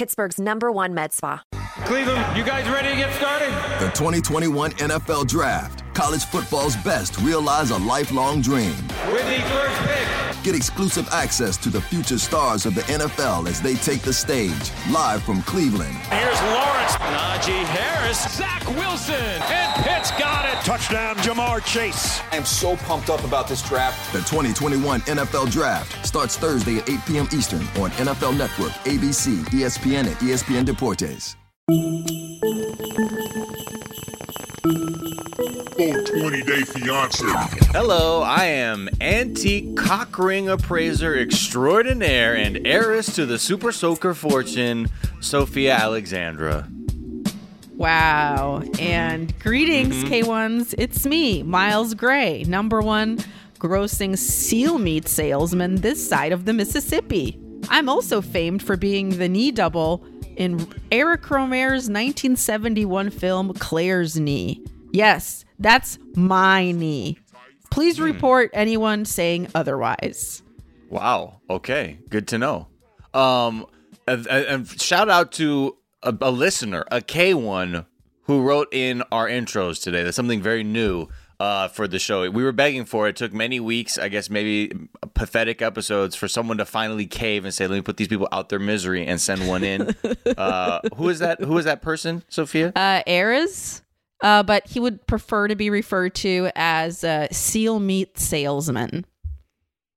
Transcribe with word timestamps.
Pittsburgh's 0.00 0.40
number 0.40 0.72
one 0.72 0.94
med 0.94 1.12
spa. 1.12 1.42
Cleveland, 1.84 2.34
you 2.34 2.42
guys 2.42 2.66
ready 2.70 2.88
to 2.88 2.96
get 2.96 3.12
started? 3.16 3.50
The 3.84 3.92
2021 3.92 4.70
NFL 4.80 5.26
Draft. 5.26 5.84
College 5.92 6.24
football's 6.24 6.74
best 6.76 7.18
realize 7.18 7.70
a 7.70 7.76
lifelong 7.76 8.40
dream. 8.40 8.72
With 9.12 9.26
the 9.28 9.42
first 9.52 9.78
pick. 9.82 10.09
Get 10.42 10.54
exclusive 10.54 11.06
access 11.12 11.58
to 11.58 11.68
the 11.68 11.82
future 11.82 12.18
stars 12.18 12.64
of 12.64 12.74
the 12.74 12.80
NFL 12.82 13.46
as 13.46 13.60
they 13.60 13.74
take 13.74 14.00
the 14.00 14.12
stage, 14.12 14.72
live 14.90 15.22
from 15.22 15.42
Cleveland. 15.42 15.94
Here's 16.08 16.40
Lawrence, 16.42 16.94
Najee 16.94 17.64
Harris, 17.64 18.38
Zach 18.38 18.66
Wilson, 18.68 19.14
and 19.14 19.84
Pitts 19.84 20.10
got 20.12 20.46
it. 20.46 20.64
Touchdown, 20.64 21.16
Ja'Marr 21.16 21.62
Chase. 21.64 22.20
I 22.32 22.36
am 22.36 22.46
so 22.46 22.76
pumped 22.76 23.10
up 23.10 23.22
about 23.24 23.48
this 23.48 23.60
draft. 23.68 24.12
The 24.14 24.20
2021 24.20 25.02
NFL 25.02 25.50
Draft 25.50 26.06
starts 26.06 26.38
Thursday 26.38 26.78
at 26.78 26.88
8 26.88 26.98
p.m. 27.06 27.28
Eastern 27.34 27.60
on 27.82 27.90
NFL 27.90 28.38
Network, 28.38 28.72
ABC, 28.84 29.44
ESPN, 29.50 30.06
and 30.06 30.16
ESPN 30.16 30.64
Deportes. 30.64 31.36
20 35.80 36.42
Day 36.42 36.60
Fiance. 36.60 37.24
Hello, 37.72 38.20
I 38.20 38.44
am 38.44 38.90
antique 39.00 39.78
cock 39.78 40.18
ring 40.18 40.50
appraiser 40.50 41.16
extraordinaire 41.16 42.36
and 42.36 42.66
heiress 42.66 43.14
to 43.14 43.24
the 43.24 43.38
super 43.38 43.72
soaker 43.72 44.12
fortune, 44.12 44.90
Sophia 45.20 45.74
Alexandra. 45.74 46.68
Wow. 47.76 48.62
And 48.78 49.32
greetings, 49.38 50.04
mm-hmm. 50.04 50.12
K1s. 50.12 50.74
It's 50.76 51.06
me, 51.06 51.42
Miles 51.42 51.94
Gray, 51.94 52.44
number 52.44 52.82
one 52.82 53.16
grossing 53.58 54.18
seal 54.18 54.78
meat 54.78 55.08
salesman 55.08 55.76
this 55.76 56.06
side 56.06 56.32
of 56.32 56.44
the 56.44 56.52
Mississippi. 56.52 57.40
I'm 57.70 57.88
also 57.88 58.20
famed 58.20 58.62
for 58.62 58.76
being 58.76 59.16
the 59.16 59.30
knee 59.30 59.50
double 59.50 60.04
in 60.36 60.58
Eric 60.92 61.22
Rohmer's 61.22 61.88
1971 61.88 63.08
film 63.08 63.54
Claire's 63.54 64.20
Knee. 64.20 64.62
Yes, 64.92 65.46
that's 65.60 65.98
my 66.16 66.72
knee. 66.72 67.18
Please 67.70 68.00
report 68.00 68.50
anyone 68.52 69.04
saying 69.04 69.48
otherwise. 69.54 70.42
Wow. 70.88 71.40
Okay. 71.48 71.98
Good 72.08 72.26
to 72.28 72.38
know. 72.38 72.66
Um, 73.14 73.66
and, 74.08 74.26
and- 74.26 74.46
and 74.46 74.80
shout 74.80 75.08
out 75.08 75.30
to 75.32 75.76
a, 76.02 76.12
a 76.20 76.30
listener, 76.32 76.84
a 76.90 77.00
K1, 77.00 77.86
who 78.24 78.42
wrote 78.42 78.68
in 78.72 79.02
our 79.12 79.28
intros 79.28 79.80
today. 79.82 80.02
That's 80.02 80.16
something 80.16 80.40
very 80.42 80.64
new 80.64 81.06
uh, 81.38 81.68
for 81.68 81.86
the 81.88 81.98
show. 81.98 82.28
We 82.30 82.42
were 82.44 82.52
begging 82.52 82.84
for 82.84 83.06
it. 83.06 83.10
It 83.10 83.16
took 83.16 83.32
many 83.32 83.60
weeks, 83.60 83.98
I 83.98 84.08
guess, 84.08 84.30
maybe 84.30 84.72
pathetic 85.14 85.62
episodes 85.62 86.14
for 86.16 86.28
someone 86.28 86.58
to 86.58 86.64
finally 86.64 87.06
cave 87.06 87.44
and 87.44 87.52
say, 87.54 87.66
"Let 87.66 87.76
me 87.76 87.82
put 87.82 87.96
these 87.96 88.08
people 88.08 88.28
out 88.30 88.48
their 88.48 88.58
misery 88.58 89.06
and 89.06 89.20
send 89.20 89.48
one 89.48 89.64
in." 89.64 89.94
uh, 90.36 90.80
who 90.96 91.08
is 91.08 91.18
that? 91.20 91.40
Who 91.40 91.56
is 91.58 91.64
that 91.64 91.82
person, 91.82 92.22
Sophia? 92.28 92.72
Uh, 92.76 93.02
Eras, 93.06 93.82
uh, 94.22 94.42
but 94.42 94.66
he 94.66 94.80
would 94.80 95.06
prefer 95.06 95.48
to 95.48 95.56
be 95.56 95.70
referred 95.70 96.14
to 96.16 96.50
as 96.54 97.04
a 97.04 97.28
seal 97.32 97.80
meat 97.80 98.18
salesman. 98.18 99.04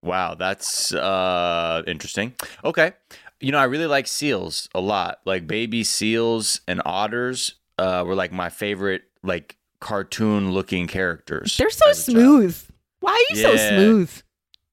Wow, 0.01 0.35
that's 0.35 0.94
uh 0.94 1.81
interesting. 1.88 2.33
Okay. 2.63 2.94
You 3.39 3.51
know, 3.51 3.57
I 3.57 3.66
really 3.66 3.88
like 3.88 4.07
seals 4.07 4.69
a 4.75 4.81
lot. 4.81 5.19
Like 5.25 5.47
baby 5.47 5.83
seals 5.83 6.62
and 6.67 6.81
otters 6.85 7.56
uh 7.78 8.03
were 8.06 8.16
like 8.16 8.31
my 8.31 8.50
favorite 8.50 9.03
like 9.23 9.57
cartoon 9.79 10.51
looking 10.51 10.88
characters. 10.88 11.56
They're 11.57 11.69
so 11.69 11.85
a 11.85 11.94
child. 11.94 11.97
smooth. 11.97 12.63
Why 13.00 13.12
are 13.12 13.35
you 13.35 13.41
so 13.41 13.56
smooth? 13.56 14.22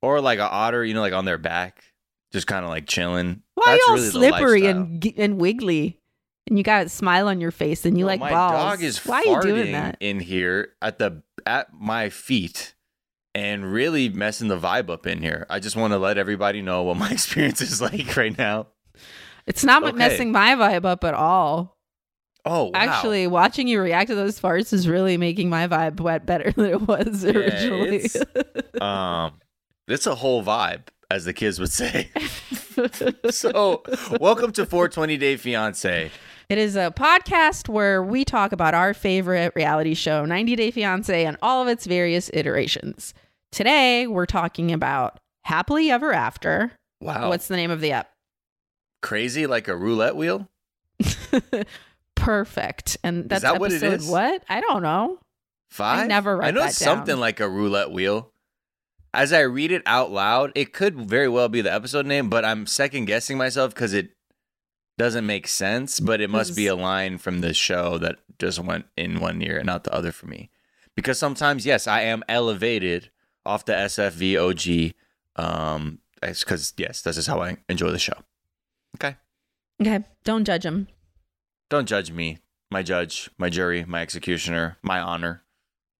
Or 0.03 0.21
like 0.21 0.39
an 0.39 0.49
otter, 0.51 0.85
you 0.85 0.95
know, 0.95 1.01
like 1.01 1.13
on 1.13 1.25
their 1.25 1.39
back, 1.39 1.85
just 2.33 2.47
kind 2.47 2.65
of 2.65 2.71
like 2.71 2.87
chilling. 2.87 3.43
Why 3.55 3.65
That's 3.67 3.75
are 3.75 3.77
you 3.77 3.85
all 3.89 3.97
really 3.97 4.11
slippery 4.11 4.67
and 4.67 5.15
and 5.17 5.39
wiggly? 5.41 6.00
And 6.51 6.59
you 6.59 6.65
got 6.65 6.87
a 6.87 6.89
smile 6.91 7.29
on 7.29 7.41
your 7.41 7.53
face 7.53 7.87
and 7.87 7.97
you 7.97 8.03
No, 8.05 8.09
like 8.09 8.21
my 8.21 8.31
balls. 8.31 8.53
dog 8.53 8.83
is 8.83 9.07
Why 9.07 9.21
are 9.27 9.47
you 9.47 9.55
doing 9.55 9.73
that? 9.73 9.97
in 10.01 10.19
here 10.21 10.71
at 10.83 10.99
the 10.99 11.23
at 11.47 11.69
my 11.73 12.11
feet 12.11 12.75
and 13.35 13.73
really 13.73 14.09
messing 14.09 14.49
the 14.49 14.59
vibe 14.59 14.91
up 14.91 15.07
in 15.07 15.23
here. 15.23 15.47
I 15.49 15.61
just 15.61 15.77
want 15.77 15.93
to 15.93 15.99
let 15.99 16.19
everybody 16.19 16.61
know 16.61 16.83
what 16.83 16.97
my 16.97 17.09
experience 17.13 17.61
is 17.61 17.81
like 17.81 18.17
right 18.17 18.37
now. 18.37 18.67
It's 19.47 19.65
not 19.65 19.85
Okay. 19.85 19.93
messing 19.97 20.33
my 20.33 20.55
vibe 20.57 20.85
up 20.85 21.05
at 21.05 21.15
all. 21.15 21.79
Oh, 22.45 22.65
wow. 22.65 22.71
Actually, 22.75 23.27
watching 23.29 23.69
you 23.69 23.81
react 23.81 24.09
to 24.09 24.15
those 24.17 24.41
farts 24.41 24.73
is 24.73 24.89
really 24.89 25.17
making 25.17 25.51
my 25.51 25.69
vibe 25.69 26.01
wet 26.01 26.27
better 26.27 26.51
than 26.57 26.67
it 26.67 26.83
was 26.83 27.23
Yeah, 27.23 27.31
originally. 27.33 27.97
it's- 28.05 28.17
um, 28.83 29.35
it's 29.87 30.07
a 30.07 30.15
whole 30.17 30.43
vibe, 30.43 30.89
as 31.11 31.25
the 31.27 31.33
kids 31.33 31.61
would 31.61 31.71
say. 31.73 32.11
so, 33.31 33.83
welcome 34.21 34.53
to 34.53 34.65
420 34.67 35.17
Day 35.17 35.37
Fiance. 35.37 36.11
It 36.51 36.59
is 36.59 36.75
a 36.75 36.91
podcast 36.91 37.69
where 37.69 38.03
we 38.03 38.25
talk 38.25 38.51
about 38.51 38.75
our 38.75 38.93
favorite 38.93 39.53
reality 39.55 39.95
show, 39.95 40.25
90 40.25 40.57
Day 40.57 40.73
Fiance, 40.73 41.25
and 41.25 41.37
all 41.43 41.63
of 41.63 41.69
its 41.69 41.87
various 41.87 42.29
iterations. 42.35 43.15
Today, 43.53 44.09
we're 44.09 44.27
talking 44.27 44.73
about 44.73 45.21
Happily 45.45 45.93
Ever 45.93 46.13
After. 46.13 46.73
Wow, 47.01 47.29
What's 47.29 47.47
the 47.47 47.55
name 47.55 47.71
of 47.71 47.81
the 47.81 47.93
app? 47.93 48.11
crazy 49.01 49.47
like 49.47 49.69
a 49.69 49.77
roulette 49.77 50.17
wheel? 50.17 50.49
Perfect. 52.17 52.99
And 53.05 53.29
that's 53.29 53.43
that 53.43 53.61
what 53.61 53.71
it 53.71 53.77
episode 53.77 54.01
is? 54.01 54.09
what? 54.11 54.43
I 54.49 54.61
don't 54.61 54.83
know. 54.83 55.19
Five? 55.71 56.01
I 56.01 56.07
never 56.09 56.37
write 56.37 56.49
I 56.49 56.51
know 56.51 56.67
something 56.69 57.15
down. 57.15 57.21
like 57.21 57.39
a 57.39 57.49
roulette 57.49 57.93
wheel. 57.93 58.33
As 59.15 59.33
I 59.33 59.41
read 59.43 59.71
it 59.71 59.83
out 59.87 60.11
loud, 60.11 60.51
it 60.57 60.73
could 60.73 60.97
very 60.97 61.29
well 61.29 61.49
be 61.49 61.61
the 61.61 61.73
episode 61.73 62.07
name, 62.07 62.29
but 62.29 62.45
I'm 62.45 62.67
second 62.67 63.05
guessing 63.05 63.39
myself 63.39 63.73
because 63.73 63.95
it 63.95 64.11
doesn't 65.01 65.27
make 65.27 65.49
sense. 65.49 65.99
But 66.01 66.21
it 66.21 66.31
must 66.31 66.55
be 66.55 66.67
a 66.67 66.77
line 66.77 67.19
from 67.19 67.41
the 67.41 67.55
show 67.55 67.99
that 67.99 68.17
just 68.39 68.59
went 68.61 68.85
in 68.97 69.19
one 69.21 69.41
ear 69.43 69.57
and 69.59 69.67
not 69.67 69.85
the 69.85 69.93
other 69.95 70.13
for 70.13 70.27
me. 70.27 70.51
Because 70.95 71.19
sometimes, 71.19 71.65
yes, 71.65 71.87
I 71.87 72.03
am 72.03 72.23
elevated 72.29 73.11
off 73.47 73.65
the 73.65 73.73
SFVOG. 73.73 74.95
Um, 75.37 76.01
because 76.21 76.75
yes, 76.77 77.01
this 77.03 77.17
is 77.17 77.27
how 77.27 77.41
I 77.41 77.57
enjoy 77.69 77.91
the 77.91 77.99
show. 77.99 78.13
Okay, 78.97 79.17
Okay. 79.81 80.05
Don't 80.25 80.45
judge 80.45 80.65
him. 80.67 80.89
don't 81.71 81.87
judge 81.89 82.11
me, 82.11 82.39
my 82.71 82.83
judge, 82.83 83.31
my 83.39 83.49
jury, 83.49 83.85
my 83.87 84.03
executioner, 84.03 84.77
my 84.83 85.01
honor, 85.01 85.45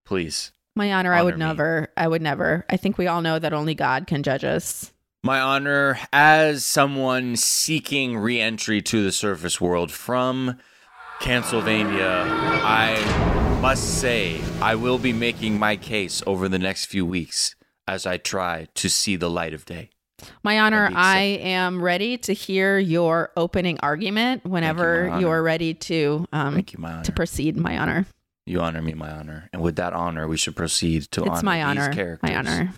please. 0.05 0.53
My 0.77 0.93
honor, 0.93 1.15
I 1.15 1.23
would 1.23 1.37
me. 1.39 1.47
never. 1.47 1.89
I 1.97 2.07
would 2.07 2.21
never. 2.23 2.67
I 2.69 2.77
think 2.77 2.99
we 2.99 3.07
all 3.07 3.23
know 3.23 3.39
that 3.39 3.53
only 3.55 3.75
God 3.75 4.07
can 4.07 4.23
judge 4.23 4.45
us. 4.45 4.93
My 5.23 5.39
honor 5.39 5.99
as 6.15 6.65
someone 6.65 7.37
seeking 7.37 8.17
re 8.17 8.41
entry 8.41 8.81
to 8.83 9.05
the 9.05 9.13
surface 9.13 9.61
world 9.61 9.93
from 9.93 10.59
Pennsylvania, 11.21 12.25
I 12.27 13.59
must 13.61 14.01
say 14.01 14.41
I 14.63 14.77
will 14.77 14.97
be 14.99 15.13
making 15.13 15.59
my 15.59 15.77
case 15.77 16.23
over 16.27 16.49
the 16.49 16.59
next 16.59 16.87
few 16.87 17.05
weeks 17.05 17.55
as 17.87 18.07
I 18.07 18.17
try 18.17 18.69
to 18.77 18.89
see 18.89 19.17
the 19.17 19.29
light 19.29 19.53
of 19.53 19.67
day. 19.67 19.91
My 20.43 20.59
honor, 20.61 20.91
I 20.95 21.19
am 21.43 21.83
ready 21.83 22.17
to 22.19 22.33
hear 22.33 22.79
your 22.79 23.31
opening 23.37 23.79
argument 23.83 24.47
whenever 24.47 25.11
Honor. 25.11 25.21
you 25.21 25.29
are 25.29 25.43
ready 25.43 25.75
to 25.75 26.27
um 26.33 26.55
Thank 26.55 26.73
you, 26.73 26.79
my 26.79 26.93
honor. 26.95 27.05
to 27.05 27.13
proceed. 27.13 27.59
My 27.59 27.77
honor. 27.77 28.07
you 28.47 28.61
honor 28.61 28.81
me, 28.81 28.95
my 28.95 29.11
honor. 29.11 29.51
And 29.53 29.61
with 29.61 29.77
that 29.77 29.93
honor, 29.93 30.27
we 30.27 30.39
should 30.39 30.57
proceed 30.57 31.11
to 31.13 31.21
It's 31.25 31.31
honor 31.31 31.43
my 31.45 31.75
these 31.75 31.95
characters. 31.95 32.23
My 32.23 32.37
honor. 32.37 32.73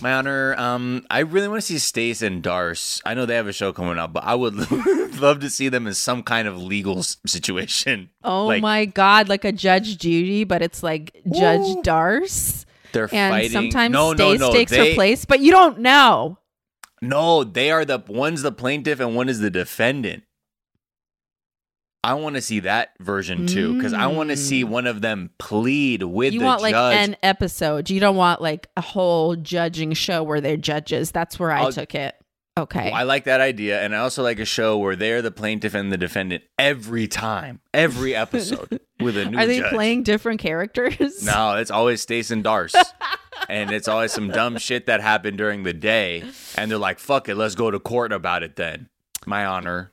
My 0.00 0.12
honor. 0.14 0.54
Um, 0.58 1.06
I 1.10 1.20
really 1.20 1.48
want 1.48 1.60
to 1.60 1.66
see 1.66 1.78
Stace 1.78 2.22
and 2.22 2.42
Darce. 2.42 3.00
I 3.04 3.14
know 3.14 3.26
they 3.26 3.34
have 3.36 3.46
a 3.46 3.52
show 3.52 3.72
coming 3.72 3.98
up, 3.98 4.12
but 4.12 4.24
I 4.24 4.34
would 4.34 4.54
love 5.20 5.40
to 5.40 5.50
see 5.50 5.68
them 5.68 5.86
in 5.86 5.94
some 5.94 6.22
kind 6.22 6.48
of 6.48 6.60
legal 6.60 7.02
situation. 7.02 8.10
Oh 8.24 8.46
Like, 8.46 8.62
my 8.62 8.84
God, 8.84 9.28
like 9.28 9.44
a 9.44 9.52
Judge 9.52 9.98
Judy, 9.98 10.44
but 10.44 10.62
it's 10.62 10.82
like 10.82 11.14
Judge 11.32 11.76
Darce. 11.84 12.64
They're 12.92 13.08
And 13.12 13.32
fighting. 13.32 13.50
sometimes 13.50 13.92
no, 13.92 14.12
no, 14.12 14.30
Stace 14.34 14.40
no. 14.40 14.52
takes 14.52 14.70
they, 14.70 14.90
her 14.90 14.94
place, 14.94 15.24
but 15.24 15.40
you 15.40 15.50
don't 15.52 15.78
know. 15.78 16.38
No, 17.00 17.42
they 17.44 17.70
are 17.70 17.84
the 17.84 18.02
one's 18.06 18.42
the 18.42 18.52
plaintiff 18.52 19.00
and 19.00 19.16
one 19.16 19.28
is 19.28 19.40
the 19.40 19.50
defendant. 19.50 20.24
I 22.04 22.14
want 22.14 22.34
to 22.34 22.42
see 22.42 22.60
that 22.60 22.90
version 22.98 23.46
too 23.46 23.74
because 23.76 23.92
I 23.92 24.08
want 24.08 24.30
to 24.30 24.36
see 24.36 24.64
one 24.64 24.86
of 24.88 25.00
them 25.02 25.30
plead 25.38 26.02
with 26.02 26.30
Mm. 26.30 26.34
you 26.34 26.40
the 26.40 26.46
want 26.46 26.62
like 26.62 26.74
an 26.74 27.16
episode. 27.22 27.90
You 27.90 28.00
don't 28.00 28.16
want 28.16 28.40
like 28.42 28.68
a 28.76 28.80
whole 28.80 29.36
judging 29.36 29.92
show 29.92 30.22
where 30.24 30.40
they're 30.40 30.56
judges. 30.56 31.12
That's 31.12 31.38
where 31.38 31.52
I 31.52 31.60
I'll- 31.60 31.72
took 31.72 31.94
it. 31.94 32.16
Okay. 32.58 32.90
I 32.90 33.04
like 33.04 33.24
that 33.24 33.40
idea, 33.40 33.80
and 33.80 33.94
I 33.96 34.00
also 34.00 34.22
like 34.22 34.38
a 34.38 34.44
show 34.44 34.76
where 34.76 34.94
they're 34.94 35.22
the 35.22 35.30
plaintiff 35.30 35.72
and 35.72 35.90
the 35.90 35.96
defendant 35.96 36.42
every 36.58 37.08
time, 37.08 37.60
every 37.72 38.14
episode 38.14 38.78
with 39.00 39.16
a 39.16 39.24
new. 39.24 39.38
Are 39.38 39.46
they 39.46 39.60
judge. 39.60 39.72
playing 39.72 40.02
different 40.02 40.38
characters? 40.38 41.24
No, 41.24 41.54
it's 41.54 41.70
always 41.70 42.02
Stace 42.02 42.30
and 42.30 42.44
Darce. 42.44 42.74
and 43.48 43.70
it's 43.70 43.88
always 43.88 44.12
some 44.12 44.28
dumb 44.28 44.58
shit 44.58 44.84
that 44.84 45.00
happened 45.00 45.38
during 45.38 45.62
the 45.62 45.72
day. 45.72 46.24
And 46.58 46.70
they're 46.70 46.76
like, 46.76 46.98
fuck 46.98 47.30
it, 47.30 47.36
let's 47.36 47.54
go 47.54 47.70
to 47.70 47.78
court 47.80 48.12
about 48.12 48.42
it 48.42 48.56
then. 48.56 48.90
My 49.24 49.46
honor. 49.46 49.92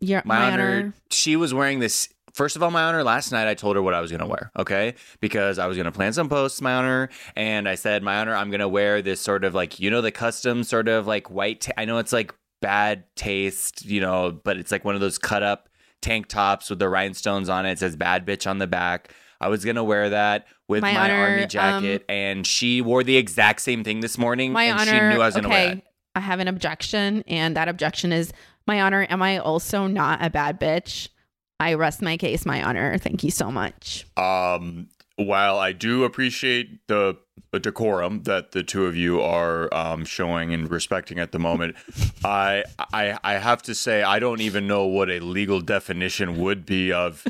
Yeah, 0.00 0.22
My, 0.24 0.38
my, 0.38 0.52
honor. 0.52 0.62
honor. 0.76 0.94
She 1.10 1.36
was 1.36 1.54
wearing 1.54 1.78
this. 1.78 2.08
First 2.34 2.54
of 2.54 2.62
all, 2.62 2.70
my 2.70 2.82
honor, 2.82 3.02
last 3.02 3.32
night 3.32 3.48
I 3.48 3.54
told 3.54 3.76
her 3.76 3.82
what 3.82 3.94
I 3.94 4.00
was 4.02 4.10
going 4.10 4.20
to 4.20 4.26
wear, 4.26 4.50
okay? 4.58 4.94
Because 5.20 5.58
I 5.58 5.66
was 5.66 5.76
going 5.78 5.86
to 5.86 5.92
plan 5.92 6.12
some 6.12 6.28
posts, 6.28 6.60
my 6.60 6.74
honor. 6.74 7.08
And 7.34 7.66
I 7.66 7.76
said, 7.76 8.02
my 8.02 8.18
honor, 8.18 8.34
I'm 8.34 8.50
going 8.50 8.60
to 8.60 8.68
wear 8.68 9.00
this 9.00 9.22
sort 9.22 9.42
of 9.42 9.54
like, 9.54 9.80
you 9.80 9.90
know, 9.90 10.02
the 10.02 10.12
custom 10.12 10.62
sort 10.62 10.88
of 10.88 11.06
like 11.06 11.30
white. 11.30 11.62
ta- 11.62 11.72
I 11.78 11.86
know 11.86 11.96
it's 11.96 12.12
like 12.12 12.34
bad 12.60 13.04
taste, 13.16 13.86
you 13.86 14.02
know, 14.02 14.38
but 14.44 14.58
it's 14.58 14.70
like 14.70 14.84
one 14.84 14.94
of 14.94 15.00
those 15.00 15.16
cut 15.16 15.42
up 15.42 15.70
tank 16.02 16.26
tops 16.28 16.68
with 16.68 16.78
the 16.78 16.90
rhinestones 16.90 17.48
on 17.48 17.64
it. 17.64 17.72
It 17.72 17.78
says 17.78 17.96
bad 17.96 18.26
bitch 18.26 18.46
on 18.48 18.58
the 18.58 18.66
back. 18.66 19.12
I 19.40 19.48
was 19.48 19.64
going 19.64 19.76
to 19.76 19.84
wear 19.84 20.10
that 20.10 20.46
with 20.68 20.82
my, 20.82 20.92
My 20.92 21.00
honor, 21.10 21.14
army 21.14 21.42
um, 21.44 21.48
jacket. 21.48 22.04
and 22.08 22.46
she 22.46 22.82
wore 22.82 23.02
the 23.02 23.16
exact 23.16 23.62
same 23.62 23.82
thing 23.82 24.00
this 24.00 24.18
morning. 24.18 24.52
My 24.52 24.64
and 24.64 24.78
honor. 24.80 24.90
she 24.90 24.98
knew 25.00 25.22
I 25.22 25.26
was 25.26 25.34
going 25.34 25.44
to 25.44 25.48
okay, 25.50 25.66
wear 25.68 25.72
it. 25.76 25.84
I 26.14 26.20
have 26.20 26.40
an 26.40 26.48
objection, 26.48 27.22
and 27.26 27.56
that 27.56 27.68
objection 27.68 28.12
is 28.12 28.32
my 28.66 28.82
honor. 28.82 29.06
Am 29.08 29.22
I 29.22 29.38
also 29.38 29.86
not 29.86 30.24
a 30.24 30.30
bad 30.30 30.60
bitch? 30.60 31.08
I 31.58 31.74
rest 31.74 32.02
my 32.02 32.16
case, 32.16 32.44
my 32.44 32.62
honor. 32.62 32.98
Thank 32.98 33.24
you 33.24 33.30
so 33.30 33.50
much. 33.50 34.06
Um, 34.16 34.88
while 35.16 35.58
I 35.58 35.72
do 35.72 36.04
appreciate 36.04 36.86
the, 36.86 37.16
the 37.50 37.58
decorum 37.58 38.24
that 38.24 38.52
the 38.52 38.62
two 38.62 38.84
of 38.84 38.94
you 38.94 39.22
are 39.22 39.72
um, 39.72 40.04
showing 40.04 40.52
and 40.52 40.70
respecting 40.70 41.18
at 41.18 41.32
the 41.32 41.38
moment, 41.38 41.76
I, 42.24 42.64
I 42.92 43.18
I 43.24 43.34
have 43.34 43.62
to 43.62 43.74
say 43.74 44.02
I 44.02 44.18
don't 44.18 44.42
even 44.42 44.66
know 44.66 44.84
what 44.86 45.10
a 45.10 45.20
legal 45.20 45.62
definition 45.62 46.36
would 46.36 46.66
be 46.66 46.92
of 46.92 47.26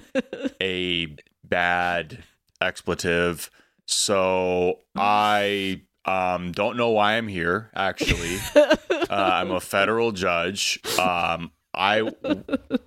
a 0.61 1.15
bad 1.45 2.25
expletive. 2.61 3.51
So 3.87 4.81
I 4.97 5.83
um, 6.07 6.53
don't 6.53 6.77
know 6.77 6.91
why 6.91 7.15
I'm 7.15 7.29
here. 7.29 7.71
Actually, 7.75 8.39
uh, 8.55 9.07
I'm 9.11 9.51
a 9.51 9.61
federal 9.61 10.13
judge. 10.13 10.81
Um, 10.99 11.53
I 11.75 12.11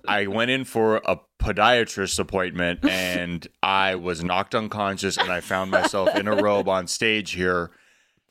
I 0.08 0.26
went 0.26 0.50
in 0.50 0.64
for 0.64 0.96
a 0.96 1.20
podiatrist 1.40 2.18
appointment 2.18 2.84
and 2.84 3.46
I 3.62 3.94
was 3.94 4.24
knocked 4.24 4.54
unconscious 4.54 5.16
and 5.16 5.30
I 5.30 5.40
found 5.40 5.70
myself 5.70 6.14
in 6.16 6.26
a 6.26 6.34
robe 6.34 6.68
on 6.68 6.86
stage 6.86 7.32
here. 7.32 7.70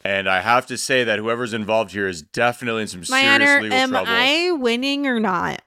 And 0.04 0.30
I 0.30 0.42
have 0.42 0.66
to 0.68 0.78
say 0.78 1.04
that 1.04 1.20
whoever's 1.20 1.54
involved 1.54 1.92
here 1.92 2.08
is 2.08 2.22
definitely 2.22 2.84
in 2.84 2.88
some 2.88 3.02
My 3.10 3.22
serious 3.22 3.30
honor, 3.30 3.62
legal 3.62 3.78
am 3.78 3.90
trouble. 3.90 4.12
I 4.12 4.52
winning 4.52 5.08
or 5.08 5.20
not? 5.20 5.62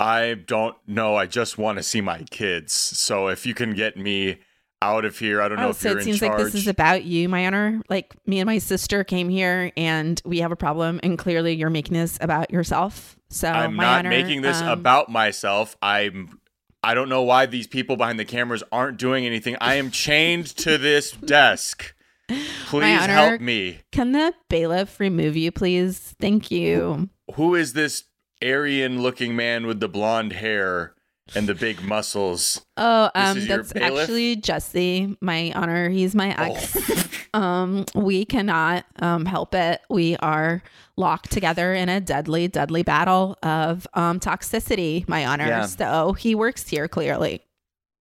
I 0.00 0.34
don't 0.34 0.76
know. 0.86 1.16
I 1.16 1.26
just 1.26 1.58
want 1.58 1.78
to 1.78 1.82
see 1.82 2.00
my 2.00 2.22
kids. 2.24 2.72
So 2.72 3.28
if 3.28 3.46
you 3.46 3.54
can 3.54 3.74
get 3.74 3.96
me 3.96 4.40
out 4.82 5.04
of 5.04 5.18
here, 5.18 5.40
I 5.40 5.48
don't 5.48 5.58
know 5.58 5.68
Oh, 5.68 5.70
if 5.70 5.76
so 5.76 5.90
you're 5.90 5.98
it 5.98 6.00
in 6.00 6.04
seems 6.06 6.18
charge. 6.20 6.32
like 6.38 6.44
this 6.44 6.54
is 6.54 6.66
about 6.68 7.04
you, 7.04 7.28
my 7.28 7.46
honor. 7.46 7.80
Like 7.88 8.14
me 8.26 8.40
and 8.40 8.46
my 8.46 8.58
sister 8.58 9.04
came 9.04 9.28
here 9.28 9.70
and 9.76 10.20
we 10.24 10.40
have 10.40 10.52
a 10.52 10.56
problem, 10.56 11.00
and 11.02 11.18
clearly 11.18 11.54
you're 11.54 11.70
making 11.70 11.94
this 11.94 12.18
about 12.20 12.50
yourself. 12.50 13.16
So 13.30 13.48
I'm 13.48 13.76
not 13.76 14.00
honor, 14.00 14.10
making 14.10 14.42
this 14.42 14.60
um, 14.60 14.68
about 14.68 15.08
myself. 15.10 15.76
I'm 15.80 16.38
I 16.84 16.94
don't 16.94 17.08
know 17.08 17.22
why 17.22 17.46
these 17.46 17.66
people 17.68 17.96
behind 17.96 18.18
the 18.18 18.24
cameras 18.24 18.62
aren't 18.72 18.98
doing 18.98 19.24
anything. 19.24 19.56
I 19.60 19.74
am 19.76 19.90
chained 19.90 20.46
to 20.58 20.76
this 20.78 21.12
desk. 21.12 21.94
Please 22.66 23.00
honor- 23.00 23.12
help 23.12 23.40
me. 23.40 23.80
Can 23.92 24.12
the 24.12 24.34
bailiff 24.48 24.98
remove 24.98 25.36
you, 25.36 25.52
please? 25.52 26.14
Thank 26.20 26.50
you. 26.50 27.08
Who 27.34 27.54
is 27.54 27.72
this 27.74 28.04
Aryan 28.42 29.00
looking 29.02 29.36
man 29.36 29.66
with 29.66 29.80
the 29.80 29.88
blonde 29.88 30.32
hair 30.32 30.94
and 31.34 31.48
the 31.48 31.54
big 31.54 31.82
muscles? 31.82 32.64
Oh, 32.76 33.10
um, 33.14 33.46
that's 33.46 33.72
actually 33.76 34.36
Jesse, 34.36 35.16
my 35.20 35.52
honor. 35.54 35.88
He's 35.88 36.14
my 36.14 36.34
ex. 36.38 37.28
um, 37.34 37.84
we 37.94 38.24
cannot 38.24 38.84
um 39.00 39.24
help 39.24 39.54
it. 39.54 39.80
We 39.88 40.16
are 40.16 40.62
locked 40.96 41.30
together 41.30 41.72
in 41.72 41.88
a 41.88 42.00
deadly, 42.00 42.48
deadly 42.48 42.82
battle 42.82 43.38
of 43.42 43.86
um 43.94 44.20
toxicity, 44.20 45.08
my 45.08 45.26
honor. 45.26 45.46
Yeah. 45.46 45.66
So 45.66 46.12
he 46.12 46.34
works 46.34 46.68
here 46.68 46.88
clearly. 46.88 47.42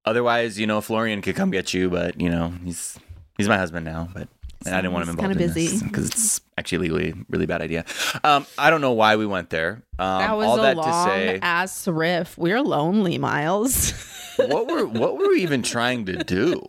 Otherwise, 0.06 0.60
you 0.60 0.66
know, 0.66 0.82
Florian 0.82 1.22
could 1.22 1.36
come 1.36 1.52
get 1.52 1.74
you, 1.74 1.90
but 1.90 2.20
you 2.20 2.30
know, 2.30 2.54
he's 2.64 2.98
he's 3.38 3.48
my 3.48 3.58
husband 3.58 3.86
now, 3.86 4.10
but 4.14 4.28
and 4.66 4.76
I 4.76 4.82
didn't 4.82 4.94
want 4.94 5.04
him 5.04 5.10
involved 5.12 5.38
kinda 5.38 5.44
in 5.44 5.54
busy. 5.54 5.86
because 5.86 6.10
it's 6.10 6.42
actually 6.58 6.90
legally 6.90 7.10
a 7.12 7.26
really 7.30 7.46
bad 7.46 7.62
idea. 7.62 7.86
Um, 8.24 8.46
I 8.58 8.70
don't 8.70 8.82
know 8.82 8.94
why 8.94 9.16
we 9.16 9.26
went 9.26 9.50
there. 9.50 9.84
Um, 10.00 10.20
that 10.20 10.38
was 10.38 10.48
all 10.48 10.60
a 10.60 10.62
that 10.64 10.78
long 10.78 10.86
to 10.86 11.12
say, 11.12 11.40
ass 11.42 11.88
riff. 11.88 12.38
We're 12.38 12.62
lonely, 12.62 13.18
Miles. 13.18 13.92
what 14.38 14.68
were 14.68 14.86
what 14.86 15.18
were 15.18 15.30
we 15.30 15.42
even 15.42 15.64
trying 15.64 16.06
to 16.06 16.24
do? 16.24 16.64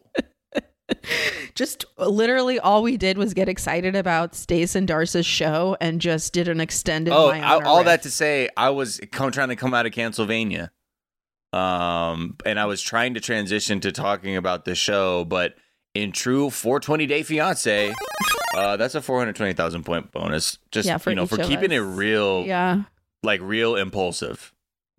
just 1.55 1.85
literally 1.99 2.59
all 2.59 2.83
we 2.83 2.97
did 2.97 3.19
was 3.19 3.35
get 3.35 3.49
excited 3.49 3.95
about 3.97 4.35
Stace 4.35 4.75
and 4.75 4.87
Darce's 4.87 5.27
show 5.27 5.77
and 5.81 6.01
just 6.01 6.33
did 6.33 6.49
an 6.49 6.61
extended. 6.61 7.13
Oh, 7.13 7.31
I, 7.31 7.63
all 7.63 7.79
riff. 7.79 7.87
that 7.87 8.03
to 8.03 8.11
say, 8.11 8.49
I 8.57 8.71
was 8.71 9.01
come, 9.11 9.31
trying 9.31 9.49
to 9.49 9.57
come 9.57 9.75
out 9.75 9.87
of 9.87 9.93
Pennsylvania, 9.93 10.71
um, 11.53 12.37
and 12.45 12.59
I 12.59 12.67
was 12.67 12.83
trying 12.83 13.15
to 13.15 13.21
transition 13.21 13.81
to 13.81 13.93
talking 13.93 14.37
about 14.37 14.65
the 14.65 14.75
show, 14.75 15.25
but 15.25 15.55
in 15.95 16.13
true 16.13 16.51
420 16.51 17.07
day 17.07 17.23
fiance, 17.23 17.93
uh, 18.57 18.77
that's 18.77 18.95
a 18.95 19.03
420,000 19.03 19.85
point 19.85 20.11
bonus. 20.13 20.59
Just 20.71 20.87
Yeah, 20.89 20.99
for 20.99 21.11
you 21.11 21.17
know, 21.17 21.27
for 21.27 21.39
keeping 21.39 21.73
it 21.73 21.79
real, 21.79 22.45
Yeah. 22.47 22.83
like 23.23 23.41
real 23.43 23.77
impulsive. 23.77 24.53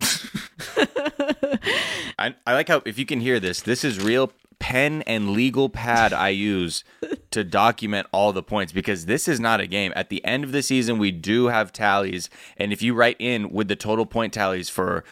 I, 2.18 2.34
I 2.46 2.52
like 2.54 2.68
how 2.68 2.82
if 2.84 2.98
you 2.98 3.06
can 3.06 3.20
hear 3.20 3.40
this, 3.40 3.60
this 3.60 3.84
is 3.84 3.98
real 3.98 4.32
pen 4.60 5.02
and 5.02 5.30
legal 5.30 5.68
pad 5.68 6.12
I 6.12 6.28
use 6.30 6.84
to 7.32 7.42
document 7.44 8.06
all 8.12 8.32
the 8.32 8.42
points 8.42 8.72
because 8.72 9.06
this 9.06 9.26
is 9.28 9.40
not 9.40 9.60
a 9.60 9.66
game. 9.66 9.92
At 9.96 10.08
the 10.10 10.24
end 10.24 10.44
of 10.44 10.52
the 10.52 10.62
season, 10.62 10.98
we 10.98 11.10
do 11.10 11.46
have 11.48 11.72
tallies, 11.72 12.30
and 12.56 12.72
if 12.72 12.80
you 12.82 12.94
write 12.94 13.16
in 13.18 13.50
with 13.50 13.68
the 13.68 13.76
total 13.76 14.06
point 14.06 14.32
tallies 14.32 14.68
for 14.68 15.04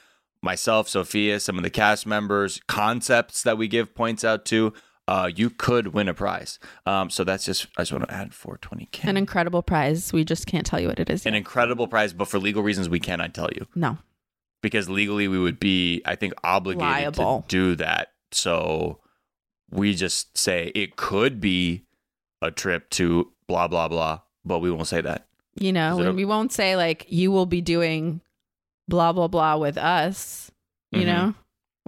myself, 0.43 0.89
Sophia, 0.89 1.39
some 1.41 1.57
of 1.57 1.65
the 1.65 1.71
cast 1.71 2.07
members, 2.07 2.61
concepts 2.67 3.43
that 3.43 3.59
we 3.59 3.69
give 3.69 3.95
points 3.95 4.25
out 4.25 4.45
to, 4.47 4.73
uh, 5.09 5.31
you 5.35 5.51
could 5.51 5.89
win 5.89 6.09
a 6.09 6.15
prize. 6.15 6.59
Um, 6.87 7.11
so 7.11 7.25
that's 7.25 7.45
just 7.45 7.67
I 7.77 7.83
just 7.83 7.93
want 7.93 8.09
to 8.09 8.15
add 8.15 8.31
420k. 8.31 9.05
An 9.05 9.17
incredible 9.17 9.63
prize. 9.63 10.13
We 10.13 10.25
just 10.25 10.47
can't 10.47 10.65
tell 10.67 10.81
you 10.81 10.89
what 10.89 10.99
it 11.01 11.11
is. 11.11 11.27
An 11.27 11.33
yet. 11.35 11.39
incredible 11.39 11.89
prize, 11.89 12.13
but 12.13 12.29
for 12.29 12.39
legal 12.39 12.63
reasons, 12.63 12.89
we 12.89 13.01
cannot 13.01 13.35
tell 13.35 13.49
you 13.55 13.67
no. 13.75 13.99
because 14.63 14.89
legally 14.89 15.29
we 15.29 15.39
would 15.39 15.59
be, 15.61 16.03
I 16.07 16.15
think, 16.17 16.35
obligated 16.45 17.19
Liable. 17.19 17.43
to 17.43 17.49
do 17.49 17.75
that. 17.77 18.13
So 18.31 19.01
we 19.71 19.95
just 19.95 20.37
say 20.39 20.71
it 20.75 20.97
could 20.97 21.41
be 21.41 21.83
a 22.41 22.51
trip 22.51 22.89
to 22.91 23.33
blah 23.49 23.69
blah 23.69 23.89
blah, 23.89 24.21
but 24.45 24.61
we 24.61 24.71
won't 24.71 24.87
say 24.89 25.01
that. 25.01 25.27
You 25.59 25.73
know, 25.73 25.99
and 26.01 26.17
we 26.17 26.25
won't 26.25 26.53
say 26.53 26.77
like 26.77 27.07
you 27.09 27.31
will 27.31 27.47
be 27.47 27.61
doing 27.61 28.21
blah 28.89 29.13
blah 29.13 29.29
blah 29.29 29.57
with 29.57 29.77
us. 29.77 30.51
You 30.93 31.03
Mhm. 31.03 31.07
know, 31.07 31.35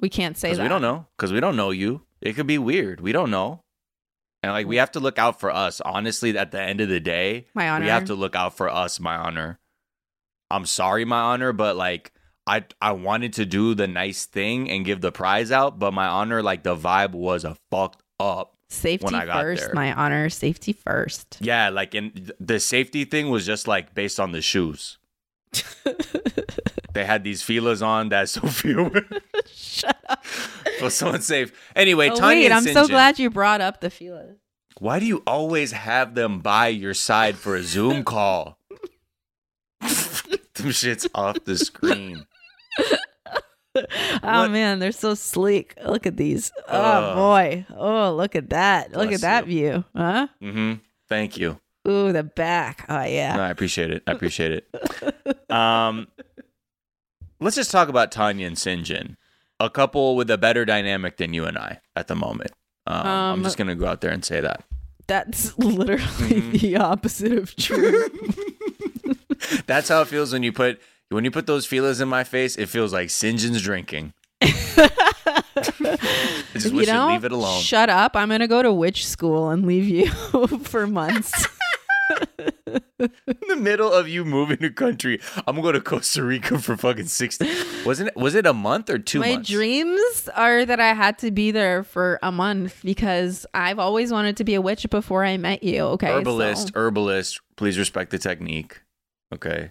we 0.00 0.08
can't 0.08 0.36
say 0.36 0.52
that. 0.54 0.62
we 0.62 0.68
don't 0.68 0.82
know. 0.82 1.06
Because 1.16 1.32
we 1.32 1.40
don't 1.40 1.56
know 1.56 1.70
you. 1.70 2.02
It 2.24 2.34
could 2.34 2.46
be 2.46 2.58
weird. 2.58 3.00
We 3.00 3.12
don't 3.12 3.30
know. 3.30 3.60
And 4.42 4.52
like 4.52 4.66
we 4.66 4.76
hmm. 4.76 4.80
have 4.80 4.92
to 4.92 5.00
look 5.00 5.18
out 5.18 5.38
for 5.38 5.50
us. 5.50 5.80
Honestly, 5.80 6.36
at 6.36 6.50
the 6.50 6.60
end 6.60 6.80
of 6.80 6.88
the 6.88 7.00
day, 7.00 7.46
My 7.54 7.68
honor. 7.68 7.84
we 7.84 7.90
have 7.90 8.06
to 8.06 8.14
look 8.14 8.34
out 8.34 8.56
for 8.56 8.68
us, 8.68 8.98
my 8.98 9.14
honor. 9.14 9.58
I'm 10.50 10.66
sorry, 10.66 11.04
my 11.04 11.20
honor, 11.20 11.52
but 11.52 11.76
like 11.76 12.12
I 12.46 12.64
I 12.80 12.92
wanted 12.92 13.34
to 13.34 13.46
do 13.46 13.74
the 13.74 13.86
nice 13.86 14.26
thing 14.26 14.70
and 14.70 14.84
give 14.84 15.00
the 15.00 15.12
prize 15.12 15.50
out, 15.50 15.78
but 15.78 15.92
my 15.92 16.06
honor, 16.06 16.42
like 16.42 16.62
the 16.62 16.76
vibe 16.76 17.12
was 17.12 17.44
a 17.44 17.56
fucked 17.70 18.02
up. 18.20 18.52
Safety 18.70 19.04
when 19.04 19.14
I 19.14 19.26
got 19.26 19.40
first, 19.40 19.66
there. 19.66 19.74
my 19.74 19.92
honor. 19.92 20.28
Safety 20.28 20.72
first. 20.72 21.38
Yeah, 21.40 21.68
like 21.68 21.94
and 21.94 22.32
the 22.40 22.60
safety 22.60 23.04
thing 23.04 23.30
was 23.30 23.46
just 23.46 23.68
like 23.68 23.94
based 23.94 24.18
on 24.18 24.32
the 24.32 24.42
shoes. 24.42 24.98
they 26.94 27.04
had 27.04 27.24
these 27.24 27.42
feelers 27.42 27.82
on 27.82 28.08
that 28.10 28.28
Sophia 28.30 28.90
Shut 29.46 29.96
up. 30.08 30.24
was 30.80 30.94
so 30.94 31.10
unsafe. 31.10 31.52
Anyway, 31.76 32.08
Oh, 32.10 32.16
Tanya 32.16 32.48
wait, 32.48 32.52
I'm 32.52 32.62
so 32.64 32.86
glad 32.88 33.18
you 33.18 33.30
brought 33.30 33.60
up 33.60 33.80
the 33.80 33.90
feelers. 33.90 34.38
Why 34.78 34.98
do 34.98 35.06
you 35.06 35.22
always 35.26 35.72
have 35.72 36.14
them 36.14 36.40
by 36.40 36.68
your 36.68 36.94
side 36.94 37.36
for 37.36 37.54
a 37.56 37.62
Zoom 37.62 38.02
call? 38.14 38.58
them 39.80 40.70
shits 40.70 41.06
off 41.14 41.44
the 41.44 41.56
screen. 41.58 42.26
Oh 43.76 43.82
What- 44.22 44.50
man, 44.52 44.78
they're 44.78 44.92
so 44.92 45.14
sleek. 45.14 45.74
Look 45.84 46.06
at 46.06 46.16
these. 46.16 46.52
Oh 46.68 46.80
Ugh. 46.80 47.16
boy. 47.16 47.66
Oh, 47.76 48.14
look 48.14 48.36
at 48.36 48.50
that. 48.50 48.92
Look 48.92 49.10
at 49.12 49.20
that 49.22 49.46
you. 49.48 49.50
view. 49.52 49.84
Huh? 49.96 50.28
Mm-hmm. 50.42 50.72
Thank 51.08 51.36
you. 51.38 51.58
Ooh, 51.86 52.12
the 52.12 52.22
back. 52.22 52.86
Oh 52.88 53.02
yeah. 53.04 53.36
No, 53.36 53.42
I 53.42 53.50
appreciate 53.50 53.90
it. 53.90 54.02
I 54.06 54.12
appreciate 54.12 54.52
it. 54.52 55.50
Um, 55.50 56.06
let's 57.44 57.56
just 57.56 57.70
talk 57.70 57.88
about 57.88 58.10
Tanya 58.10 58.46
and 58.46 58.56
Syngin, 58.56 59.16
a 59.60 59.70
couple 59.70 60.16
with 60.16 60.30
a 60.30 60.38
better 60.38 60.64
dynamic 60.64 61.16
than 61.18 61.32
you 61.34 61.44
and 61.44 61.56
I 61.58 61.80
at 61.94 62.08
the 62.08 62.16
moment. 62.16 62.50
Um, 62.86 63.06
I'm 63.06 63.32
Um, 63.34 63.42
just 63.44 63.56
gonna 63.56 63.74
go 63.74 63.86
out 63.86 64.00
there 64.00 64.10
and 64.10 64.24
say 64.24 64.40
that. 64.40 64.64
That's 65.06 65.56
literally 65.58 66.02
Mm-hmm. 66.40 66.50
the 66.58 66.76
opposite 66.76 67.32
of 67.32 67.54
true. 67.56 68.08
That's 69.66 69.88
how 69.88 70.00
it 70.02 70.08
feels 70.08 70.32
when 70.32 70.42
you 70.42 70.52
put 70.52 70.80
when 71.10 71.24
you 71.24 71.30
put 71.30 71.46
those 71.46 71.66
feelers 71.66 72.00
in 72.00 72.08
my 72.08 72.24
face. 72.24 72.56
It 72.56 72.68
feels 72.68 72.92
like. 72.92 73.10
John's 73.10 73.60
drinking. 73.62 74.14
I 74.42 75.42
just 76.54 76.66
If 76.66 76.72
wish 76.72 76.88
you 76.88 76.94
you'd 76.94 77.06
leave 77.12 77.24
it 77.24 77.32
alone. 77.32 77.60
shut 77.62 77.88
up, 77.90 78.16
I'm 78.16 78.28
gonna 78.30 78.48
go 78.48 78.62
to 78.62 78.72
witch 78.72 79.06
school 79.06 79.50
and 79.50 79.66
leave 79.66 79.84
you 79.88 80.06
for 80.58 80.86
months. 80.86 81.46
In 82.99 83.11
the 83.49 83.56
middle 83.56 83.92
of 83.92 84.08
you 84.08 84.25
moving 84.25 84.58
to 84.58 84.70
country, 84.70 85.20
I'm 85.46 85.61
gonna 85.61 85.80
Costa 85.80 86.23
Rica 86.23 86.58
for 86.58 86.76
fucking 86.76 87.06
sixty. 87.06 87.49
Wasn't 87.84 88.08
it? 88.08 88.16
Was 88.16 88.34
it 88.34 88.46
a 88.46 88.52
month 88.52 88.88
or 88.90 88.99
two 88.99 89.20
My 89.20 89.32
months? 89.34 89.50
dreams 89.50 90.28
are 90.34 90.64
that 90.64 90.80
I 90.80 90.92
had 90.94 91.18
to 91.18 91.30
be 91.30 91.50
there 91.50 91.82
for 91.82 92.18
a 92.23 92.32
month 92.32 92.80
because 92.84 93.46
I've 93.54 93.78
always 93.78 94.12
wanted 94.12 94.37
to 94.38 94.44
be 94.44 94.54
a 94.54 94.61
witch 94.61 94.88
before 94.90 95.25
I 95.25 95.37
met 95.37 95.62
you. 95.62 95.82
Okay, 95.82 96.08
so- 96.08 96.18
herbalist, 96.18 96.73
herbalist. 96.75 97.40
Please 97.56 97.78
respect 97.78 98.11
the 98.11 98.18
technique. 98.18 98.80
Okay. 99.32 99.70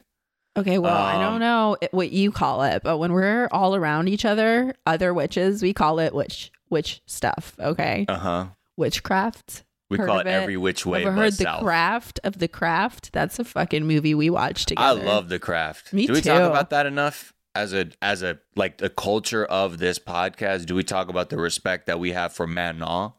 Okay, 0.55 0.77
well, 0.77 0.95
I 0.95 1.15
Um, 1.15 1.21
don't 1.21 1.39
know 1.39 1.77
what 1.91 2.11
you 2.11 2.31
call 2.31 2.61
it, 2.61 2.83
but 2.83 2.99
when 2.99 3.11
we're 3.11 3.47
all 3.51 3.75
around 3.75 4.07
each 4.07 4.23
other, 4.23 4.75
other 4.85 5.11
witches, 5.11 5.63
we 5.63 5.73
call 5.73 5.97
it 5.99 6.13
witch 6.13 6.51
witch 6.69 7.01
stuff. 7.07 7.55
Okay, 7.59 8.05
Uh 8.07 8.17
huh. 8.17 8.45
witchcraft. 8.77 9.63
We 9.89 9.97
Heard 9.97 10.07
call 10.07 10.19
of 10.21 10.27
it 10.27 10.29
every 10.29 10.57
which 10.57 10.85
way 10.85 11.01
Ever 11.03 11.11
heard 11.11 11.33
the 11.33 11.43
south. 11.43 11.61
craft 11.63 12.19
of 12.23 12.39
the 12.39 12.47
craft? 12.47 13.11
That's 13.13 13.37
a 13.37 13.43
fucking 13.43 13.85
movie 13.85 14.15
we 14.15 14.29
watched 14.29 14.69
together. 14.69 15.01
I 15.01 15.03
love 15.03 15.29
the 15.29 15.39
craft. 15.39 15.93
Me 15.93 16.07
Do 16.07 16.13
we 16.13 16.21
talk 16.21 16.41
about 16.41 16.69
that 16.71 16.85
enough 16.85 17.33
as 17.53 17.73
a 17.73 17.89
as 18.01 18.23
a 18.23 18.39
like 18.55 18.77
the 18.79 18.89
culture 18.89 19.45
of 19.45 19.77
this 19.77 19.99
podcast? 19.99 20.65
Do 20.65 20.73
we 20.75 20.83
talk 20.83 21.09
about 21.09 21.29
the 21.29 21.37
respect 21.37 21.85
that 21.87 21.99
we 21.99 22.11
have 22.13 22.33
for 22.33 22.47
Manon? 22.47 23.11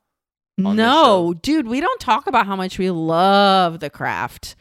No, 0.56 1.35
dude, 1.42 1.66
we 1.68 1.80
don't 1.80 2.00
talk 2.00 2.26
about 2.26 2.47
how 2.47 2.56
much 2.56 2.78
we 2.78 2.90
love 2.90 3.80
the 3.80 3.90
craft. 3.90 4.56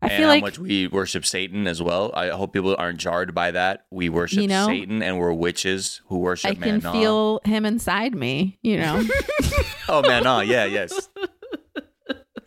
I 0.00 0.06
and 0.08 0.16
feel 0.16 0.26
how 0.26 0.32
like 0.34 0.42
much 0.42 0.58
we 0.58 0.88
worship 0.88 1.24
Satan 1.24 1.66
as 1.68 1.80
well. 1.80 2.10
I 2.12 2.28
hope 2.30 2.52
people 2.52 2.74
aren't 2.76 2.98
jarred 2.98 3.34
by 3.34 3.52
that. 3.52 3.86
We 3.90 4.08
worship 4.08 4.40
You 4.40 4.48
know, 4.48 4.66
Satan 4.66 5.02
and 5.02 5.18
we're 5.18 5.32
witches 5.32 6.00
who 6.08 6.18
worship 6.18 6.50
I 6.50 6.54
can 6.54 6.78
Manon. 6.82 6.92
feel 6.92 7.40
him 7.44 7.64
inside 7.64 8.14
me. 8.14 8.58
You 8.62 8.78
know, 8.78 9.02
Oh 9.88 10.02
Manon, 10.02 10.48
yeah, 10.48 10.64
yes. 10.64 11.08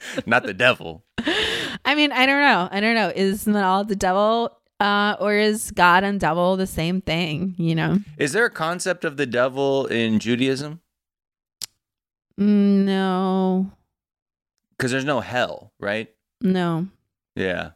Not 0.26 0.44
the 0.44 0.54
devil. 0.54 1.04
I 1.86 1.96
mean, 1.96 2.12
I 2.12 2.26
don't 2.26 2.42
know. 2.42 2.68
I 2.72 2.80
don't 2.80 2.96
know. 2.96 3.12
Is 3.16 3.46
Manon 3.48 3.88
the 3.88 3.96
devil, 3.96 4.58
uh, 4.80 5.16
or 5.20 5.36
is 5.36 5.72
God 5.72 6.04
and 6.04 6.20
devil 6.20 6.56
the 6.58 6.68
same 6.68 7.02
thing? 7.02 7.56
You 7.58 7.76
know, 7.76 8.00
Is 8.18 8.34
there 8.34 8.46
a 8.46 8.50
concept 8.50 9.06
of 9.06 9.18
the 9.18 9.26
devil 9.26 9.86
in 9.88 10.20
Judaism? 10.20 10.82
no, 12.38 13.72
Because 14.78 14.92
there's 14.92 15.06
no 15.06 15.22
hell, 15.22 15.72
right? 15.80 16.10
no. 16.42 16.88
Yeah. 17.36 17.72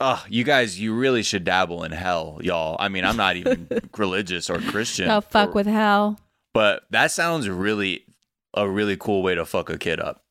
Oh, 0.00 0.24
you 0.28 0.42
guys, 0.44 0.80
you 0.80 0.94
really 0.94 1.22
should 1.22 1.44
dabble 1.44 1.84
in 1.84 1.92
hell, 1.92 2.40
y'all. 2.42 2.76
I 2.80 2.88
mean, 2.88 3.04
I'm 3.04 3.16
not 3.16 3.36
even 3.36 3.68
religious 3.96 4.50
or 4.50 4.58
Christian. 4.58 5.06
Go 5.06 5.20
fuck 5.20 5.50
or- 5.50 5.52
with 5.52 5.66
hell. 5.66 6.18
But 6.52 6.82
that 6.90 7.10
sounds 7.12 7.48
really 7.48 8.04
a 8.52 8.68
really 8.68 8.96
cool 8.98 9.22
way 9.22 9.34
to 9.36 9.46
fuck 9.46 9.70
a 9.70 9.78
kid 9.78 10.00
up. 10.00 10.21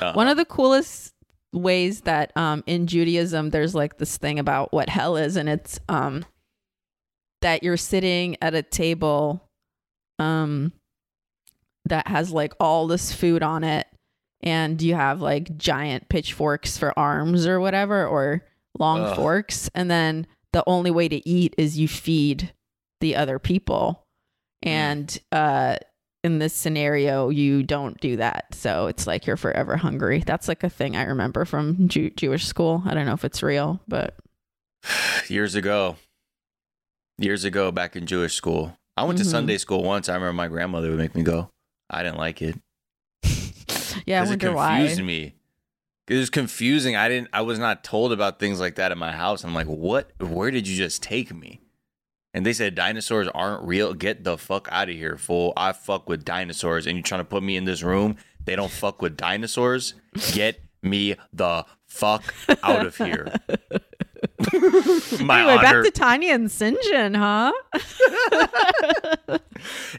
Uh, 0.00 0.12
One 0.12 0.28
of 0.28 0.36
the 0.36 0.44
coolest 0.44 1.14
ways 1.52 2.02
that 2.02 2.30
um 2.36 2.62
in 2.66 2.86
Judaism 2.86 3.50
there's 3.50 3.74
like 3.74 3.98
this 3.98 4.16
thing 4.16 4.38
about 4.38 4.72
what 4.72 4.88
hell 4.88 5.16
is 5.16 5.34
and 5.36 5.48
it's 5.48 5.80
um 5.88 6.24
that 7.40 7.64
you're 7.64 7.76
sitting 7.76 8.36
at 8.40 8.54
a 8.54 8.62
table 8.62 9.48
um 10.20 10.72
that 11.86 12.06
has 12.06 12.30
like 12.30 12.54
all 12.60 12.86
this 12.86 13.12
food 13.12 13.42
on 13.42 13.64
it 13.64 13.88
and 14.42 14.80
you 14.80 14.94
have 14.94 15.20
like 15.20 15.56
giant 15.56 16.08
pitchforks 16.08 16.78
for 16.78 16.96
arms 16.96 17.46
or 17.46 17.58
whatever 17.58 18.06
or 18.06 18.44
long 18.78 19.00
Ugh. 19.00 19.16
forks 19.16 19.68
and 19.74 19.90
then 19.90 20.28
the 20.52 20.62
only 20.68 20.90
way 20.92 21.08
to 21.08 21.28
eat 21.28 21.54
is 21.58 21.78
you 21.78 21.88
feed 21.88 22.52
the 23.00 23.16
other 23.16 23.38
people. 23.38 24.04
And 24.62 25.18
uh 25.32 25.76
in 26.22 26.38
this 26.38 26.52
scenario 26.52 27.28
you 27.30 27.62
don't 27.62 27.98
do 28.00 28.16
that 28.16 28.54
so 28.54 28.86
it's 28.88 29.06
like 29.06 29.26
you're 29.26 29.36
forever 29.38 29.76
hungry 29.76 30.22
that's 30.26 30.48
like 30.48 30.62
a 30.62 30.68
thing 30.68 30.94
i 30.96 31.02
remember 31.04 31.44
from 31.46 31.88
Jew- 31.88 32.10
jewish 32.10 32.44
school 32.46 32.82
i 32.84 32.92
don't 32.94 33.06
know 33.06 33.14
if 33.14 33.24
it's 33.24 33.42
real 33.42 33.80
but 33.88 34.16
years 35.28 35.54
ago, 35.54 35.96
years 37.18 37.44
ago, 37.44 37.70
back 37.70 37.96
in 37.96 38.06
Jewish 38.06 38.34
school, 38.34 38.76
I 38.96 39.04
went 39.04 39.18
Mhm. 39.18 39.22
to 39.24 39.28
Sunday 39.28 39.58
school 39.58 39.82
once. 39.82 40.08
I 40.08 40.14
remember 40.14 40.32
my 40.32 40.48
grandmother 40.48 40.88
would 40.88 40.98
make 40.98 41.14
me 41.14 41.22
go. 41.22 41.50
I 41.90 42.02
didn't 42.02 42.16
like 42.16 42.40
it 42.40 42.56
yeah 44.06 44.22
i 44.22 44.24
wonder 44.24 44.32
it 44.48 44.54
confused 44.54 45.00
why 45.00 45.04
me. 45.06 45.34
It 46.08 46.16
was 46.16 46.30
confusing. 46.30 46.96
I 46.96 47.08
didn't. 47.08 47.28
I 47.32 47.42
was 47.42 47.58
not 47.58 47.84
told 47.84 48.10
about 48.12 48.38
things 48.40 48.58
like 48.58 48.74
that 48.76 48.90
in 48.90 48.98
my 48.98 49.12
house. 49.12 49.44
I'm 49.44 49.54
like, 49.54 49.66
what? 49.68 50.10
Where 50.18 50.50
did 50.50 50.66
you 50.66 50.76
just 50.76 51.02
take 51.04 51.32
me? 51.32 51.60
And 52.32 52.46
they 52.46 52.52
said 52.52 52.74
dinosaurs 52.74 53.28
aren't 53.34 53.66
real. 53.66 53.92
Get 53.94 54.24
the 54.24 54.38
fuck 54.38 54.68
out 54.70 54.88
of 54.88 54.94
here, 54.94 55.16
fool! 55.16 55.52
I 55.56 55.72
fuck 55.72 56.08
with 56.08 56.24
dinosaurs, 56.24 56.86
and 56.86 56.96
you're 56.96 57.02
trying 57.02 57.20
to 57.20 57.24
put 57.24 57.42
me 57.42 57.56
in 57.56 57.64
this 57.64 57.82
room? 57.82 58.16
They 58.44 58.56
don't 58.56 58.70
fuck 58.70 59.02
with 59.02 59.16
dinosaurs. 59.16 59.94
Get 60.32 60.60
me 60.82 61.16
the 61.32 61.66
fuck 61.86 62.34
out 62.62 62.86
of 62.86 62.96
here. 62.96 63.32
my 65.20 65.40
anyway 65.40 65.56
honor. 65.56 65.82
back 65.82 65.84
to 65.84 65.90
tanya 65.90 66.34
and 66.34 66.48
syngin 66.48 67.16
huh 67.16 67.52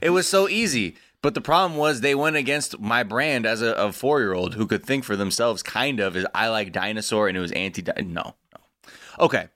It 0.01 0.09
was 0.11 0.27
so 0.27 0.47
easy. 0.47 0.95
But 1.21 1.35
the 1.35 1.41
problem 1.41 1.77
was 1.77 2.01
they 2.01 2.15
went 2.15 2.35
against 2.35 2.79
my 2.79 3.03
brand 3.03 3.45
as 3.45 3.61
a, 3.61 3.73
a 3.73 3.91
four 3.91 4.21
year 4.21 4.33
old 4.33 4.55
who 4.55 4.65
could 4.65 4.83
think 4.83 5.03
for 5.03 5.15
themselves, 5.15 5.61
kind 5.61 5.99
of, 5.99 6.15
is 6.15 6.25
I 6.33 6.49
like 6.49 6.71
dinosaur 6.71 7.27
and 7.27 7.37
it 7.37 7.41
was 7.41 7.51
anti 7.51 7.83
No, 8.01 8.35
no. 8.53 8.89
Okay. 9.19 9.49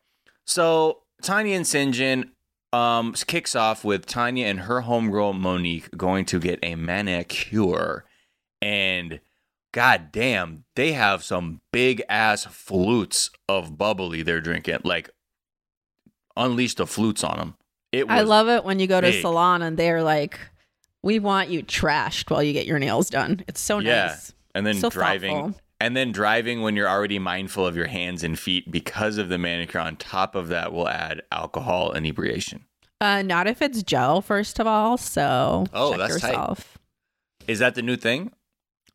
So 0.45 0.99
Tanya 1.23 1.55
and 1.55 1.65
Syngin 1.65 2.29
um, 2.75 3.13
kicks 3.13 3.55
off 3.55 3.83
with 3.83 4.05
Tanya 4.05 4.45
and 4.47 4.61
her 4.61 4.81
homegirl 4.81 5.37
Monique 5.39 5.89
going 5.95 6.25
to 6.25 6.39
get 6.39 6.59
a 6.63 6.75
manicure. 6.75 8.05
And 8.61 9.19
god 9.73 10.11
damn, 10.11 10.63
they 10.75 10.93
have 10.93 11.23
some 11.23 11.61
big 11.71 12.01
ass 12.09 12.45
flutes 12.45 13.29
of 13.47 13.77
bubbly 13.77 14.23
they're 14.23 14.41
drinking. 14.41 14.79
Like, 14.83 15.09
unleash 16.35 16.75
the 16.75 16.87
flutes 16.87 17.23
on 17.23 17.37
them. 17.37 17.55
It 17.91 18.09
was 18.09 18.19
i 18.19 18.21
love 18.23 18.49
it 18.49 18.65
when 18.65 18.79
you 18.79 18.87
go 18.87 18.99
to 18.99 19.07
big. 19.09 19.21
salon 19.21 19.61
and 19.61 19.77
they're 19.77 20.03
like 20.03 20.37
we 21.01 21.17
want 21.19 21.49
you 21.49 21.63
trashed 21.63 22.29
while 22.29 22.43
you 22.43 22.51
get 22.51 22.65
your 22.65 22.77
nails 22.77 23.09
done 23.09 23.41
it's 23.47 23.61
so 23.61 23.79
Yeah. 23.79 24.07
nice 24.07 24.33
and 24.53 24.65
then 24.67 24.75
So 24.75 24.89
driving 24.89 25.33
thoughtful. 25.53 25.61
And 25.79 25.95
then 25.95 26.11
driving 26.11 26.61
when 26.61 26.75
you're 26.75 26.87
already 26.89 27.19
mindful 27.19 27.65
of 27.67 27.75
your 27.75 27.87
hands 27.87 28.23
and 28.23 28.39
feet 28.39 28.71
because 28.71 29.17
of 29.17 29.29
the 29.29 29.37
manicure 29.37 29.79
on 29.81 29.95
top 29.97 30.35
of 30.35 30.47
that 30.47 30.71
will 30.73 30.87
add 30.87 31.21
alcohol 31.31 31.91
inebriation 31.93 32.65
uh 33.01 33.21
not 33.21 33.47
if 33.47 33.61
it's 33.61 33.83
gel 33.83 34.21
first 34.21 34.59
of 34.59 34.67
all 34.67 34.97
so 34.97 35.65
Oh, 35.73 35.91
check 35.91 35.99
that's 35.99 36.21
tight. 36.21 36.27
yourself 36.29 36.77
is 37.47 37.59
that 37.59 37.75
the 37.75 37.81
new 37.81 37.95
thing 37.97 38.31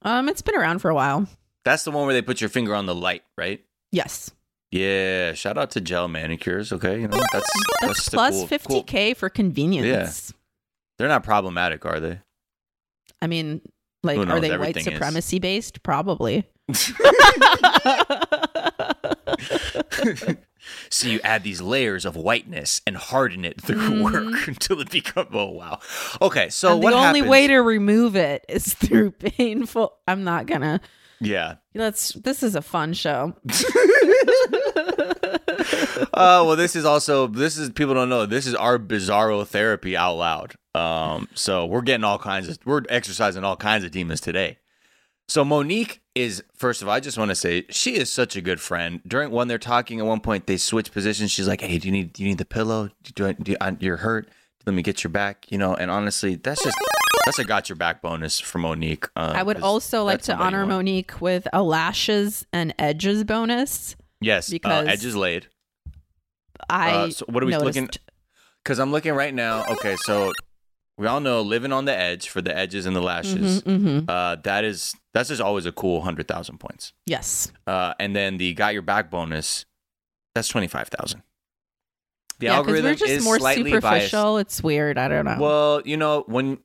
um 0.03 0.29
it's 0.29 0.43
been 0.43 0.57
around 0.57 0.79
for 0.81 0.89
a 0.91 0.95
while 0.95 1.27
that's 1.65 1.85
the 1.85 1.91
one 1.91 2.07
where 2.07 2.15
they 2.15 2.23
put 2.23 2.41
your 2.41 2.51
finger 2.51 2.75
on 2.75 2.87
the 2.87 2.95
light 2.95 3.23
right 3.37 3.63
yes 3.93 4.31
yeah 4.71 5.33
shout 5.35 5.59
out 5.59 5.73
to 5.73 5.81
gel 5.81 6.09
manicures 6.09 6.73
okay 6.73 7.01
you 7.01 7.09
know 7.09 7.21
that's 7.33 7.51
That's 7.81 7.83
that's 7.83 8.05
the 8.07 8.11
plus 8.17 8.35
cool- 8.67 8.83
50k 8.85 8.87
cool- 9.09 9.15
for 9.17 9.29
convenience. 9.29 10.31
Yeah. 10.33 10.37
they're 10.99 11.09
not 11.09 11.23
problematic 11.25 11.85
are 11.85 12.01
they 12.01 12.21
I 13.23 13.27
mean, 13.27 13.61
like, 14.03 14.17
are 14.17 14.41
they 14.41 14.49
white 14.49 14.53
Everything 14.53 14.87
is. 14.87 14.93
supremacy 14.95 15.39
based? 15.41 15.83
Probably. 15.83 16.47
so 20.89 21.09
you 21.09 21.21
add 21.25 21.43
these 21.43 21.61
layers 21.61 22.05
of 22.05 22.17
whiteness 22.17 22.81
and 22.87 22.97
harden 22.97 23.45
it 23.45 23.61
through 23.61 24.03
work 24.03 24.47
until 24.49 24.81
it 24.81 24.91
becomes 24.91 25.29
oh 25.33 25.51
wow 25.51 25.79
okay 26.21 26.49
so 26.49 26.71
Mm-hmm. 26.71 26.83
what 26.83 26.91
the 26.91 26.97
only 26.97 27.21
happens- 27.21 27.31
way 27.31 27.47
to 27.49 27.57
remove 27.59 28.17
it 28.17 28.45
is 28.49 28.75
through 28.81 29.11
painful. 29.13 29.97
I'm 30.07 30.25
not 30.25 30.47
gonna. 30.47 30.81
yeah 31.21 31.57
Let's. 31.75 32.13
This 32.15 32.43
is 32.43 32.55
a 32.57 32.63
fun 32.63 32.93
show. 32.95 33.35
uh, 36.15 36.43
well, 36.45 36.57
this 36.57 36.75
is 36.77 36.85
also 36.85 37.27
this 37.29 37.57
is 37.57 37.71
people 37.71 37.95
don't 37.95 38.09
know 38.09 38.27
this 38.27 38.47
is 38.47 38.55
our 38.55 38.79
bizarro 38.79 39.47
therapy 39.47 39.97
out 39.97 40.15
loud. 40.15 40.55
Um, 40.75 41.29
so 41.35 41.67
we're 41.67 41.83
getting 41.83 42.05
all 42.05 42.19
kinds 42.19 42.49
of 42.49 42.59
we're 42.65 42.83
exercising 42.89 43.45
all 43.45 43.57
kinds 43.57 43.85
of 43.85 43.91
demons 43.93 44.21
today. 44.21 44.59
So 45.31 45.45
Monique 45.45 46.03
is 46.17 46.43
first 46.57 46.83
of 46.83 46.89
all, 46.89 46.95
I 46.95 46.99
just 46.99 47.17
want 47.17 47.29
to 47.29 47.37
say 47.37 47.65
she 47.71 47.95
is 47.97 48.13
such 48.13 48.35
a 48.35 48.41
good 48.41 48.61
friend. 48.61 49.01
During 49.07 49.31
when 49.31 49.47
they're 49.47 49.59
talking 49.61 50.01
at 50.01 50.05
one 50.07 50.19
point, 50.19 50.49
they 50.49 50.57
switch 50.57 50.91
positions. 50.91 51.31
She's 51.31 51.47
like, 51.47 51.61
"Hey, 51.61 51.79
do 51.79 51.87
you 51.87 51.93
need 51.93 52.13
do 52.13 52.25
you 52.25 52.31
need 52.31 52.39
the 52.39 52.45
pillow? 52.45 52.91
Do, 53.15 53.29
I, 53.29 53.33
do 53.35 53.55
I, 53.61 53.77
you're 53.79 53.99
hurt? 53.99 54.29
Let 54.67 54.75
me 54.75 54.83
get 54.83 55.05
your 55.05 55.13
back." 55.13 55.47
You 55.53 55.59
know, 55.59 55.73
and 55.77 55.89
honestly, 55.89 56.35
that's 56.35 56.65
just 56.65 56.77
that's 57.27 57.39
a 57.39 57.45
got 57.45 57.69
your 57.69 57.77
back 57.77 58.03
bonus 58.03 58.41
for 58.41 58.59
Monique. 58.59 59.05
Um, 59.15 59.37
I 59.37 59.45
would 59.45 59.61
also 59.63 60.03
like 60.03 60.23
to 60.23 60.35
honor. 60.35 60.67
Monique 60.67 61.21
with 61.21 61.47
a 61.53 61.63
lashes 61.63 62.45
and 62.53 62.75
edges 62.77 63.23
bonus. 63.23 63.95
Yes, 64.21 64.51
because- 64.51 64.89
uh, 64.89 64.91
edges 64.91 65.15
laid. 65.15 65.47
I 66.69 66.91
Uh, 66.91 67.11
so 67.11 67.27
what 67.29 67.45
are 67.45 67.47
we 67.47 67.53
noticed- 67.53 67.77
looking- 67.79 67.89
Because 68.65 68.81
I'm 68.81 68.91
looking 68.91 69.13
right 69.15 69.33
now. 69.33 69.65
Okay, 69.71 69.95
so 69.95 70.33
we 71.01 71.07
all 71.07 71.19
know 71.21 71.41
living 71.41 71.73
on 71.73 71.87
the 71.87 71.97
edge 71.97 72.29
for 72.29 72.43
the 72.43 72.55
edges 72.55 72.85
and 72.85 72.95
the 72.95 73.01
lashes. 73.01 73.63
Mhm, 73.63 73.81
mhm. 73.81 74.05
Uh, 74.07 74.37
that 74.45 74.65
is 74.65 74.95
that's 75.15 75.31
just 75.31 75.41
always 75.41 75.65
a 75.65 75.73
cool 75.73 76.03
hundred 76.03 76.29
thousand 76.29 76.59
points. 76.59 76.93
Yes. 77.07 77.51
Uh, 77.67 77.95
and 77.99 78.15
then 78.15 78.37
the 78.37 78.53
got 78.53 78.75
your 78.75 78.83
back 78.83 79.11
bonus. 79.11 79.65
that's 80.35 80.49
twenty 80.49 80.67
five 80.69 80.89
thousand. 80.89 81.23
The 82.39 82.47
yeah, 82.47 82.55
algorithm 82.57 82.85
we're 82.85 82.95
just 82.95 83.11
is 83.11 83.25
more 83.25 83.39
slightly 83.39 83.71
superficial. 83.71 84.37
It's 84.39 84.63
weird. 84.63 84.99
I 84.99 85.09
don't 85.09 85.25
know. 85.25 85.39
Well, 85.41 85.83
you 85.87 85.97
know 85.97 86.25
when 86.27 86.59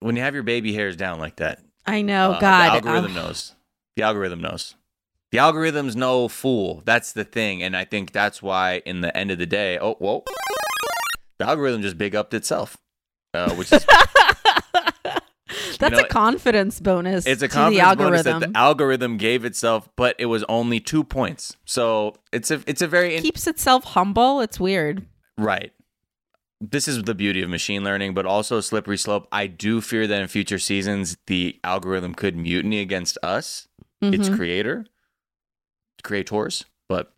when 0.00 0.16
you 0.16 0.22
have 0.22 0.34
your 0.34 0.42
baby 0.42 0.74
hairs 0.74 0.94
down 0.94 1.18
like 1.18 1.36
that, 1.36 1.62
I 1.86 2.02
know. 2.02 2.32
uh, 2.32 2.40
God, 2.40 2.82
the 2.82 2.88
algorithm 2.88 3.14
knows. 3.14 3.54
The 3.96 4.02
algorithm 4.02 4.42
knows. 4.42 4.74
The 5.32 5.38
algorithm's 5.38 5.96
no 5.96 6.28
fool. 6.28 6.82
That's 6.84 7.12
the 7.12 7.24
thing, 7.24 7.62
and 7.62 7.74
I 7.76 7.84
think 7.84 8.12
that's 8.12 8.42
why, 8.42 8.82
in 8.84 9.00
the 9.00 9.14
end 9.16 9.30
of 9.30 9.38
the 9.38 9.46
day, 9.46 9.78
oh 9.78 9.94
whoa, 9.94 10.24
the 11.38 11.46
algorithm 11.46 11.80
just 11.82 11.96
big 11.98 12.14
upped 12.14 12.32
itself, 12.34 12.76
uh, 13.34 13.54
which 13.54 13.72
is 13.72 13.84
That's 15.78 15.92
know, 15.96 16.00
a 16.04 16.08
confidence 16.08 16.78
bonus. 16.80 17.24
it's 17.26 17.40
a 17.42 17.48
confidence 17.48 17.90
the 17.90 17.96
bonus 17.96 18.22
that 18.24 18.40
the 18.40 18.50
algorithm 18.58 19.16
gave 19.16 19.44
itself, 19.44 19.88
but 19.96 20.14
it 20.18 20.26
was 20.26 20.44
only 20.48 20.78
two 20.80 21.04
points. 21.04 21.56
So 21.64 22.14
it's 22.32 22.50
a 22.50 22.60
it's 22.66 22.82
a 22.82 22.86
very 22.88 23.16
in- 23.16 23.22
keeps 23.22 23.46
itself 23.46 23.84
humble. 23.84 24.40
It's 24.40 24.58
weird. 24.60 25.06
right. 25.38 25.72
This 26.60 26.88
is 26.88 27.04
the 27.04 27.14
beauty 27.14 27.40
of 27.42 27.48
machine 27.48 27.84
learning, 27.84 28.14
but 28.14 28.26
also 28.26 28.58
a 28.58 28.62
slippery 28.64 28.98
slope. 28.98 29.28
I 29.30 29.46
do 29.46 29.80
fear 29.80 30.08
that 30.08 30.20
in 30.20 30.26
future 30.26 30.58
seasons, 30.58 31.16
the 31.28 31.56
algorithm 31.62 32.14
could 32.16 32.36
mutiny 32.36 32.80
against 32.80 33.16
us, 33.22 33.68
its 34.02 34.28
Mhm. 34.28 34.36
creator, 34.36 34.84
creators. 36.02 36.64
But 36.88 37.12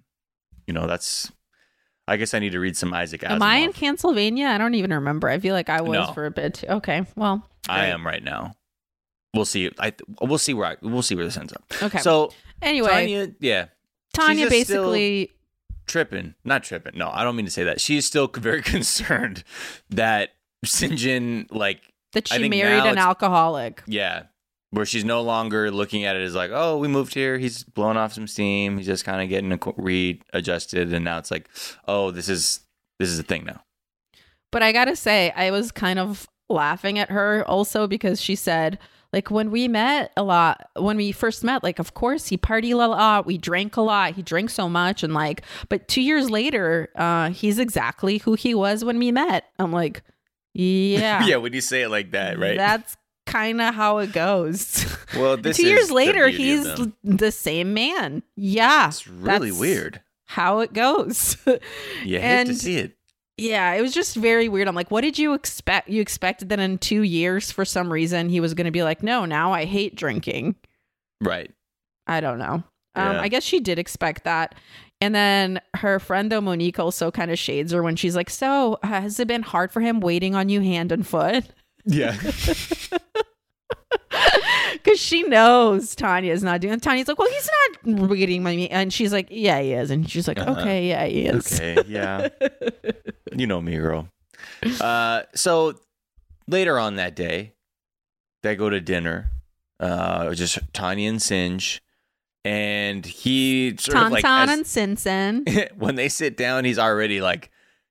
you 0.66 0.74
know, 0.74 0.86
that's. 0.86 1.32
I 2.10 2.16
guess 2.16 2.34
I 2.34 2.40
need 2.40 2.50
to 2.52 2.60
read 2.60 2.76
some 2.76 2.92
Isaac 2.92 3.20
Asimov. 3.22 3.30
Am 3.36 3.42
I 3.42 3.56
in 3.58 3.72
Pennsylvania? 3.72 4.48
I 4.48 4.58
don't 4.58 4.74
even 4.74 4.92
remember. 4.92 5.28
I 5.28 5.38
feel 5.38 5.54
like 5.54 5.68
I 5.70 5.80
was 5.80 5.92
No. 6.08 6.12
for 6.12 6.26
a 6.26 6.30
bit. 6.30 6.54
Too. 6.54 6.66
Okay, 6.66 7.06
well, 7.16 7.48
I 7.68 7.86
am 7.86 8.04
right 8.06 8.22
now. 8.22 8.54
We'll 9.34 9.44
see. 9.44 9.70
I 9.78 9.92
we'll 10.20 10.38
see 10.38 10.52
where 10.54 10.66
I 10.66 10.76
we'll 10.82 11.02
see 11.02 11.14
where 11.14 11.24
this 11.24 11.36
ends 11.36 11.52
up. 11.52 11.62
Okay. 11.82 11.98
So 11.98 12.32
anyway, 12.60 12.88
Tanya, 12.90 13.26
Tanya, 14.12 14.44
yeah, 14.44 14.48
just 14.48 14.50
basically. 14.50 15.30
tripping. 15.86 16.34
Not 16.44 16.64
tripping. 16.64 16.98
No, 16.98 17.10
I 17.12 17.22
don't 17.22 17.36
mean 17.36 17.46
to 17.46 17.50
say 17.52 17.62
that. 17.64 17.80
She's 17.80 18.04
still 18.06 18.26
very 18.34 18.60
concerned 18.62 19.44
that 19.90 20.30
Syngin, 20.66 21.46
like, 21.52 21.80
that 22.12 22.26
she 22.26 22.48
married 22.48 22.84
an 22.84 22.98
alcoholic. 22.98 23.82
yeah, 23.86 24.24
where 24.70 24.86
she's 24.86 25.04
no 25.04 25.22
longer 25.22 25.70
looking 25.70 26.04
at 26.04 26.16
it 26.16 26.22
as 26.22 26.34
like, 26.34 26.50
oh, 26.52 26.78
we 26.78 26.88
moved 26.88 27.14
here. 27.14 27.38
He's 27.38 27.64
blowing 27.64 27.96
off 27.96 28.12
some 28.12 28.26
steam. 28.26 28.78
He's 28.78 28.86
just 28.86 29.04
kind 29.04 29.20
of 29.20 29.28
getting 29.28 29.58
readjusted, 29.76 30.92
and 30.92 31.04
now 31.04 31.18
it's 31.18 31.30
like, 31.30 31.48
oh, 31.86 32.10
this 32.10 32.28
is 32.28 32.60
this 32.98 33.08
is 33.08 33.18
a 33.18 33.24
thing 33.24 33.44
now. 33.44 33.62
But 34.52 34.62
I 34.62 34.72
gotta 34.72 34.96
say, 34.96 35.32
I 35.36 35.50
was 35.50 35.72
kind 35.72 35.98
of 35.98 36.28
laughing 36.48 36.98
at 36.98 37.10
her 37.10 37.44
also 37.46 37.86
because 37.86 38.20
she 38.20 38.34
said, 38.34 38.78
like, 39.12 39.30
when 39.30 39.50
we 39.50 39.66
met 39.66 40.12
a 40.16 40.22
lot, 40.22 40.68
when 40.76 40.96
we 40.96 41.10
first 41.10 41.42
met, 41.42 41.64
like, 41.64 41.78
of 41.78 41.94
course, 41.94 42.28
he 42.28 42.36
partied 42.36 42.72
a 42.72 42.76
lot, 42.76 43.26
we 43.26 43.38
drank 43.38 43.76
a 43.76 43.80
lot, 43.80 44.14
he 44.14 44.22
drank 44.22 44.50
so 44.50 44.68
much, 44.68 45.02
and 45.02 45.14
like, 45.14 45.42
but 45.68 45.88
two 45.88 46.02
years 46.02 46.30
later, 46.30 46.90
uh, 46.94 47.30
he's 47.30 47.58
exactly 47.58 48.18
who 48.18 48.34
he 48.34 48.54
was 48.54 48.84
when 48.84 48.98
we 48.98 49.10
met. 49.10 49.46
I'm 49.58 49.72
like, 49.72 50.02
yeah, 50.54 51.24
yeah, 51.24 51.36
when 51.36 51.52
you 51.52 51.60
say 51.60 51.82
it 51.82 51.88
like 51.90 52.10
that, 52.12 52.38
right? 52.38 52.56
That's 52.56 52.96
kind 53.30 53.60
of 53.60 53.74
how 53.74 53.98
it 53.98 54.12
goes. 54.12 54.84
well, 55.16 55.36
this 55.36 55.56
two 55.56 55.62
is 55.64 55.68
years 55.68 55.90
later, 55.90 56.26
of 56.26 56.34
he's 56.34 56.66
the 57.04 57.30
same 57.32 57.74
man. 57.74 58.22
Yeah, 58.36 58.88
It's 58.88 59.06
really 59.06 59.52
weird. 59.52 60.00
How 60.26 60.60
it 60.60 60.72
goes. 60.72 61.36
You 62.04 62.20
hate 62.20 62.46
to 62.46 62.54
see 62.54 62.76
it. 62.76 62.96
Yeah, 63.36 63.72
it 63.74 63.80
was 63.80 63.94
just 63.94 64.16
very 64.16 64.48
weird. 64.48 64.68
I'm 64.68 64.74
like, 64.74 64.90
what 64.90 65.00
did 65.00 65.18
you 65.18 65.32
expect? 65.34 65.88
You 65.88 66.02
expected 66.02 66.50
that 66.50 66.60
in 66.60 66.76
two 66.78 67.02
years, 67.02 67.50
for 67.50 67.64
some 67.64 67.90
reason, 67.92 68.28
he 68.28 68.38
was 68.38 68.52
going 68.54 68.66
to 68.66 68.70
be 68.70 68.82
like, 68.82 69.02
no, 69.02 69.24
now 69.24 69.52
I 69.52 69.64
hate 69.64 69.96
drinking. 69.96 70.56
Right. 71.22 71.50
I 72.06 72.20
don't 72.20 72.38
know. 72.38 72.62
Um, 72.94 73.14
Yeah. 73.14 73.20
I 73.22 73.28
guess 73.28 73.42
she 73.42 73.60
did 73.60 73.78
expect 73.78 74.24
that. 74.24 74.54
And 75.00 75.14
then 75.14 75.60
her 75.76 75.98
friend, 75.98 76.30
though, 76.30 76.42
Monique, 76.42 76.78
also 76.78 77.10
kind 77.10 77.30
of 77.30 77.38
shades 77.38 77.72
her 77.72 77.82
when 77.82 77.96
she's 77.96 78.14
like, 78.14 78.28
so 78.28 78.78
has 78.82 79.18
it 79.18 79.26
been 79.28 79.42
hard 79.42 79.72
for 79.72 79.80
him 79.80 80.00
waiting 80.00 80.34
on 80.34 80.50
you 80.50 80.60
hand 80.60 80.92
and 80.92 81.06
foot? 81.06 81.46
Yeah. 81.84 82.16
Because 84.72 85.00
she 85.00 85.22
knows 85.24 85.94
Tanya 85.94 86.32
is 86.32 86.42
not 86.42 86.60
doing. 86.60 86.74
It. 86.74 86.82
Tanya's 86.82 87.08
like, 87.08 87.18
well, 87.18 87.28
he's 87.30 87.48
not 87.86 88.10
reading 88.10 88.42
me, 88.42 88.68
and 88.68 88.92
she's 88.92 89.12
like, 89.12 89.28
yeah, 89.30 89.60
he 89.60 89.72
is, 89.72 89.90
and 89.90 90.08
she's 90.08 90.26
like, 90.26 90.38
Uh-huh. 90.38 90.60
okay, 90.60 90.88
yeah, 90.88 91.04
he 91.06 91.26
is. 91.26 91.52
Okay, 91.60 91.82
yeah. 91.86 92.28
you 93.36 93.46
know 93.46 93.60
me, 93.60 93.76
girl. 93.76 94.08
Uh, 94.80 95.22
so 95.34 95.74
later 96.46 96.78
on 96.78 96.96
that 96.96 97.14
day, 97.14 97.52
they 98.42 98.56
go 98.56 98.70
to 98.70 98.80
dinner. 98.80 99.30
Uh, 99.78 100.32
just 100.34 100.58
Tanya 100.72 101.08
and 101.08 101.20
Singe, 101.20 101.82
and 102.44 103.04
he 103.04 103.76
sort 103.78 103.98
of 103.98 104.12
like 104.12 104.24
as- 104.24 104.50
and 104.50 104.64
Sinsen. 104.64 105.72
when 105.76 105.96
they 105.96 106.08
sit 106.08 106.36
down, 106.36 106.64
he's 106.64 106.78
already 106.78 107.20
like, 107.20 107.50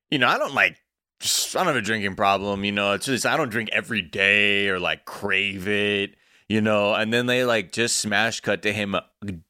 you 0.09 0.17
know, 0.17 0.27
I 0.27 0.37
don't 0.37 0.53
like, 0.53 0.77
I 1.21 1.25
don't 1.53 1.67
have 1.67 1.75
a 1.75 1.81
drinking 1.81 2.15
problem. 2.15 2.63
You 2.63 2.71
know, 2.71 2.93
it's 2.93 3.05
just 3.05 3.25
I 3.25 3.35
don't 3.35 3.49
drink 3.49 3.69
every 3.73 4.01
day 4.01 4.69
or 4.69 4.79
like 4.79 5.05
crave 5.05 5.67
it. 5.67 6.15
You 6.47 6.61
know, 6.61 6.95
and 6.95 7.13
then 7.13 7.27
they 7.27 7.45
like 7.45 7.71
just 7.71 7.97
smash 7.97 8.39
cut 8.39 8.63
to 8.63 8.73
him 8.73 8.95
uh, 8.95 9.01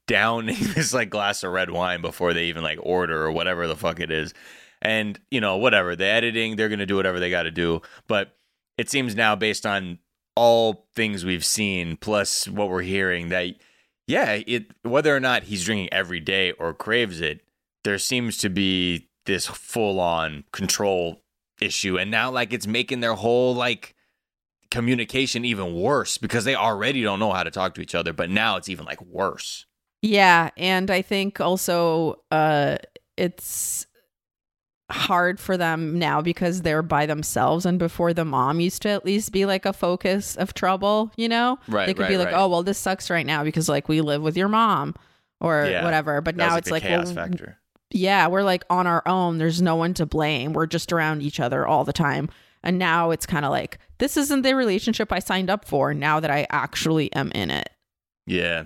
downing 0.05 0.57
this 0.75 0.93
like 0.93 1.09
glass 1.09 1.43
of 1.43 1.53
red 1.53 1.69
wine 1.69 2.01
before 2.01 2.33
they 2.33 2.45
even 2.45 2.63
like 2.63 2.79
order 2.81 3.23
or 3.23 3.31
whatever 3.31 3.67
the 3.67 3.75
fuck 3.75 3.99
it 3.99 4.11
is. 4.11 4.33
And 4.81 5.19
you 5.31 5.39
know, 5.39 5.57
whatever 5.57 5.95
the 5.95 6.05
editing, 6.05 6.55
they're 6.55 6.69
gonna 6.69 6.85
do 6.85 6.97
whatever 6.97 7.19
they 7.19 7.29
got 7.29 7.43
to 7.43 7.51
do. 7.51 7.81
But 8.07 8.35
it 8.77 8.89
seems 8.89 9.15
now, 9.15 9.35
based 9.35 9.65
on 9.65 9.99
all 10.35 10.87
things 10.95 11.23
we've 11.23 11.45
seen 11.45 11.95
plus 11.97 12.47
what 12.47 12.69
we're 12.69 12.81
hearing, 12.81 13.29
that 13.29 13.55
yeah, 14.07 14.39
it 14.45 14.71
whether 14.83 15.15
or 15.15 15.19
not 15.19 15.43
he's 15.43 15.65
drinking 15.65 15.89
every 15.93 16.19
day 16.19 16.51
or 16.53 16.73
craves 16.73 17.21
it, 17.21 17.41
there 17.83 17.97
seems 17.97 18.37
to 18.39 18.49
be 18.49 19.07
this 19.25 19.47
full 19.47 19.99
on 19.99 20.43
control 20.51 21.21
issue. 21.61 21.97
And 21.97 22.11
now 22.11 22.31
like 22.31 22.53
it's 22.53 22.67
making 22.67 22.99
their 22.99 23.13
whole 23.15 23.53
like 23.55 23.95
communication 24.71 25.45
even 25.45 25.73
worse 25.73 26.17
because 26.17 26.45
they 26.45 26.55
already 26.55 27.01
don't 27.01 27.19
know 27.19 27.31
how 27.31 27.43
to 27.43 27.51
talk 27.51 27.73
to 27.75 27.81
each 27.81 27.95
other, 27.95 28.13
but 28.13 28.29
now 28.29 28.57
it's 28.57 28.69
even 28.69 28.85
like 28.85 29.01
worse. 29.01 29.65
Yeah, 30.01 30.49
and 30.57 30.89
I 30.89 31.01
think 31.01 31.41
also 31.41 32.21
uh 32.31 32.77
it's 33.17 33.85
hard 34.91 35.39
for 35.39 35.55
them 35.55 35.99
now 35.99 36.19
because 36.21 36.63
they're 36.63 36.81
by 36.81 37.05
themselves 37.05 37.65
and 37.65 37.77
before 37.77 38.11
the 38.13 38.25
mom 38.25 38.59
used 38.59 38.81
to 38.81 38.89
at 38.89 39.05
least 39.05 39.31
be 39.31 39.45
like 39.45 39.65
a 39.65 39.73
focus 39.73 40.35
of 40.35 40.53
trouble, 40.55 41.11
you 41.15 41.29
know? 41.29 41.59
Right, 41.67 41.85
They 41.85 41.93
could 41.93 42.03
right, 42.03 42.09
be 42.09 42.17
like, 42.17 42.27
right. 42.27 42.35
"Oh, 42.35 42.47
well 42.47 42.63
this 42.63 42.77
sucks 42.79 43.09
right 43.09 43.25
now 43.25 43.43
because 43.43 43.69
like 43.69 43.87
we 43.87 44.01
live 44.01 44.21
with 44.21 44.35
your 44.37 44.47
mom." 44.47 44.95
Or 45.41 45.67
Yeah, 45.69 45.85
whatever. 45.85 46.19
But 46.21 46.35
now 46.35 46.57
it's 46.57 46.69
like, 46.69 46.83
chaos 46.83 47.05
well, 47.05 47.15
factor. 47.15 47.58
Yeah, 47.91 48.27
we're 48.27 48.43
like 48.43 48.63
on 48.69 48.87
our 48.87 49.03
own. 49.05 49.37
There's 49.37 49.61
no 49.61 49.75
one 49.75 49.93
to 49.95 50.05
blame. 50.05 50.53
We're 50.53 50.67
just 50.67 50.91
around 50.91 51.21
each 51.21 51.39
other 51.39 51.65
all 51.65 51.83
the 51.83 51.93
time. 51.93 52.29
And 52.63 52.77
now 52.77 53.11
it's 53.11 53.25
kind 53.25 53.45
of 53.45 53.51
like, 53.51 53.79
this 53.99 54.17
isn't 54.17 54.41
the 54.41 54.55
relationship 54.55 55.11
I 55.11 55.19
signed 55.19 55.49
up 55.49 55.65
for 55.65 55.93
now 55.93 56.19
that 56.19 56.31
I 56.31 56.45
actually 56.49 57.11
am 57.13 57.31
in 57.31 57.51
it. 57.51 57.69
Yeah. 58.25 58.65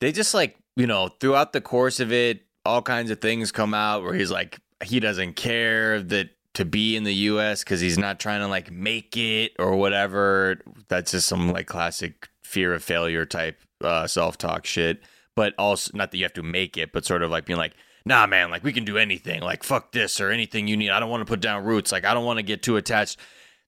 They 0.00 0.10
just 0.10 0.34
like, 0.34 0.56
you 0.76 0.86
know, 0.86 1.08
throughout 1.20 1.52
the 1.52 1.60
course 1.60 2.00
of 2.00 2.12
it, 2.12 2.42
all 2.64 2.82
kinds 2.82 3.10
of 3.10 3.20
things 3.20 3.52
come 3.52 3.74
out 3.74 4.02
where 4.02 4.14
he's 4.14 4.30
like, 4.30 4.58
he 4.82 5.00
doesn't 5.00 5.34
care 5.34 6.02
that 6.02 6.30
to 6.54 6.64
be 6.64 6.96
in 6.96 7.04
the 7.04 7.14
US 7.14 7.62
because 7.62 7.80
he's 7.80 7.98
not 7.98 8.20
trying 8.20 8.40
to 8.40 8.48
like 8.48 8.70
make 8.70 9.16
it 9.16 9.52
or 9.58 9.76
whatever. 9.76 10.60
That's 10.88 11.10
just 11.10 11.26
some 11.26 11.52
like 11.52 11.66
classic 11.66 12.28
fear 12.42 12.72
of 12.72 12.82
failure 12.82 13.26
type 13.26 13.60
uh, 13.82 14.06
self 14.06 14.38
talk 14.38 14.64
shit. 14.64 15.02
But 15.36 15.54
also, 15.58 15.90
not 15.94 16.12
that 16.12 16.18
you 16.18 16.24
have 16.24 16.32
to 16.34 16.44
make 16.44 16.76
it, 16.76 16.92
but 16.92 17.04
sort 17.04 17.22
of 17.22 17.30
like 17.30 17.44
being 17.44 17.58
like, 17.58 17.74
nah, 18.06 18.26
man, 18.26 18.50
like 18.50 18.64
we 18.64 18.72
can 18.72 18.84
do 18.84 18.98
anything. 18.98 19.40
Like, 19.40 19.62
fuck 19.62 19.92
this 19.92 20.20
or 20.20 20.30
anything 20.30 20.68
you 20.68 20.76
need. 20.76 20.90
I 20.90 21.00
don't 21.00 21.10
want 21.10 21.22
to 21.22 21.30
put 21.30 21.40
down 21.40 21.64
roots. 21.64 21.92
Like, 21.92 22.04
I 22.04 22.14
don't 22.14 22.24
want 22.24 22.38
to 22.38 22.42
get 22.42 22.62
too 22.62 22.76
attached. 22.76 23.18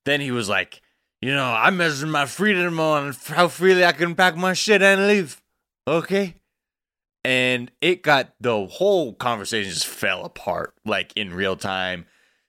Then 0.04 0.20
he 0.20 0.30
was 0.30 0.48
like, 0.48 0.80
you 1.20 1.34
know, 1.34 1.44
I 1.44 1.70
measure 1.70 2.06
my 2.06 2.26
freedom 2.26 2.78
on 2.78 3.14
how 3.26 3.48
freely 3.48 3.84
I 3.84 3.92
can 3.92 4.14
pack 4.14 4.36
my 4.36 4.52
shit 4.52 4.82
and 4.82 5.06
leave. 5.06 5.40
Okay. 5.88 6.34
And 7.24 7.72
it 7.80 8.02
got 8.02 8.32
the 8.40 8.66
whole 8.66 9.12
conversation 9.12 9.72
just 9.72 9.86
fell 9.86 10.24
apart 10.24 10.74
like 10.84 11.12
in 11.16 11.34
real 11.34 11.56
time. 11.56 12.06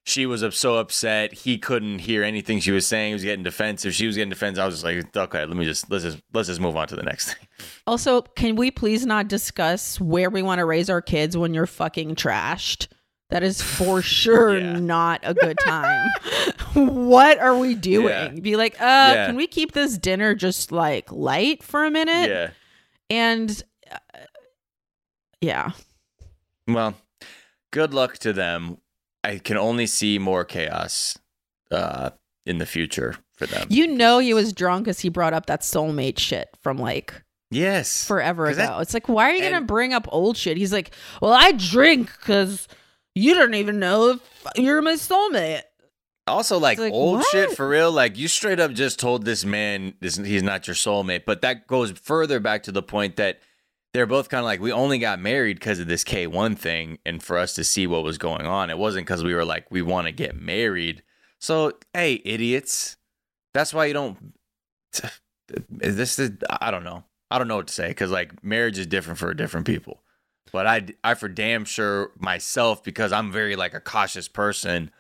She 0.08 0.26
was 0.26 0.42
up- 0.42 0.54
so 0.54 0.78
upset. 0.78 1.34
He 1.34 1.58
couldn't 1.58 2.00
hear 2.00 2.24
anything 2.24 2.62
she 2.62 2.72
was 2.72 2.88
saying. 2.88 3.10
He 3.10 3.14
was 3.16 3.24
getting 3.26 3.44
defensive. 3.44 3.94
She 3.94 4.08
was 4.08 4.16
getting 4.16 4.30
defensive. 4.30 4.62
I 4.64 4.66
was 4.66 4.76
just 4.76 4.86
like, 4.86 5.16
okay, 5.18 5.46
let 5.46 5.58
me 5.58 5.66
just 5.66 5.92
let's 5.92 6.06
just 6.06 6.20
let's 6.34 6.48
just 6.48 6.62
move 6.62 6.78
on 6.78 6.88
to 6.88 6.96
the 6.96 7.04
next 7.04 7.34
thing. 7.34 7.48
Also, 7.86 8.22
can 8.22 8.56
we 8.56 8.72
please 8.72 9.06
not 9.06 9.28
discuss 9.28 10.00
where 10.00 10.30
we 10.30 10.42
want 10.42 10.60
to 10.60 10.66
raise 10.66 10.90
our 10.90 11.02
kids 11.02 11.36
when 11.36 11.54
you're 11.54 11.68
fucking 11.68 12.16
trashed? 12.16 12.88
That 13.32 13.44
is 13.44 13.62
for 13.62 14.02
sure 14.22 14.58
Yeah. 14.58 14.80
not 14.80 15.20
a 15.24 15.34
good 15.34 15.60
time. 15.60 16.10
what 16.74 17.38
are 17.40 17.58
we 17.58 17.76
doing? 17.76 18.08
Yeah. 18.08 18.30
Be 18.30 18.56
like, 18.56 18.76
uh, 18.80 18.86
Yeah. 19.14 19.26
can 19.26 19.36
we 19.36 19.46
keep 19.48 19.74
this 19.74 19.98
dinner 19.98 20.34
just 20.36 20.72
like 20.72 21.12
light 21.12 21.62
for 21.64 21.84
a 21.84 21.92
minute? 21.92 22.30
Yeah. 22.30 22.50
And 23.10 23.62
uh, 23.92 23.98
yeah. 25.42 25.72
Well, 26.66 26.94
good 27.72 27.94
luck 27.94 28.18
to 28.20 28.32
them. 28.32 28.78
I 29.28 29.40
can 29.40 29.58
only 29.58 29.88
see 29.88 30.20
more 30.20 30.46
chaos 30.46 31.18
uh, 31.70 32.12
in 32.46 32.60
the 32.60 32.66
future 32.66 33.18
for 33.36 33.46
them. 33.46 33.68
You 33.70 33.86
know 33.86 34.20
he 34.20 34.34
was 34.34 34.54
drunk 34.54 34.86
because 34.86 35.02
he 35.02 35.10
brought 35.10 35.34
up 35.34 35.48
that 35.48 35.62
soulmate 35.62 36.18
shit 36.18 36.48
from 36.64 36.78
like 36.78 37.14
yes. 37.52 38.08
forever 38.08 38.46
ago. 38.46 38.56
that- 38.56 38.82
it's 38.82 38.94
like, 38.94 39.10
why 39.10 39.30
are 39.30 39.34
you 39.34 39.42
gonna 39.42 39.66
bring 39.66 39.94
up 39.94 40.08
old 40.12 40.38
shit? 40.38 40.56
He's 40.56 40.72
like, 40.72 40.92
well, 41.22 41.34
I 41.34 41.52
drink 41.52 42.10
because 42.18 42.70
you 43.16 43.34
don't 43.34 43.54
even 43.54 43.80
know 43.80 44.12
if 44.12 44.20
you're 44.56 44.82
my 44.82 44.94
soulmate. 44.94 45.64
Also, 46.26 46.58
like, 46.58 46.78
like, 46.78 46.94
old 46.94 47.24
shit 47.26 47.52
for 47.52 47.68
real. 47.68 47.92
Like 47.92 48.18
you 48.18 48.30
straight 48.30 48.62
up 48.62 48.72
just 48.72 48.98
told 48.98 49.26
this 49.26 49.44
man 49.44 49.94
this, 50.00 50.16
he's 50.16 50.44
not 50.44 50.68
your 50.68 50.76
soulmate. 50.76 51.26
But 51.26 51.42
that 51.42 51.68
goes 51.68 51.92
further 51.92 52.40
back 52.40 52.64
to 52.64 52.72
the 52.72 52.84
point 52.84 53.18
that 53.18 53.42
they're 53.98 54.06
both 54.06 54.30
kind 54.30 54.42
of 54.42 54.46
like 54.46 54.62
we 54.62 54.72
only 54.72 55.00
got 55.00 55.20
married 55.20 55.58
because 55.58 55.80
of 55.80 55.88
this 55.88 56.04
K 56.04 56.28
one 56.28 56.56
thing, 56.56 57.00
and 57.04 57.22
for 57.22 57.36
us 57.36 57.56
to 57.56 57.64
see 57.64 57.88
what 57.88 58.04
was 58.04 58.20
going 58.20 58.46
on. 58.46 58.70
It 58.70 58.78
wasn't 58.78 59.08
because 59.08 59.24
we 59.24 59.34
were 59.34 59.44
like 59.44 59.72
we 59.72 59.82
want 59.82 60.06
to 60.06 60.12
get 60.12 60.40
married. 60.40 61.02
So 61.40 61.72
hey, 61.96 62.22
idiots, 62.24 62.98
that's 63.56 63.74
why 63.74 63.86
you 63.86 63.94
don't. 63.94 64.18
This 65.70 66.20
is 66.20 66.32
I 66.62 66.72
don't 66.72 66.84
know. 66.84 67.06
I 67.32 67.38
don't 67.38 67.48
know 67.48 67.56
what 67.56 67.68
to 67.68 67.74
say 67.74 67.88
because 67.88 68.12
like 68.12 68.44
marriage 68.44 68.78
is 68.78 68.86
different 68.86 69.18
for 69.18 69.34
different 69.34 69.66
people. 69.66 70.04
But 70.52 70.68
I 70.68 70.88
I 71.06 71.14
for 71.14 71.30
damn 71.30 71.64
sure 71.64 72.12
myself 72.20 72.84
because 72.84 73.14
I'm 73.14 73.32
very 73.32 73.56
like 73.56 73.74
a 73.74 73.80
cautious 73.80 74.28
person 74.28 74.92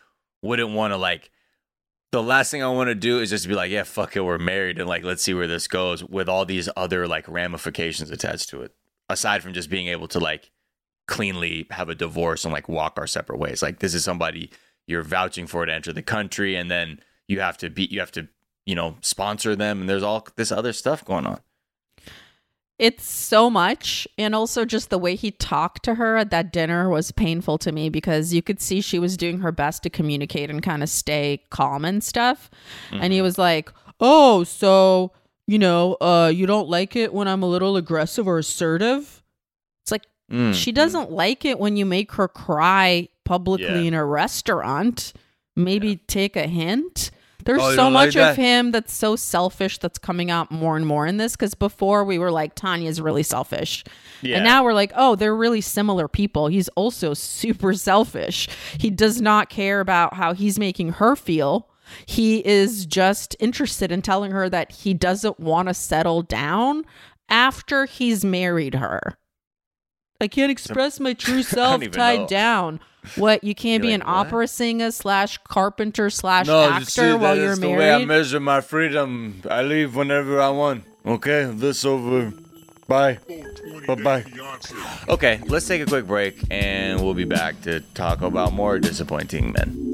wouldn't 0.41 0.71
want 0.71 0.93
to 0.93 0.97
like 0.97 1.31
the 2.13 2.23
last 2.23 2.49
thing 2.49 2.63
I 2.63 2.69
want 2.69 2.87
to 2.87 2.95
do 2.95 3.19
is 3.19 3.29
just 3.29 3.45
be 3.45 3.55
like, 3.55 3.71
yeah, 3.71 3.83
fuck 3.83 4.15
it, 4.15 4.21
we're 4.21 4.37
married 4.37 4.79
and 4.79 4.87
like 4.87 5.03
let's 5.03 5.21
see 5.21 5.33
where 5.33 5.47
this 5.47 5.67
goes 5.67 6.01
with 6.01 6.29
all 6.29 6.45
these 6.45 6.69
other 6.77 7.09
like 7.09 7.27
ramifications 7.27 8.09
attached 8.09 8.47
to 8.49 8.61
it. 8.61 8.73
Aside 9.09 9.41
from 9.41 9.53
just 9.53 9.69
being 9.69 9.87
able 9.87 10.07
to 10.09 10.19
like 10.19 10.51
cleanly 11.07 11.67
have 11.71 11.89
a 11.89 11.95
divorce 11.95 12.43
and 12.43 12.53
like 12.53 12.67
walk 12.67 12.93
our 12.97 13.07
separate 13.07 13.39
ways. 13.39 13.61
Like 13.61 13.79
this 13.79 13.93
is 13.93 14.03
somebody 14.03 14.51
you're 14.87 15.03
vouching 15.03 15.47
for 15.47 15.65
to 15.65 15.73
enter 15.73 15.93
the 15.93 16.01
country 16.01 16.55
and 16.55 16.69
then 16.69 16.99
you 17.27 17.39
have 17.39 17.57
to 17.57 17.69
be 17.69 17.85
you 17.85 17.99
have 17.99 18.11
to, 18.11 18.27
you 18.65 18.75
know, 18.75 18.97
sponsor 19.01 19.55
them 19.55 19.81
and 19.81 19.89
there's 19.89 20.03
all 20.03 20.27
this 20.35 20.51
other 20.51 20.73
stuff 20.73 21.03
going 21.05 21.25
on. 21.25 21.39
It's 22.79 23.05
so 23.05 23.49
much. 23.49 24.07
And 24.19 24.35
also, 24.35 24.63
just 24.63 24.91
the 24.91 24.99
way 24.99 25.15
he 25.15 25.31
talked 25.31 25.83
to 25.83 25.95
her 25.95 26.15
at 26.15 26.29
that 26.29 26.53
dinner 26.53 26.89
was 26.89 27.11
painful 27.11 27.57
to 27.59 27.71
me 27.71 27.89
because 27.89 28.33
you 28.33 28.43
could 28.43 28.61
see 28.61 28.81
she 28.81 28.99
was 28.99 29.17
doing 29.17 29.39
her 29.39 29.51
best 29.51 29.81
to 29.83 29.89
communicate 29.89 30.51
and 30.51 30.61
kind 30.61 30.83
of 30.83 30.89
stay 30.89 31.43
calm 31.49 31.85
and 31.85 32.03
stuff. 32.03 32.51
And 32.91 33.11
he 33.11 33.17
mm-hmm. 33.17 33.23
was 33.23 33.37
like, 33.39 33.71
Oh, 33.99 34.43
so, 34.43 35.11
you 35.47 35.57
know, 35.57 35.93
uh, 36.01 36.31
you 36.33 36.45
don't 36.45 36.67
like 36.69 36.95
it 36.95 37.13
when 37.13 37.27
I'm 37.27 37.41
a 37.43 37.47
little 37.47 37.77
aggressive 37.77 38.27
or 38.27 38.37
assertive? 38.37 39.23
It's 39.83 39.91
like, 39.91 40.03
Mm. 40.31 40.53
she 40.53 40.71
doesn't 40.73 41.09
like 41.11 41.45
it 41.45 41.57
when 41.57 41.77
you 41.77 41.85
make 41.85 42.11
her 42.13 42.27
cry 42.27 43.07
publicly 43.23 43.65
Yeah. 43.65 43.87
in 43.87 43.93
a 43.93 44.05
restaurant. 44.05 45.13
Maybe 45.55 45.95
take 46.07 46.35
a 46.35 46.47
hint. 46.47 47.11
There's 47.45 47.61
Oh, 47.61 47.69
so 47.71 47.75
don't 47.77 47.93
like 47.93 48.07
much 48.09 48.17
of 48.17 48.35
him 48.35 48.71
that's 48.71 48.93
so 48.93 49.15
selfish 49.15 49.77
that's 49.77 49.97
coming 49.97 50.29
out 50.29 50.51
more 50.51 50.75
and 50.75 50.85
more 50.85 51.07
in 51.07 51.15
this 51.15 51.31
because 51.37 51.53
before 51.55 52.03
we 52.03 52.19
were 52.19 52.29
like 52.31 52.55
Tanya's 52.55 52.99
really 52.99 53.23
selfish. 53.23 53.85
Yeah. 54.21 54.35
And 54.35 54.43
now 54.43 54.65
we're 54.65 54.73
like, 54.73 54.91
oh, 54.97 55.15
they're 55.15 55.33
really 55.35 55.61
similar 55.61 56.09
people. 56.09 56.47
He's 56.47 56.67
also 56.69 57.13
super 57.13 57.73
selfish. 57.73 58.49
He 58.77 58.89
does 58.89 59.21
not 59.21 59.49
care 59.49 59.79
about 59.79 60.15
how 60.15 60.33
he's 60.33 60.59
making 60.59 60.89
her 60.93 61.15
feel. 61.15 61.69
He 62.05 62.45
is 62.45 62.85
just 62.85 63.35
interested 63.39 63.91
in 63.91 64.01
telling 64.01 64.31
her 64.31 64.49
that 64.49 64.71
he 64.71 64.93
doesn't 64.93 65.39
want 65.39 65.67
to 65.67 65.73
settle 65.73 66.21
down 66.21 66.83
after 67.29 67.85
he's 67.85 68.23
married 68.25 68.75
her. 68.75 69.17
I 70.19 70.27
can't 70.27 70.51
express 70.51 70.99
my 70.99 71.13
true 71.13 71.43
self 71.43 71.81
tied 71.91 72.21
know. 72.21 72.27
down. 72.27 72.79
What 73.15 73.43
you 73.43 73.55
can't 73.55 73.83
You're 73.83 73.91
be 73.91 73.97
like, 73.97 74.01
an 74.07 74.13
what? 74.13 74.27
opera 74.27 74.47
singer 74.47 74.91
slash 74.91 75.37
carpenter 75.47 76.09
slash 76.09 76.47
No, 76.47 76.63
actor 76.69 76.79
you 76.79 76.85
see, 76.85 77.01
while 77.13 77.35
that 77.35 77.41
you're 77.41 77.51
is 77.53 77.59
the 77.59 77.69
way 77.69 77.93
I 77.93 78.03
measure 78.03 78.39
my 78.39 78.59
freedom. 78.61 79.41
I 79.49 79.61
leave 79.61 79.95
whenever 79.95 80.41
I 80.41 80.49
want. 80.49 80.83
Okay, 81.05 81.49
this 81.53 81.85
over. 81.85 82.33
Bye. 82.87 83.19
Bye 83.85 83.95
bye. 83.95 84.25
Okay, 85.07 85.39
let's 85.47 85.67
take 85.67 85.81
a 85.81 85.85
quick 85.85 86.07
break 86.07 86.37
and 86.49 87.01
we'll 87.01 87.13
be 87.13 87.25
back 87.25 87.61
to 87.61 87.79
talk 87.93 88.21
about 88.21 88.53
more 88.53 88.79
disappointing 88.79 89.53
men. 89.53 89.93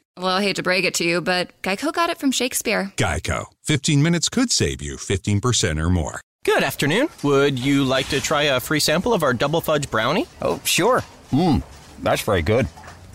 Well, 0.17 0.27
I 0.27 0.41
hate 0.43 0.57
to 0.57 0.63
break 0.63 0.83
it 0.83 0.93
to 0.95 1.05
you, 1.05 1.21
but 1.21 1.49
Geico 1.61 1.93
got 1.93 2.09
it 2.09 2.17
from 2.17 2.31
Shakespeare. 2.31 2.91
Geico. 2.97 3.45
15 3.63 4.03
minutes 4.03 4.27
could 4.29 4.51
save 4.51 4.81
you 4.81 4.97
15% 4.97 5.79
or 5.81 5.89
more. 5.89 6.19
Good 6.43 6.63
afternoon. 6.63 7.07
Would 7.23 7.57
you 7.57 7.83
like 7.85 8.07
to 8.09 8.19
try 8.19 8.43
a 8.43 8.59
free 8.59 8.79
sample 8.81 9.13
of 9.13 9.23
our 9.23 9.33
double 9.33 9.61
fudge 9.61 9.89
brownie? 9.89 10.25
Oh, 10.41 10.59
sure. 10.65 11.01
Mmm, 11.31 11.63
that's 12.03 12.23
very 12.23 12.41
good. 12.41 12.67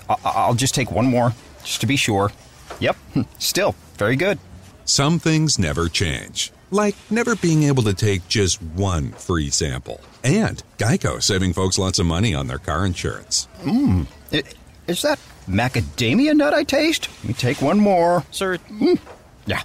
I- 0.08 0.16
I'll 0.24 0.54
just 0.54 0.74
take 0.74 0.90
one 0.90 1.06
more, 1.06 1.34
just 1.64 1.80
to 1.82 1.86
be 1.86 1.96
sure. 1.96 2.32
Yep, 2.80 2.96
still 3.38 3.74
very 3.98 4.16
good. 4.16 4.38
Some 4.86 5.18
things 5.18 5.58
never 5.58 5.88
change, 5.88 6.50
like 6.70 6.94
never 7.10 7.34
being 7.36 7.64
able 7.64 7.82
to 7.82 7.94
take 7.94 8.26
just 8.28 8.62
one 8.62 9.10
free 9.12 9.50
sample. 9.50 10.00
And 10.24 10.62
Geico 10.78 11.22
saving 11.22 11.52
folks 11.52 11.78
lots 11.78 11.98
of 11.98 12.06
money 12.06 12.34
on 12.34 12.46
their 12.46 12.58
car 12.58 12.86
insurance. 12.86 13.48
Mmm, 13.62 14.06
is 14.86 15.02
that 15.02 15.18
macadamia 15.46 16.34
nut 16.36 16.54
I 16.54 16.64
taste? 16.64 17.08
Let 17.20 17.28
me 17.28 17.34
take 17.34 17.62
one 17.62 17.78
more. 17.78 18.24
Sir, 18.30 18.56
hmm. 18.58 18.94
Yeah, 19.46 19.62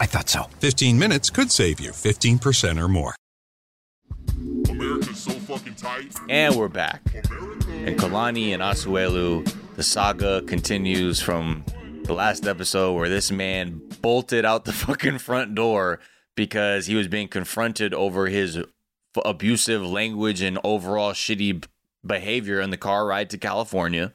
I 0.00 0.06
thought 0.06 0.28
so. 0.28 0.44
15 0.60 0.98
minutes 0.98 1.30
could 1.30 1.50
save 1.50 1.80
you 1.80 1.90
15% 1.90 2.80
or 2.82 2.88
more. 2.88 3.14
America's 4.68 5.18
so 5.18 5.32
fucking 5.32 5.74
tight. 5.74 6.14
And 6.28 6.54
we're 6.56 6.68
back. 6.68 7.02
And 7.14 7.98
Kalani 7.98 8.52
and 8.52 8.62
Asuelu, 8.62 9.52
the 9.76 9.82
saga 9.82 10.42
continues 10.42 11.20
from 11.20 11.64
the 12.04 12.14
last 12.14 12.46
episode 12.46 12.94
where 12.94 13.08
this 13.08 13.30
man 13.30 13.80
bolted 14.00 14.44
out 14.44 14.64
the 14.64 14.72
fucking 14.84 15.18
front 15.18 15.54
door 15.54 16.00
because 16.34 16.86
he 16.86 16.94
was 16.94 17.08
being 17.08 17.28
confronted 17.28 17.92
over 17.94 18.26
his 18.28 18.56
f- 18.56 18.66
abusive 19.24 19.84
language 19.84 20.40
and 20.40 20.58
overall 20.64 21.12
shitty 21.12 21.64
behavior 22.04 22.60
in 22.60 22.70
the 22.70 22.76
car 22.76 23.06
ride 23.06 23.30
to 23.30 23.38
California. 23.38 24.12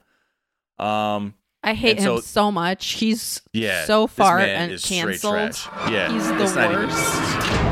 Um, 0.79 1.33
I 1.63 1.73
hate 1.73 1.97
him 1.97 2.03
so- 2.03 2.19
so 2.21 2.51
much. 2.51 2.93
He's 2.93 3.41
yeah, 3.53 3.85
so 3.85 4.07
far 4.07 4.39
and 4.39 4.81
canceled. 4.81 5.59
Yeah, 5.89 6.11
He's 6.11 6.27
the 6.27 6.43
worst. 6.55 7.67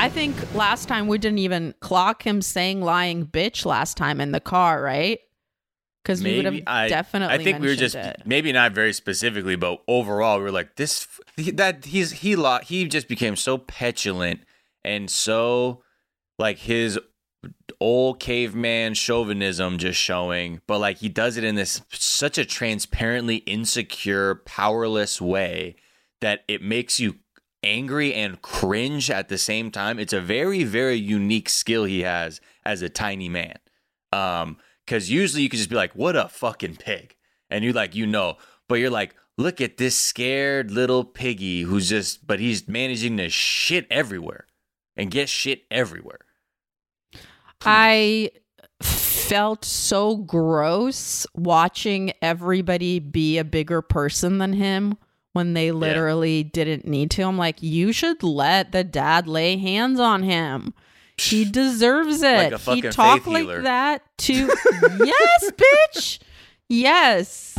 I 0.00 0.08
think 0.08 0.54
last 0.54 0.88
time 0.88 1.08
we 1.08 1.18
didn't 1.18 1.40
even 1.40 1.74
clock 1.80 2.26
him 2.26 2.40
saying 2.40 2.80
lying 2.80 3.26
bitch 3.26 3.66
last 3.66 3.98
time 3.98 4.20
in 4.20 4.32
the 4.32 4.40
car, 4.40 4.82
right? 4.82 5.18
Because 6.02 6.22
we 6.22 6.36
would 6.36 6.46
have 6.46 6.64
definitely. 6.88 7.34
I 7.34 7.44
think 7.44 7.60
we 7.60 7.68
were 7.68 7.74
just 7.74 7.94
it. 7.94 8.22
maybe 8.24 8.50
not 8.52 8.72
very 8.72 8.94
specifically, 8.94 9.56
but 9.56 9.82
overall 9.86 10.38
we 10.38 10.44
were 10.44 10.50
like 10.50 10.76
this. 10.76 11.06
That 11.36 11.84
he's 11.84 12.12
he 12.12 12.36
he 12.64 12.86
just 12.86 13.08
became 13.08 13.36
so 13.36 13.58
petulant 13.58 14.40
and 14.82 15.10
so 15.10 15.82
like 16.38 16.58
his 16.58 16.98
old 17.80 18.20
caveman 18.20 18.94
chauvinism 18.94 19.78
just 19.78 19.98
showing, 19.98 20.60
but 20.66 20.78
like 20.78 20.98
he 20.98 21.08
does 21.08 21.36
it 21.36 21.44
in 21.44 21.54
this 21.54 21.82
such 21.90 22.36
a 22.38 22.44
transparently 22.44 23.36
insecure, 23.36 24.34
powerless 24.34 25.20
way 25.20 25.76
that 26.20 26.44
it 26.46 26.62
makes 26.62 27.00
you 27.00 27.16
angry 27.62 28.14
and 28.14 28.42
cringe 28.42 29.10
at 29.10 29.28
the 29.28 29.38
same 29.38 29.70
time. 29.70 29.98
It's 29.98 30.12
a 30.12 30.20
very 30.20 30.64
very 30.64 30.96
unique 30.96 31.48
skill 31.48 31.84
he 31.84 32.00
has 32.00 32.40
as 32.64 32.82
a 32.82 32.88
tiny 32.88 33.28
man. 33.28 33.58
Um 34.12 34.58
cuz 34.86 35.10
usually 35.10 35.42
you 35.42 35.48
could 35.48 35.58
just 35.58 35.70
be 35.70 35.76
like 35.76 35.94
what 35.94 36.16
a 36.16 36.28
fucking 36.28 36.76
pig 36.76 37.16
and 37.48 37.64
you 37.64 37.72
like 37.72 37.94
you 37.94 38.06
know, 38.06 38.36
but 38.68 38.76
you're 38.76 38.90
like 38.90 39.14
look 39.38 39.60
at 39.60 39.78
this 39.78 39.96
scared 39.96 40.70
little 40.70 41.04
piggy 41.04 41.62
who's 41.62 41.88
just 41.88 42.26
but 42.26 42.40
he's 42.40 42.68
managing 42.68 43.16
to 43.16 43.28
shit 43.30 43.86
everywhere 43.90 44.46
and 44.96 45.10
get 45.10 45.28
shit 45.28 45.64
everywhere. 45.70 46.20
I 47.64 48.30
felt 48.82 49.64
so 49.64 50.16
gross 50.16 51.26
watching 51.34 52.12
everybody 52.22 52.98
be 52.98 53.38
a 53.38 53.44
bigger 53.44 53.82
person 53.82 54.38
than 54.38 54.52
him 54.54 54.96
when 55.32 55.52
they 55.54 55.70
literally 55.70 56.42
didn't 56.42 56.86
need 56.86 57.10
to. 57.12 57.22
I'm 57.22 57.38
like, 57.38 57.62
you 57.62 57.92
should 57.92 58.22
let 58.22 58.72
the 58.72 58.82
dad 58.82 59.28
lay 59.28 59.56
hands 59.56 60.00
on 60.00 60.22
him. 60.22 60.74
He 61.16 61.44
deserves 61.50 62.22
it. 62.22 62.52
Like 62.52 62.60
he 62.60 62.82
talked 62.82 63.26
like 63.26 63.42
healer. 63.42 63.62
that 63.62 64.02
to 64.18 64.32
Yes, 65.04 65.52
bitch. 65.52 66.18
Yes. 66.68 67.56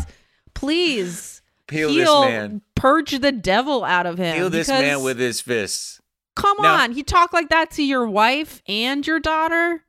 Please. 0.54 1.42
Heal 1.70 1.94
this 1.94 2.10
man. 2.10 2.62
Purge 2.76 3.18
the 3.20 3.32
devil 3.32 3.86
out 3.86 4.06
of 4.06 4.18
him. 4.18 4.36
Heal 4.36 4.50
this 4.50 4.68
man 4.68 5.04
with 5.04 5.18
his 5.20 5.40
fists. 5.40 6.02
Come 6.36 6.58
Now- 6.60 6.82
on. 6.84 6.92
He 6.92 7.04
talked 7.04 7.34
like 7.34 7.50
that 7.50 7.72
to 7.72 7.84
your 7.84 8.08
wife 8.08 8.62
and 8.68 9.06
your 9.08 9.20
daughter? 9.20 9.84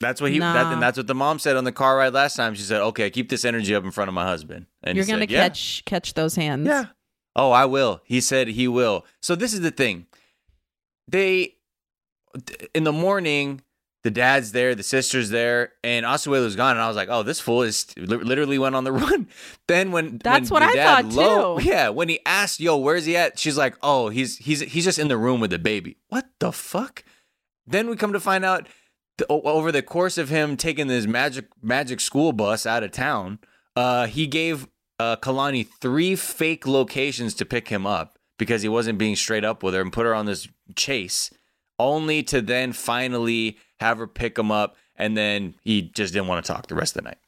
That's 0.00 0.20
what 0.20 0.32
he. 0.32 0.38
That, 0.38 0.72
and 0.72 0.80
that's 0.82 0.96
what 0.96 1.06
the 1.06 1.14
mom 1.14 1.38
said 1.38 1.56
on 1.56 1.64
the 1.64 1.72
car 1.72 1.96
ride 1.98 2.14
last 2.14 2.34
time. 2.36 2.54
She 2.54 2.62
said, 2.62 2.80
"Okay, 2.80 3.10
keep 3.10 3.28
this 3.28 3.44
energy 3.44 3.74
up 3.74 3.84
in 3.84 3.90
front 3.90 4.08
of 4.08 4.14
my 4.14 4.24
husband." 4.24 4.66
And 4.82 4.96
You're 4.96 5.04
gonna 5.06 5.20
said, 5.22 5.30
yeah. 5.30 5.42
catch 5.42 5.84
catch 5.84 6.14
those 6.14 6.36
hands. 6.36 6.66
Yeah, 6.66 6.86
Oh, 7.36 7.50
I 7.52 7.66
will. 7.66 8.00
He 8.04 8.20
said 8.20 8.48
he 8.48 8.66
will. 8.66 9.04
So 9.20 9.34
this 9.34 9.52
is 9.52 9.60
the 9.60 9.70
thing. 9.70 10.06
They 11.06 11.54
in 12.74 12.84
the 12.84 12.92
morning, 12.92 13.60
the 14.04 14.10
dad's 14.10 14.52
there, 14.52 14.74
the 14.74 14.82
sister's 14.82 15.30
there, 15.30 15.72
and 15.84 16.06
Asuelu's 16.06 16.56
gone. 16.56 16.72
And 16.72 16.80
I 16.80 16.88
was 16.88 16.96
like, 16.96 17.08
oh, 17.10 17.22
this 17.22 17.40
fool 17.40 17.62
is 17.62 17.86
li- 17.96 18.16
literally 18.16 18.58
went 18.58 18.74
on 18.74 18.84
the 18.84 18.92
run. 19.04 19.28
Then 19.68 19.92
when 19.92 20.18
That's 20.18 20.50
when 20.50 20.62
what 20.62 20.70
I 20.70 20.74
dad 20.74 21.12
thought, 21.12 21.58
too. 21.60 21.68
Yeah, 21.68 21.90
when 21.90 22.08
he 22.08 22.20
asked, 22.24 22.60
yo, 22.60 22.76
where's 22.78 23.04
he 23.04 23.16
at? 23.16 23.38
She's 23.38 23.58
like, 23.58 23.76
oh, 23.82 24.08
he's 24.08 24.38
he's 24.38 24.60
he's 24.60 24.84
just 24.84 24.98
in 24.98 25.08
the 25.08 25.18
room 25.18 25.40
with 25.40 25.50
the 25.50 25.58
baby. 25.58 25.98
What 26.08 26.26
the 26.38 26.52
fuck? 26.52 27.04
Then 27.66 27.88
we 27.90 27.96
come 27.96 28.12
to 28.14 28.20
find 28.20 28.44
out 28.44 28.66
over 29.28 29.72
the 29.72 29.82
course 29.82 30.18
of 30.18 30.28
him 30.28 30.56
taking 30.56 30.86
this 30.86 31.06
magic 31.06 31.46
magic 31.62 32.00
school 32.00 32.32
bus 32.32 32.66
out 32.66 32.82
of 32.82 32.92
town, 32.92 33.38
uh, 33.76 34.06
he 34.06 34.26
gave 34.26 34.68
uh, 34.98 35.16
Kalani 35.16 35.66
three 35.80 36.16
fake 36.16 36.66
locations 36.66 37.34
to 37.34 37.44
pick 37.44 37.68
him 37.68 37.86
up 37.86 38.18
because 38.38 38.62
he 38.62 38.68
wasn't 38.68 38.98
being 38.98 39.16
straight 39.16 39.44
up 39.44 39.62
with 39.62 39.74
her 39.74 39.80
and 39.80 39.92
put 39.92 40.06
her 40.06 40.14
on 40.14 40.26
this 40.26 40.48
chase, 40.76 41.30
only 41.78 42.22
to 42.24 42.40
then 42.40 42.72
finally 42.72 43.58
have 43.80 43.98
her 43.98 44.06
pick 44.06 44.38
him 44.38 44.50
up. 44.50 44.76
And 44.96 45.16
then 45.16 45.54
he 45.62 45.82
just 45.82 46.12
didn't 46.12 46.28
want 46.28 46.44
to 46.44 46.52
talk 46.52 46.66
the 46.66 46.74
rest 46.74 46.96
of 46.96 47.02
the 47.02 47.08
night. 47.08 47.18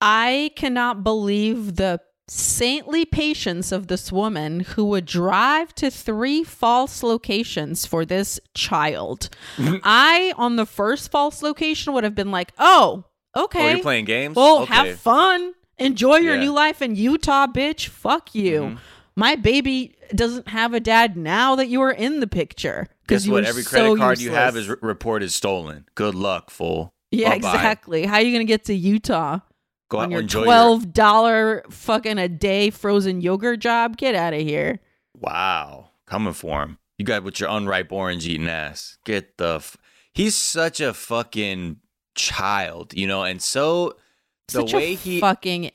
I 0.00 0.52
cannot 0.54 1.02
believe 1.02 1.76
the 1.76 2.00
saintly 2.30 3.04
patience 3.04 3.72
of 3.72 3.86
this 3.86 4.12
woman 4.12 4.60
who 4.60 4.84
would 4.84 5.06
drive 5.06 5.74
to 5.76 5.90
three 5.90 6.44
false 6.44 7.02
locations 7.02 7.86
for 7.86 8.04
this 8.04 8.38
child. 8.54 9.30
I, 9.58 10.32
on 10.36 10.56
the 10.56 10.66
first 10.66 11.10
false 11.10 11.42
location, 11.42 11.92
would 11.94 12.04
have 12.04 12.14
been 12.14 12.30
like, 12.30 12.52
oh, 12.58 13.04
okay. 13.36 13.66
Oh, 13.70 13.74
you're 13.74 13.82
playing 13.82 14.04
games? 14.04 14.36
Well, 14.36 14.62
Okay. 14.62 14.74
have 14.74 15.00
fun. 15.00 15.54
Enjoy 15.78 16.16
your 16.16 16.34
Yeah. 16.34 16.40
new 16.40 16.52
life 16.52 16.82
in 16.82 16.96
Utah, 16.96 17.46
bitch. 17.46 17.86
Fuck 17.88 18.34
you. 18.34 18.60
Mhm. 18.60 18.78
My 19.16 19.34
baby 19.36 19.94
doesn't 20.14 20.48
have 20.48 20.74
a 20.74 20.80
dad 20.80 21.16
now 21.16 21.54
that 21.56 21.68
you 21.68 21.80
are 21.82 21.90
in 21.90 22.20
the 22.20 22.26
picture. 22.26 22.86
Guess 23.08 23.26
what? 23.26 23.44
Every 23.44 23.62
credit 23.64 23.86
so 23.86 23.96
card 23.96 24.20
you 24.20 24.30
have 24.32 24.54
useless. 24.54 24.64
is 24.64 24.68
re- 24.70 24.76
report 24.88 25.22
is 25.22 25.34
stolen. 25.34 25.86
Good 25.94 26.14
luck, 26.14 26.50
fool. 26.50 26.90
Yeah, 27.10 27.30
Bye-bye. 27.30 27.36
exactly. 27.54 28.06
How 28.06 28.16
are 28.16 28.20
you 28.20 28.32
gonna 28.32 28.44
get 28.44 28.64
to 28.66 28.74
Utah 28.74 29.38
Go 29.88 29.98
on 29.98 30.04
and 30.04 30.12
your 30.12 30.20
enjoy 30.20 30.44
twelve 30.44 30.92
dollar 30.92 31.64
fucking 31.70 32.18
a 32.18 32.28
day 32.28 32.70
frozen 32.70 33.20
yogurt 33.20 33.60
job? 33.60 33.96
Get 33.96 34.14
out 34.14 34.34
of 34.34 34.40
here. 34.40 34.80
Wow, 35.14 35.90
coming 36.06 36.32
for 36.34 36.62
him. 36.62 36.78
You 36.98 37.04
got 37.04 37.22
with 37.24 37.40
your 37.40 37.48
unripe 37.48 37.92
orange 37.92 38.26
eating 38.26 38.48
ass. 38.48 38.98
Get 39.04 39.38
the. 39.38 39.56
F- 39.56 39.76
He's 40.12 40.34
such 40.34 40.80
a 40.80 40.92
fucking 40.92 41.76
child, 42.16 42.92
you 42.92 43.06
know, 43.06 43.22
and 43.22 43.40
so 43.40 43.94
the 44.48 44.62
Such 44.62 44.74
way 44.74 44.94
he 44.94 45.20
fucking 45.20 45.70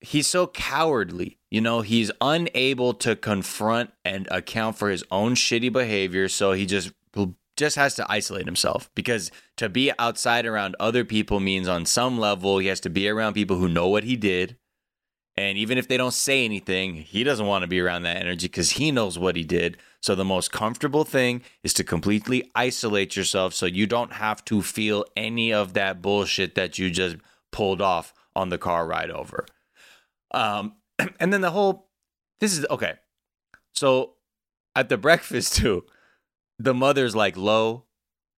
he's 0.00 0.28
so 0.28 0.46
cowardly. 0.46 1.38
You 1.50 1.60
know, 1.60 1.80
he's 1.80 2.12
unable 2.20 2.94
to 2.94 3.16
confront 3.16 3.90
and 4.04 4.28
account 4.30 4.76
for 4.76 4.88
his 4.88 5.02
own 5.10 5.34
shitty 5.34 5.72
behavior, 5.72 6.28
so 6.28 6.52
he 6.52 6.64
just 6.64 6.92
just 7.56 7.76
has 7.76 7.94
to 7.94 8.06
isolate 8.08 8.46
himself 8.46 8.90
because 8.94 9.30
to 9.56 9.68
be 9.68 9.92
outside 9.98 10.46
around 10.46 10.76
other 10.78 11.04
people 11.04 11.40
means 11.40 11.68
on 11.68 11.86
some 11.86 12.18
level 12.18 12.58
he 12.58 12.66
has 12.66 12.80
to 12.80 12.90
be 12.90 13.08
around 13.08 13.34
people 13.34 13.56
who 13.56 13.68
know 13.68 13.88
what 13.88 14.04
he 14.04 14.16
did. 14.16 14.56
And 15.38 15.58
even 15.58 15.76
if 15.76 15.86
they 15.86 15.98
don't 15.98 16.14
say 16.14 16.46
anything, 16.46 16.94
he 16.94 17.22
doesn't 17.22 17.46
want 17.46 17.62
to 17.62 17.68
be 17.68 17.80
around 17.80 18.04
that 18.04 18.16
energy 18.16 18.46
because 18.46 18.72
he 18.72 18.90
knows 18.90 19.18
what 19.18 19.36
he 19.36 19.44
did. 19.44 19.76
So 20.00 20.14
the 20.14 20.24
most 20.24 20.50
comfortable 20.50 21.04
thing 21.04 21.42
is 21.62 21.74
to 21.74 21.84
completely 21.84 22.50
isolate 22.54 23.16
yourself 23.16 23.52
so 23.52 23.66
you 23.66 23.86
don't 23.86 24.14
have 24.14 24.44
to 24.46 24.62
feel 24.62 25.04
any 25.14 25.52
of 25.52 25.74
that 25.74 26.00
bullshit 26.00 26.54
that 26.54 26.78
you 26.78 26.90
just 26.90 27.16
pulled 27.52 27.82
off 27.82 28.14
on 28.34 28.48
the 28.48 28.58
car 28.58 28.86
ride 28.86 29.10
over. 29.10 29.46
Um, 30.30 30.76
and 31.20 31.32
then 31.32 31.42
the 31.42 31.50
whole 31.50 31.90
this 32.40 32.56
is 32.56 32.66
okay. 32.70 32.94
So 33.72 34.14
at 34.74 34.88
the 34.88 34.98
breakfast 34.98 35.56
too, 35.56 35.84
the 36.58 36.74
mother's 36.74 37.14
like, 37.16 37.36
"Lo, 37.36 37.84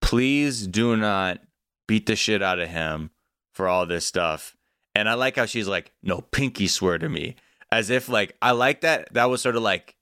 please 0.02 0.68
do 0.68 0.96
not 0.96 1.40
beat 1.88 2.06
the 2.06 2.16
shit 2.16 2.42
out 2.42 2.60
of 2.60 2.70
him 2.70 3.12
for 3.54 3.68
all 3.68 3.86
this 3.86 4.06
stuff." 4.06 4.56
And 4.96 5.08
I 5.08 5.14
like 5.14 5.36
how 5.36 5.46
she's 5.46 5.68
like, 5.68 5.92
"No, 6.02 6.22
pinky 6.22 6.68
swear 6.68 6.98
to 6.98 7.10
me," 7.10 7.36
as 7.72 7.90
if 7.90 8.10
like 8.10 8.36
I 8.42 8.52
like 8.52 8.82
that. 8.82 9.14
That 9.14 9.30
was 9.30 9.42
sort 9.42 9.56
of 9.56 9.64
like 9.64 9.96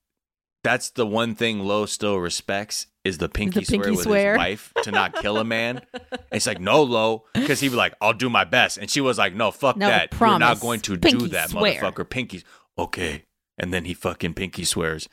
that's 0.63 0.89
the 0.91 1.05
one 1.05 1.35
thing 1.35 1.59
Lo 1.59 1.85
still 1.85 2.17
respects 2.17 2.87
is 3.03 3.19
the 3.19 3.29
pinky, 3.29 3.59
The 3.59 3.65
swear 3.67 3.79
pinky 3.81 3.91
with 3.97 4.03
swear. 4.05 4.31
his 4.33 4.37
wife 4.39 4.73
to 4.81 4.89
not 4.91 5.13
kill 5.21 5.37
a 5.37 5.43
man. 5.43 5.81
and 5.93 6.19
it's 6.31 6.47
like, 6.47 6.59
no, 6.59 6.81
Lo, 6.81 7.25
because 7.35 7.59
he'd 7.59 7.69
be 7.69 7.75
like, 7.75 7.93
I'll 8.01 8.13
do 8.13 8.31
my 8.31 8.45
best. 8.45 8.79
And 8.79 8.89
she 8.89 8.99
was 8.99 9.19
like, 9.19 9.35
no, 9.35 9.51
fuck 9.51 9.77
No, 9.77 9.85
that. 9.85 10.11
You're 10.19 10.39
not 10.39 10.59
going 10.59 10.79
to 10.81 10.97
do 10.97 11.27
that, 11.27 11.51
swear. 11.51 11.79
motherfucker. 11.79 12.09
Pinky. 12.09 12.43
Okay. 12.79 13.25
And 13.59 13.71
then 13.71 13.85
he 13.85 13.93
fucking 13.93 14.33
pinky 14.33 14.63
swears. 14.63 15.07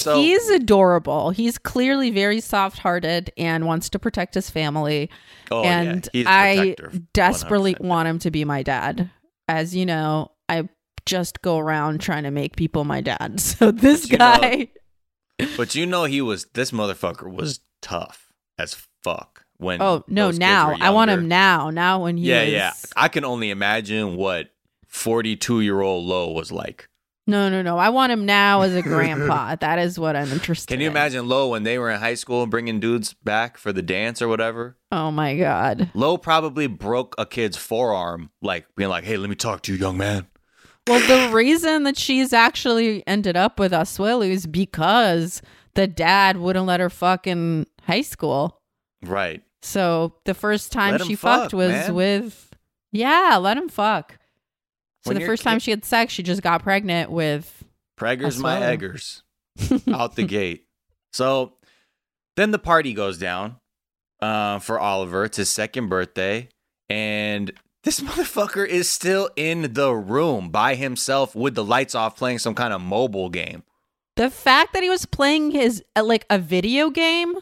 So 0.00 0.20
He's 0.20 0.48
adorable. 0.50 1.30
He's 1.30 1.58
clearly 1.58 2.10
very 2.10 2.40
soft-hearted 2.40 3.32
and 3.36 3.66
wants 3.66 3.88
to 3.90 3.98
protect 3.98 4.34
his 4.34 4.48
family. 4.50 5.10
Oh, 5.50 5.62
yeah. 5.62 5.80
and 5.80 6.08
He's 6.12 6.26
a 6.26 6.30
I 6.30 6.76
desperately 7.12 7.76
want 7.80 8.08
him 8.08 8.18
to 8.20 8.30
be 8.30 8.44
my 8.44 8.62
dad. 8.62 9.10
As 9.48 9.74
you 9.74 9.84
know, 9.86 10.32
I 10.48 10.68
just 11.06 11.42
go 11.42 11.58
around 11.58 12.00
trying 12.00 12.22
to 12.24 12.30
make 12.30 12.56
people 12.56 12.84
my 12.84 13.00
dad. 13.00 13.40
So 13.40 13.70
this 13.70 14.02
But 14.02 14.10
you 14.12 14.18
know- 14.18 14.40
guy, 14.40 14.68
but 15.56 15.74
you 15.74 15.86
know 15.86 16.04
he 16.04 16.20
was 16.20 16.46
this 16.54 16.70
motherfucker 16.70 17.32
was 17.32 17.60
tough 17.80 18.30
as 18.58 18.76
fuck 19.02 19.44
when 19.56 19.80
oh 19.80 20.04
no, 20.06 20.30
now 20.30 20.76
I 20.78 20.90
want 20.90 21.10
him 21.10 21.28
now. 21.28 21.70
Now 21.70 22.02
when 22.02 22.16
he 22.18 22.24
Yeah, 22.28 22.42
is, 22.42 22.52
yeah. 22.52 22.72
I 22.94 23.08
can 23.08 23.24
only 23.24 23.48
imagine 23.50 24.16
what 24.16 24.50
42 24.88 25.62
year 25.62 25.80
old 25.80 26.04
Lo 26.04 26.30
was 26.32 26.52
like. 26.52 26.88
No, 27.26 27.48
no, 27.48 27.62
no. 27.62 27.78
I 27.78 27.90
want 27.90 28.10
him 28.12 28.26
now 28.26 28.62
as 28.62 28.74
a 28.74 28.82
grandpa. 28.82 29.54
that 29.60 29.78
is 29.78 29.98
what 29.98 30.16
I'm 30.16 30.30
interested. 30.32 30.68
Can 30.68 30.80
you 30.80 30.86
in. 30.86 30.92
imagine 30.92 31.28
Lo 31.28 31.48
when 31.48 31.62
they 31.62 31.78
were 31.78 31.90
in 31.90 32.00
high 32.00 32.14
school 32.14 32.46
bringing 32.46 32.80
dudes 32.80 33.14
back 33.14 33.56
for 33.56 33.72
the 33.72 33.82
dance 33.82 34.20
or 34.20 34.28
whatever? 34.28 34.76
Oh 34.90 35.10
my 35.10 35.36
god. 35.36 35.90
Lo 35.94 36.16
probably 36.16 36.66
broke 36.66 37.14
a 37.18 37.26
kid's 37.26 37.56
forearm, 37.56 38.30
like 38.42 38.66
being 38.76 38.90
like, 38.90 39.04
"Hey, 39.04 39.16
let 39.16 39.30
me 39.30 39.36
talk 39.36 39.62
to 39.62 39.72
you, 39.72 39.78
young 39.78 39.96
man." 39.96 40.26
Well, 40.88 41.28
the 41.28 41.32
reason 41.34 41.84
that 41.84 41.96
she's 41.96 42.32
actually 42.32 43.06
ended 43.06 43.36
up 43.36 43.60
with 43.60 43.70
Asuelu 43.70 44.28
is 44.28 44.46
because 44.46 45.42
the 45.74 45.86
dad 45.86 46.38
wouldn't 46.38 46.66
let 46.66 46.80
her 46.80 46.90
fuck 46.90 47.26
in 47.26 47.66
high 47.84 48.00
school. 48.02 48.60
Right. 49.02 49.42
So 49.62 50.14
the 50.24 50.34
first 50.34 50.72
time 50.72 50.92
Let 50.92 51.02
him 51.02 51.06
she 51.06 51.14
fuck, 51.16 51.42
fucked 51.42 51.54
was 51.54 51.70
man. 51.70 51.94
with, 51.94 52.54
yeah, 52.92 53.38
let 53.40 53.56
him 53.56 53.68
fuck. 53.68 54.18
So 55.04 55.10
When 55.10 55.18
the 55.18 55.26
first 55.26 55.42
time 55.42 55.58
she 55.58 55.70
had 55.70 55.84
sex, 55.84 56.12
she 56.12 56.22
just 56.22 56.42
got 56.42 56.62
pregnant 56.62 57.10
with. 57.10 57.64
Preggers 57.98 58.38
my 58.38 58.60
eggers 58.62 59.22
out 59.92 60.16
the 60.16 60.24
gate. 60.24 60.66
So 61.12 61.54
then 62.36 62.50
the 62.50 62.58
party 62.58 62.92
goes 62.94 63.18
down 63.18 63.56
uh, 64.20 64.58
for 64.58 64.78
Oliver. 64.78 65.24
It's 65.24 65.36
his 65.36 65.50
second 65.50 65.88
birthday, 65.88 66.48
and 66.88 67.52
this 67.84 68.00
motherfucker 68.00 68.66
is 68.66 68.88
still 68.88 69.30
in 69.36 69.74
the 69.74 69.92
room 69.92 70.50
by 70.50 70.74
himself 70.74 71.34
with 71.34 71.54
the 71.54 71.64
lights 71.64 71.94
off, 71.94 72.16
playing 72.16 72.38
some 72.38 72.54
kind 72.54 72.72
of 72.72 72.80
mobile 72.80 73.28
game. 73.28 73.64
The 74.16 74.30
fact 74.30 74.72
that 74.74 74.82
he 74.82 74.90
was 74.90 75.06
playing 75.06 75.50
his 75.50 75.82
uh, 75.96 76.04
like 76.04 76.26
a 76.28 76.38
video 76.38 76.90
game 76.90 77.36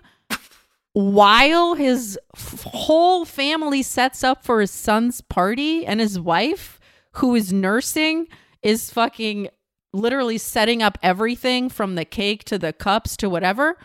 while 0.93 1.75
his 1.75 2.19
f- 2.35 2.63
whole 2.65 3.25
family 3.25 3.83
sets 3.83 4.25
up 4.25 4.45
for 4.45 4.61
his 4.61 4.71
son's 4.71 5.21
party 5.21 5.87
and 5.87 6.01
his 6.01 6.19
wife 6.19 6.78
who 7.19 7.35
is 7.35 7.53
nursing 7.53 8.29
is 8.63 8.91
fucking 8.91 9.49
literally 9.93 10.39
setting 10.39 10.83
up 10.83 10.99
everything 11.03 11.69
from 11.69 11.95
the 11.95 12.05
cake 12.05 12.45
to 12.45 12.59
the 12.59 12.73
cups 12.73 13.17
to 13.17 13.29
whatever. 13.29 13.77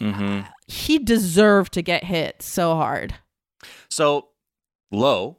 Mm-hmm. 0.00 0.48
He 0.66 0.98
deserved 0.98 1.72
to 1.74 1.82
get 1.82 2.04
hit 2.04 2.42
so 2.42 2.74
hard. 2.74 3.14
So 3.88 4.28
Lo 4.90 5.38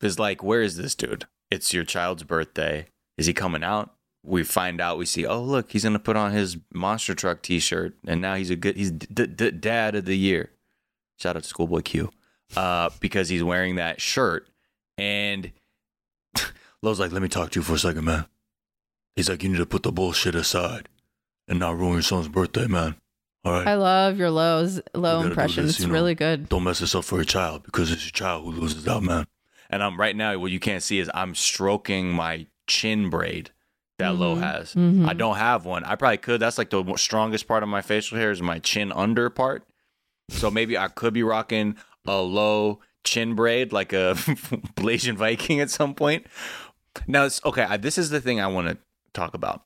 is 0.00 0.18
like, 0.18 0.42
Where 0.42 0.62
is 0.62 0.76
this 0.76 0.94
dude? 0.94 1.26
It's 1.50 1.72
your 1.72 1.84
child's 1.84 2.22
birthday. 2.22 2.86
Is 3.16 3.26
he 3.26 3.32
coming 3.32 3.64
out? 3.64 3.92
We 4.22 4.42
find 4.42 4.80
out, 4.80 4.98
we 4.98 5.06
see, 5.06 5.24
oh, 5.24 5.40
look, 5.40 5.70
he's 5.70 5.82
to 5.82 5.98
put 5.98 6.16
on 6.16 6.32
his 6.32 6.56
monster 6.72 7.14
truck 7.14 7.42
t 7.42 7.60
shirt. 7.60 7.94
And 8.06 8.20
now 8.20 8.34
he's 8.34 8.50
a 8.50 8.56
good, 8.56 8.76
he's 8.76 8.90
d- 8.90 9.26
d- 9.26 9.52
dad 9.52 9.94
of 9.94 10.04
the 10.04 10.16
year. 10.16 10.50
Shout 11.18 11.36
out 11.36 11.44
to 11.44 11.48
Schoolboy 11.48 11.82
Q. 11.82 12.10
Uh, 12.56 12.90
because 13.00 13.28
he's 13.28 13.42
wearing 13.42 13.76
that 13.76 14.00
shirt. 14.00 14.48
And 14.98 15.52
Lo's 16.82 17.00
like, 17.00 17.12
Let 17.12 17.22
me 17.22 17.28
talk 17.28 17.50
to 17.50 17.60
you 17.60 17.64
for 17.64 17.74
a 17.74 17.78
second, 17.78 18.04
man. 18.04 18.26
He's 19.14 19.28
like, 19.28 19.42
You 19.42 19.48
need 19.48 19.58
to 19.58 19.66
put 19.66 19.82
the 19.82 19.92
bullshit 19.92 20.34
aside 20.34 20.88
and 21.48 21.58
not 21.58 21.76
ruin 21.78 21.94
your 21.94 22.02
son's 22.02 22.28
birthday, 22.28 22.66
man. 22.66 22.96
All 23.44 23.52
right. 23.52 23.66
I 23.66 23.74
love 23.74 24.18
your 24.18 24.30
lows 24.30 24.80
low 24.94 25.18
gotta 25.18 25.28
impression. 25.28 25.66
this, 25.66 25.74
It's 25.76 25.80
you 25.80 25.86
know. 25.86 25.92
really 25.94 26.14
good. 26.16 26.48
Don't 26.48 26.64
mess 26.64 26.80
this 26.80 26.94
up 26.94 27.04
for 27.04 27.16
your 27.16 27.24
child 27.24 27.62
because 27.64 27.92
it's 27.92 28.04
your 28.04 28.10
child 28.12 28.44
who 28.44 28.60
loses 28.60 28.86
out, 28.88 29.02
man. 29.04 29.26
And 29.70 29.82
I'm 29.82 29.98
right 29.98 30.14
now. 30.16 30.36
What 30.38 30.50
you 30.50 30.60
can't 30.60 30.82
see 30.82 30.98
is 30.98 31.10
I'm 31.14 31.34
stroking 31.34 32.10
my 32.12 32.46
chin 32.66 33.08
braid 33.10 33.50
that 33.98 34.16
Lo 34.16 34.36
Mhm. 34.36 34.40
has. 34.42 34.74
Mhm. 34.74 35.08
I 35.08 35.12
don't 35.14 35.36
have 35.36 35.64
one. 35.64 35.84
I 35.84 35.94
probably 35.94 36.18
could. 36.18 36.40
That's 36.40 36.58
like 36.58 36.70
the 36.70 36.84
strongest 36.96 37.46
part 37.48 37.62
of 37.62 37.68
my 37.68 37.82
facial 37.82 38.18
hair 38.18 38.30
is 38.30 38.42
my 38.42 38.58
chin 38.58 38.90
under 38.92 39.30
part. 39.30 39.64
So 40.28 40.50
maybe 40.50 40.76
I 40.76 40.88
could 40.88 41.14
be 41.14 41.22
rocking 41.22 41.76
a 42.04 42.16
low 42.20 42.80
chin 43.04 43.34
braid 43.36 43.72
like 43.72 43.92
a 43.92 44.14
Blasian 44.76 45.14
Viking 45.14 45.60
at 45.60 45.70
some 45.70 45.94
point. 45.94 46.26
Now, 47.06 47.24
it's, 47.24 47.44
okay, 47.44 47.62
I, 47.62 47.76
this 47.76 47.98
is 47.98 48.10
the 48.10 48.20
thing 48.20 48.40
I 48.40 48.46
want 48.46 48.68
to 48.68 48.78
talk 49.12 49.34
about. 49.34 49.62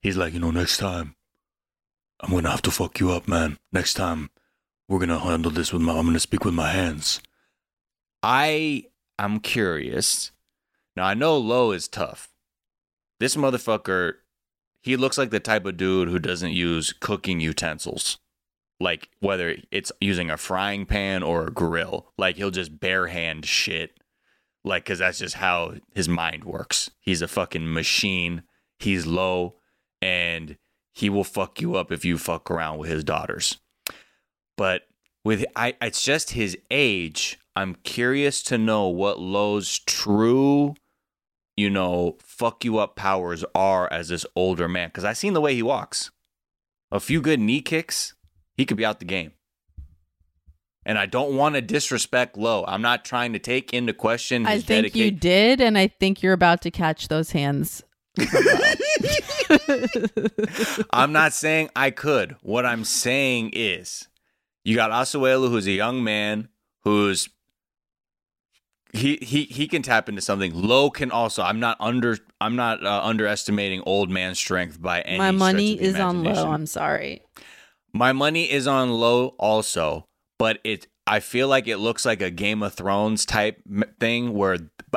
He's 0.00 0.16
like, 0.16 0.34
you 0.34 0.40
know, 0.40 0.50
next 0.50 0.76
time 0.76 1.16
I'm 2.20 2.30
gonna 2.30 2.50
have 2.50 2.62
to 2.62 2.70
fuck 2.70 3.00
you 3.00 3.10
up, 3.10 3.28
man. 3.28 3.58
Next 3.72 3.94
time 3.94 4.30
we're 4.88 4.98
gonna 4.98 5.18
handle 5.18 5.50
this 5.50 5.72
with 5.72 5.82
my. 5.82 5.96
I'm 5.96 6.06
gonna 6.06 6.20
speak 6.20 6.44
with 6.44 6.54
my 6.54 6.70
hands. 6.70 7.20
I 8.22 8.84
I'm 9.18 9.40
curious. 9.40 10.30
Now 10.96 11.04
I 11.04 11.14
know 11.14 11.36
Lo 11.36 11.72
is 11.72 11.88
tough. 11.88 12.30
This 13.20 13.36
motherfucker, 13.36 14.14
he 14.82 14.96
looks 14.96 15.18
like 15.18 15.30
the 15.30 15.40
type 15.40 15.66
of 15.66 15.76
dude 15.76 16.08
who 16.08 16.18
doesn't 16.18 16.52
use 16.52 16.92
cooking 16.92 17.40
utensils. 17.40 18.18
Like 18.80 19.08
whether 19.20 19.56
it's 19.70 19.92
using 20.00 20.30
a 20.30 20.36
frying 20.36 20.86
pan 20.86 21.22
or 21.22 21.46
a 21.46 21.50
grill. 21.50 22.12
Like 22.16 22.36
he'll 22.36 22.50
just 22.50 22.80
bare 22.80 23.08
hand 23.08 23.46
shit. 23.46 23.98
Like 24.64 24.86
cuz 24.86 24.98
that's 24.98 25.18
just 25.18 25.36
how 25.36 25.74
his 25.94 26.08
mind 26.08 26.44
works. 26.44 26.90
He's 27.00 27.22
a 27.22 27.28
fucking 27.28 27.72
machine. 27.72 28.42
He's 28.78 29.06
Lo 29.06 29.56
and 30.00 30.56
he 30.92 31.10
will 31.10 31.24
fuck 31.24 31.60
you 31.60 31.76
up 31.76 31.90
if 31.92 32.04
you 32.04 32.18
fuck 32.18 32.50
around 32.50 32.78
with 32.78 32.88
his 32.88 33.04
daughters. 33.04 33.58
But 34.56 34.82
with 35.24 35.44
I 35.56 35.74
it's 35.80 36.02
just 36.02 36.30
his 36.30 36.56
age. 36.70 37.38
I'm 37.56 37.76
curious 37.76 38.42
to 38.44 38.58
know 38.58 38.88
what 38.88 39.20
Lo's 39.20 39.78
true, 39.80 40.74
you 41.56 41.70
know, 41.70 42.16
fuck 42.20 42.64
you 42.64 42.78
up 42.78 42.96
powers 42.96 43.44
are 43.54 43.92
as 43.92 44.08
this 44.08 44.26
older 44.34 44.68
man. 44.68 44.88
Because 44.88 45.04
I 45.04 45.12
seen 45.12 45.34
the 45.34 45.40
way 45.40 45.54
he 45.54 45.62
walks. 45.62 46.10
A 46.90 47.00
few 47.00 47.20
good 47.20 47.40
knee 47.40 47.60
kicks, 47.60 48.14
he 48.56 48.64
could 48.64 48.76
be 48.76 48.84
out 48.84 48.98
the 48.98 49.04
game. 49.04 49.32
And 50.86 50.98
I 50.98 51.06
don't 51.06 51.36
want 51.36 51.54
to 51.54 51.62
disrespect 51.62 52.36
Lo. 52.36 52.64
I'm 52.68 52.82
not 52.82 53.04
trying 53.04 53.32
to 53.32 53.38
take 53.38 53.72
into 53.72 53.92
question 53.92 54.46
I 54.46 54.60
think 54.60 54.94
you 54.94 55.10
did, 55.10 55.60
and 55.60 55.78
I 55.78 55.88
think 55.88 56.22
you're 56.22 56.34
about 56.34 56.60
to 56.62 56.70
catch 56.70 57.08
those 57.08 57.30
hands. 57.30 57.82
I'm 60.92 61.12
not 61.12 61.32
saying 61.32 61.70
I 61.74 61.90
could. 61.90 62.36
What 62.42 62.66
I'm 62.66 62.84
saying 62.84 63.50
is, 63.54 64.08
you 64.62 64.76
got 64.76 64.90
Asuelu, 64.90 65.48
who's 65.48 65.66
a 65.66 65.72
young 65.72 66.04
man 66.04 66.48
who's 66.82 67.28
he 68.92 69.18
he 69.20 69.44
he 69.44 69.66
can 69.66 69.82
tap 69.82 70.08
into 70.08 70.20
something. 70.20 70.52
Lo 70.54 70.88
can 70.88 71.10
also. 71.10 71.42
I'm 71.42 71.58
not 71.58 71.76
under. 71.80 72.16
I'm 72.40 72.54
not 72.54 72.84
uh, 72.84 73.00
underestimating 73.02 73.82
old 73.84 74.08
man 74.08 74.36
strength 74.36 74.80
by 74.80 75.00
any. 75.00 75.18
My 75.18 75.32
money 75.32 75.72
of 75.72 75.78
the 75.80 75.84
is 75.86 75.94
on 75.96 76.22
Lo. 76.22 76.50
I'm 76.52 76.66
sorry. 76.66 77.22
My 77.92 78.12
money 78.12 78.50
is 78.50 78.66
on 78.66 78.92
Lo 78.92 79.34
also, 79.38 80.06
but 80.38 80.58
it 80.64 80.86
I 81.06 81.20
feel 81.20 81.48
like 81.48 81.68
it 81.68 81.76
looks 81.76 82.04
like 82.06 82.22
a 82.22 82.30
Game 82.30 82.62
of 82.62 82.72
Thrones 82.74 83.26
type 83.26 83.60
thing 84.00 84.32
where 84.32 84.56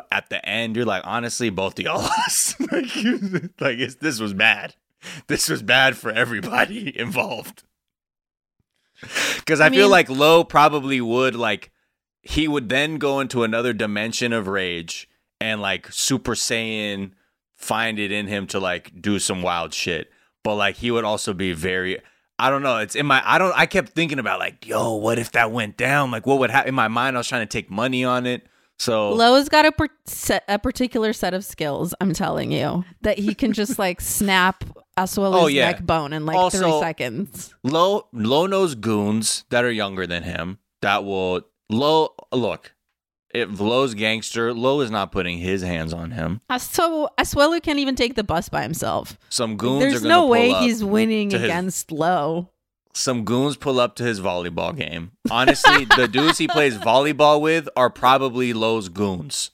at 0.09 0.29
the 0.29 0.43
end 0.47 0.75
you're 0.77 0.85
like, 0.85 1.03
honestly, 1.05 1.49
both 1.49 1.77
of 1.79 1.85
y'all 1.85 2.01
lost. 2.01 2.59
like, 2.71 2.95
you- 2.95 3.49
like 3.59 3.77
it's, 3.77 3.95
this 3.95 4.19
was 4.19 4.33
bad. 4.33 4.75
This 5.27 5.49
was 5.49 5.61
bad 5.61 5.97
for 5.97 6.09
everybody 6.11 6.97
involved. 6.99 7.63
Because 9.35 9.59
I, 9.59 9.67
I 9.67 9.69
feel 9.69 9.89
like 9.89 10.09
Lo 10.09 10.43
probably 10.43 10.99
would 11.01 11.35
like 11.35 11.71
he 12.23 12.47
would 12.47 12.69
then 12.69 12.97
go 12.97 13.19
into 13.19 13.43
another 13.43 13.73
dimension 13.73 14.33
of 14.33 14.47
rage 14.47 15.07
and 15.39 15.61
like 15.61 15.91
Super 15.91 16.33
Saiyan 16.33 17.11
find 17.55 17.99
it 17.99 18.11
in 18.11 18.27
him 18.27 18.47
to 18.47 18.59
like 18.59 18.99
do 19.01 19.19
some 19.19 19.41
wild 19.41 19.73
shit. 19.73 20.09
But 20.43 20.55
like 20.55 20.77
he 20.77 20.89
would 20.89 21.03
also 21.05 21.33
be 21.33 21.53
very 21.53 21.99
I 22.39 22.49
don't 22.49 22.61
know. 22.61 22.77
It's 22.77 22.95
in 22.95 23.05
my 23.05 23.21
I 23.25 23.37
don't 23.37 23.53
I 23.55 23.65
kept 23.65 23.89
thinking 23.89 24.19
about 24.19 24.39
like, 24.39 24.65
yo, 24.67 24.93
what 24.95 25.17
if 25.19 25.31
that 25.31 25.51
went 25.51 25.75
down? 25.77 26.11
Like 26.11 26.25
what 26.27 26.39
would 26.39 26.49
happen 26.51 26.69
in 26.69 26.75
my 26.75 26.87
mind? 26.87 27.15
I 27.15 27.19
was 27.19 27.27
trying 27.27 27.47
to 27.47 27.51
take 27.51 27.69
money 27.71 28.03
on 28.03 28.25
it. 28.25 28.45
So 28.79 29.11
Lo's 29.13 29.49
got 29.49 29.65
a, 29.65 29.71
per- 29.71 29.87
set, 30.05 30.43
a 30.47 30.59
particular 30.59 31.11
set 31.11 31.33
of 31.33 31.43
skills, 31.43 31.95
I'm 31.99 32.13
telling 32.13 32.51
you, 32.51 32.83
that 33.01 33.17
he 33.17 33.33
can 33.33 33.51
just 33.53 33.79
like 33.79 33.99
snap 34.01 34.63
Asuelu's 34.97 35.35
Oh, 35.43 35.47
yeah. 35.47 35.71
neck 35.71 35.83
bone 35.83 36.13
in 36.13 36.27
like 36.27 36.37
Also- 36.37 36.59
three 36.59 36.79
seconds. 36.79 37.55
Lo 37.63 38.07
Lo 38.13 38.45
nose 38.45 38.75
goons 38.75 39.45
that 39.49 39.63
are 39.63 39.71
younger 39.71 40.05
than 40.05 40.21
him 40.23 40.59
that 40.83 41.03
will 41.05 41.41
low 41.71 42.13
look. 42.31 42.73
If 43.33 43.59
Lo's 43.59 43.93
gangster, 43.93 44.53
Lo 44.53 44.79
is 44.81 44.89
not 44.89 45.11
putting 45.11 45.37
his 45.37 45.61
hands 45.61 45.93
on 45.93 46.11
him. 46.11 46.41
So 46.59 47.09
Asuelu 47.19 47.61
can't 47.61 47.79
even 47.79 47.95
take 47.95 48.15
the 48.15 48.23
bus 48.23 48.49
by 48.49 48.61
himself. 48.63 49.17
Some 49.29 49.57
goons 49.57 49.81
There's 49.81 50.03
no 50.03 50.21
pull 50.21 50.29
way 50.29 50.53
he's 50.53 50.83
winning 50.83 51.29
to 51.29 51.37
his- 51.37 51.45
against 51.45 51.91
Lo. 51.91 52.49
some 52.93 53.25
goons 53.25 53.57
pull 53.57 53.79
up 53.79 53.95
to 53.97 54.03
his 54.03 54.19
volleyball 54.21 54.75
game. 54.75 55.11
Honestly, 55.29 55.85
the 55.97 56.07
dudes 56.07 56.37
he 56.37 56.47
plays 56.47 56.77
volleyball 56.77 57.41
with 57.41 57.67
are 57.75 57.89
probably 57.89 58.53
Lo's 58.53 58.89
goons. 58.89 59.51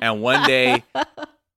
And 0.00 0.20
one 0.20 0.46
day 0.46 0.82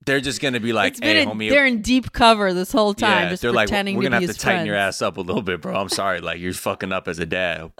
they're 0.06 0.22
just 0.22 0.40
gonna 0.40 0.60
be 0.60 0.72
like, 0.72 1.04
"Hey, 1.04 1.24
a- 1.24 1.26
homie." 1.26 1.50
they're 1.50 1.66
in 1.66 1.82
deep 1.82 2.12
cover 2.14 2.54
this 2.54 2.72
whole 2.72 2.94
time, 2.94 3.24
yeah, 3.24 3.30
just 3.32 3.42
they're 3.42 3.52
like, 3.52 3.68
pretending 3.70 3.96
"We're 3.98 4.04
to 4.04 4.10
gonna 4.12 4.20
be 4.22 4.28
have 4.28 4.36
to 4.36 4.40
tighten 4.42 4.66
your 4.68 4.76
ass 4.76 5.02
up 5.02 5.18
a 5.18 5.22
little 5.22 5.42
bit, 5.42 5.62
bro. 5.62 5.76
I'm 5.76 5.90
sorry, 5.90 6.22
like 6.22 6.40
you're 6.40 6.54
fucking 6.54 6.94
up 6.94 7.08
as 7.08 7.18
a 7.20 7.26
dad." 7.26 7.72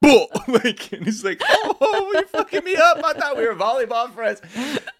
Bull. 0.00 0.28
like, 0.48 0.92
and 0.92 1.04
he's 1.04 1.24
like, 1.24 1.40
"Oh, 1.44 2.10
you're 2.14 2.26
fucking 2.26 2.64
me 2.64 2.76
up. 2.76 3.00
I 3.04 3.12
thought 3.14 3.36
we 3.36 3.46
were 3.46 3.54
volleyball 3.54 4.12
friends." 4.12 4.40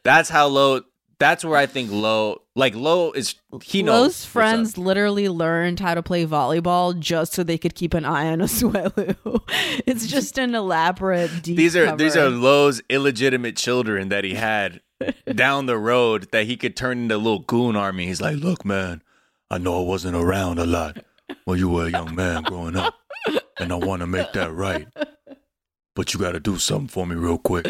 That's 0.04 0.28
how 0.28 0.46
Lo. 0.48 0.82
That's 1.20 1.44
where 1.44 1.56
I 1.56 1.66
think 1.66 1.90
Lo, 1.90 2.42
like 2.54 2.76
Lo 2.76 3.10
is 3.10 3.34
he 3.64 3.82
knows. 3.82 4.24
Up. 4.24 4.30
friends 4.30 4.78
literally 4.78 5.28
learned 5.28 5.80
how 5.80 5.94
to 5.94 6.02
play 6.02 6.24
volleyball 6.24 6.96
just 6.96 7.32
so 7.32 7.42
they 7.42 7.58
could 7.58 7.74
keep 7.74 7.92
an 7.92 8.04
eye 8.04 8.28
on 8.28 8.38
Asuelu. 8.40 9.40
it's 9.84 10.06
just 10.06 10.38
an 10.38 10.54
elaborate 10.54 11.42
these 11.42 11.74
are 11.74 11.96
these 11.96 12.16
are 12.16 12.30
Lo's 12.30 12.80
illegitimate 12.88 13.56
children 13.56 14.10
that 14.10 14.22
he 14.22 14.34
had 14.34 14.80
down 15.34 15.66
the 15.66 15.76
road 15.78 16.28
that 16.30 16.46
he 16.46 16.56
could 16.56 16.76
turn 16.76 16.98
into 16.98 17.16
a 17.16 17.18
little 17.18 17.40
goon 17.40 17.74
army. 17.76 18.06
He's 18.06 18.20
like, 18.20 18.36
look, 18.36 18.64
man, 18.64 19.02
I 19.50 19.58
know 19.58 19.80
I 19.80 19.84
wasn't 19.84 20.16
around 20.16 20.58
a 20.58 20.66
lot 20.66 20.98
when 21.44 21.58
you 21.58 21.68
were 21.68 21.86
a 21.86 21.90
young 21.90 22.14
man 22.14 22.42
growing 22.44 22.76
up, 22.76 22.94
and 23.60 23.72
I 23.72 23.76
want 23.76 24.00
to 24.00 24.06
make 24.06 24.32
that 24.32 24.52
right. 24.52 24.86
But 25.94 26.14
you 26.14 26.20
got 26.20 26.32
to 26.32 26.40
do 26.40 26.58
something 26.58 26.88
for 26.88 27.06
me 27.06 27.16
real 27.16 27.38
quick. 27.38 27.66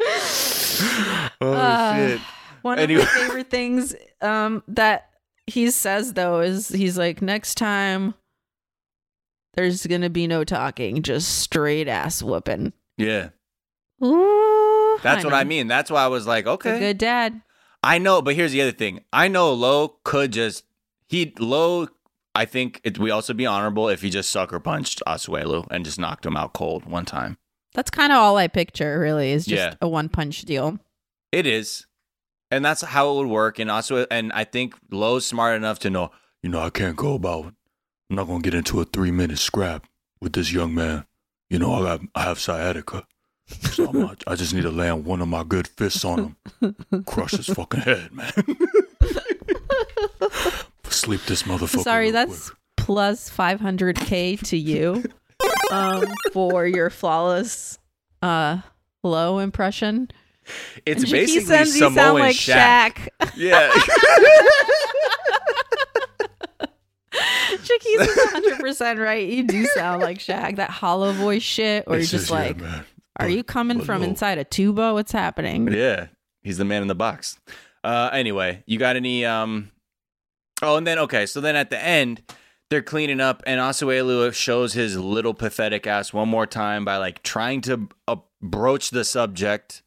oh 0.00 1.52
Uh, 1.52 1.96
shit! 1.96 2.20
One 2.62 2.78
Anyway. 2.78 3.02
of 3.02 3.08
my 3.08 3.12
favorite 3.20 3.50
things 3.50 3.94
um, 4.20 4.62
that 4.68 5.10
he 5.46 5.70
says 5.70 6.14
though 6.14 6.40
is 6.40 6.68
he's 6.68 6.96
like, 6.96 7.20
next 7.22 7.56
time 7.56 8.14
there's 9.54 9.86
gonna 9.86 10.10
be 10.10 10.26
no 10.26 10.44
talking, 10.44 11.02
just 11.02 11.40
straight 11.40 11.88
ass 11.88 12.22
whooping. 12.22 12.72
Yeah, 12.96 13.30
Ooh, 14.02 14.98
that's 15.02 15.24
what 15.24 15.34
I 15.34 15.44
mean. 15.44 15.66
That's 15.66 15.90
why 15.90 16.02
I 16.04 16.08
was 16.08 16.26
like, 16.26 16.46
okay, 16.46 16.78
good 16.78 16.98
dad. 16.98 17.42
I 17.82 17.98
know, 17.98 18.22
but 18.22 18.34
here's 18.36 18.52
the 18.52 18.62
other 18.62 18.72
thing. 18.72 19.02
I 19.12 19.26
know 19.28 19.52
Lo 19.52 19.96
could 20.04 20.32
just 20.32 20.64
he 21.08 21.34
Lo. 21.38 21.88
I 22.34 22.44
think 22.46 22.80
it 22.84 22.98
we 22.98 23.10
also 23.10 23.34
be 23.34 23.44
honorable 23.46 23.88
if 23.88 24.00
he 24.02 24.10
just 24.10 24.30
sucker 24.30 24.58
punched 24.58 25.02
Asuelu 25.06 25.66
and 25.70 25.84
just 25.84 25.98
knocked 25.98 26.24
him 26.24 26.36
out 26.36 26.52
cold 26.54 26.86
one 26.86 27.04
time. 27.04 27.36
That's 27.74 27.90
kind 27.90 28.12
of 28.12 28.18
all 28.18 28.36
I 28.36 28.48
picture. 28.48 28.98
Really, 28.98 29.32
is 29.32 29.44
just 29.46 29.58
Yeah. 29.62 29.74
a 29.80 29.88
one 29.88 30.08
punch 30.08 30.42
deal. 30.42 30.78
It 31.30 31.46
is, 31.46 31.86
and 32.50 32.64
that's 32.64 32.82
how 32.82 33.10
it 33.10 33.16
would 33.16 33.26
work. 33.28 33.58
And 33.58 33.70
also, 33.70 34.06
and 34.10 34.32
I 34.32 34.44
think 34.44 34.74
Lo's 34.90 35.26
smart 35.26 35.56
enough 35.56 35.78
to 35.80 35.90
know, 35.90 36.10
you 36.42 36.50
know, 36.50 36.60
I 36.60 36.70
can't 36.70 36.96
go 36.96 37.14
about. 37.14 37.54
I'm 38.10 38.16
not 38.16 38.26
gonna 38.26 38.42
get 38.42 38.54
into 38.54 38.80
a 38.80 38.84
three 38.84 39.10
minute 39.10 39.38
scrap 39.38 39.86
with 40.20 40.32
this 40.34 40.52
young 40.52 40.74
man. 40.74 41.06
You 41.50 41.58
know, 41.58 41.72
I 41.74 41.80
got 41.82 42.00
I 42.14 42.22
have 42.22 42.38
sciatica, 42.40 43.06
so 43.46 43.90
not, 43.90 44.22
I 44.26 44.34
just 44.36 44.54
need 44.54 44.62
to 44.62 44.70
land 44.70 45.04
one 45.04 45.20
of 45.20 45.28
my 45.28 45.44
good 45.44 45.68
fists 45.68 46.04
on 46.04 46.36
him, 46.60 46.76
crush 47.06 47.32
his 47.32 47.46
fucking 47.46 47.80
head, 47.80 48.10
man. 48.12 48.32
Sleep 50.92 51.22
this 51.26 51.44
motherfucker. 51.44 51.82
Sorry, 51.82 52.06
real 52.06 52.26
that's 52.26 52.50
plus 52.76 53.30
500k 53.30 54.40
to 54.48 54.56
you 54.56 55.04
um, 55.70 56.04
for 56.32 56.66
your 56.66 56.90
flawless 56.90 57.78
uh, 58.20 58.58
Lo 59.02 59.38
impression. 59.38 60.10
It's 60.84 61.04
And 61.04 61.12
basically 61.12 61.44
says 61.46 61.74
you 61.74 61.82
Samoan 61.82 61.94
sound 61.94 62.18
like 62.18 62.36
Shaq. 62.36 63.08
Shaq. 63.20 63.32
Yeah. 63.36 63.72
Shaquille's 67.62 68.08
is 68.08 68.16
100% 68.60 68.98
right. 68.98 69.28
You 69.28 69.44
do 69.44 69.66
sound 69.66 70.02
like 70.02 70.18
Shaq. 70.18 70.56
That 70.56 70.70
hollow 70.70 71.12
voice 71.12 71.42
shit, 71.42 71.84
or 71.86 71.94
you're 71.94 72.00
just 72.00 72.12
just, 72.12 72.30
like, 72.30 72.58
man. 72.58 72.84
are 73.16 73.28
you 73.28 73.44
coming 73.44 73.78
but 73.78 73.86
from 73.86 74.02
Lo. 74.02 74.08
inside 74.08 74.38
a 74.38 74.44
tuba? 74.44 74.94
What's 74.94 75.12
happening? 75.12 75.72
Yeah, 75.72 76.06
he's 76.42 76.58
the 76.58 76.64
man 76.64 76.82
in 76.82 76.88
the 76.88 76.94
box. 76.94 77.38
Uh, 77.84 78.10
anyway, 78.12 78.62
you 78.66 78.78
got 78.78 78.96
any? 78.96 79.24
Um, 79.24 79.70
oh, 80.62 80.76
and 80.76 80.86
then 80.86 80.98
okay, 81.00 81.26
so 81.26 81.40
then 81.40 81.56
at 81.56 81.70
the 81.70 81.82
end, 81.82 82.22
they're 82.70 82.82
cleaning 82.82 83.20
up, 83.20 83.42
and 83.46 83.60
Asuelu 83.60 84.32
shows 84.32 84.72
his 84.72 84.96
little 84.96 85.34
pathetic 85.34 85.86
ass 85.86 86.12
one 86.12 86.28
more 86.28 86.46
time 86.46 86.84
by 86.84 86.96
like 86.96 87.22
trying 87.22 87.60
to 87.62 87.88
uh, 88.08 88.16
broach 88.40 88.90
the 88.90 89.04
subject 89.04 89.82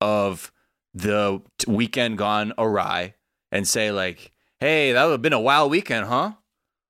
of 0.00 0.50
the 0.92 1.40
weekend 1.66 2.18
gone 2.18 2.52
awry 2.58 3.14
and 3.52 3.68
say 3.68 3.90
like, 3.92 4.32
"Hey, 4.60 4.92
that 4.92 5.04
would 5.04 5.12
have 5.12 5.22
been 5.22 5.32
a 5.32 5.40
wild 5.40 5.70
weekend, 5.70 6.06
huh?" 6.06 6.32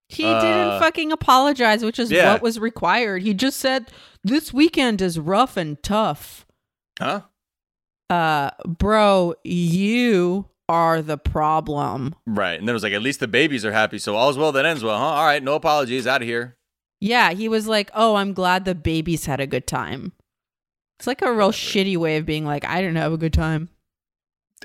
He 0.08 0.26
Uh, 0.26 0.40
didn't 0.40 0.80
fucking 0.80 1.12
apologize, 1.12 1.82
which 1.84 1.98
is 1.98 2.10
yeah. 2.10 2.32
what 2.32 2.42
was 2.42 2.58
required. 2.58 3.22
He 3.22 3.32
just 3.34 3.58
said, 3.58 3.86
this 4.22 4.52
weekend 4.52 5.00
is 5.00 5.18
rough 5.18 5.56
and 5.56 5.82
tough. 5.82 6.46
Huh? 7.00 7.22
uh, 8.10 8.50
bro, 8.66 9.34
you 9.42 10.46
are 10.68 11.02
the 11.02 11.18
problem. 11.18 12.14
Right. 12.26 12.58
And 12.58 12.66
then 12.66 12.72
it 12.72 12.74
was 12.74 12.82
like, 12.82 12.92
at 12.92 13.02
least 13.02 13.20
the 13.20 13.28
babies 13.28 13.64
are 13.64 13.72
happy. 13.72 13.98
So 13.98 14.16
all's 14.16 14.38
well 14.38 14.52
that 14.52 14.64
ends 14.64 14.82
well, 14.82 14.98
huh? 14.98 15.04
All 15.04 15.24
right. 15.26 15.42
No 15.42 15.54
apologies. 15.54 16.06
Out 16.06 16.22
of 16.22 16.28
here. 16.28 16.56
Yeah, 17.04 17.32
he 17.32 17.50
was 17.50 17.66
like, 17.66 17.90
"Oh, 17.92 18.14
I'm 18.14 18.32
glad 18.32 18.64
the 18.64 18.74
babies 18.74 19.26
had 19.26 19.38
a 19.38 19.46
good 19.46 19.66
time." 19.66 20.12
It's 20.98 21.06
like 21.06 21.20
a 21.20 21.34
real 21.34 21.52
shitty 21.52 21.98
way 21.98 22.16
of 22.16 22.24
being 22.24 22.46
like, 22.46 22.64
"I 22.64 22.80
didn't 22.80 22.96
have 22.96 23.12
a 23.12 23.18
good 23.18 23.34
time." 23.34 23.68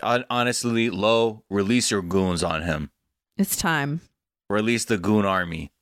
Honestly, 0.02 0.89
Lo, 0.89 1.43
release 1.50 1.91
your 1.91 2.02
goons 2.02 2.41
on 2.41 2.62
him. 2.62 2.91
It's 3.38 3.58
time. 3.58 4.00
Release 4.50 4.86
the 4.86 4.97
goon 4.97 5.26
army. 5.26 5.74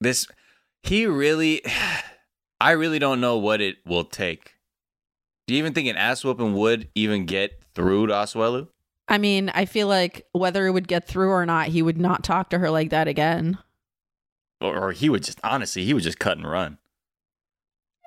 This, 0.00 0.28
he 0.84 1.06
really, 1.06 1.62
I 2.60 2.70
really 2.70 3.00
don't 3.00 3.20
know 3.20 3.36
what 3.38 3.60
it 3.60 3.78
will 3.84 4.04
take. 4.04 4.54
Do 5.48 5.54
you 5.54 5.58
even 5.58 5.74
think 5.74 5.88
an 5.88 5.96
ass 5.96 6.24
whooping 6.24 6.54
would 6.54 6.88
even 6.94 7.26
get 7.26 7.62
through 7.74 8.06
to 8.08 8.12
Asuelu? 8.12 8.68
I 9.08 9.18
mean, 9.18 9.50
I 9.50 9.64
feel 9.66 9.88
like 9.88 10.26
whether 10.32 10.66
it 10.66 10.72
would 10.72 10.88
get 10.88 11.06
through 11.06 11.30
or 11.30 11.46
not, 11.46 11.68
he 11.68 11.82
would 11.82 11.98
not 11.98 12.24
talk 12.24 12.50
to 12.50 12.58
her 12.58 12.70
like 12.70 12.90
that 12.90 13.06
again. 13.08 13.58
Or, 14.60 14.76
or 14.76 14.92
he 14.92 15.08
would 15.08 15.22
just, 15.22 15.38
honestly, 15.44 15.84
he 15.84 15.94
would 15.94 16.02
just 16.02 16.18
cut 16.18 16.38
and 16.38 16.48
run. 16.48 16.78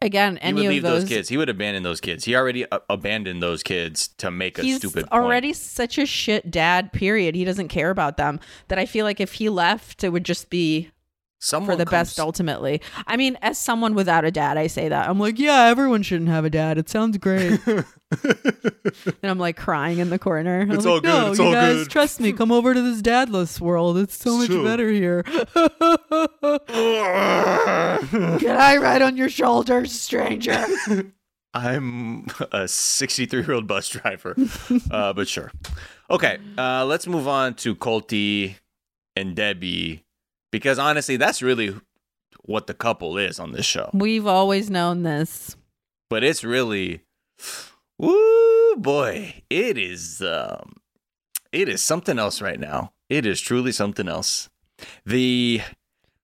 Again, 0.02 0.39
He 0.41 0.54
would 0.54 0.66
of 0.66 0.70
leave 0.70 0.84
those, 0.84 1.02
those 1.02 1.10
kids. 1.10 1.30
He 1.30 1.36
would 1.36 1.50
abandon 1.50 1.84
those 1.84 2.00
kids. 2.00 2.24
He 2.24 2.34
already 2.36 2.70
uh, 2.72 2.80
abandoned 2.89 3.43
those 3.43 3.64
kids 3.64 4.08
to 4.18 4.32
make 4.32 4.58
a 4.58 4.62
he's 4.62 4.78
stupid 4.78 5.08
point. 5.10 5.12
already 5.12 5.52
such 5.52 5.97
a 5.97 6.06
shit 6.06 6.50
dad. 6.50 6.93
Period. 6.93 7.36
He 7.36 7.43
doesn't 7.43 7.68
care 7.68 7.89
about 7.89 8.16
them. 8.16 8.39
That 8.70 8.80
I 8.80 8.86
feel 8.86 9.06
like 9.06 9.20
if 9.20 9.34
he 9.34 9.50
left, 9.50 10.04
it 10.06 10.10
would 10.10 10.24
just 10.24 10.50
be 10.50 10.89
Someone 11.42 11.72
for 11.72 11.76
the 11.78 11.86
comes- 11.86 12.10
best 12.10 12.20
ultimately. 12.20 12.82
I 13.08 13.16
mean, 13.16 13.38
as 13.42 13.58
someone 13.58 13.94
without 13.96 14.26
a 14.26 14.32
dad, 14.32 14.58
I 14.58 14.68
say 14.68 14.90
that. 14.90 15.08
I'm 15.10 15.20
like, 15.20 15.40
yeah, 15.40 15.64
everyone 15.68 16.04
shouldn't 16.04 16.30
have 16.30 16.44
a 16.44 16.50
dad. 16.50 16.78
It 16.78 16.90
sounds 16.90 17.18
great. 17.18 17.60
and 17.68 17.86
I'm 19.24 19.40
like 19.40 19.56
crying 19.56 20.00
in 20.00 20.10
the 20.10 20.20
corner. 20.20 20.62
It's 20.62 20.84
like, 20.84 20.86
all 20.86 21.00
good, 21.00 21.08
No, 21.08 21.30
it's 21.30 21.40
you 21.40 21.46
all 21.46 21.54
guys, 21.54 21.76
good." 21.84 21.90
trust 21.90 22.20
me. 22.20 22.34
Come 22.34 22.52
over 22.52 22.74
to 22.74 22.82
this 22.82 23.02
dadless 23.02 23.62
world. 23.62 23.98
It's 23.98 24.18
so 24.18 24.38
much 24.38 24.48
Sure. 24.48 24.64
better 24.66 24.90
here. 24.90 25.24
Can 28.40 28.58
I 28.58 28.78
ride 28.82 29.02
on 29.02 29.16
your 29.18 29.30
shoulders, 29.30 29.92
stranger? 29.92 30.66
I'm 31.54 32.28
a 32.52 32.68
63 32.68 33.42
year 33.44 33.54
old 33.54 33.66
bus 33.68 33.90
driver, 33.90 34.36
uh, 34.92 35.14
but 35.14 35.28
sure. 35.28 35.52
Okay, 36.12 36.38
uh, 36.58 36.86
let's 36.86 37.08
move 37.08 37.28
on 37.28 37.56
to 37.56 37.76
Colty 37.76 38.56
and 39.16 39.36
Debbie 39.36 40.04
because 40.52 40.80
honestly, 40.80 41.18
that's 41.18 41.41
really 41.41 41.76
what 42.43 42.68
the 42.68 42.74
couple 42.74 43.18
is 43.18 43.39
on 43.39 43.52
this 43.52 43.66
show. 43.66 43.89
We've 43.93 44.28
always 44.28 44.70
known 44.70 45.04
this. 45.04 45.56
But 46.10 46.24
it's 46.24 46.43
really, 46.43 47.02
woo 47.97 48.76
boy, 48.78 49.43
it 49.50 49.78
is, 49.78 50.22
um, 50.22 50.78
it 51.52 51.70
is 51.70 51.84
something 51.84 52.18
else 52.18 52.41
right 52.41 52.60
now. 52.60 52.93
It 53.10 53.26
is 53.26 53.41
truly 53.41 53.72
something 53.72 54.08
else. 54.08 54.50
The 55.06 55.62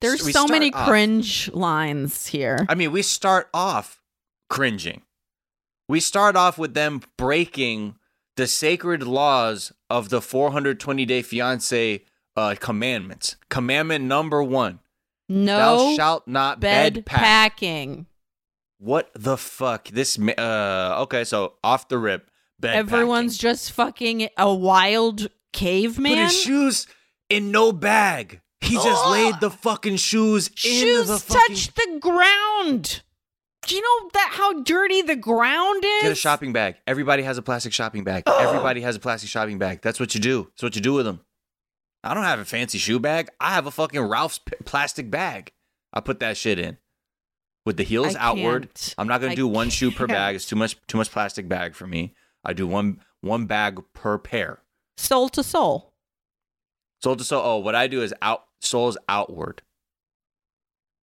There's 0.02 0.32
so 0.32 0.48
many 0.48 0.72
off- 0.74 0.88
cringe 0.88 1.52
lines 1.52 2.28
here. 2.28 2.66
I 2.70 2.76
mean, 2.76 2.92
we 2.92 3.02
start 3.02 3.50
off 3.54 4.02
cringing. 4.50 5.02
We 5.88 6.00
start 6.00 6.36
off 6.36 6.58
with 6.58 6.74
them 6.74 7.02
breaking 7.18 7.96
the 8.38 8.48
sacred 8.48 9.04
laws 9.04 9.72
of 9.90 10.10
the 10.10 10.22
420 10.22 11.06
day 11.06 11.22
fiance 11.22 12.04
uh, 12.36 12.56
commandments. 12.60 13.36
Commandment 13.50 14.06
number 14.06 14.42
one 14.44 14.80
No 15.30 15.58
Thou 15.58 15.96
shalt 15.96 16.28
not 16.28 16.60
bed, 16.60 16.94
bed 16.96 17.06
pack. 17.06 17.20
packing. 17.22 18.06
What 18.78 19.10
the 19.16 19.38
fuck? 19.38 19.88
This, 19.88 20.20
uh, 20.20 20.98
okay, 21.04 21.24
so 21.24 21.54
off 21.64 21.88
the 21.88 21.98
rip, 21.98 22.30
bed 22.60 22.76
Everyone's 22.76 23.38
just 23.38 23.72
fucking 23.72 24.28
a 24.38 24.54
wild 24.54 25.18
packing. 25.18 25.30
Put 25.54 25.60
caveman. 25.62 26.18
his 26.18 26.38
shoes 26.42 26.88
in 27.30 27.50
no 27.52 27.72
bag. 27.72 28.42
He 28.60 28.76
just 28.76 29.08
laid 29.08 29.36
the 29.40 29.50
fucking 29.50 29.96
shoes 29.96 30.48
in 30.50 30.54
Shoes 30.56 31.08
the 31.08 31.18
fucking. 31.18 31.56
touch 31.56 31.74
the 31.76 32.00
ground. 32.02 33.02
Do 33.66 33.76
you 33.76 33.82
know 33.82 34.10
that 34.14 34.32
how 34.34 34.62
dirty 34.64 35.02
the 35.02 35.16
ground 35.16 35.84
is? 35.86 36.02
Get 36.04 36.12
a 36.12 36.16
shopping 36.16 36.52
bag. 36.52 36.76
Everybody 36.86 37.24
has 37.24 37.38
a 37.38 37.42
plastic 37.42 37.72
shopping 37.74 38.04
bag. 38.04 38.24
Everybody 38.28 38.82
has 38.82 38.96
a 38.98 39.00
plastic 39.00 39.30
shopping 39.30 39.58
bag. 39.58 39.80
That's 39.82 40.00
what 40.00 40.14
you 40.14 40.20
do. 40.20 40.44
That's 40.52 40.64
what 40.64 40.76
you 40.76 40.82
do 40.82 40.94
with 40.94 41.06
them. 41.06 41.22
I 42.06 42.14
don't 42.14 42.24
have 42.24 42.40
a 42.40 42.46
fancy 42.46 42.78
shoe 42.78 43.00
bag. 43.00 43.30
I 43.40 43.54
have 43.56 43.66
a 43.66 43.72
fucking 43.72 44.00
Ralph's 44.00 44.40
p- 44.40 44.54
plastic 44.64 45.10
bag. 45.10 45.52
I 45.92 46.00
put 46.02 46.20
that 46.20 46.38
shit 46.38 46.60
in 46.60 46.78
with 47.66 47.78
the 47.78 47.84
heels 47.84 48.16
I 48.16 48.20
outward. 48.28 48.64
can't. 48.74 48.96
I'm 48.98 49.08
not 49.08 49.22
gonna 49.22 49.32
I 49.34 49.36
do 49.36 49.48
one 49.48 49.70
shoe 49.70 49.92
per 49.92 50.06
bag. 50.08 50.36
It's 50.36 50.46
too 50.46 50.56
much. 50.56 50.78
Too 50.88 50.98
much 50.98 51.12
plastic 51.12 51.48
bag 51.50 51.74
for 51.74 51.88
me. 51.88 52.14
I 52.44 52.54
do 52.54 52.68
one 52.68 53.00
one 53.22 53.46
bag 53.48 53.82
per 53.94 54.18
pair. 54.20 54.62
Soul 54.98 55.30
to 55.30 55.44
soul. 55.44 55.94
Sole 57.02 57.16
to 57.16 57.24
sole. 57.24 57.42
Oh, 57.44 57.58
what 57.58 57.76
I 57.76 57.88
do 57.88 58.02
is 58.02 58.14
out 58.22 58.46
soles 58.62 58.98
outward, 59.10 59.62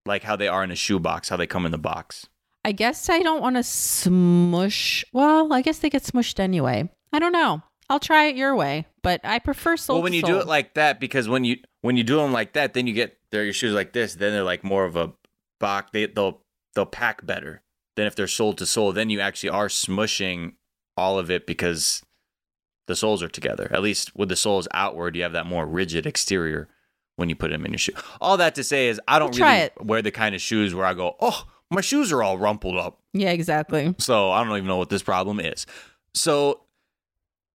like 0.05 0.23
how 0.23 0.35
they 0.35 0.47
are 0.47 0.63
in 0.63 0.71
a 0.71 0.75
shoe 0.75 0.99
box. 0.99 1.29
How 1.29 1.37
they 1.37 1.47
come 1.47 1.65
in 1.65 1.71
the 1.71 1.77
box. 1.77 2.27
I 2.65 2.71
guess 2.71 3.09
I 3.09 3.19
don't 3.19 3.41
want 3.41 3.57
to 3.57 3.63
smush. 3.63 5.03
Well, 5.11 5.51
I 5.51 5.61
guess 5.61 5.79
they 5.79 5.89
get 5.89 6.03
smushed 6.03 6.39
anyway. 6.39 6.89
I 7.11 7.19
don't 7.19 7.33
know. 7.33 7.61
I'll 7.89 7.99
try 7.99 8.25
it 8.25 8.35
your 8.35 8.55
way, 8.55 8.85
but 9.01 9.21
I 9.23 9.39
prefer 9.39 9.77
soul. 9.77 9.97
well, 9.97 10.03
when 10.03 10.13
you 10.13 10.21
do 10.23 10.39
it 10.39 10.47
like 10.47 10.73
that, 10.75 10.99
because 10.99 11.27
when 11.27 11.43
you 11.43 11.57
when 11.81 11.97
you 11.97 12.03
do 12.03 12.17
them 12.17 12.31
like 12.31 12.53
that, 12.53 12.73
then 12.73 12.87
you 12.87 12.93
get 12.93 13.17
their 13.31 13.43
your 13.43 13.53
shoes 13.53 13.73
like 13.73 13.93
this. 13.93 14.15
Then 14.15 14.31
they're 14.31 14.43
like 14.43 14.63
more 14.63 14.85
of 14.85 14.95
a 14.95 15.11
box. 15.59 15.89
They 15.93 16.05
they'll 16.05 16.41
they'll 16.75 16.85
pack 16.85 17.25
better 17.25 17.61
than 17.95 18.07
if 18.07 18.15
they're 18.15 18.27
sole 18.27 18.53
to 18.53 18.65
sole. 18.65 18.91
Then 18.93 19.09
you 19.09 19.19
actually 19.19 19.49
are 19.49 19.67
smushing 19.67 20.53
all 20.97 21.19
of 21.19 21.29
it 21.29 21.45
because 21.45 22.01
the 22.87 22.95
soles 22.95 23.21
are 23.23 23.29
together. 23.29 23.67
At 23.71 23.81
least 23.81 24.15
with 24.15 24.29
the 24.29 24.35
soles 24.35 24.67
outward, 24.73 25.15
you 25.15 25.23
have 25.23 25.33
that 25.33 25.45
more 25.45 25.65
rigid 25.65 26.05
exterior 26.05 26.67
when 27.15 27.29
you 27.29 27.35
put 27.35 27.51
them 27.51 27.65
in 27.65 27.71
your 27.71 27.79
shoe. 27.79 27.93
All 28.19 28.37
that 28.37 28.55
to 28.55 28.63
say 28.63 28.87
is, 28.87 28.99
I 29.07 29.19
don't 29.19 29.33
try 29.33 29.53
really 29.53 29.65
it. 29.65 29.85
wear 29.85 30.01
the 30.01 30.11
kind 30.11 30.33
of 30.35 30.41
shoes 30.41 30.73
where 30.73 30.85
I 30.85 30.93
go, 30.93 31.15
oh, 31.19 31.45
my 31.69 31.81
shoes 31.81 32.11
are 32.11 32.23
all 32.23 32.37
rumpled 32.37 32.77
up. 32.77 32.99
yeah, 33.13 33.29
exactly. 33.31 33.93
So 33.99 34.31
I 34.31 34.43
don't 34.43 34.55
even 34.57 34.67
know 34.67 34.77
what 34.77 34.89
this 34.89 35.03
problem 35.03 35.39
is. 35.39 35.65
So 36.13 36.61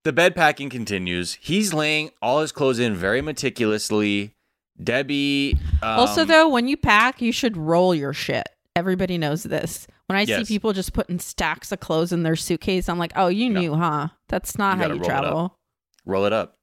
the 0.05 0.13
bed 0.13 0.35
packing 0.35 0.69
continues. 0.71 1.35
He's 1.41 1.75
laying 1.75 2.11
all 2.23 2.41
his 2.41 2.53
clothes 2.53 2.79
in 2.79 2.95
very 2.95 3.21
meticulously. 3.21 4.35
Debbie. 4.83 5.59
Um, 5.83 5.99
also, 6.01 6.25
though, 6.25 6.49
when 6.49 6.69
you 6.69 6.77
pack, 6.77 7.21
you 7.21 7.33
should 7.33 7.57
roll 7.57 7.95
your 7.95 8.13
shit. 8.13 8.49
Everybody 8.77 9.19
knows 9.19 9.43
this. 9.43 9.87
When 10.07 10.17
I 10.17 10.25
see 10.25 10.45
people 10.45 10.73
just 10.73 10.93
putting 10.93 11.19
stacks 11.19 11.73
of 11.73 11.81
clothes 11.81 12.13
in 12.13 12.23
their 12.23 12.37
suitcase, 12.37 12.89
I'm 12.89 12.99
like, 12.99 13.13
oh, 13.17 13.27
you 13.29 13.51
knew, 13.51 13.75
huh? 13.75 14.09
That's 14.29 14.57
not 14.57 14.79
You 14.79 14.83
how 14.85 14.89
you 14.89 14.95
roll 14.95 15.03
it 15.03 15.05
travel. 15.05 15.59
roll 16.07 16.25
it 16.27 16.33
up, 16.33 16.57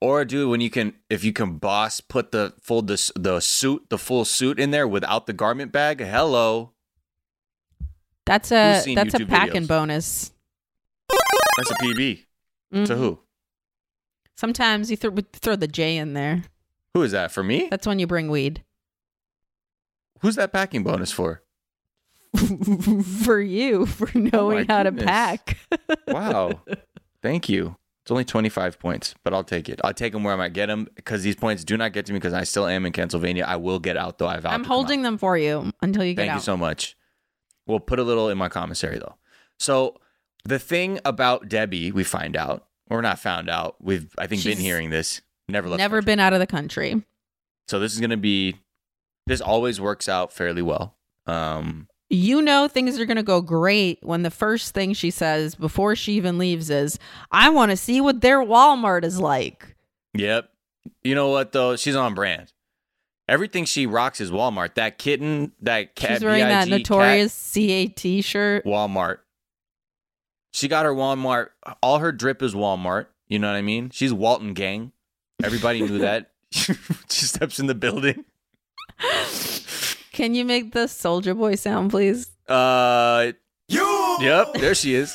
or 0.00 0.24
do 0.24 0.48
when 0.48 0.60
you 0.62 0.70
can, 0.70 0.94
if 1.10 1.22
you 1.22 1.32
can, 1.32 1.58
boss 1.58 2.00
put 2.00 2.32
the 2.32 2.54
fold 2.62 2.88
the 2.88 3.12
the 3.14 3.40
suit, 3.40 3.84
the 3.90 3.98
full 3.98 4.24
suit 4.24 4.58
in 4.58 4.70
there 4.72 4.88
without 4.88 5.26
the 5.26 5.32
garment 5.34 5.70
bag. 5.70 6.00
Hello, 6.00 6.72
That's 8.26 8.50
a 8.50 8.82
that's 8.94 9.14
a 9.14 9.18
YouTube 9.18 9.28
packing 9.28 9.62
videos? 9.64 9.68
bonus. 9.68 10.32
that's 11.58 11.70
a 11.70 11.74
PB. 11.74 12.24
To 12.74 12.80
Mhm. 12.80 12.96
who? 12.98 13.18
Sometimes 14.36 14.90
you 14.90 14.96
th- 14.96 15.12
throw 15.32 15.54
the 15.56 15.68
J 15.68 15.96
in 15.96 16.12
there. 16.14 16.42
Who 16.94 17.02
is 17.02 17.12
that? 17.12 17.30
For 17.32 17.42
me? 17.44 17.68
That's 17.70 17.86
when 17.86 17.98
you 18.00 18.06
bring 18.06 18.28
weed. 18.30 18.64
Who's 20.20 20.34
that 20.36 20.52
packing 20.52 20.82
bonus 20.82 21.12
for? 21.12 21.42
for 23.26 23.40
you 23.40 23.86
for 23.86 24.10
knowing 24.18 24.66
how 24.66 24.82
to 24.82 24.90
Oh 24.90 25.04
pack. 25.04 25.56
Wow. 26.08 26.60
Thank 27.22 27.48
you. 27.48 27.76
It's 28.02 28.10
only 28.10 28.24
25 28.24 28.78
points, 28.78 29.14
but 29.24 29.32
I'll 29.32 29.44
take 29.44 29.68
it. 29.68 29.80
I'll 29.82 29.94
take 29.94 30.12
them 30.12 30.24
where 30.24 30.34
I 30.34 30.36
might 30.36 30.52
get 30.52 30.66
them 30.66 30.88
because 30.94 31.22
these 31.22 31.36
points 31.36 31.64
do 31.64 31.76
not 31.76 31.92
get 31.92 32.04
to 32.06 32.12
me 32.12 32.18
because 32.18 32.34
I 32.34 32.44
still 32.44 32.66
am 32.66 32.84
in 32.84 32.92
Pennsylvania. 32.92 33.44
I 33.46 33.56
will 33.56 33.78
get 33.78 33.96
out 33.96 34.18
though. 34.18 34.26
I 34.26 34.38
vow 34.40 34.50
I'm 34.50 34.64
holding 34.64 35.02
them 35.02 35.16
for 35.16 35.38
you 35.38 35.72
until 35.80 36.04
you 36.04 36.12
get 36.14 36.22
Thank 36.22 36.30
out. 36.30 36.34
Thank 36.34 36.42
you 36.42 36.44
so 36.44 36.56
much. 36.56 36.96
We'll 37.66 37.80
put 37.80 37.98
a 37.98 38.02
little 38.02 38.28
in 38.28 38.36
my 38.36 38.48
commissary 38.50 38.98
though. 38.98 39.14
So 39.58 39.96
the 40.44 40.58
thing 40.58 41.00
about 41.04 41.48
Debbie, 41.48 41.90
we 41.92 42.04
find 42.04 42.36
out, 42.36 42.66
or 42.90 43.02
not 43.02 43.18
found 43.18 43.48
out. 43.48 43.76
We've 43.80 44.12
I 44.18 44.26
think 44.26 44.44
been 44.44 44.58
hearing 44.58 44.90
this. 44.90 45.20
Never 45.48 45.68
left. 45.68 45.78
Never 45.78 46.02
been 46.02 46.20
out 46.20 46.32
of 46.32 46.38
the 46.40 46.46
country. 46.46 47.02
So 47.68 47.78
this 47.80 47.94
is 47.94 48.00
gonna 48.00 48.16
be. 48.16 48.56
This 49.26 49.40
always 49.40 49.80
works 49.80 50.08
out 50.08 50.32
fairly 50.32 50.60
well. 50.62 50.96
Um, 51.26 51.88
You 52.10 52.42
know 52.42 52.68
things 52.68 53.00
are 53.00 53.06
going 53.06 53.16
to 53.16 53.22
go 53.22 53.40
great 53.40 53.98
when 54.02 54.22
the 54.22 54.30
first 54.30 54.74
thing 54.74 54.92
she 54.92 55.10
says 55.10 55.54
before 55.54 55.96
she 55.96 56.12
even 56.12 56.36
leaves 56.36 56.68
is, 56.68 56.98
"I 57.32 57.48
want 57.48 57.70
to 57.70 57.76
see 57.78 58.02
what 58.02 58.20
their 58.20 58.40
Walmart 58.40 59.02
is 59.02 59.18
like." 59.18 59.74
Yep. 60.12 60.50
You 61.02 61.14
know 61.14 61.28
what 61.30 61.52
though? 61.52 61.76
She's 61.76 61.96
on 61.96 62.12
brand. 62.14 62.52
Everything 63.26 63.64
she 63.64 63.86
rocks 63.86 64.20
is 64.20 64.30
Walmart. 64.30 64.74
That 64.74 64.98
kitten, 64.98 65.52
that 65.62 65.94
cat. 65.96 66.18
She's 66.18 66.24
wearing 66.24 66.40
that 66.40 66.66
B.I.G. 66.66 66.84
cat, 66.84 66.90
notorious 66.90 67.52
CAT 67.54 68.22
shirt. 68.24 68.66
Walmart. 68.66 69.18
She 70.54 70.68
got 70.68 70.84
her 70.84 70.94
Walmart. 70.94 71.48
All 71.82 71.98
her 71.98 72.12
drip 72.12 72.40
is 72.40 72.54
Walmart. 72.54 73.06
You 73.26 73.40
know 73.40 73.48
what 73.50 73.56
I 73.56 73.62
mean? 73.62 73.90
She's 73.90 74.12
Walton 74.12 74.54
Gang. 74.54 74.92
Everybody 75.42 75.82
knew 75.82 75.98
that. 75.98 76.30
she 76.52 76.70
steps 77.26 77.58
in 77.58 77.66
the 77.66 77.74
building. 77.74 78.24
Can 80.12 80.36
you 80.36 80.44
make 80.44 80.70
the 80.72 80.86
Soldier 80.86 81.34
Boy 81.34 81.56
sound, 81.56 81.90
please? 81.90 82.30
Uh, 82.48 83.32
You 83.68 84.16
Yep, 84.20 84.52
there 84.54 84.76
she 84.76 84.94
is. 84.94 85.12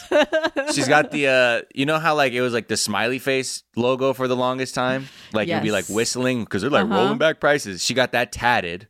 She's 0.73 0.89
got 0.89 1.11
the 1.11 1.27
uh 1.27 1.61
you 1.73 1.85
know 1.85 1.99
how 1.99 2.15
like 2.15 2.33
it 2.33 2.41
was 2.41 2.51
like 2.51 2.67
the 2.67 2.75
smiley 2.75 3.17
face 3.19 3.63
logo 3.77 4.11
for 4.13 4.27
the 4.27 4.35
longest 4.35 4.75
time? 4.75 5.07
Like 5.31 5.47
you'd 5.47 5.63
be 5.63 5.71
like 5.71 5.85
whistling 5.87 6.43
because 6.43 6.63
they're 6.63 6.69
like 6.71 6.83
Uh-huh. 6.83 6.95
rolling 6.95 7.17
back 7.17 7.39
prices. 7.39 7.81
She 7.81 7.93
got 7.93 8.11
that 8.11 8.33
tatted 8.33 8.89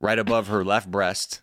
right 0.00 0.18
above 0.18 0.46
her 0.48 0.64
left 0.64 0.90
breast. 0.90 1.42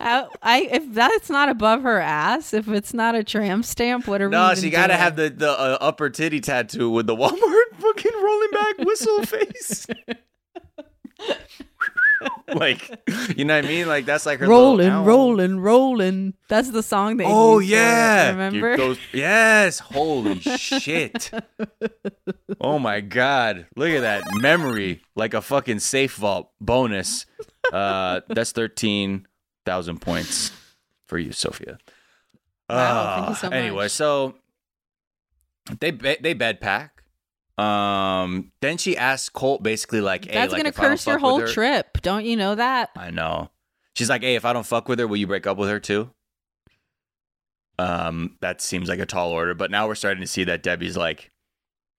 I, 0.00 0.26
I 0.42 0.68
if 0.70 0.92
that's 0.92 1.30
not 1.30 1.48
above 1.48 1.82
her 1.82 1.98
ass, 2.00 2.52
if 2.54 2.68
it's 2.68 2.92
not 2.94 3.14
a 3.14 3.24
tramp 3.24 3.64
stamp, 3.64 4.06
what 4.06 4.20
are? 4.20 4.28
No, 4.28 4.54
she 4.54 4.70
gotta 4.70 4.96
have 4.96 5.16
the 5.16 5.30
the 5.30 5.50
uh, 5.50 5.78
upper 5.80 6.10
titty 6.10 6.40
tattoo 6.40 6.90
with 6.90 7.06
the 7.06 7.16
Walmart 7.16 7.76
fucking 7.78 8.12
rolling 8.14 8.50
back 8.52 8.78
whistle 8.78 9.24
face. 9.24 9.86
like, 12.54 12.90
you 13.36 13.44
know 13.44 13.56
what 13.56 13.64
I 13.64 13.68
mean? 13.68 13.88
Like 13.88 14.06
that's 14.06 14.26
like 14.26 14.40
her 14.40 14.46
rolling, 14.46 15.04
rolling, 15.04 15.60
rolling. 15.60 16.34
That's 16.48 16.70
the 16.70 16.82
song 16.82 17.16
they. 17.16 17.24
Oh 17.26 17.58
for 17.58 17.62
yeah, 17.64 18.30
remember? 18.30 18.76
Those- 18.76 18.98
yes, 19.12 19.78
holy 19.78 20.40
shit! 20.40 21.30
Oh 22.60 22.78
my 22.78 23.00
god, 23.00 23.66
look 23.76 23.90
at 23.90 24.00
that 24.00 24.22
memory, 24.40 25.02
like 25.14 25.34
a 25.34 25.42
fucking 25.42 25.80
safe 25.80 26.16
vault 26.16 26.50
bonus. 26.60 27.26
Uh, 27.72 28.20
that's 28.28 28.52
thirteen 28.52 29.26
thousand 29.64 30.00
points 30.00 30.52
for 31.06 31.18
you, 31.18 31.32
Sophia. 31.32 31.78
Wow, 32.70 33.14
thank 33.16 33.26
you 33.28 33.32
Uh, 33.32 33.36
so 33.36 33.48
Anyway, 33.48 33.88
so 33.88 34.34
they 35.80 35.90
they 35.90 36.34
bed 36.34 36.60
pack. 36.60 36.95
Um, 37.58 38.52
then 38.60 38.76
she 38.78 38.96
asks 38.96 39.28
Colt 39.30 39.62
basically 39.62 40.00
like, 40.02 40.26
"Hey, 40.26 40.34
That's 40.34 40.52
like, 40.52 40.62
gonna 40.62 40.72
curse 40.72 41.06
your 41.06 41.18
whole 41.18 41.40
her- 41.40 41.46
trip. 41.46 41.98
Don't 42.02 42.24
you 42.26 42.36
know 42.36 42.54
that? 42.54 42.90
I 42.96 43.10
know. 43.10 43.50
She's 43.94 44.10
like, 44.10 44.22
hey, 44.22 44.34
if 44.34 44.44
I 44.44 44.52
don't 44.52 44.66
fuck 44.66 44.88
with 44.88 44.98
her, 44.98 45.06
will 45.06 45.16
you 45.16 45.26
break 45.26 45.46
up 45.46 45.56
with 45.56 45.70
her 45.70 45.80
too? 45.80 46.10
Um, 47.78 48.36
that 48.40 48.60
seems 48.60 48.88
like 48.88 48.98
a 49.00 49.06
tall 49.06 49.30
order, 49.30 49.54
but 49.54 49.70
now 49.70 49.86
we're 49.86 49.94
starting 49.94 50.20
to 50.22 50.26
see 50.26 50.44
that 50.44 50.62
Debbie's 50.62 50.96
like, 50.96 51.30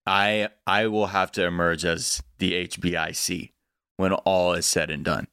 I 0.05 0.49
I 0.65 0.87
will 0.87 1.07
have 1.07 1.31
to 1.33 1.45
emerge 1.45 1.85
as 1.85 2.21
the 2.39 2.53
HBIC 2.67 3.51
when 3.97 4.13
all 4.13 4.53
is 4.53 4.65
said 4.65 4.89
and 4.89 5.03
done. 5.03 5.27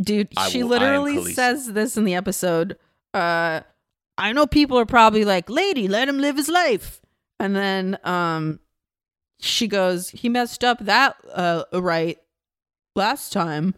Dude, 0.00 0.28
I 0.36 0.48
she 0.48 0.62
will- 0.62 0.70
literally 0.70 1.32
says 1.32 1.72
this 1.72 1.96
in 1.96 2.04
the 2.04 2.14
episode. 2.14 2.76
Uh 3.14 3.60
I 4.16 4.32
know 4.32 4.46
people 4.46 4.78
are 4.78 4.86
probably 4.86 5.24
like, 5.24 5.48
"Lady, 5.48 5.88
let 5.88 6.08
him 6.08 6.18
live 6.18 6.36
his 6.36 6.48
life." 6.48 7.00
And 7.38 7.54
then 7.54 7.98
um 8.04 8.60
she 9.40 9.66
goes, 9.68 10.10
"He 10.10 10.28
messed 10.28 10.64
up 10.64 10.78
that 10.80 11.16
uh 11.32 11.64
right 11.72 12.18
last 12.96 13.32
time." 13.32 13.74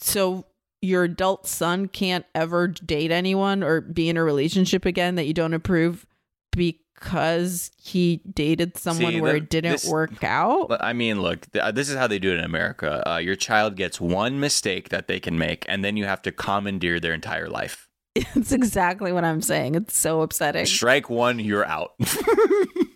So 0.00 0.44
your 0.80 1.04
adult 1.04 1.46
son 1.46 1.86
can't 1.88 2.24
ever 2.34 2.66
date 2.68 3.10
anyone 3.12 3.62
or 3.62 3.80
be 3.80 4.08
in 4.08 4.16
a 4.16 4.24
relationship 4.24 4.84
again 4.84 5.14
that 5.14 5.26
you 5.26 5.32
don't 5.32 5.54
approve 5.54 6.04
because 6.50 7.70
he 7.80 8.20
dated 8.34 8.76
someone 8.76 9.12
See, 9.12 9.20
where 9.20 9.32
the- 9.32 9.38
it 9.38 9.48
didn't 9.48 9.72
this- 9.72 9.84
work 9.88 10.24
out. 10.24 10.68
But, 10.68 10.82
I 10.82 10.92
mean, 10.92 11.22
look, 11.22 11.50
th- 11.52 11.74
this 11.74 11.88
is 11.88 11.96
how 11.96 12.06
they 12.08 12.18
do 12.18 12.32
it 12.32 12.38
in 12.38 12.44
America. 12.44 13.08
Uh, 13.08 13.18
your 13.18 13.36
child 13.36 13.76
gets 13.76 14.00
one 14.00 14.40
mistake 14.40 14.88
that 14.88 15.06
they 15.06 15.20
can 15.20 15.38
make, 15.38 15.64
and 15.68 15.84
then 15.84 15.96
you 15.96 16.04
have 16.04 16.20
to 16.22 16.32
commandeer 16.32 16.98
their 16.98 17.14
entire 17.14 17.48
life. 17.48 17.88
It's 18.34 18.52
exactly 18.52 19.12
what 19.12 19.24
I'm 19.24 19.40
saying. 19.40 19.74
It's 19.76 19.96
so 19.96 20.20
upsetting. 20.22 20.66
Strike 20.66 21.08
one, 21.08 21.38
you're 21.38 21.64
out. 21.64 21.92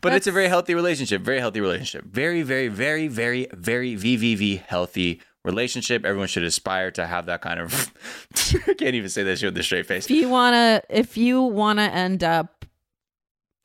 but 0.00 0.12
it's 0.12 0.26
a 0.26 0.32
very 0.32 0.48
healthy 0.48 0.74
relationship. 0.74 1.22
Very 1.22 1.38
healthy 1.40 1.60
relationship. 1.60 2.04
Very, 2.04 2.42
very, 2.42 2.68
very, 2.68 3.08
very, 3.08 3.48
very 3.52 3.94
VVV 3.96 4.62
healthy 4.62 5.20
relationship. 5.44 6.04
Everyone 6.04 6.28
should 6.28 6.44
aspire 6.44 6.90
to 6.92 7.06
have 7.06 7.26
that 7.26 7.40
kind 7.42 7.60
of. 7.60 7.92
I 8.68 8.74
can't 8.74 8.94
even 8.94 9.08
say 9.08 9.22
that 9.24 9.38
shit 9.38 9.52
with 9.52 9.58
a 9.58 9.62
straight 9.62 9.86
face. 9.86 10.04
if 10.06 10.10
you 10.10 10.28
wanna 10.28 10.82
if 10.88 11.16
you 11.16 11.42
wanna 11.42 11.82
end 11.82 12.22
up 12.22 12.64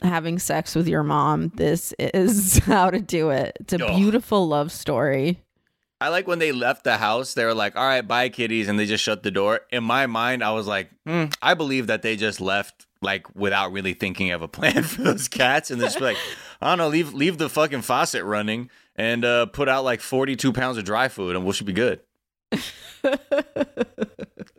having 0.02 0.40
sex 0.40 0.76
with 0.76 0.88
your 0.88 1.04
mom, 1.04 1.50
this 1.56 1.94
is 2.00 2.58
how 2.66 2.90
to 2.90 3.00
do 3.00 3.30
it. 3.30 3.58
It's 3.60 3.74
a 3.74 3.86
Ugh. 3.86 3.96
beautiful 3.96 4.48
love 4.48 4.72
story. 4.72 5.40
I 6.00 6.10
like 6.10 6.28
when 6.28 6.38
they 6.40 6.52
left 6.52 6.84
the 6.84 6.98
house. 6.98 7.34
They 7.34 7.44
were 7.46 7.56
like, 7.56 7.76
"All 7.76 7.86
right, 7.88 8.08
bye, 8.08 8.30
kitties," 8.30 8.68
and 8.68 8.80
they 8.80 8.86
just 8.86 9.04
shut 9.04 9.24
the 9.24 9.32
door. 9.32 9.62
In 9.72 9.84
my 9.84 10.06
mind, 10.06 10.44
I 10.44 10.52
was 10.52 10.68
like, 10.68 10.90
hmm, 11.06 11.26
"I 11.42 11.54
believe 11.56 11.88
that 11.88 12.02
they 12.02 12.16
just 12.16 12.40
left." 12.42 12.86
Like 13.02 13.36
without 13.36 13.72
really 13.72 13.94
thinking 13.94 14.32
of 14.32 14.42
a 14.42 14.48
plan 14.48 14.84
for 14.84 15.04
those 15.04 15.28
cats, 15.28 15.72
and 15.72 15.80
they're 15.80 15.90
just 15.90 16.02
like, 16.02 16.18
I 16.62 16.70
don't 16.70 16.78
know, 16.80 16.88
leave 16.88 17.14
leave 17.14 17.38
the 17.38 17.50
fucking 17.50 17.84
faucet 17.84 18.24
running 18.24 18.70
and 18.96 19.24
uh, 19.24 19.46
put 19.48 19.70
out 19.70 19.84
like 19.84 20.02
forty 20.02 20.36
two 20.36 20.52
pounds 20.52 20.78
of 20.78 20.84
dry 20.84 21.08
food, 21.08 21.36
and 21.36 21.46
we 21.46 21.54
should 21.54 21.68
be 21.68 21.74
good. 21.74 22.02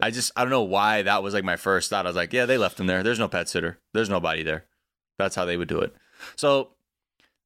I 0.01 0.11
just 0.11 0.33
I 0.37 0.43
don't 0.43 0.51
know 0.51 0.63
why 0.63 1.03
that 1.03 1.23
was 1.23 1.35
like 1.35 1.45
my 1.45 1.57
first 1.57 1.91
thought. 1.91 2.07
I 2.07 2.09
was 2.09 2.17
like, 2.17 2.33
yeah, 2.33 2.47
they 2.47 2.59
left 2.59 2.79
him 2.79 2.87
there. 2.87 3.03
There's 3.03 3.19
no 3.19 3.29
pet 3.29 3.49
sitter. 3.49 3.79
There's 3.95 4.11
nobody 4.11 4.43
there. 4.43 4.65
That's 5.19 5.35
how 5.35 5.45
they 5.45 5.57
would 5.57 5.69
do 5.69 5.81
it. 5.81 5.95
So 6.37 6.71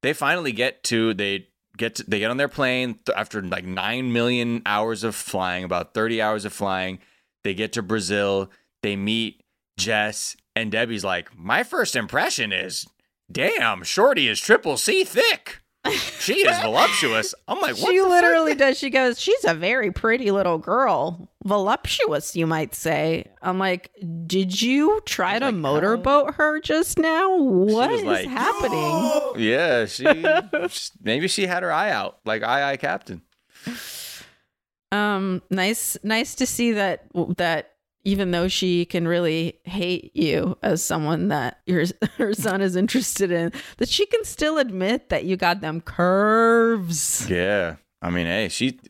they 0.03 0.13
finally 0.13 0.53
get 0.53 0.83
to 0.85 1.15
they 1.15 1.49
get 1.77 1.97
to, 1.97 2.05
they 2.05 2.19
get 2.19 2.31
on 2.31 2.37
their 2.37 2.49
plane 2.49 2.99
th- 3.07 3.17
after 3.17 3.43
like 3.43 3.65
9 3.65 4.13
million 4.13 4.63
hours 4.67 5.05
of 5.05 5.15
flying, 5.15 5.65
about 5.65 5.95
30 5.95 6.21
hours 6.21 6.45
of 6.45 6.53
flying. 6.53 6.99
They 7.45 7.55
get 7.55 7.73
to 7.75 7.83
Brazil. 7.83 8.51
They 8.83 8.97
meet 8.97 9.43
Jess 9.79 10.37
and 10.55 10.71
Debbie's 10.71 11.05
like, 11.05 11.37
"My 11.37 11.63
first 11.63 11.97
impression 11.97 12.53
is, 12.53 12.87
damn, 13.31 13.83
Shorty 13.83 14.29
is 14.29 14.41
triple 14.41 14.77
C 14.77 15.05
thick. 15.05 15.61
She 16.19 16.47
is 16.47 16.59
voluptuous." 16.63 17.35
I'm 17.49 17.61
like, 17.61 17.77
"What?" 17.77 17.91
she 17.91 17.99
the 17.99 18.05
fuck?" 18.05 18.11
literally 18.11 18.55
does. 18.55 18.79
She 18.79 18.91
goes, 18.91 19.21
She's 19.21 19.45
a 19.45 19.55
very 19.55 19.91
pretty 19.91 20.31
little 20.31 20.59
girl. 20.59 21.31
Voluptuous, 21.45 22.37
you 22.37 22.47
might 22.47 22.75
say. 22.75 23.27
I'm 23.43 23.59
like, 23.59 23.91
Did 24.27 24.61
you 24.63 25.01
try 25.07 25.39
to 25.39 25.51
motorboat 25.53 26.35
her 26.35 26.61
just 26.61 26.99
now? 26.99 27.37
What 27.37 27.91
is 27.91 28.05
like, 28.05 28.27
happening? 28.29 29.21
Yeah, 29.43 29.87
she 29.87 30.05
maybe 31.03 31.27
she 31.27 31.47
had 31.47 31.63
her 31.63 31.73
eye 31.73 31.91
out, 31.91 32.19
like 32.25 32.43
aye 32.43 32.73
aye 32.73 32.77
captain. 32.77 33.23
Um, 34.93 35.43
nice, 35.51 35.97
nice 36.03 36.35
to 36.37 36.47
see 36.47 36.73
that 36.73 37.07
that 37.39 37.72
even 38.05 38.31
though 38.31 38.49
she 38.49 38.85
can 38.85 39.07
really 39.07 39.59
hate 39.65 40.15
you 40.17 40.59
as 40.63 40.83
someone 40.83 41.29
that 41.29 41.61
your 41.67 41.85
her 42.17 42.35
son 42.35 42.61
is 42.61 42.77
interested 42.77 43.31
in, 43.31 43.53
that 43.79 43.89
she 43.89 44.07
can 44.07 44.25
still 44.25 44.59
admit 44.59 45.09
that 45.11 45.25
you 45.25 45.37
got 45.37 45.61
them 45.61 45.81
curves. 45.81 47.29
Yeah, 47.29 47.77
I 48.01 48.11
mean, 48.11 48.27
hey, 48.27 48.49
she 48.49 48.81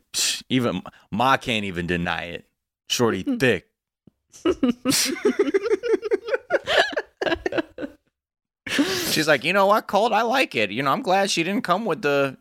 even 0.49 0.81
Ma 1.11 1.37
can't 1.37 1.65
even 1.65 1.87
deny 1.87 2.23
it. 2.23 2.45
Shorty 2.89 3.21
hmm. 3.23 3.37
thick. 3.37 3.67
She's 9.11 9.27
like, 9.27 9.43
you 9.43 9.53
know 9.53 9.67
what, 9.67 9.87
Colt? 9.87 10.11
I 10.11 10.23
like 10.23 10.55
it. 10.55 10.71
You 10.71 10.81
know, 10.81 10.91
I'm 10.91 11.03
glad 11.03 11.29
she 11.29 11.43
didn't 11.43 11.63
come 11.63 11.85
with 11.85 12.01
the 12.01 12.37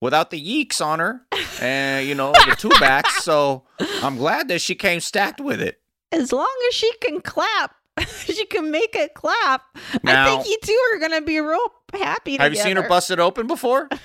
without 0.00 0.30
the 0.30 0.40
yeeks 0.40 0.84
on 0.84 0.98
her, 0.98 1.20
and 1.60 2.06
you 2.06 2.14
know 2.14 2.32
the 2.32 2.56
two 2.58 2.70
backs. 2.80 3.22
So 3.24 3.64
I'm 4.02 4.16
glad 4.16 4.48
that 4.48 4.60
she 4.60 4.74
came 4.74 5.00
stacked 5.00 5.40
with 5.40 5.60
it. 5.60 5.80
As 6.14 6.32
long 6.32 6.54
as 6.68 6.74
she 6.74 6.90
can 7.00 7.20
clap, 7.20 7.74
she 8.26 8.46
can 8.46 8.70
make 8.70 8.94
it 8.94 9.14
clap. 9.14 9.62
I 10.04 10.24
think 10.24 10.46
you 10.46 10.58
two 10.62 10.80
are 10.92 10.98
gonna 10.98 11.20
be 11.22 11.38
real 11.40 11.58
happy. 11.92 12.36
Have 12.36 12.52
you 12.52 12.56
seen 12.58 12.76
her 12.76 12.82
together. 12.82 12.88
busted 12.88 13.20
open 13.20 13.46
before? 13.46 13.88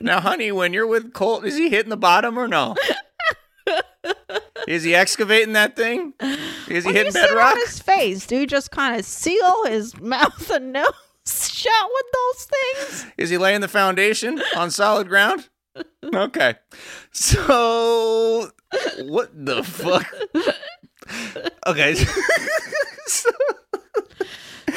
now, 0.00 0.20
honey, 0.20 0.52
when 0.52 0.72
you're 0.72 0.86
with 0.86 1.12
Colt, 1.12 1.44
is 1.44 1.56
he 1.56 1.68
hitting 1.68 1.90
the 1.90 1.96
bottom 1.96 2.38
or 2.38 2.48
no? 2.48 2.74
Is 4.68 4.82
he 4.82 4.94
excavating 4.94 5.52
that 5.52 5.76
thing? 5.76 6.12
Is 6.68 6.84
he 6.84 6.88
When 6.88 6.94
hitting 6.94 7.12
bedrock? 7.12 7.52
on 7.52 7.58
his 7.60 7.78
face, 7.78 8.26
do 8.26 8.36
you 8.36 8.46
just 8.46 8.70
kind 8.72 8.98
of 8.98 9.04
seal 9.04 9.64
his 9.66 9.98
mouth 10.00 10.50
and 10.50 10.72
nose 10.72 10.92
shut 11.26 11.90
with 11.92 12.06
those 12.12 12.44
things? 12.44 13.12
Is 13.16 13.30
he 13.30 13.38
laying 13.38 13.60
the 13.60 13.68
foundation 13.68 14.40
on 14.56 14.70
solid 14.70 15.08
ground? 15.08 15.48
Okay. 16.04 16.54
So, 17.12 18.50
what 19.04 19.30
the 19.34 19.62
fuck? 19.62 20.06
Okay. 21.66 21.94
so, 23.06 23.30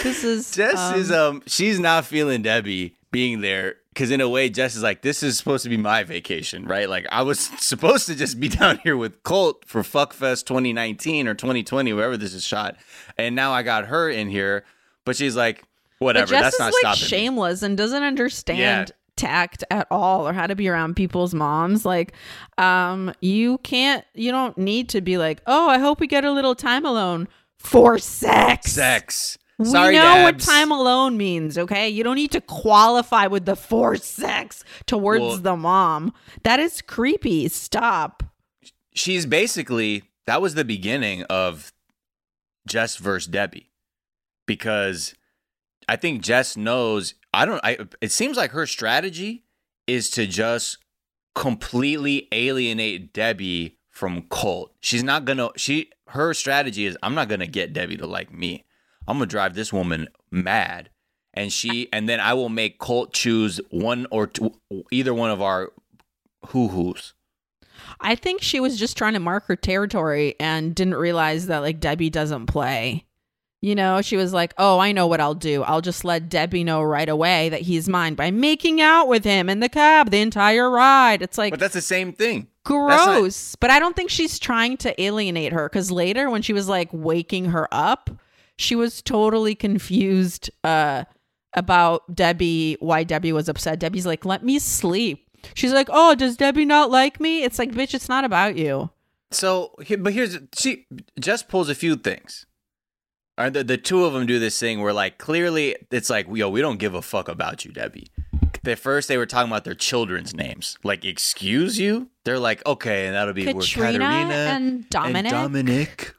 This 0.03 0.23
is 0.23 0.51
Jess 0.51 0.95
is 0.95 1.11
um 1.11 1.41
she's 1.47 1.79
not 1.79 2.05
feeling 2.05 2.41
Debbie 2.41 2.95
being 3.11 3.41
there 3.41 3.75
because 3.93 4.11
in 4.11 4.21
a 4.21 4.29
way 4.29 4.49
Jess 4.49 4.75
is 4.75 4.83
like 4.83 5.01
this 5.01 5.23
is 5.23 5.37
supposed 5.37 5.63
to 5.63 5.69
be 5.69 5.77
my 5.77 6.03
vacation, 6.03 6.65
right? 6.65 6.89
Like 6.89 7.05
I 7.11 7.21
was 7.21 7.39
supposed 7.59 8.07
to 8.07 8.15
just 8.15 8.39
be 8.39 8.49
down 8.49 8.79
here 8.83 8.97
with 8.97 9.23
Colt 9.23 9.65
for 9.65 9.81
Fuckfest 9.81 10.45
2019 10.45 11.27
or 11.27 11.33
2020, 11.33 11.93
wherever 11.93 12.17
this 12.17 12.33
is 12.33 12.43
shot, 12.45 12.77
and 13.17 13.35
now 13.35 13.51
I 13.51 13.63
got 13.63 13.85
her 13.85 14.09
in 14.09 14.29
here, 14.29 14.63
but 15.05 15.15
she's 15.15 15.35
like, 15.35 15.63
whatever, 15.99 16.25
But 16.27 16.31
Jess 16.31 16.41
that's 16.43 16.55
is 16.55 16.59
not 16.59 16.65
like 16.73 16.95
stopping. 16.97 17.01
me. 17.01 17.07
shameless 17.07 17.61
and 17.63 17.77
doesn't 17.77 18.03
understand 18.03 18.59
Yeah. 18.89 18.95
tact 19.15 19.63
at 19.69 19.87
all 19.91 20.27
or 20.27 20.33
how 20.33 20.47
to 20.47 20.55
be 20.55 20.67
around 20.69 20.95
people's 20.95 21.33
moms. 21.33 21.85
Like, 21.85 22.13
um, 22.57 23.13
you 23.21 23.57
can't, 23.59 24.05
you 24.15 24.31
don't 24.31 24.57
need 24.57 24.89
to 24.89 25.01
be 25.01 25.17
like, 25.17 25.41
oh, 25.45 25.69
I 25.69 25.77
hope 25.77 25.99
we 25.99 26.07
get 26.07 26.25
a 26.25 26.31
little 26.31 26.55
time 26.55 26.85
alone 26.85 27.27
for 27.57 27.97
sex. 27.99 28.71
Sex. 28.71 29.37
Sorry, 29.61 29.89
we 29.89 29.97
know 29.97 30.03
Dabs. 30.03 30.23
what 30.47 30.53
time 30.53 30.71
alone 30.71 31.17
means, 31.17 31.57
okay? 31.57 31.89
You 31.89 32.01
don't 32.05 32.15
need 32.15 32.31
to 32.31 32.39
qualify 32.39 33.27
with 33.27 33.43
the 33.45 33.57
for 33.57 33.97
sex 33.97 34.63
towards 34.85 35.21
Well- 35.21 35.37
the 35.37 35.57
mom. 35.57 36.13
That 36.43 36.61
is 36.61 36.81
creepy. 36.81 37.49
Stop. 37.49 38.23
she's 38.95 39.25
basically 39.25 40.03
that 40.27 40.41
was 40.41 40.53
the 40.55 40.63
beginning 40.65 41.23
of 41.23 41.71
Jess 42.67 42.95
versus 42.97 43.27
Debbie 43.29 43.69
because 44.45 45.13
I 45.89 45.95
think 45.95 46.21
Jess 46.21 46.55
knows 46.55 47.15
I 47.33 47.45
don't 47.45 47.59
I 47.63 47.79
it 47.99 48.11
seems 48.11 48.37
like 48.37 48.51
her 48.51 48.67
strategy 48.67 49.43
is 49.87 50.11
to 50.11 50.27
just 50.27 50.77
completely 51.33 52.27
alienate 52.31 53.11
Debbie 53.11 53.79
from 53.89 54.21
Colt. 54.29 54.71
She's 54.81 55.03
not 55.03 55.25
to 55.39 55.51
she 55.55 55.89
her 56.09 56.35
strategy 56.35 56.85
is 56.85 56.95
I'm 57.01 57.15
not 57.15 57.27
to 57.39 57.47
get 57.47 57.73
Debbie 57.73 57.97
to 57.97 58.05
like 58.05 58.31
me. 58.31 58.65
I'm 59.07 59.17
to 59.17 59.25
drive 59.25 59.55
this 59.55 59.73
woman 59.73 60.09
mad 60.29 60.91
and 61.33 61.51
she 61.51 61.89
and 61.91 62.07
then 62.07 62.19
I 62.19 62.35
will 62.35 62.49
make 62.49 62.77
Colt 62.77 63.11
choose 63.11 63.59
one 63.71 64.05
or 64.11 64.27
two 64.27 64.53
either 64.91 65.13
one 65.13 65.31
of 65.31 65.41
our 65.41 65.71
hoo-hoos. 66.49 67.15
I 67.99 68.13
think 68.13 68.43
she 68.43 68.59
was 68.59 68.77
just 68.77 68.95
trying 68.95 69.13
to 69.13 69.19
mark 69.19 69.45
her 69.47 69.55
territory 69.55 70.35
and 70.39 70.75
didn't 70.75 70.95
realize 70.95 71.47
that 71.47 71.63
like 71.63 71.79
Debbie 71.79 72.11
doesn't 72.11 72.45
play. 72.45 73.07
You 73.61 73.75
know, 73.75 74.01
she 74.01 74.15
was 74.15 74.31
like, 74.31 74.53
"Oh, 74.57 74.79
I 74.79 74.93
know 74.93 75.05
what 75.07 75.19
I'll 75.19 75.35
do. 75.35 75.63
I'll 75.63 75.81
just 75.81 76.05
let 76.05 76.29
Debbie 76.29 76.63
know 76.63 76.81
right 76.81 77.09
away 77.09 77.49
that 77.49 77.61
he's 77.61 77.89
mine 77.89 78.15
by 78.15 78.31
making 78.31 78.79
out 78.79 79.09
with 79.09 79.25
him 79.25 79.49
in 79.49 79.59
the 79.59 79.67
cab 79.67 80.11
the 80.11 80.19
entire 80.21 80.69
ride." 80.69 81.21
It's 81.21 81.37
like 81.37 81.51
But 81.51 81.59
that's 81.59 81.73
the 81.73 81.81
same 81.81 82.13
thing. 82.13 82.47
That's 82.63 83.05
not- 83.05 83.05
gross. 83.19 83.55
But 83.57 83.69
I 83.71 83.79
don't 83.79 83.95
think 83.95 84.09
she's 84.11 84.39
trying 84.39 84.77
to 84.77 85.01
alienate 85.01 85.51
her 85.51 85.67
cuz 85.67 85.91
later 85.91 86.29
when 86.29 86.41
she 86.41 86.53
was 86.53 86.69
like 86.69 86.87
waking 86.93 87.45
her 87.45 87.67
up, 87.71 88.09
she 88.55 88.75
was 88.75 89.01
totally 89.01 89.55
confused 89.55 90.49
uh 90.63 91.03
about 91.53 92.15
Debbie, 92.15 92.77
why 92.79 93.03
Debbie 93.03 93.33
was 93.33 93.49
upset. 93.49 93.79
Debbie's 93.79 94.05
like, 94.05 94.23
"Let 94.23 94.43
me 94.43 94.59
sleep." 94.59 95.25
She's 95.53 95.73
like, 95.73 95.89
"Oh, 95.91 96.15
does 96.15 96.37
Debbie 96.37 96.63
not 96.65 96.91
like 96.91 97.19
me?" 97.19 97.43
It's 97.43 97.57
like, 97.59 97.71
"Bitch, 97.71 97.93
it's 97.93 98.07
not 98.07 98.23
about 98.23 98.55
you." 98.55 98.91
So, 99.31 99.73
but 99.99 100.13
here's 100.13 100.37
she 100.55 100.85
just 101.19 101.49
pulls 101.49 101.67
a 101.69 101.75
few 101.75 101.95
things. 101.95 102.45
Or 103.39 103.49
the 103.49 103.63
the 103.63 103.77
two 103.77 104.03
of 104.03 104.11
them 104.13 104.25
do 104.25 104.37
this 104.37 104.59
thing 104.59 104.81
where 104.81 104.91
like 104.91 105.17
clearly 105.17 105.77
it's 105.91 106.09
like 106.09 106.27
yo 106.29 106.49
we 106.49 106.59
don't 106.59 106.77
give 106.77 106.93
a 106.93 107.01
fuck 107.01 107.29
about 107.29 107.63
you 107.63 107.71
Debbie. 107.71 108.11
At 108.65 108.77
first 108.77 109.07
they 109.07 109.17
were 109.17 109.25
talking 109.25 109.49
about 109.49 109.63
their 109.63 109.73
children's 109.73 110.35
names. 110.35 110.77
Like 110.83 111.05
excuse 111.05 111.79
you? 111.79 112.09
They're 112.25 112.37
like 112.37 112.63
okay 112.65 113.07
and 113.07 113.15
that'll 113.15 113.33
be 113.33 113.45
Katrina 113.45 114.03
and 114.03 114.89
Dominic. 114.89 115.31
Dominic. 115.31 116.13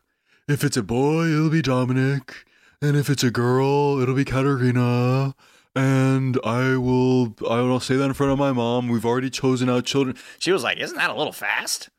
If 0.48 0.64
it's 0.64 0.78
a 0.78 0.82
boy, 0.82 1.26
it'll 1.26 1.50
be 1.50 1.62
Dominic. 1.62 2.46
And 2.82 2.96
if 2.96 3.10
it's 3.10 3.22
a 3.22 3.30
girl, 3.30 4.00
it'll 4.00 4.14
be 4.14 4.24
Katerina. 4.24 5.34
And 5.76 6.38
I 6.42 6.76
will 6.78 7.36
I 7.48 7.60
will 7.60 7.80
say 7.80 7.96
that 7.96 8.04
in 8.04 8.14
front 8.14 8.32
of 8.32 8.38
my 8.38 8.52
mom. 8.52 8.88
We've 8.88 9.04
already 9.04 9.30
chosen 9.30 9.68
out 9.68 9.84
children. 9.84 10.16
She 10.38 10.50
was 10.50 10.64
like, 10.64 10.78
"Isn't 10.78 10.96
that 10.96 11.10
a 11.10 11.14
little 11.14 11.32
fast?" 11.32 11.90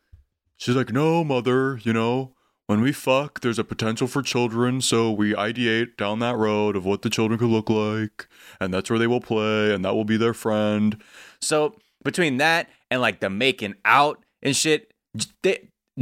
She's 0.58 0.76
like, 0.76 0.92
"No, 0.92 1.24
mother, 1.24 1.80
you 1.84 1.94
know, 1.94 2.34
when 2.72 2.80
we 2.80 2.94
fuck, 2.94 3.42
there's 3.42 3.60
a 3.60 3.66
potential 3.66 4.08
for 4.08 4.22
children, 4.22 4.80
so 4.80 5.12
we 5.12 5.34
ideate 5.34 5.98
down 5.98 6.20
that 6.20 6.38
road 6.38 6.78
of 6.78 6.86
what 6.86 7.02
the 7.02 7.10
children 7.10 7.38
could 7.38 7.50
look 7.50 7.70
like, 7.70 8.30
and 8.62 8.74
that's 8.74 8.90
where 8.90 8.98
they 8.98 9.08
will 9.08 9.20
play, 9.20 9.74
and 9.74 9.84
that 9.84 9.94
will 9.94 10.06
be 10.06 10.16
their 10.16 10.34
friend." 10.34 10.96
So 11.42 11.76
between 12.02 12.38
that 12.38 12.70
and 12.90 13.02
like 13.02 13.20
the 13.20 13.30
making 13.30 13.76
out 13.84 14.24
and 14.42 14.56
shit, 14.56 14.90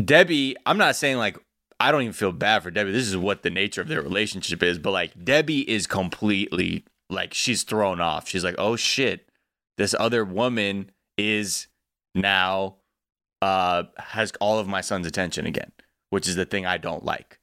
Debbie, 0.06 0.56
I'm 0.68 0.78
not 0.78 0.96
saying 0.96 1.18
like 1.18 1.40
I 1.80 1.92
don't 1.92 2.04
even 2.04 2.14
feel 2.14 2.32
bad 2.32 2.62
for 2.62 2.70
Debbie. 2.70 2.92
This 2.92 3.08
is 3.08 3.18
what 3.18 3.42
the 3.42 3.50
nature 3.50 3.82
of 3.82 3.88
their 3.88 4.04
relationship 4.04 4.62
is, 4.62 4.78
but 4.78 4.92
like 4.92 5.26
Debbie 5.26 5.68
is 5.68 5.88
completely 5.88 6.86
like 7.10 7.34
she's 7.34 7.64
thrown 7.64 8.00
off. 8.00 8.30
She's 8.30 8.44
like, 8.44 8.56
"Oh 8.60 8.76
shit. 8.76 9.28
This 9.80 9.96
other 10.00 10.24
woman 10.24 10.92
is 11.18 11.66
now 12.14 12.76
uh 13.42 13.86
has 13.98 14.32
all 14.40 14.60
of 14.60 14.68
my 14.68 14.82
son's 14.82 15.08
attention 15.08 15.48
again, 15.48 15.72
which 16.10 16.28
is 16.28 16.36
the 16.36 16.46
thing 16.46 16.66
I 16.66 16.78
don't 16.78 17.06
like." 17.06 17.40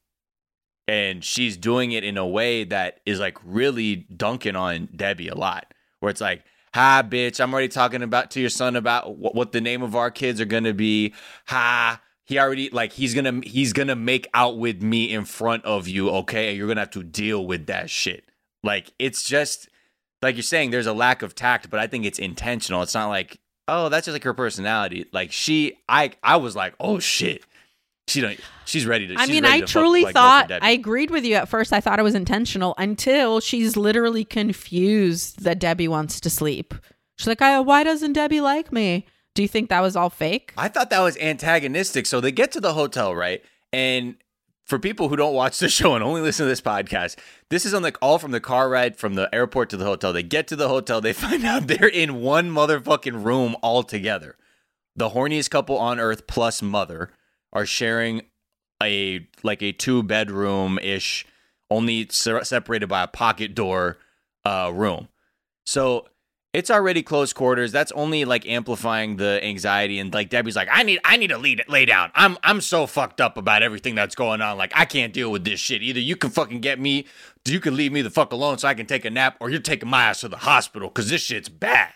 And 0.88 1.24
she's 1.24 1.56
doing 1.56 1.92
it 1.92 2.04
in 2.04 2.16
a 2.16 2.26
way 2.26 2.64
that 2.64 3.00
is 3.06 3.18
like 3.18 3.38
really 3.44 3.96
dunking 3.96 4.56
on 4.56 4.88
Debbie 4.94 5.28
a 5.28 5.34
lot, 5.34 5.72
where 6.00 6.10
it's 6.10 6.20
like, 6.20 6.44
"Hi, 6.74 7.02
bitch, 7.02 7.40
I'm 7.40 7.52
already 7.52 7.68
talking 7.68 8.02
about 8.02 8.30
to 8.32 8.40
your 8.40 8.50
son 8.50 8.76
about 8.76 9.16
what, 9.16 9.34
what 9.34 9.52
the 9.52 9.60
name 9.60 9.82
of 9.82 9.96
our 9.96 10.10
kids 10.10 10.40
are 10.40 10.44
gonna 10.44 10.74
be. 10.74 11.14
Ha, 11.46 12.00
he 12.24 12.38
already 12.38 12.70
like 12.70 12.92
he's 12.92 13.14
gonna 13.14 13.40
he's 13.44 13.72
gonna 13.72 13.96
make 13.96 14.28
out 14.34 14.58
with 14.58 14.82
me 14.82 15.12
in 15.12 15.24
front 15.24 15.64
of 15.64 15.88
you, 15.88 16.10
okay? 16.10 16.48
And 16.48 16.58
you're 16.58 16.68
gonna 16.68 16.80
have 16.80 16.90
to 16.90 17.02
deal 17.02 17.46
with 17.46 17.66
that 17.66 17.88
shit. 17.90 18.24
Like 18.62 18.92
it's 18.98 19.22
just 19.22 19.68
like 20.22 20.34
you're 20.34 20.42
saying, 20.42 20.70
there's 20.70 20.86
a 20.86 20.92
lack 20.92 21.22
of 21.22 21.34
tact, 21.34 21.70
but 21.70 21.78
I 21.78 21.86
think 21.86 22.04
it's 22.04 22.18
intentional. 22.18 22.82
It's 22.82 22.94
not 22.94 23.08
like, 23.08 23.38
oh, 23.68 23.88
that's 23.88 24.06
just 24.06 24.14
like 24.14 24.24
her 24.24 24.34
personality. 24.34 25.06
Like 25.12 25.30
she, 25.30 25.78
I, 25.88 26.12
I 26.22 26.36
was 26.36 26.56
like, 26.56 26.74
oh 26.80 26.98
shit, 26.98 27.42
she 28.09 28.20
don't, 28.20 28.38
she's 28.64 28.86
ready 28.86 29.07
to. 29.09 29.14
I 29.16 29.26
mean, 29.26 29.44
I 29.44 29.61
to 29.61 29.66
fuck, 29.66 29.70
truly 29.72 30.02
like, 30.04 30.14
thought 30.14 30.52
I 30.62 30.70
agreed 30.70 31.11
with 31.11 31.24
you 31.24 31.34
at 31.34 31.48
first. 31.48 31.72
I 31.72 31.80
thought 31.80 31.98
it 31.98 32.02
was 32.02 32.14
intentional 32.14 32.74
until 32.78 33.40
she's 33.40 33.76
literally 33.76 34.24
confused 34.24 35.42
that 35.44 35.59
Debbie 35.59 35.88
wants 35.88 36.20
to 36.20 36.30
sleep. 36.30 36.74
She's 37.16 37.26
like, 37.26 37.42
"I- 37.42 37.61
"Why 37.61 37.82
doesn't 37.84 38.12
Debbie 38.12 38.40
like 38.40 38.72
me?" 38.72 39.07
Do 39.34 39.42
you 39.42 39.48
think 39.48 39.68
that 39.68 39.80
was 39.80 39.96
all 39.96 40.09
fake? 40.11 40.52
I 40.57 40.68
thought 40.68 40.88
that 40.90 41.00
was 41.00 41.16
antagonistic. 41.18 42.07
So 42.07 42.20
they 42.20 42.32
get 42.32 42.52
to 42.52 42.61
the 42.61 42.72
hotel, 42.74 43.14
right? 43.14 43.42
And 43.72 44.16
for 44.64 44.78
people 44.78 45.09
who 45.09 45.16
don't 45.16 45.34
watch 45.34 45.59
the 45.59 45.68
show 45.78 45.94
and 45.94 46.02
only 46.02 46.20
listen 46.22 46.44
to 46.46 46.48
this 46.48 46.61
podcast, 46.62 47.16
this 47.50 47.66
is 47.66 47.74
on 47.74 47.82
like 47.82 47.98
all 48.00 48.18
from 48.18 48.30
the 48.30 48.40
car 48.40 48.68
ride 48.68 48.96
from 48.96 49.14
the 49.14 49.28
airport 49.34 49.68
to 49.70 49.76
the 49.76 49.84
hotel. 49.84 50.12
They 50.12 50.22
get 50.22 50.46
to 50.48 50.57
the 50.57 50.68
hotel, 50.68 51.00
they 51.00 51.12
find 51.26 51.44
out 51.44 51.66
they're 51.66 51.86
in 51.88 52.20
one 52.20 52.50
motherfucking 52.50 53.24
room 53.24 53.57
all 53.62 53.82
together. 53.82 54.36
The 54.94 55.11
horniest 55.11 55.50
couple 55.50 55.76
on 55.76 56.00
earth 56.00 56.26
plus 56.26 56.62
mother 56.62 57.11
are 57.53 57.66
sharing 57.66 58.22
a 58.82 59.26
like 59.42 59.62
a 59.62 59.72
two 59.72 60.03
bedroom 60.03 60.78
ish, 60.80 61.26
only 61.70 62.07
se- 62.11 62.44
separated 62.44 62.88
by 62.88 63.03
a 63.03 63.09
pocket 63.09 63.55
door 63.55 63.99
uh, 64.44 64.70
room. 64.74 65.09
So 65.64 66.07
it's 66.57 66.70
already 66.70 67.03
close 67.03 67.34
quarters. 67.34 67.70
That's 67.70 67.92
only 67.92 68.24
like 68.24 68.49
amplifying 68.49 69.16
the 69.16 69.44
anxiety. 69.44 69.99
And 69.99 70.14
like 70.14 70.30
Debbie's 70.30 70.57
like, 70.57 70.68
I 70.72 70.84
need, 70.84 71.01
I 71.05 71.18
need 71.18 71.26
to 71.26 71.36
lead, 71.36 71.62
lay 71.68 71.84
down. 71.84 72.11
I'm, 72.14 72.38
I'm 72.42 72.62
so 72.62 72.86
fucked 72.86 73.20
up 73.20 73.36
about 73.36 73.62
everything 73.62 73.94
that's 73.94 74.14
going 74.14 74.40
on. 74.40 74.57
Like 74.57 74.72
I 74.74 74.86
can't 74.86 75.12
deal 75.12 75.30
with 75.30 75.44
this 75.44 75.61
shit. 75.61 75.82
Either 75.82 76.01
you 76.01 76.16
can 76.16 76.30
fucking 76.30 76.61
get 76.61 76.80
me, 76.80 77.05
you 77.44 77.61
can 77.61 77.76
leave 77.76 77.92
me 77.92 78.01
the 78.01 78.09
fuck 78.09 78.32
alone 78.32 78.57
so 78.57 78.68
I 78.68 78.74
can 78.74 78.86
take 78.86 79.05
a 79.05 79.11
nap, 79.11 79.36
or 79.38 79.51
you're 79.51 79.61
taking 79.61 79.90
my 79.90 80.05
ass 80.05 80.20
to 80.20 80.28
the 80.28 80.38
hospital 80.38 80.88
because 80.88 81.11
this 81.11 81.20
shit's 81.20 81.51
bad. 81.51 81.92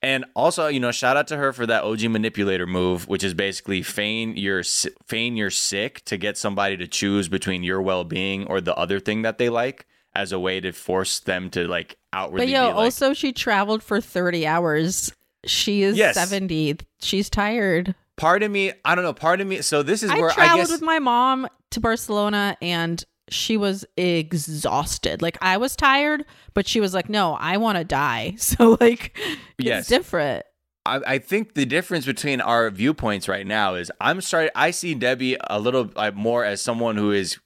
And 0.00 0.24
also, 0.36 0.68
you 0.68 0.78
know, 0.78 0.92
shout 0.92 1.16
out 1.16 1.26
to 1.28 1.36
her 1.36 1.52
for 1.52 1.66
that 1.66 1.82
OG 1.82 2.02
manipulator 2.02 2.66
move, 2.66 3.08
which 3.08 3.24
is 3.24 3.34
basically 3.34 3.82
feign 3.82 4.36
you're 4.36 4.62
feign 5.06 5.36
you're 5.36 5.50
sick 5.50 6.04
to 6.04 6.16
get 6.16 6.38
somebody 6.38 6.76
to 6.76 6.86
choose 6.86 7.28
between 7.28 7.62
your 7.64 7.82
well 7.82 8.04
being 8.04 8.46
or 8.46 8.60
the 8.60 8.76
other 8.76 9.00
thing 9.00 9.22
that 9.22 9.38
they 9.38 9.48
like, 9.48 9.86
as 10.14 10.30
a 10.32 10.38
way 10.38 10.60
to 10.60 10.72
force 10.72 11.20
them 11.20 11.50
to 11.50 11.66
like 11.66 11.96
outwardly. 12.12 12.46
But 12.46 12.52
yo, 12.52 12.66
like, 12.68 12.74
also 12.76 13.12
she 13.12 13.32
traveled 13.32 13.82
for 13.82 14.00
30 14.00 14.46
hours. 14.46 15.12
She 15.44 15.82
is 15.82 15.96
Yes. 15.96 16.14
70. 16.14 16.78
She's 17.00 17.30
tired. 17.30 17.94
part 18.16 18.42
of 18.42 18.50
me, 18.50 18.72
I 18.84 18.94
don't 18.94 19.04
know, 19.04 19.12
part 19.12 19.40
of 19.40 19.46
me. 19.46 19.62
So 19.62 19.82
this 19.82 20.02
is 20.02 20.10
I 20.10 20.18
where 20.18 20.30
I 20.30 20.34
traveled 20.34 20.58
guess 20.60 20.70
with 20.70 20.82
my 20.82 20.98
mom 20.98 21.48
to 21.70 21.80
Barcelona 21.80 22.56
and 22.60 23.02
she 23.30 23.56
was 23.56 23.84
exhausted. 23.96 25.22
Like 25.22 25.38
I 25.42 25.56
was 25.56 25.76
tired, 25.76 26.24
but 26.54 26.66
she 26.66 26.80
was 26.80 26.94
like, 26.94 27.08
"No, 27.08 27.34
I 27.34 27.56
want 27.56 27.78
to 27.78 27.84
die." 27.84 28.34
So 28.48 28.76
like 28.80 29.16
Yes. 29.58 29.80
it's 29.80 29.88
different. 29.88 30.44
I, 30.86 31.00
I 31.06 31.18
think 31.18 31.54
the 31.54 31.66
difference 31.66 32.06
between 32.06 32.40
our 32.40 32.70
viewpoints 32.70 33.28
right 33.28 33.46
now 33.46 33.74
is 33.74 33.90
I'm 34.00 34.20
starting. 34.20 34.50
I 34.54 34.70
see 34.70 34.94
Debbie 34.94 35.36
a 35.50 35.58
little 35.60 35.90
like, 35.94 36.14
more 36.14 36.44
as 36.44 36.62
someone 36.62 36.96
who 36.96 37.10
is 37.12 37.38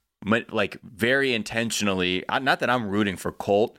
like 0.50 0.78
very 0.82 1.34
intentionally. 1.34 2.26
uh, 2.28 2.38
Not 2.38 2.60
that 2.60 2.70
I'm 2.70 2.88
rooting 2.88 3.16
for 3.16 3.32
Colt, 3.32 3.78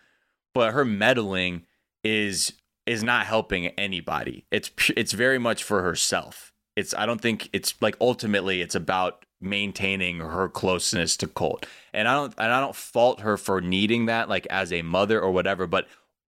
but 0.54 0.74
her 0.74 0.84
meddling 0.86 1.66
is 2.04 2.54
is 2.86 3.04
not 3.04 3.26
helping 3.26 3.68
anybody. 3.68 4.45
It's 4.51 4.70
it's 4.97 5.14
very 5.14 5.39
much 5.39 5.64
for 5.64 5.82
herself. 5.84 6.51
It's 6.76 6.93
I 6.95 7.06
don't 7.06 7.22
think 7.22 7.49
it's 7.54 7.76
like 7.82 7.95
ultimately 8.01 8.62
it's 8.62 8.76
about 8.76 9.26
maintaining 9.43 10.19
her 10.19 10.49
closeness 10.49 11.17
to 11.17 11.27
Colt. 11.27 11.65
And 11.93 12.07
I 12.07 12.13
don't 12.13 12.33
and 12.37 12.51
I 12.51 12.59
don't 12.59 12.75
fault 12.75 13.21
her 13.21 13.37
for 13.37 13.61
needing 13.61 14.07
that 14.07 14.29
like 14.29 14.47
as 14.49 14.71
a 14.71 14.81
mother 14.81 15.21
or 15.21 15.31
whatever, 15.31 15.67
but 15.67 15.87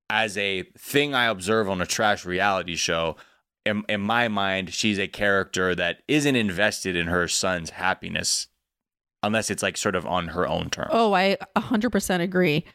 as 0.09 0.37
a 0.37 0.63
thing 0.77 1.15
I 1.15 1.25
observe 1.25 1.69
on 1.69 1.81
a 1.81 1.85
trash 1.85 2.25
reality 2.25 2.75
show, 2.75 3.15
in, 3.65 3.83
in 3.89 4.01
my 4.01 4.27
mind, 4.27 4.73
she's 4.73 4.99
a 4.99 5.07
character 5.07 5.73
that 5.73 6.03
isn't 6.07 6.35
invested 6.35 6.95
in 6.95 7.07
her 7.07 7.27
son's 7.27 7.71
happiness 7.71 8.47
unless 9.23 9.49
it's 9.49 9.63
like 9.63 9.75
sort 9.75 9.95
of 9.95 10.05
on 10.05 10.29
her 10.29 10.47
own 10.47 10.69
terms. 10.69 10.91
Oh, 10.91 11.13
I 11.13 11.37
100% 11.57 12.21
agree. 12.21 12.65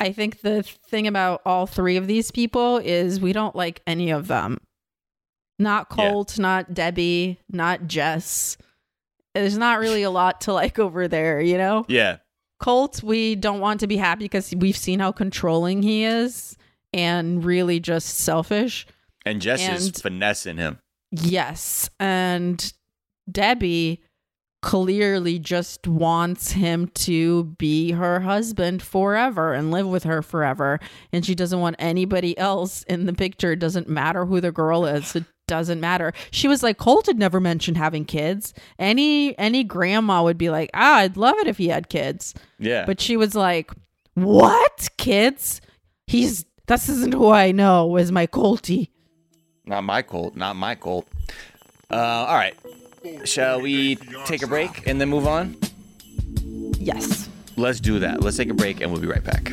I 0.00 0.10
think 0.10 0.40
the 0.40 0.64
thing 0.64 1.06
about 1.06 1.42
all 1.46 1.66
three 1.66 1.96
of 1.96 2.08
these 2.08 2.32
people 2.32 2.78
is 2.78 3.20
we 3.20 3.32
don't 3.32 3.54
like 3.54 3.82
any 3.86 4.10
of 4.10 4.26
them. 4.26 4.58
Not 5.58 5.86
Yeah. 5.90 6.10
Colt, 6.10 6.38
not 6.38 6.74
Debbie, 6.74 7.38
not 7.48 7.86
Jess. 7.86 8.56
There's 9.34 9.56
not 9.56 9.80
really 9.80 10.02
a 10.02 10.10
lot 10.10 10.42
to 10.42 10.52
like 10.52 10.78
over 10.78 11.08
there, 11.08 11.40
you 11.40 11.56
know? 11.56 11.84
Yeah. 11.88 12.18
Colt, 12.60 13.02
we 13.02 13.34
don't 13.34 13.60
want 13.60 13.80
to 13.80 13.86
be 13.86 13.96
happy 13.96 14.24
because 14.24 14.54
we've 14.56 14.76
seen 14.76 15.00
how 15.00 15.10
controlling 15.12 15.82
he 15.82 16.04
is 16.04 16.56
and 16.92 17.44
really 17.44 17.80
just 17.80 18.18
selfish. 18.18 18.86
And 19.24 19.40
Jess 19.40 19.66
is 19.68 20.00
finessing 20.00 20.58
him. 20.58 20.78
Yes. 21.10 21.90
And 21.98 22.72
Debbie 23.30 24.02
clearly 24.62 25.40
just 25.40 25.88
wants 25.88 26.52
him 26.52 26.86
to 26.94 27.44
be 27.58 27.90
her 27.90 28.20
husband 28.20 28.80
forever 28.80 29.52
and 29.54 29.72
live 29.72 29.88
with 29.88 30.04
her 30.04 30.22
forever. 30.22 30.78
And 31.12 31.26
she 31.26 31.34
doesn't 31.34 31.58
want 31.58 31.76
anybody 31.80 32.38
else 32.38 32.84
in 32.84 33.06
the 33.06 33.12
picture. 33.12 33.52
It 33.52 33.58
doesn't 33.58 33.88
matter 33.88 34.24
who 34.24 34.40
the 34.40 34.52
girl 34.52 34.86
is. 34.86 35.16
It 35.16 35.24
doesn't 35.46 35.80
matter. 35.80 36.12
She 36.30 36.48
was 36.48 36.62
like, 36.62 36.78
Colt 36.78 37.06
had 37.06 37.18
never 37.18 37.40
mentioned 37.40 37.76
having 37.76 38.04
kids. 38.04 38.54
Any 38.78 39.36
any 39.38 39.64
grandma 39.64 40.22
would 40.22 40.38
be 40.38 40.50
like, 40.50 40.70
ah, 40.74 40.96
I'd 40.96 41.16
love 41.16 41.36
it 41.38 41.46
if 41.46 41.58
he 41.58 41.68
had 41.68 41.88
kids. 41.88 42.34
Yeah. 42.58 42.84
But 42.86 43.00
she 43.00 43.16
was 43.16 43.34
like, 43.34 43.70
What? 44.14 44.88
Kids? 44.98 45.60
He's 46.06 46.44
this 46.66 46.88
isn't 46.88 47.14
who 47.14 47.30
I 47.30 47.52
know 47.52 47.96
as 47.96 48.12
my 48.12 48.26
Colty. 48.26 48.88
Not 49.66 49.84
my 49.84 50.02
Colt. 50.02 50.36
Not 50.36 50.56
my 50.56 50.74
Colt. 50.74 51.06
Uh, 51.90 51.96
all 51.96 52.34
right. 52.36 52.54
Shall 53.24 53.60
we 53.60 53.96
take 54.26 54.42
a 54.42 54.46
break 54.46 54.86
and 54.86 55.00
then 55.00 55.08
move 55.08 55.26
on? 55.26 55.56
Yes. 56.78 57.28
Let's 57.56 57.80
do 57.80 57.98
that. 57.98 58.22
Let's 58.22 58.36
take 58.36 58.48
a 58.48 58.54
break 58.54 58.80
and 58.80 58.90
we'll 58.90 59.00
be 59.00 59.06
right 59.06 59.22
back. 59.22 59.52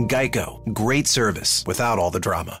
Geico, 0.00 0.60
great 0.72 1.06
service 1.06 1.64
without 1.66 1.98
all 1.98 2.10
the 2.10 2.20
drama. 2.20 2.60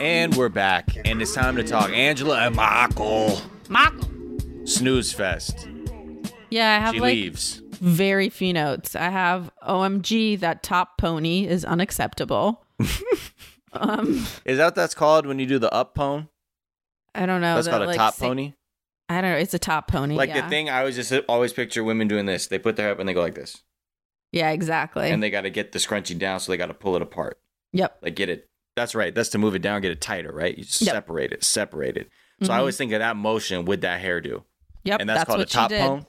And 0.00 0.34
we're 0.34 0.48
back, 0.48 0.96
and 1.04 1.20
it's 1.20 1.34
time 1.34 1.56
to 1.56 1.62
talk 1.62 1.90
Angela 1.90 2.38
and 2.38 2.56
Michael. 2.56 3.40
Michael. 3.68 4.08
Snooze 4.64 5.12
Fest. 5.12 5.68
Yeah, 6.48 6.76
I 6.76 6.80
have 6.80 6.94
She 6.94 7.00
like 7.00 7.12
leaves. 7.12 7.62
very 7.72 8.30
few 8.30 8.54
notes. 8.54 8.96
I 8.96 9.10
have 9.10 9.50
OMG, 9.66 10.40
that 10.40 10.62
top 10.62 10.96
pony 10.96 11.46
is 11.46 11.64
unacceptable. 11.64 12.64
um, 13.72 14.26
Is 14.46 14.58
that 14.58 14.64
what 14.64 14.74
that's 14.74 14.94
called 14.94 15.26
when 15.26 15.38
you 15.38 15.46
do 15.46 15.58
the 15.58 15.72
up 15.72 15.94
pone? 15.94 16.28
I 17.14 17.26
don't 17.26 17.42
know. 17.42 17.56
That's 17.56 17.66
that, 17.66 17.72
called 17.72 17.82
a 17.82 17.86
like, 17.86 17.96
top 17.96 18.16
pony? 18.16 18.54
I 19.10 19.20
don't 19.20 19.32
know. 19.32 19.38
It's 19.38 19.54
a 19.54 19.58
top 19.58 19.88
pony. 19.88 20.16
Like 20.16 20.30
yeah. 20.30 20.42
the 20.42 20.48
thing 20.48 20.70
I 20.70 20.80
always 20.80 20.96
just 20.96 21.12
always 21.28 21.52
picture 21.52 21.84
women 21.84 22.08
doing 22.08 22.24
this. 22.24 22.46
They 22.46 22.58
put 22.58 22.76
their 22.76 22.86
hair 22.86 22.92
up 22.92 22.98
and 22.98 23.08
they 23.08 23.14
go 23.14 23.20
like 23.20 23.34
this. 23.34 23.62
Yeah, 24.32 24.50
exactly. 24.50 25.10
And 25.10 25.22
they 25.22 25.30
got 25.30 25.42
to 25.42 25.50
get 25.50 25.72
the 25.72 25.78
scrunchie 25.78 26.18
down, 26.18 26.40
so 26.40 26.50
they 26.50 26.56
got 26.56 26.66
to 26.66 26.74
pull 26.74 26.96
it 26.96 27.02
apart. 27.02 27.38
Yep. 27.72 27.98
Like 28.02 28.16
get 28.16 28.28
it. 28.28 28.48
That's 28.76 28.94
right. 28.94 29.14
That's 29.14 29.30
to 29.30 29.38
move 29.38 29.54
it 29.54 29.62
down, 29.62 29.80
get 29.80 29.90
it 29.90 30.00
tighter, 30.00 30.30
right? 30.32 30.56
You 30.56 30.64
Yep. 30.64 30.92
separate 30.94 31.32
it, 31.32 31.42
separate 31.42 31.96
it. 31.96 32.10
So 32.42 32.52
I 32.52 32.56
Mhm. 32.56 32.60
always 32.60 32.76
think 32.76 32.92
of 32.92 32.98
that 33.00 33.16
motion 33.16 33.64
with 33.64 33.80
that 33.80 34.02
hairdo. 34.02 34.44
Yep, 34.84 35.00
And 35.00 35.08
that's, 35.08 35.20
that's 35.20 35.26
called 35.26 35.40
a 35.40 35.46
top 35.46 35.70
pone. 35.70 36.06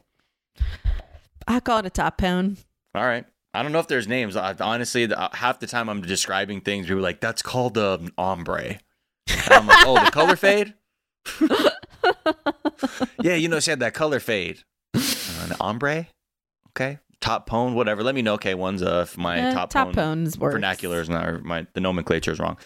I 1.48 1.60
call 1.62 1.80
it 1.80 1.86
a 1.86 1.90
top 1.90 2.18
pone. 2.18 2.58
All 2.94 3.06
right. 3.06 3.26
I 3.54 3.64
don't 3.64 3.72
know 3.72 3.80
if 3.80 3.88
there's 3.88 4.08
names. 4.08 4.36
I, 4.36 4.54
honestly, 4.60 5.06
the, 5.06 5.30
half 5.34 5.60
the 5.60 5.68
time 5.68 5.88
I'm 5.90 6.02
describing 6.02 6.60
things, 6.62 6.86
people 6.88 7.00
are 7.00 7.02
like, 7.02 7.22
that's 7.22 7.42
called 7.42 7.78
an 7.78 8.12
ombre. 8.18 8.80
And 9.30 9.52
I'm 9.52 9.66
like, 9.66 9.86
oh, 9.88 10.04
the 10.04 10.12
color 10.12 10.36
fade? 10.36 10.74
yeah, 13.22 13.36
you 13.36 13.48
know, 13.48 13.60
she 13.60 13.70
had 13.72 13.80
that 13.80 13.94
color 13.94 14.20
fade. 14.20 14.60
Uh, 14.94 15.00
an 15.50 15.54
ombre? 15.60 16.08
Okay. 16.70 17.00
Top 17.20 17.48
pone, 17.48 17.74
whatever. 17.74 18.04
Let 18.04 18.14
me 18.16 18.22
know, 18.22 18.34
okay, 18.36 18.54
one's 18.54 18.82
uh, 18.84 19.02
if 19.08 19.18
my 19.18 19.40
Eh, 19.40 19.54
top, 19.54 19.70
top 19.72 19.94
pone 19.94 20.30
vernacular 20.30 21.02
is 21.02 21.10
not, 21.10 21.28
or 21.28 21.40
my, 21.40 21.66
the 21.74 21.80
nomenclature 21.82 22.32
is 22.32 22.40
wrong. 22.40 22.58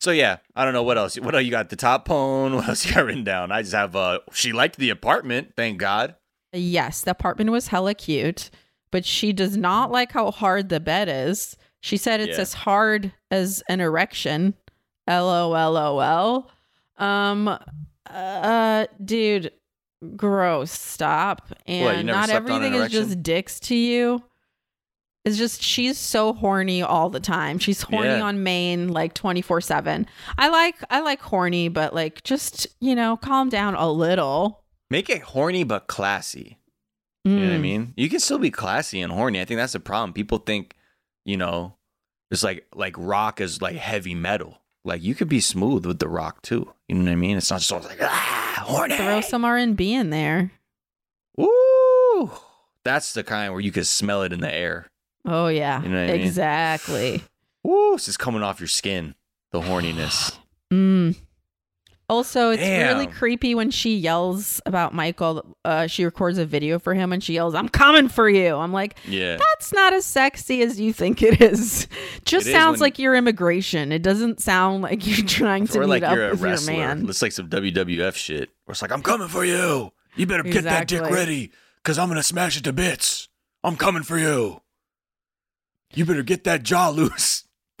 So 0.00 0.10
yeah, 0.10 0.38
I 0.56 0.64
don't 0.64 0.74
know 0.74 0.82
what 0.82 0.98
else. 0.98 1.16
What 1.18 1.34
else 1.34 1.44
you 1.44 1.50
got? 1.50 1.70
The 1.70 1.76
top 1.76 2.04
pone. 2.04 2.52
What 2.56 2.68
else 2.68 2.84
you 2.84 2.92
got 2.94 3.04
written 3.06 3.24
down? 3.24 3.52
I 3.52 3.62
just 3.62 3.72
have. 3.74 3.94
Uh, 3.96 4.18
she 4.32 4.52
liked 4.52 4.76
the 4.76 4.90
apartment. 4.90 5.52
Thank 5.56 5.78
God. 5.78 6.16
Yes, 6.52 7.00
the 7.02 7.12
apartment 7.12 7.50
was 7.50 7.68
hella 7.68 7.94
cute, 7.94 8.50
but 8.90 9.04
she 9.04 9.32
does 9.32 9.56
not 9.56 9.90
like 9.90 10.12
how 10.12 10.30
hard 10.30 10.68
the 10.68 10.80
bed 10.80 11.08
is. 11.08 11.56
She 11.80 11.96
said 11.96 12.20
it's 12.20 12.36
Yeah. 12.36 12.42
as 12.42 12.52
hard 12.54 13.12
as 13.30 13.62
an 13.68 13.80
erection. 13.80 14.54
LOLOL. 15.08 16.50
Um 16.98 17.58
uh 18.10 18.86
dude, 19.04 19.52
gross. 20.16 20.70
Stop. 20.70 21.52
And 21.66 22.06
never 22.06 22.18
not 22.18 22.30
an 22.30 22.36
everything 22.36 22.74
is 22.74 22.90
just 22.90 23.22
dicks 23.22 23.60
to 23.60 23.74
you. 23.76 24.22
It's 25.24 25.38
just 25.38 25.62
she's 25.62 25.96
so 25.98 26.34
horny 26.34 26.82
all 26.82 27.08
the 27.08 27.20
time. 27.20 27.58
She's 27.58 27.80
horny 27.80 28.08
Yeah. 28.08 28.20
on 28.22 28.42
main 28.42 28.88
like 28.88 29.14
24/7. 29.14 30.06
I 30.36 30.48
like 30.48 30.76
I 30.90 31.00
like 31.00 31.20
horny, 31.20 31.68
but 31.68 31.94
like 31.94 32.22
just, 32.24 32.66
you 32.80 32.94
know, 32.94 33.16
calm 33.16 33.48
down 33.48 33.74
a 33.74 33.90
little. 33.90 34.64
Make 34.90 35.08
it 35.08 35.22
horny 35.22 35.64
but 35.64 35.86
classy. 35.86 36.58
You 37.24 37.32
know 37.38 37.46
what 37.46 37.54
I 37.54 37.56
Mm. 37.56 37.60
mean? 37.62 37.94
You 37.96 38.10
can 38.10 38.20
still 38.20 38.38
be 38.38 38.50
classy 38.50 39.00
and 39.00 39.10
horny. 39.10 39.40
I 39.40 39.46
think 39.46 39.56
that's 39.56 39.72
the 39.72 39.80
problem. 39.80 40.12
People 40.12 40.36
think, 40.38 40.76
you 41.24 41.38
know, 41.38 41.76
it's 42.30 42.42
like 42.44 42.66
like 42.74 42.94
rock 42.98 43.40
is 43.40 43.62
like 43.62 43.76
heavy 43.76 44.14
metal. 44.14 44.58
Like 44.84 45.02
you 45.02 45.14
could 45.14 45.28
be 45.28 45.40
smooth 45.40 45.86
with 45.86 45.98
the 45.98 46.08
rock 46.08 46.42
too. 46.42 46.72
You 46.88 46.96
know 46.96 47.04
what 47.04 47.12
I 47.12 47.16
mean? 47.16 47.36
It's 47.36 47.50
not 47.50 47.60
just 47.60 47.72
like 47.72 47.98
ah 48.02 48.62
horny. 48.66 48.96
Throw 48.96 49.20
some 49.22 49.44
R&B 49.44 49.94
in 49.94 50.10
there. 50.10 50.50
Woo! 51.36 52.30
That's 52.84 53.12
the 53.14 53.24
kind 53.24 53.52
where 53.52 53.60
you 53.62 53.72
could 53.72 53.86
smell 53.86 54.22
it 54.22 54.32
in 54.32 54.40
the 54.40 54.52
air. 54.52 54.90
Oh 55.26 55.48
yeah. 55.48 55.82
You 55.82 55.88
know 55.88 56.00
what 56.02 56.10
I 56.10 56.16
mean? 56.18 56.26
exactly. 56.26 57.22
Woo! 57.62 57.94
It's 57.94 58.04
just 58.06 58.18
coming 58.18 58.42
off 58.42 58.60
your 58.60 58.68
skin. 58.68 59.14
The 59.52 59.60
horniness. 59.60 60.36
Mm. 60.72 61.14
Also, 62.08 62.50
it's 62.50 62.60
really 62.62 63.06
creepy 63.06 63.54
when 63.54 63.70
she 63.70 63.96
yells 63.96 64.60
about 64.66 64.92
Michael. 64.92 65.56
Uh, 65.64 65.86
she 65.86 66.04
records 66.04 66.36
a 66.36 66.44
video 66.44 66.78
for 66.78 66.92
him 66.92 67.12
and 67.14 67.24
she 67.24 67.32
yells, 67.32 67.54
"I'm 67.54 67.68
coming 67.70 68.08
for 68.08 68.28
you." 68.28 68.56
I'm 68.56 68.72
like, 68.74 68.98
Yeah. 69.06 69.38
that's 69.38 69.72
not 69.72 69.94
as 69.94 70.04
sexy 70.04 70.60
as 70.60 70.78
you 70.78 70.92
think 70.92 71.22
it 71.22 71.40
is. 71.40 71.88
Just 72.26 72.46
It 72.46 72.50
is 72.50 72.54
sounds 72.54 72.74
when- 72.74 72.80
like 72.88 72.98
you're 72.98 73.14
immigration. 73.14 73.90
It 73.90 74.02
doesn't 74.02 74.40
sound 74.40 74.82
like 74.82 75.06
you're 75.06 75.26
trying 75.26 75.66
to 75.68 75.80
meet 75.80 75.86
like 75.88 76.02
up 76.02 76.18
with 76.18 76.40
your 76.42 76.76
man. 76.76 77.08
It's 77.08 77.22
like 77.22 77.32
some 77.32 77.48
WWF 77.48 78.16
shit. 78.16 78.50
Where 78.66 78.72
it's 78.72 78.82
like, 78.82 78.92
I'm 78.92 79.02
coming 79.02 79.28
for 79.28 79.44
you. 79.44 79.92
You 80.14 80.26
better 80.26 80.42
get 80.42 80.64
that 80.64 80.86
dick 80.86 81.02
ready, 81.02 81.52
cause 81.84 81.98
I'm 81.98 82.08
gonna 82.08 82.22
smash 82.22 82.56
it 82.58 82.64
to 82.64 82.72
bits. 82.74 83.28
I'm 83.64 83.76
coming 83.76 84.02
for 84.02 84.18
you. 84.18 84.60
You 85.94 86.04
better 86.04 86.22
get 86.22 86.44
that 86.44 86.62
jaw 86.64 86.90
loose. 86.90 87.44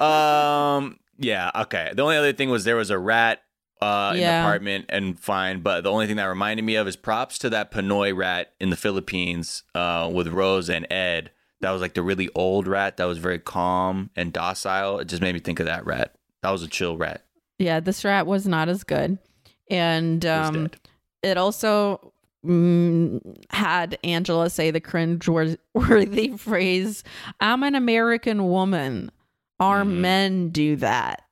um. 0.00 0.98
Yeah. 1.18 1.50
Okay. 1.54 1.92
The 1.94 2.02
only 2.02 2.16
other 2.16 2.32
thing 2.32 2.50
was 2.50 2.64
there 2.64 2.76
was 2.76 2.90
a 2.90 2.98
rat 2.98 3.42
uh, 3.82 4.12
in 4.14 4.20
the 4.20 4.40
apartment, 4.40 4.86
and 4.88 5.18
fine. 5.18 5.60
But 5.60 5.82
the 5.82 5.90
only 5.90 6.06
thing 6.06 6.16
that 6.16 6.24
reminded 6.24 6.62
me 6.62 6.76
of 6.76 6.86
is 6.86 6.96
props 6.96 7.38
to 7.38 7.50
that 7.50 7.72
Pinoy 7.72 8.16
rat 8.16 8.52
in 8.60 8.70
the 8.70 8.76
Philippines 8.76 9.64
uh, 9.74 10.10
with 10.12 10.28
Rose 10.28 10.70
and 10.70 10.90
Ed. 10.90 11.30
That 11.60 11.72
was 11.72 11.80
like 11.80 11.94
the 11.94 12.02
really 12.02 12.28
old 12.34 12.66
rat 12.66 12.96
that 12.96 13.04
was 13.04 13.18
very 13.18 13.38
calm 13.38 14.10
and 14.16 14.32
docile. 14.32 14.98
It 14.98 15.06
just 15.06 15.22
made 15.22 15.34
me 15.34 15.40
think 15.40 15.60
of 15.60 15.66
that 15.66 15.86
rat. 15.86 16.14
That 16.42 16.50
was 16.50 16.62
a 16.62 16.68
chill 16.68 16.96
rat. 16.96 17.24
Yeah, 17.58 17.80
this 17.80 18.04
rat 18.04 18.26
was 18.26 18.46
not 18.46 18.68
as 18.68 18.82
good. 18.82 19.18
And 19.70 20.26
um, 20.26 20.70
it 21.22 21.38
also 21.38 22.12
mm, 22.44 23.20
had 23.50 23.98
Angela 24.02 24.50
say 24.50 24.70
the 24.70 24.80
cringe 24.80 25.28
worthy 25.28 26.32
phrase, 26.36 27.04
I'm 27.40 27.62
an 27.62 27.74
American 27.74 28.48
woman. 28.48 29.10
Our 29.62 29.82
Mm-hmm. 29.84 30.00
men 30.00 30.48
do 30.50 30.76
that 30.76 31.22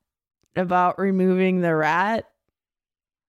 about 0.56 0.98
removing 0.98 1.60
the 1.60 1.74
rat. 1.74 2.28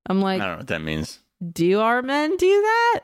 I'm 0.08 0.22
like, 0.22 0.42
I 0.42 0.46
don't 0.46 0.54
know 0.54 0.58
what 0.60 0.68
that 0.68 0.82
means. 0.82 1.20
do 1.52 1.80
our 1.80 2.02
men 2.02 2.38
do 2.38 2.62
that? 2.62 3.00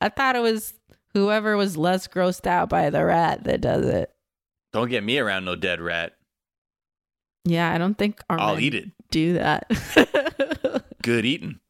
I 0.00 0.08
thought 0.10 0.36
it 0.36 0.42
was 0.42 0.74
whoever 1.14 1.56
was 1.56 1.76
less 1.76 2.06
grossed 2.08 2.46
out 2.46 2.68
by 2.68 2.90
the 2.90 3.04
rat 3.04 3.44
that 3.44 3.60
does 3.60 3.86
it. 3.86 4.10
Don't 4.72 4.88
get 4.90 5.04
me 5.04 5.18
around 5.18 5.44
no 5.44 5.54
dead 5.56 5.80
rat. 5.80 6.12
Yeah, 7.44 7.70
I 7.72 7.78
don't 7.78 7.96
think 7.96 8.20
our 8.28 8.38
I'll 8.40 8.54
men 8.54 8.62
eat 8.64 8.74
it. 8.74 8.90
Do 9.10 9.34
that. 9.34 10.84
Good 11.02 11.24
eating. 11.24 11.60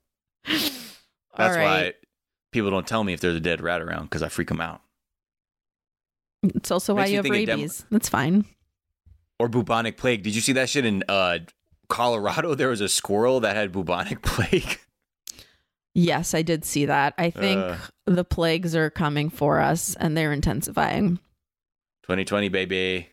That's 0.46 1.56
why 1.56 1.94
people 2.52 2.70
don't 2.70 2.86
tell 2.86 3.02
me 3.04 3.12
if 3.12 3.20
there's 3.20 3.34
a 3.36 3.40
dead 3.40 3.60
rat 3.60 3.82
around 3.82 4.04
because 4.04 4.22
I 4.22 4.28
freak 4.28 4.48
them 4.48 4.60
out. 4.60 4.80
It's 6.42 6.70
also 6.70 6.94
why 6.94 7.06
you 7.06 7.16
have 7.16 7.26
of 7.26 7.32
Dem- 7.32 7.46
rabies. 7.48 7.84
That's 7.90 8.08
fine. 8.08 8.44
Or 9.40 9.48
bubonic 9.48 9.96
plague. 9.96 10.22
Did 10.22 10.34
you 10.34 10.40
see 10.40 10.52
that 10.52 10.68
shit 10.68 10.84
in 10.84 11.02
uh, 11.08 11.38
Colorado? 11.88 12.54
There 12.56 12.68
was 12.68 12.80
a 12.80 12.88
squirrel 12.88 13.40
that 13.40 13.56
had 13.56 13.72
bubonic 13.72 14.22
plague. 14.22 14.78
Yes, 15.94 16.34
I 16.34 16.42
did 16.42 16.64
see 16.64 16.86
that. 16.86 17.14
I 17.18 17.30
think 17.30 17.60
Uh. 17.60 17.76
the 18.06 18.24
plagues 18.24 18.74
are 18.74 18.90
coming 18.90 19.30
for 19.30 19.60
us 19.60 19.94
and 19.96 20.16
they're 20.16 20.32
intensifying. 20.32 21.16
2020, 22.04 22.48
baby. 22.48 23.08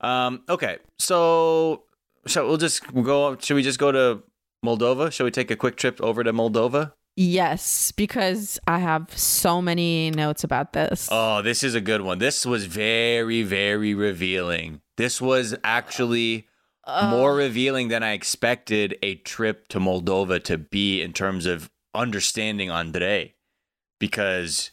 Um. 0.00 0.42
Okay. 0.48 0.78
So, 0.98 1.84
shall 2.26 2.46
we'll 2.46 2.56
just 2.58 2.82
go? 2.92 3.36
Should 3.38 3.54
we 3.54 3.62
just 3.62 3.78
go 3.78 3.90
to 3.92 4.22
Moldova? 4.64 5.10
Shall 5.12 5.24
we 5.24 5.30
take 5.30 5.50
a 5.50 5.56
quick 5.56 5.76
trip 5.76 6.00
over 6.00 6.22
to 6.24 6.32
Moldova? 6.32 6.92
Yes, 7.16 7.92
because 7.92 8.58
I 8.66 8.80
have 8.80 9.16
so 9.16 9.62
many 9.62 10.10
notes 10.10 10.42
about 10.42 10.72
this. 10.72 11.08
Oh, 11.12 11.42
this 11.42 11.62
is 11.62 11.74
a 11.76 11.80
good 11.80 12.00
one. 12.02 12.18
This 12.18 12.44
was 12.44 12.66
very, 12.66 13.42
very 13.44 13.94
revealing. 13.94 14.80
This 14.96 15.20
was 15.20 15.54
actually 15.64 16.46
more 16.86 17.34
revealing 17.34 17.88
than 17.88 18.02
I 18.02 18.12
expected 18.12 18.96
a 19.02 19.14
trip 19.16 19.68
to 19.68 19.80
Moldova 19.80 20.42
to 20.44 20.58
be 20.58 21.00
in 21.02 21.12
terms 21.12 21.46
of 21.46 21.70
understanding 21.94 22.70
Andrei. 22.70 23.34
Because 23.98 24.70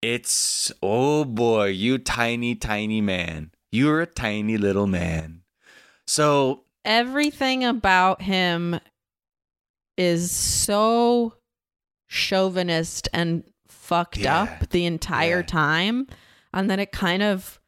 it's, 0.00 0.72
oh 0.82 1.24
boy, 1.24 1.66
you 1.66 1.98
tiny, 1.98 2.54
tiny 2.54 3.00
man. 3.00 3.50
You're 3.72 4.00
a 4.00 4.06
tiny 4.06 4.56
little 4.56 4.86
man. 4.86 5.42
So, 6.06 6.64
Everything 6.84 7.64
about 7.64 8.22
him 8.22 8.78
is 9.96 10.30
so 10.30 11.34
chauvinist 12.08 13.08
and 13.12 13.44
fucked 13.68 14.18
Yeah. 14.18 14.42
up 14.42 14.68
the 14.70 14.84
entire 14.86 15.42
time. 15.42 16.06
And 16.52 16.70
then 16.70 16.78
it 16.80 16.92
kind 16.92 17.22
of, 17.22 17.58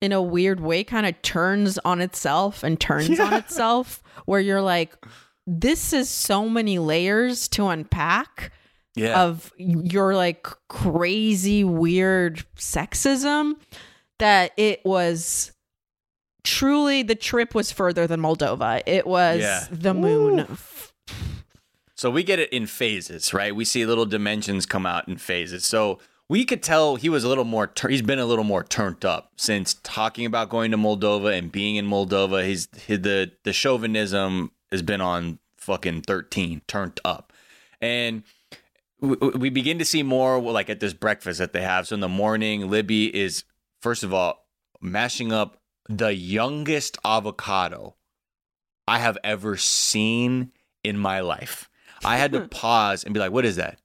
in 0.00 0.12
a 0.12 0.20
weird 0.22 0.60
way, 0.60 0.84
kind 0.84 1.06
of 1.06 1.20
turns 1.22 1.78
on 1.84 2.00
itself 2.00 2.62
and 2.62 2.78
turns 2.78 3.18
on 3.18 3.32
itself, 3.32 4.02
where 4.26 4.40
you're 4.40 4.62
like, 4.62 4.94
this 5.46 5.92
is 5.92 6.08
so 6.10 6.48
many 6.48 6.78
layers 6.78 7.48
to 7.48 7.68
unpack 7.68 8.52
Yeah. 8.94 9.22
of 9.22 9.52
your 9.56 10.14
like 10.14 10.46
crazy 10.68 11.64
weird 11.64 12.44
sexism 12.56 13.54
that 14.18 14.52
it 14.56 14.84
was 14.84 15.52
truly 16.44 17.02
the 17.02 17.14
trip 17.14 17.54
was 17.54 17.72
further 17.72 18.06
than 18.06 18.20
Moldova. 18.20 18.82
It 18.86 19.06
was 19.06 19.40
Yeah. 19.40 19.66
the 19.70 19.94
moon. 19.94 20.46
So 21.96 22.10
we 22.10 22.22
get 22.22 22.38
it 22.38 22.52
in 22.52 22.66
phases, 22.66 23.32
right? 23.32 23.54
We 23.56 23.64
see 23.64 23.86
little 23.86 24.04
dimensions 24.06 24.66
come 24.66 24.84
out 24.86 25.08
in 25.08 25.16
phases. 25.16 25.64
So 25.64 25.98
we 26.28 26.44
could 26.44 26.62
tell 26.62 26.96
he 26.96 27.08
was 27.08 27.24
a 27.24 27.28
little 27.28 27.44
more. 27.44 27.66
Tur- 27.66 27.88
he's 27.88 28.02
been 28.02 28.18
a 28.18 28.26
little 28.26 28.44
more 28.44 28.64
turned 28.64 29.04
up 29.04 29.32
since 29.36 29.74
talking 29.82 30.26
about 30.26 30.50
going 30.50 30.70
to 30.72 30.76
Moldova 30.76 31.36
and 31.36 31.52
being 31.52 31.76
in 31.76 31.86
Moldova. 31.86 32.44
He's 32.44 32.68
he, 32.86 32.96
the 32.96 33.32
the 33.44 33.52
chauvinism 33.52 34.50
has 34.70 34.82
been 34.82 35.00
on 35.00 35.38
fucking 35.56 36.02
thirteen, 36.02 36.62
turned 36.66 37.00
up, 37.04 37.32
and 37.80 38.24
we, 39.00 39.16
we 39.16 39.50
begin 39.50 39.78
to 39.78 39.84
see 39.84 40.02
more 40.02 40.40
like 40.40 40.68
at 40.68 40.80
this 40.80 40.94
breakfast 40.94 41.38
that 41.38 41.52
they 41.52 41.62
have. 41.62 41.86
So 41.86 41.94
in 41.94 42.00
the 42.00 42.08
morning, 42.08 42.68
Libby 42.68 43.14
is 43.14 43.44
first 43.80 44.02
of 44.02 44.12
all 44.12 44.46
mashing 44.80 45.32
up 45.32 45.58
the 45.88 46.14
youngest 46.14 46.98
avocado 47.04 47.94
I 48.88 48.98
have 48.98 49.18
ever 49.22 49.56
seen 49.56 50.52
in 50.82 50.98
my 50.98 51.20
life. 51.20 51.68
I 52.04 52.16
had 52.16 52.32
to 52.32 52.48
pause 52.50 53.04
and 53.04 53.14
be 53.14 53.20
like, 53.20 53.32
what 53.32 53.44
is 53.44 53.56
that? 53.56 53.80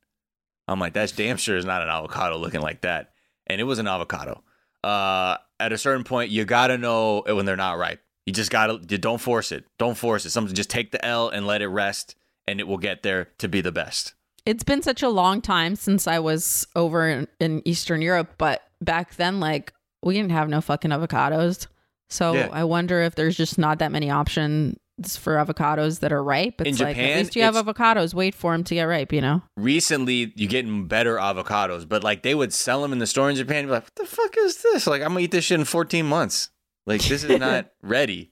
I'm 0.72 0.80
like, 0.80 0.94
that's 0.94 1.12
damn 1.12 1.38
sure 1.38 1.58
is 1.58 1.66
not 1.66 1.82
an 1.82 1.90
avocado 1.90 2.38
looking 2.38 2.62
like 2.62 2.82
that. 2.82 3.12
And 3.48 3.60
it 3.60 3.66
was 3.66 3.80
an 3.80 3.88
avocado. 3.88 4.44
Uh, 4.84 5.38
at 5.60 5.72
a 5.72 5.78
certain 5.78 6.04
point, 6.04 6.32
you 6.32 6.46
gotta 6.46 6.78
know 6.78 7.24
when 7.28 7.46
they're 7.46 7.56
not 7.56 7.78
ripe. 7.78 8.02
You 8.26 8.34
just 8.34 8.52
gotta, 8.52 8.80
you 8.90 8.98
don't 8.98 9.20
force 9.20 9.52
it. 9.52 9.66
Don't 9.78 9.98
force 9.98 10.26
it. 10.26 10.30
Something, 10.30 10.56
just 10.56 10.70
take 10.70 10.92
the 10.92 11.04
L 11.06 11.30
and 11.30 11.46
let 11.46 11.62
it 11.62 11.68
rest, 11.68 12.16
and 12.48 12.60
it 12.60 12.68
will 12.68 12.78
get 12.78 13.04
there 13.04 13.30
to 13.40 13.48
be 13.48 13.62
the 13.62 13.72
best. 13.72 14.14
It's 14.46 14.64
been 14.64 14.82
such 14.82 15.04
a 15.04 15.10
long 15.10 15.42
time 15.42 15.76
since 15.76 16.08
I 16.08 16.20
was 16.20 16.66
over 16.76 17.08
in, 17.08 17.28
in 17.40 17.62
Eastern 17.66 18.02
Europe, 18.02 18.34
but 18.38 18.62
back 18.80 19.16
then, 19.16 19.40
like, 19.40 19.74
we 20.02 20.16
didn't 20.16 20.32
have 20.32 20.50
no 20.50 20.62
fucking 20.62 20.90
avocados. 20.92 21.68
So 22.10 22.34
Yeah. 22.34 22.50
I 22.52 22.64
wonder 22.64 23.02
if 23.02 23.16
there's 23.16 23.38
just 23.38 23.58
not 23.58 23.80
that 23.80 23.92
many 23.92 24.10
options 24.10 24.78
for 25.18 25.36
avocados 25.36 26.00
that 26.02 26.12
are 26.12 26.24
ripe. 26.24 26.62
It's 26.62 26.80
In 26.80 26.86
like, 26.86 26.96
Japan, 26.96 27.12
at 27.12 27.18
least 27.18 27.36
you 27.36 27.44
have 27.44 27.56
avocados. 27.56 28.14
Wait 28.14 28.36
for 28.36 28.52
them 28.52 28.64
to 28.66 28.76
get 28.76 28.84
ripe, 28.84 29.12
you 29.12 29.22
know? 29.22 29.42
Recently, 29.58 30.34
you're 30.36 30.50
getting 30.50 30.88
better 30.88 31.18
avocados, 31.18 31.88
but 31.88 32.04
like 32.04 32.24
they 32.24 32.36
would 32.36 32.54
sell 32.54 32.82
them 32.82 32.94
in 32.94 33.00
the 33.00 33.08
store 33.08 33.30
in 33.30 33.36
Japan. 33.36 33.64
You'd 33.64 33.68
be 33.68 33.72
like, 33.74 33.84
what 33.84 33.96
the 33.96 34.06
fuck 34.06 34.36
is 34.38 34.62
this? 34.62 34.88
Like, 34.88 35.02
I'm 35.02 35.10
gonna 35.10 35.22
eat 35.22 35.32
this 35.32 35.46
shit 35.46 35.60
in 35.60 35.66
14 35.66 36.06
months. 36.06 36.50
Like, 36.86 37.02
this 37.02 37.24
is 37.24 37.40
not 37.40 37.72
ready. 37.82 38.32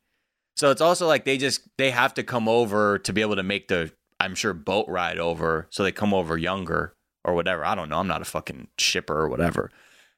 So 0.55 0.71
it's 0.71 0.81
also 0.81 1.07
like 1.07 1.25
they 1.25 1.37
just 1.37 1.61
they 1.77 1.91
have 1.91 2.13
to 2.15 2.23
come 2.23 2.49
over 2.49 2.99
to 2.99 3.13
be 3.13 3.21
able 3.21 3.37
to 3.37 3.43
make 3.43 3.69
the 3.69 3.91
I'm 4.19 4.35
sure 4.35 4.53
boat 4.53 4.87
ride 4.89 5.17
over. 5.17 5.67
So 5.69 5.83
they 5.83 5.91
come 5.91 6.13
over 6.13 6.37
younger 6.37 6.93
or 7.23 7.33
whatever. 7.33 7.63
I 7.63 7.75
don't 7.75 7.89
know. 7.89 7.99
I'm 7.99 8.07
not 8.07 8.21
a 8.21 8.25
fucking 8.25 8.67
shipper 8.77 9.21
or 9.21 9.29
whatever. 9.29 9.71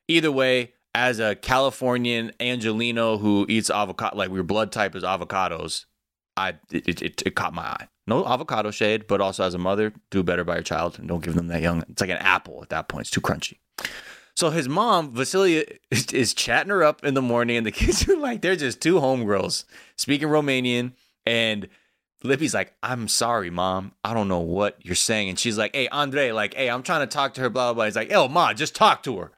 Either 0.08 0.32
way, 0.32 0.74
as 0.94 1.20
a 1.20 1.36
Californian 1.36 2.32
Angelino 2.40 3.18
who 3.18 3.46
eats 3.48 3.70
avocado, 3.70 4.18
like 4.18 4.32
your 4.32 4.44
blood 4.44 4.72
type 4.72 4.96
is 4.96 5.04
avocados, 5.04 5.86
I 6.38 6.56
it, 6.72 7.02
it, 7.02 7.22
it, 7.26 7.36
caught 7.36 7.54
my 7.54 7.64
eye. 7.64 7.88
No 8.08 8.26
avocado 8.26 8.72
shade, 8.72 9.08
but 9.08 9.22
also 9.22 9.44
as 9.44 9.54
a 9.54 9.58
mother, 9.58 9.94
do 10.10 10.24
better 10.24 10.44
by 10.44 10.56
your 10.56 10.64
child 10.64 10.98
and 10.98 11.08
don't 11.08 11.24
give 11.24 11.36
them 11.36 11.48
that 11.48 11.62
young. 11.62 11.84
It's 11.90 12.02
like 12.02 12.10
an 12.10 12.18
apple 12.18 12.60
at 12.62 12.70
that 12.70 12.88
point. 12.88 13.02
It's 13.02 13.12
too 13.12 13.22
crunchy. 13.22 13.58
So 14.36 14.50
his 14.50 14.70
mom, 14.70 15.14
Vasilia, 15.14 15.78
is, 15.92 16.08
is 16.08 16.34
chatting 16.34 16.70
her 16.70 16.84
up 16.84 17.04
in 17.04 17.14
the 17.14 17.22
morning, 17.22 17.58
and 17.58 17.66
the 17.66 17.72
kids 17.72 18.08
are 18.08 18.18
like, 18.18 18.42
they're 18.42 18.56
just 18.56 18.82
two 18.82 18.96
homegirls 18.96 19.66
speaking 19.98 20.30
Romanian. 20.30 20.94
And 21.26 21.68
Libby's 22.24 22.54
like, 22.54 22.74
I'm 22.82 23.08
sorry, 23.08 23.50
mom. 23.50 23.94
I 24.04 24.14
don't 24.14 24.28
know 24.28 24.40
what 24.40 24.78
you're 24.84 24.96
saying. 24.96 25.30
And 25.30 25.40
she's 25.40 25.58
like, 25.58 25.76
hey, 25.76 25.88
Andrei, 25.90 26.32
like, 26.32 26.54
hey, 26.54 26.70
I'm 26.70 26.84
trying 26.84 27.08
to 27.08 27.14
talk 27.14 27.34
to 27.36 27.42
her, 27.42 27.50
blah, 27.50 27.68
blah, 27.68 27.74
blah. 27.74 27.86
He's 27.86 27.96
like, 27.96 28.12
oh, 28.14 28.28
ma, 28.28 28.54
just 28.54 28.76
talk 28.76 29.04
to 29.04 29.18
her. 29.18 29.32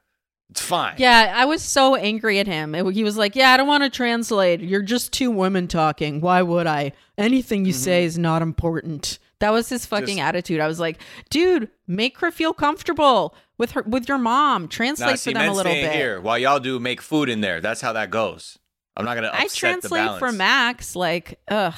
It's 0.54 0.60
fine. 0.62 0.94
Yeah, 0.98 1.32
I 1.34 1.46
was 1.46 1.62
so 1.62 1.96
angry 1.96 2.38
at 2.38 2.46
him. 2.46 2.76
It- 2.76 2.94
he 2.94 3.02
was 3.02 3.16
like, 3.16 3.34
"Yeah, 3.34 3.50
I 3.52 3.56
don't 3.56 3.66
want 3.66 3.82
to 3.82 3.90
translate. 3.90 4.60
You're 4.60 4.82
just 4.82 5.12
two 5.12 5.32
women 5.32 5.66
talking. 5.66 6.20
Why 6.20 6.42
would 6.42 6.68
I? 6.68 6.92
Anything 7.18 7.64
you 7.64 7.72
say 7.72 8.04
is 8.04 8.16
not 8.16 8.40
important." 8.40 9.18
That 9.40 9.50
was 9.50 9.68
his 9.68 9.84
fucking 9.84 10.06
Mm-hmm. 10.06 10.16
Just- 10.18 10.28
attitude. 10.28 10.60
I 10.60 10.68
was 10.68 10.78
like, 10.78 10.98
"Dude, 11.28 11.70
make 11.88 12.18
her 12.20 12.30
feel 12.30 12.52
comfortable 12.52 13.34
with 13.58 13.72
her 13.72 13.82
with 13.82 14.08
your 14.08 14.16
mom. 14.18 14.68
Translate 14.68 15.06
Nah, 15.08 15.12
for 15.14 15.16
see, 15.18 15.32
them 15.32 15.48
a 15.50 15.52
little 15.52 15.72
bit." 15.72 15.92
here 15.92 16.20
while 16.20 16.38
y'all 16.38 16.60
do 16.60 16.78
make 16.78 17.02
food 17.02 17.28
in 17.28 17.40
there. 17.40 17.60
That's 17.60 17.80
how 17.80 17.92
that 17.94 18.10
goes. 18.10 18.56
I'm 18.96 19.04
not 19.04 19.16
gonna 19.16 19.26
upset 19.28 19.42
I 19.42 19.48
translate 19.48 20.18
for 20.20 20.30
Max. 20.30 20.94
Like, 20.94 21.40
ugh, 21.48 21.74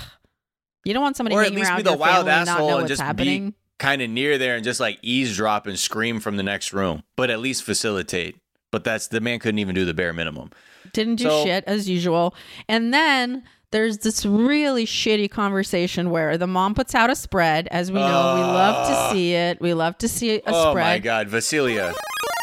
you 0.84 0.92
don't 0.92 1.02
want 1.02 1.16
somebody 1.16 1.34
or 1.34 1.40
at 1.40 1.44
hanging 1.44 1.60
least 1.60 1.70
around 1.70 1.76
be 1.78 1.82
the 1.84 1.96
wild 1.96 2.26
family 2.26 2.32
and 2.32 2.46
not 2.46 2.52
asshole 2.56 2.68
know 2.68 2.74
and 2.76 2.82
what's 2.82 2.88
just 2.90 3.00
happening. 3.02 3.50
be 3.52 3.56
kind 3.78 4.02
of 4.02 4.10
near 4.10 4.36
there 4.36 4.54
and 4.54 4.64
just 4.64 4.80
like 4.80 4.98
eavesdrop 5.00 5.66
and 5.66 5.78
scream 5.78 6.20
from 6.20 6.36
the 6.36 6.42
next 6.42 6.74
room, 6.74 7.02
but 7.16 7.30
at 7.30 7.40
least 7.40 7.62
facilitate. 7.62 8.36
But 8.72 8.84
that's 8.84 9.08
the 9.08 9.20
man 9.20 9.38
couldn't 9.38 9.58
even 9.58 9.74
do 9.74 9.84
the 9.84 9.94
bare 9.94 10.12
minimum. 10.12 10.50
Didn't 10.92 11.16
do 11.16 11.24
So- 11.24 11.44
shit 11.44 11.64
as 11.66 11.88
usual. 11.88 12.34
And 12.68 12.92
then 12.92 13.44
there's 13.72 13.98
this 13.98 14.24
really 14.24 14.86
shitty 14.86 15.30
conversation 15.30 16.10
where 16.10 16.36
the 16.38 16.46
mom 16.46 16.74
puts 16.74 16.94
out 16.94 17.10
a 17.10 17.16
spread. 17.16 17.68
As 17.70 17.90
we 17.90 17.98
know, 17.98 18.34
we 18.36 18.40
love 18.42 18.88
to 18.88 19.14
see 19.14 19.34
it. 19.34 19.60
We 19.60 19.74
love 19.74 19.98
to 19.98 20.08
see 20.08 20.36
a 20.36 20.42
oh 20.46 20.70
spread. 20.70 20.84
Oh 20.86 20.90
my 20.90 20.98
god, 20.98 21.28
Vasilia, 21.28 21.94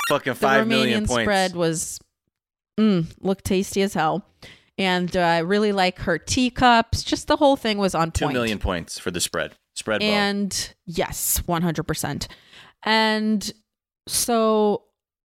fucking 0.09 0.33
five 0.35 0.67
million 0.67 1.05
points. 1.05 1.23
spread 1.23 1.55
was 1.55 1.99
mm, 2.79 3.05
looked 3.21 3.45
tasty 3.45 3.81
as 3.81 3.93
hell. 3.93 4.25
And 4.77 5.15
uh, 5.15 5.19
I 5.21 5.39
really 5.39 5.71
like 5.71 5.99
her 5.99 6.17
teacups. 6.17 7.03
Just 7.03 7.27
the 7.27 7.37
whole 7.37 7.55
thing 7.55 7.77
was 7.77 7.93
on 7.93 8.11
Two 8.11 8.25
point. 8.25 8.33
million 8.33 8.59
points 8.59 8.97
for 8.99 9.11
the 9.11 9.21
spread. 9.21 9.53
Spread 9.75 9.99
ball. 10.01 10.09
And 10.09 10.73
yes, 10.85 11.41
100%. 11.47 12.27
And 12.83 13.51
so 14.07 14.83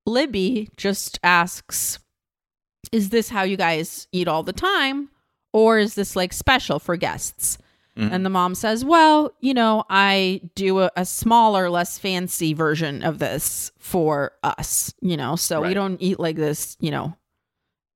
Libby 0.08 0.70
just 0.78 1.20
asks, 1.22 2.00
Is 2.92 3.10
this 3.10 3.30
how 3.30 3.44
you 3.44 3.58
guys 3.58 4.08
eat 4.12 4.28
all 4.28 4.42
the 4.42 4.54
time? 4.54 5.10
Or 5.54 5.78
is 5.78 5.96
this 5.96 6.16
like 6.16 6.34
special 6.34 6.80
for 6.80 6.96
guests? 6.96 7.58
Mhm. 7.98 8.12
And 8.12 8.26
the 8.26 8.30
mom 8.30 8.56
says, 8.56 8.86
Well, 8.86 9.34
you 9.42 9.54
know, 9.54 9.84
I 9.90 10.42
do 10.56 10.80
a, 10.80 10.92
a 10.96 11.06
smaller, 11.06 11.70
less 11.70 11.98
fancy 11.98 12.54
version 12.54 13.04
of 13.04 13.20
this 13.20 13.72
for 13.78 14.32
us, 14.44 14.94
you 15.02 15.18
know, 15.18 15.36
so 15.36 15.62
we 15.62 15.74
don't 15.74 16.02
eat 16.02 16.20
like 16.20 16.36
this, 16.38 16.78
you 16.80 16.92
know, 16.92 17.16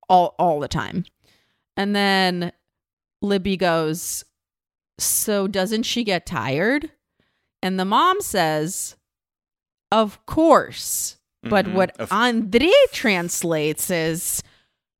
all 0.08 0.34
all 0.38 0.60
the 0.60 0.68
time. 0.68 1.04
And 1.76 1.96
then 1.96 2.52
Libby 3.22 3.56
goes, 3.56 4.24
So 4.98 5.46
doesn't 5.48 5.84
she 5.84 6.04
get 6.04 6.26
tired? 6.26 6.90
And 7.62 7.78
the 7.80 7.84
mom 7.86 8.20
says, 8.20 8.96
Of 9.90 10.24
course. 10.26 11.16
But 11.42 11.66
Mhm. 11.66 11.72
what 11.74 12.12
Andrei 12.12 12.72
translates 12.92 13.90
is 13.90 14.42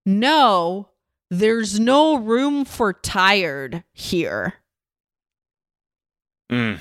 no, 0.05 0.89
there's 1.31 1.79
no 1.79 2.17
room 2.17 2.65
for 2.65 2.93
tired 2.93 3.85
here. 3.93 4.55
Mm. 6.51 6.79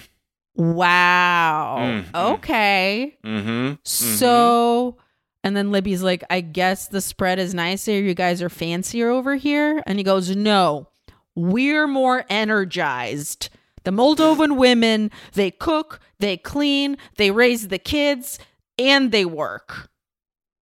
Wow. 0.56 1.78
Mhm. 1.80 2.16
Okay. 2.34 3.18
Mm-hmm. 3.24 3.74
So, 3.84 4.98
and 5.44 5.56
then 5.56 5.72
Libby's 5.72 6.04
like, 6.04 6.24
I 6.30 6.42
guess 6.42 6.88
the 6.88 7.02
spread 7.02 7.40
is 7.40 7.54
nicer. 7.54 7.92
You 7.92 8.14
guys 8.14 8.42
are 8.42 8.50
fancier 8.50 9.10
over 9.10 9.36
here. 9.36 9.82
And 9.86 9.98
he 9.98 10.04
goes, 10.04 10.36
No, 10.36 10.88
we're 11.36 11.88
more 11.88 12.26
energized. 12.30 13.50
The 13.84 13.92
Moldovan 13.92 14.58
women, 14.58 15.10
they 15.34 15.50
cook, 15.50 16.00
they 16.20 16.38
clean, 16.38 16.98
they 17.18 17.32
raise 17.32 17.70
the 17.70 17.80
kids, 17.80 18.38
and 18.90 19.12
they 19.12 19.26
work. 19.26 19.90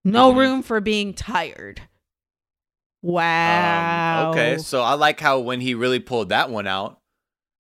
No 0.06 0.34
room 0.34 0.64
for 0.64 0.80
being 0.82 1.14
tired. 1.14 1.82
Wow. 3.02 4.32
Um, 4.32 4.32
okay, 4.32 4.58
so 4.58 4.82
I 4.82 4.94
like 4.94 5.20
how 5.20 5.40
when 5.40 5.62
he 5.62 5.74
really 5.74 6.00
pulled 6.00 6.30
that 6.30 6.50
one 6.50 6.68
out, 6.68 7.00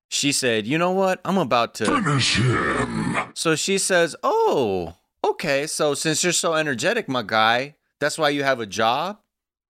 she 0.10 0.32
said, 0.32 0.68
"You 0.68 0.78
know 0.78 0.92
what? 0.92 1.22
I'm 1.24 1.38
about 1.38 1.76
to 1.76 1.86
finish 1.86 2.38
him." 2.38 3.16
So 3.36 3.56
she 3.56 3.78
says, 3.78 4.16
"Oh, 4.24 4.96
okay. 5.26 5.68
So 5.68 5.94
since 5.94 6.24
you're 6.24 6.34
so 6.34 6.56
energetic, 6.56 7.08
my 7.08 7.24
guy, 7.24 7.76
that's 8.00 8.18
why 8.18 8.30
you 8.30 8.44
have 8.44 8.60
a 8.60 8.66
job." 8.66 9.20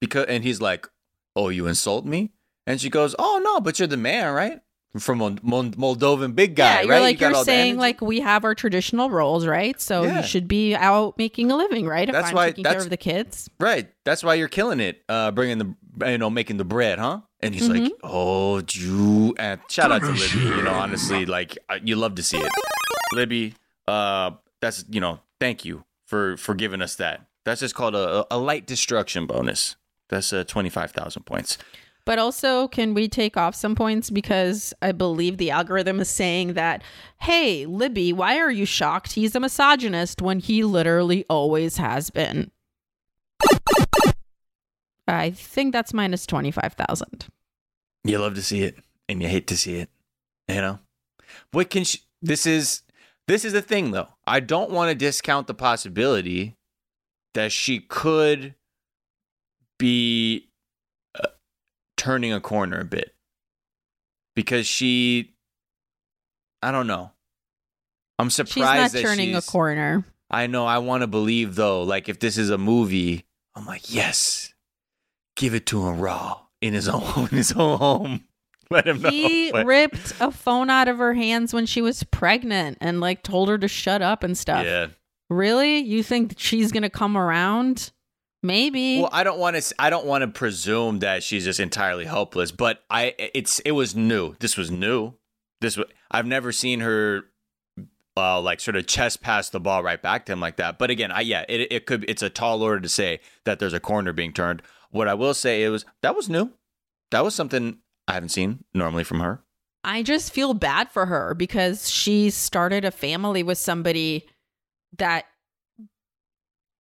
Because 0.02 0.26
and 0.28 0.44
he's 0.44 0.62
like, 0.62 0.88
"Oh, 1.36 1.50
you 1.50 1.68
insult 1.68 2.06
me?" 2.06 2.32
And 2.66 2.80
she 2.80 2.90
goes, 2.90 3.16
"Oh 3.20 3.42
no, 3.44 3.60
but 3.60 3.78
you're 3.80 3.88
the 3.88 3.98
man, 3.98 4.34
right? 4.34 4.62
From 4.98 5.20
Mol- 5.20 5.38
Mol- 5.44 5.64
Moldovan 5.66 6.34
big 6.34 6.56
guy, 6.56 6.64
yeah, 6.78 6.82
you're 6.82 6.90
right? 6.90 7.00
like 7.02 7.14
You 7.18 7.20
got 7.20 7.28
you're 7.30 7.36
all 7.38 7.46
saying 7.46 7.62
energy." 7.74 7.80
like 7.80 8.02
we 8.02 8.22
have 8.22 8.44
our 8.44 8.56
traditional 8.56 9.12
roles, 9.12 9.46
right? 9.46 9.80
So 9.80 10.02
Yeah. 10.04 10.18
you 10.22 10.28
should 10.28 10.48
be 10.48 10.74
out 10.76 11.16
making 11.16 11.52
a 11.52 11.56
living, 11.56 11.86
right? 11.86 12.10
If 12.10 12.14
That's 12.14 12.30
I'm 12.30 12.36
why- 12.36 12.48
taking 12.48 12.64
care 12.64 12.72
that's- 12.72 12.86
of 12.86 12.90
the 12.90 12.98
kids. 12.98 13.50
Right. 13.60 13.90
That's 14.04 14.24
why 14.24 14.34
you're 14.34 14.48
killing 14.48 14.80
it. 14.80 15.04
Uh, 15.08 15.30
bringing 15.30 15.60
the, 15.60 16.12
you 16.12 16.18
know, 16.18 16.32
making 16.32 16.58
the 16.58 16.66
bread, 16.66 16.98
huh? 16.98 17.20
And 17.40 17.54
he's 17.54 17.70
like, 17.70 17.82
Mm-hmm. 17.84 17.94
oh, 18.04 18.62
Jew. 18.62 19.36
And 19.38 19.62
shout 19.70 19.92
out 19.92 20.02
to 20.02 20.08
Libby. 20.12 20.40
You 20.58 20.64
know, 20.64 20.74
honestly, 20.74 21.26
like 21.28 21.58
you 21.84 21.96
love 21.96 22.16
to 22.16 22.24
see 22.24 22.38
it. 22.38 22.52
Libby, 23.14 23.54
uh, 23.88 24.32
that's 24.60 24.86
you 24.90 25.00
know, 25.00 25.20
thank 25.40 25.66
you 25.66 25.84
for 26.06 26.36
for 26.38 26.54
giving 26.56 26.82
us 26.82 26.96
that. 26.96 27.28
That's 27.46 27.62
just 27.62 27.76
called 27.76 27.96
a, 27.96 28.26
a 28.32 28.38
light 28.38 28.66
destruction 28.68 29.26
bonus. 29.26 29.76
That's 30.10 30.34
uh, 30.34 30.44
twenty 30.46 30.70
five 30.70 30.92
thousand 30.92 31.24
points. 31.28 31.58
But 32.10 32.18
also, 32.18 32.68
can 32.68 32.96
we 32.96 33.08
take 33.08 33.38
off 33.38 33.54
some 33.54 33.76
points 33.76 34.10
because 34.10 34.74
I 34.82 34.94
believe 34.94 35.38
the 35.38 35.52
algorithm 35.52 36.00
is 36.00 36.10
saying 36.10 36.54
that, 36.54 36.82
hey, 37.20 37.68
Libby, 37.68 38.14
why 38.14 38.40
are 38.40 38.50
you 38.50 38.66
shocked? 38.66 39.14
He's 39.14 39.36
a 39.36 39.40
misogynist 39.40 40.20
when 40.20 40.40
he 40.40 40.64
literally 40.64 41.24
always 41.30 41.78
has 41.78 42.10
been. 42.10 42.50
I 45.08 45.30
think 45.30 45.72
that's 45.72 45.94
minus 45.94 46.26
twenty 46.26 46.50
five 46.50 46.74
thousand. 46.74 47.28
You 48.04 48.18
love 48.18 48.34
to 48.34 48.42
see 48.42 48.64
it, 48.64 48.80
and 49.08 49.22
you 49.22 49.28
hate 49.28 49.46
to 49.46 49.56
see 49.56 49.76
it. 49.76 49.92
You 50.48 50.62
know, 50.62 50.80
what 51.52 51.70
can 51.70 51.84
she? 51.84 52.00
This 52.24 52.48
is 52.48 52.82
this 53.28 53.46
is 53.46 53.54
the 53.54 53.62
thing, 53.62 53.92
though. 53.92 54.08
I 54.26 54.40
don't 54.40 54.72
want 54.72 54.90
to 54.90 54.96
discount 54.96 55.46
the 55.46 55.54
possibility 55.54 56.58
that 57.36 57.52
she 57.52 57.80
could 57.80 58.56
be 59.78 60.49
turning 62.00 62.34
a 62.34 62.40
corner 62.42 62.80
a 62.80 62.86
bit 62.86 63.14
because 64.36 64.66
she. 64.66 65.34
I 66.62 66.72
don't 66.72 66.88
know. 66.88 67.12
I'm 68.18 68.30
surprised 68.30 68.94
She's 68.94 69.04
not 69.04 69.10
turning 69.10 69.36
a 69.36 69.42
corner. 69.42 70.04
I 70.30 70.48
know. 70.48 70.66
I 70.66 70.80
want 70.80 71.02
to 71.02 71.08
believe 71.08 71.56
though. 71.56 71.84
Like 71.84 72.10
if 72.10 72.20
this 72.20 72.38
is 72.38 72.50
a 72.50 72.58
movie, 72.58 73.26
I'm 73.56 73.66
like, 73.66 73.94
yes, 73.94 74.54
give 75.36 75.54
it 75.54 75.66
to 75.68 75.88
him 75.88 76.00
raw 76.00 76.40
in 76.62 76.74
his 76.74 76.90
own 76.90 77.04
in 77.32 77.38
his 77.38 77.52
own 77.54 77.78
home. 77.78 78.24
Let 78.72 78.88
him 78.88 79.02
know. 79.02 79.10
He 79.10 79.52
But- 79.52 79.66
ripped 79.66 80.14
a 80.20 80.32
phone 80.32 80.70
out 80.70 80.88
of 80.88 80.98
her 81.00 81.14
hands 81.14 81.54
when 81.54 81.66
she 81.66 81.82
was 81.82 82.04
pregnant 82.04 82.78
and 82.82 83.00
like 83.00 83.24
told 83.24 83.50
her 83.50 83.58
to 83.58 83.68
shut 83.68 84.02
up 84.02 84.24
and 84.24 84.38
stuff. 84.38 84.66
Yeah. 84.66 84.88
Really? 85.30 85.80
You 85.80 86.04
think 86.04 86.36
she's 86.38 86.72
gonna 86.72 86.90
come 86.90 87.16
around? 87.18 87.92
Maybe. 88.42 89.00
Well, 89.00 89.10
I 89.12 89.24
don't 89.24 89.40
want 89.40 89.58
to. 89.58 89.76
I 89.78 89.90
don't 89.90 90.06
want 90.06 90.22
to 90.22 90.28
presume 90.28 91.00
that 91.00 91.24
she's 91.24 91.46
just 91.46 91.60
entirely 91.60 92.06
helpless. 92.06 92.52
But 92.52 92.84
I, 92.90 93.14
it's 93.18 93.60
it 93.60 93.72
was 93.72 93.96
new. 93.96 94.36
This 94.40 94.56
was 94.56 94.72
new. 94.72 95.14
This 95.62 95.76
was. 95.76 95.88
I've 96.10 96.26
never 96.26 96.52
seen 96.52 96.80
her, 96.80 97.24
uh, 98.16 98.40
like 98.40 98.62
sort 98.62 98.78
of 98.78 98.88
chest 98.88 99.22
pass 99.22 99.50
the 99.50 99.60
ball 99.60 99.84
right 99.84 100.02
back 100.02 100.26
to 100.26 100.34
him 100.34 100.40
like 100.40 100.56
that. 100.56 100.80
But 100.80 100.90
again, 100.90 101.12
I 101.12 101.22
yeah, 101.22 101.44
it 101.50 101.68
it 101.72 101.86
could. 101.86 102.06
It's 102.08 102.22
a 102.22 102.30
tall 102.30 102.64
order 102.64 102.80
to 102.80 102.90
say 102.90 103.20
that 103.44 103.60
there's 103.60 103.74
a 103.74 103.80
corner 103.80 104.14
being 104.14 104.32
turned. 104.32 104.62
What 104.92 105.10
I 105.10 105.14
will 105.16 105.34
say 105.34 105.64
is 105.64 105.86
that 106.02 106.16
was 106.16 106.30
new. 106.30 106.52
That 107.12 107.24
was 107.24 107.36
something 107.36 107.80
I 108.08 108.14
haven't 108.14 108.30
seen 108.30 108.64
normally 108.74 109.04
from 109.04 109.20
her. 109.20 109.44
I 109.84 110.04
just 110.04 110.34
feel 110.34 110.54
bad 110.54 110.90
for 110.92 111.06
her 111.06 111.34
because 111.34 111.90
she 111.90 112.30
started 112.30 112.86
a 112.86 112.92
family 112.92 113.44
with 113.44 113.58
somebody 113.58 114.28
that 114.98 115.26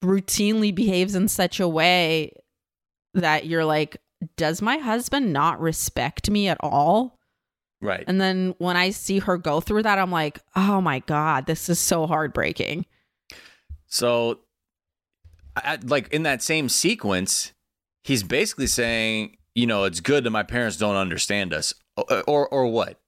routinely 0.03 0.73
behaves 0.73 1.15
in 1.15 1.27
such 1.27 1.59
a 1.59 1.67
way 1.67 2.33
that 3.13 3.45
you're 3.45 3.65
like, 3.65 3.97
does 4.37 4.61
my 4.61 4.77
husband 4.77 5.33
not 5.33 5.59
respect 5.59 6.29
me 6.29 6.47
at 6.47 6.57
all? 6.61 7.17
Right. 7.81 8.03
And 8.07 8.19
then 8.19 8.55
when 8.57 8.75
I 8.75 8.89
see 8.89 9.19
her 9.19 9.37
go 9.37 9.61
through 9.61 9.83
that, 9.83 9.97
I'm 9.97 10.11
like, 10.11 10.39
oh 10.55 10.81
my 10.81 10.99
God, 10.99 11.45
this 11.45 11.69
is 11.69 11.79
so 11.79 12.07
heartbreaking. 12.07 12.85
So, 13.87 14.39
I, 15.55 15.79
like 15.83 16.09
in 16.13 16.23
that 16.23 16.43
same 16.43 16.69
sequence, 16.69 17.53
he's 18.03 18.23
basically 18.23 18.67
saying, 18.67 19.37
you 19.55 19.65
know, 19.65 19.85
it's 19.85 19.99
good 19.99 20.25
that 20.25 20.31
my 20.31 20.43
parents 20.43 20.77
don't 20.77 20.95
understand 20.95 21.53
us, 21.53 21.73
or 21.97 22.23
or, 22.27 22.47
or 22.49 22.67
what? 22.67 22.99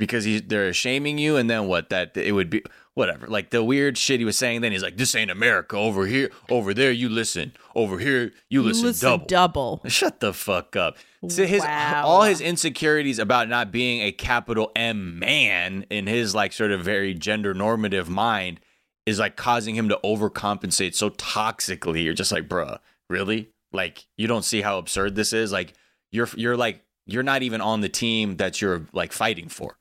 Because 0.00 0.24
he, 0.24 0.40
they're 0.40 0.72
shaming 0.72 1.18
you, 1.18 1.36
and 1.36 1.48
then 1.48 1.66
what? 1.68 1.90
That 1.90 2.16
it 2.16 2.32
would 2.32 2.48
be 2.50 2.64
whatever. 2.94 3.26
Like 3.28 3.50
the 3.50 3.62
weird 3.62 3.98
shit 3.98 4.18
he 4.18 4.24
was 4.24 4.36
saying. 4.38 4.62
Then 4.62 4.72
he's 4.72 4.82
like, 4.82 4.96
"This 4.96 5.14
ain't 5.14 5.30
America. 5.30 5.76
Over 5.76 6.06
here, 6.06 6.30
over 6.48 6.72
there, 6.74 6.90
you 6.90 7.08
listen. 7.08 7.52
Over 7.74 7.98
here, 7.98 8.32
you 8.48 8.62
listen, 8.62 8.94
double." 8.98 9.26
double. 9.26 9.82
Shut 9.86 10.20
the 10.20 10.32
fuck 10.32 10.74
up. 10.74 10.96
So 11.28 11.44
his 11.44 11.60
Wow. 11.62 12.02
all 12.06 12.22
his 12.22 12.40
insecurities 12.40 13.18
about 13.18 13.48
not 13.50 13.70
being 13.70 14.00
a 14.00 14.10
capital 14.10 14.72
M 14.74 15.18
man 15.18 15.84
in 15.90 16.06
his 16.06 16.34
like 16.34 16.52
sort 16.54 16.72
of 16.72 16.80
very 16.82 17.12
gender 17.12 17.52
normative 17.52 18.08
mind 18.08 18.58
is 19.04 19.18
like 19.18 19.36
causing 19.36 19.74
him 19.74 19.88
to 19.90 19.98
overcompensate 20.02 20.94
so 20.94 21.10
toxically. 21.10 22.02
You're 22.04 22.14
just 22.14 22.32
like, 22.32 22.48
bruh, 22.48 22.78
really? 23.08 23.50
Like 23.72 24.06
you 24.16 24.26
don't 24.26 24.44
see 24.44 24.62
how 24.62 24.78
absurd 24.78 25.14
this 25.14 25.32
is? 25.34 25.52
Like 25.52 25.74
you're 26.10 26.28
you're 26.36 26.56
like 26.56 26.82
you're 27.06 27.22
not 27.22 27.42
even 27.42 27.60
on 27.60 27.80
the 27.82 27.88
team 27.88 28.36
that 28.36 28.60
you're 28.62 28.86
like 28.92 29.12
fighting 29.12 29.48
for. 29.48 29.76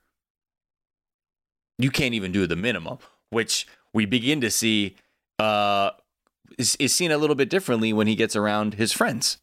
You 1.79 1.89
can't 1.89 2.13
even 2.13 2.31
do 2.31 2.45
the 2.45 2.55
minimum, 2.55 2.99
which 3.31 3.65
we 3.93 4.05
begin 4.05 4.41
to 4.41 4.51
see 4.51 4.95
uh 5.39 5.91
is, 6.57 6.75
is 6.75 6.93
seen 6.93 7.11
a 7.11 7.17
little 7.17 7.35
bit 7.35 7.49
differently 7.49 7.93
when 7.93 8.05
he 8.05 8.15
gets 8.15 8.35
around 8.35 8.75
his 8.75 8.91
friends. 8.91 9.37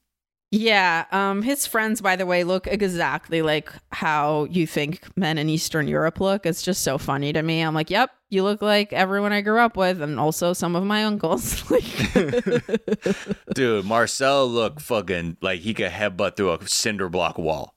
Yeah, 0.52 1.06
um 1.10 1.42
his 1.42 1.66
friends 1.66 2.00
by 2.00 2.14
the 2.14 2.26
way 2.26 2.44
look 2.44 2.66
exactly 2.66 3.42
like 3.42 3.72
how 3.90 4.44
you 4.44 4.66
think 4.66 5.00
men 5.16 5.38
in 5.38 5.48
Eastern 5.48 5.88
Europe 5.88 6.20
look. 6.20 6.46
It's 6.46 6.62
just 6.62 6.82
so 6.82 6.98
funny 6.98 7.32
to 7.32 7.42
me. 7.42 7.62
I'm 7.62 7.74
like, 7.74 7.90
"Yep, 7.90 8.10
you 8.30 8.42
look 8.44 8.62
like 8.62 8.92
everyone 8.92 9.32
I 9.32 9.40
grew 9.40 9.58
up 9.58 9.76
with 9.76 10.00
and 10.00 10.20
also 10.20 10.52
some 10.52 10.76
of 10.76 10.84
my 10.84 11.04
uncles." 11.04 11.64
Dude, 13.54 13.84
Marcel 13.86 14.46
looked 14.46 14.82
fucking 14.82 15.38
like 15.40 15.60
he 15.60 15.74
could 15.74 15.90
headbutt 15.90 16.36
through 16.36 16.52
a 16.52 16.68
cinder 16.68 17.08
block 17.08 17.38
wall. 17.38 17.74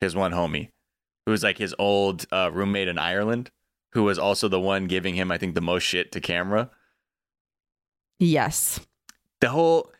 His 0.00 0.14
one 0.14 0.32
homie, 0.32 0.68
who 1.26 1.32
was 1.32 1.42
like 1.42 1.58
his 1.58 1.74
old 1.78 2.26
uh, 2.30 2.50
roommate 2.52 2.88
in 2.88 2.98
Ireland, 2.98 3.50
who 3.92 4.04
was 4.04 4.18
also 4.18 4.48
the 4.48 4.60
one 4.60 4.86
giving 4.86 5.14
him, 5.14 5.30
I 5.30 5.38
think, 5.38 5.54
the 5.54 5.60
most 5.60 5.82
shit 5.84 6.12
to 6.12 6.20
camera. 6.20 6.70
yes. 8.18 8.80
The 9.40 9.50
whole 9.50 9.90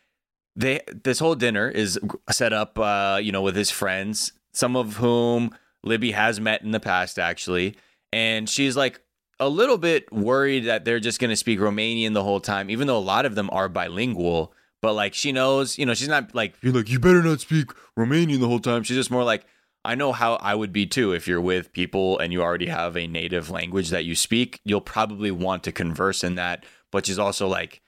they 0.55 0.81
this 1.03 1.19
whole 1.19 1.35
dinner 1.35 1.69
is 1.69 1.99
set 2.31 2.53
up, 2.53 2.79
uh, 2.79 3.19
you 3.21 3.33
know, 3.33 3.43
with 3.43 3.57
his 3.57 3.71
friends, 3.71 4.33
some 4.53 4.77
of 4.77 4.97
whom 4.97 5.51
Libby 5.83 6.13
has 6.13 6.39
met 6.39 6.63
in 6.63 6.71
the 6.71 6.81
past, 6.81 7.19
actually, 7.19 7.77
and 8.13 8.49
she's 8.49 8.77
like 8.77 9.01
a 9.41 9.49
little 9.49 9.79
bit 9.79 10.13
worried 10.13 10.67
that 10.67 10.85
they're 10.85 11.01
just 11.01 11.19
going 11.19 11.31
to 11.31 11.37
speak 11.37 11.59
Romanian 11.59 12.15
the 12.15 12.23
whole 12.23 12.39
time, 12.39 12.71
even 12.71 12.87
though 12.87 12.99
a 12.99 13.01
lot 13.01 13.27
of 13.27 13.35
them 13.35 13.51
are 13.53 13.69
bilingual. 13.69 14.55
But 14.81 14.95
like 14.95 15.15
she 15.15 15.33
knows, 15.33 15.79
you 15.79 15.87
know, 15.87 15.95
she's 15.95 16.09
not 16.09 16.35
like 16.35 16.55
You're 16.63 16.73
like, 16.73 16.89
you 16.89 17.01
better 17.01 17.23
not 17.23 17.41
speak 17.41 17.67
Romanian 17.99 18.41
the 18.41 18.49
whole 18.49 18.61
time. 18.61 18.83
She's 18.85 18.97
just 18.97 19.11
more 19.11 19.25
like, 19.25 19.45
I 19.85 19.95
know 19.95 20.13
how 20.13 20.35
I 20.35 20.55
would 20.55 20.73
be 20.73 20.87
too 20.87 21.13
if 21.13 21.27
you're 21.27 21.41
with 21.41 21.73
people 21.73 22.19
and 22.19 22.33
you 22.33 22.43
already 22.43 22.67
have 22.67 22.97
a 22.97 23.07
native 23.07 23.51
language 23.51 23.91
that 23.91 24.05
you 24.05 24.15
speak. 24.15 24.61
You'll 24.65 24.81
probably 24.81 25.31
want 25.31 25.65
to 25.65 25.73
converse 25.73 26.23
in 26.23 26.37
that. 26.37 26.65
But 26.93 27.07
she's 27.07 27.19
also 27.19 27.49
like, 27.49 27.81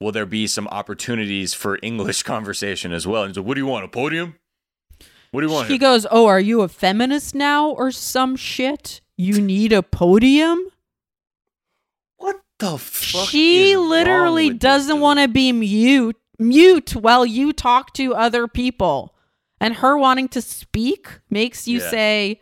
will 0.00 0.12
there 0.12 0.26
be 0.26 0.46
some 0.46 0.68
opportunities 0.68 1.54
for 1.54 1.78
English 1.82 2.22
conversation 2.24 2.92
as 2.92 3.06
well? 3.06 3.24
And 3.24 3.34
so, 3.34 3.42
what 3.42 3.54
do 3.54 3.60
you 3.60 3.66
want? 3.66 3.84
A 3.84 3.88
podium? 3.88 4.36
What 5.30 5.42
do 5.42 5.46
you 5.46 5.52
want? 5.52 5.68
He 5.68 5.78
goes, 5.78 6.06
"Oh, 6.10 6.26
are 6.26 6.40
you 6.40 6.62
a 6.62 6.68
feminist 6.68 7.36
now 7.36 7.70
or 7.70 7.92
some 7.92 8.34
shit? 8.34 9.00
You 9.16 9.40
need 9.40 9.72
a 9.72 9.82
podium?" 9.82 10.66
What 12.16 12.40
the 12.58 12.78
fuck? 12.78 13.28
She 13.28 13.76
literally 13.76 14.52
doesn't 14.52 14.98
want 14.98 15.20
to 15.20 15.28
be 15.28 15.52
mute 15.52 16.16
mute 16.40 16.96
while 16.96 17.24
you 17.24 17.52
talk 17.52 17.92
to 17.94 18.14
other 18.14 18.48
people. 18.48 19.14
And 19.60 19.74
her 19.76 19.96
wanting 19.98 20.28
to 20.28 20.40
speak 20.40 21.20
makes 21.28 21.68
you 21.68 21.80
Yeah. 21.80 21.90
say, 21.90 22.40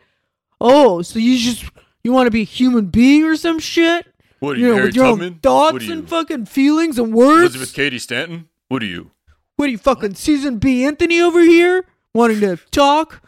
"Oh, 0.61 1.01
so 1.01 1.19
you 1.19 1.37
just 1.37 1.65
you 2.03 2.11
want 2.13 2.27
to 2.27 2.31
be 2.31 2.41
a 2.41 2.45
human 2.45 2.85
being 2.85 3.23
or 3.23 3.35
some 3.35 3.59
shit?" 3.59 4.07
What 4.39 4.55
are 4.55 4.59
you 4.59 4.67
you, 4.67 4.69
know, 4.71 4.75
Harry 4.75 4.87
with 4.87 4.95
your 4.95 5.05
own 5.05 5.39
thoughts 5.39 5.83
you? 5.85 5.91
and 5.93 6.07
fucking 6.09 6.45
feelings 6.45 6.97
and 6.97 7.13
words. 7.13 7.55
Elizabeth 7.55 7.73
Cady 7.73 7.99
Stanton? 7.99 8.47
What 8.69 8.81
are 8.81 8.85
you? 8.85 9.11
What 9.57 9.65
are 9.67 9.71
you 9.71 9.77
fucking 9.77 10.15
Susan 10.15 10.59
B. 10.59 10.85
Anthony 10.85 11.19
over 11.19 11.41
here 11.41 11.85
wanting 12.13 12.39
to 12.39 12.55
talk? 12.71 13.21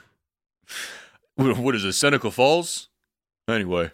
What 1.36 1.58
what 1.58 1.76
is 1.76 1.84
it, 1.84 1.94
Seneca 1.94 2.32
Falls? 2.32 2.88
Anyway. 3.50 3.92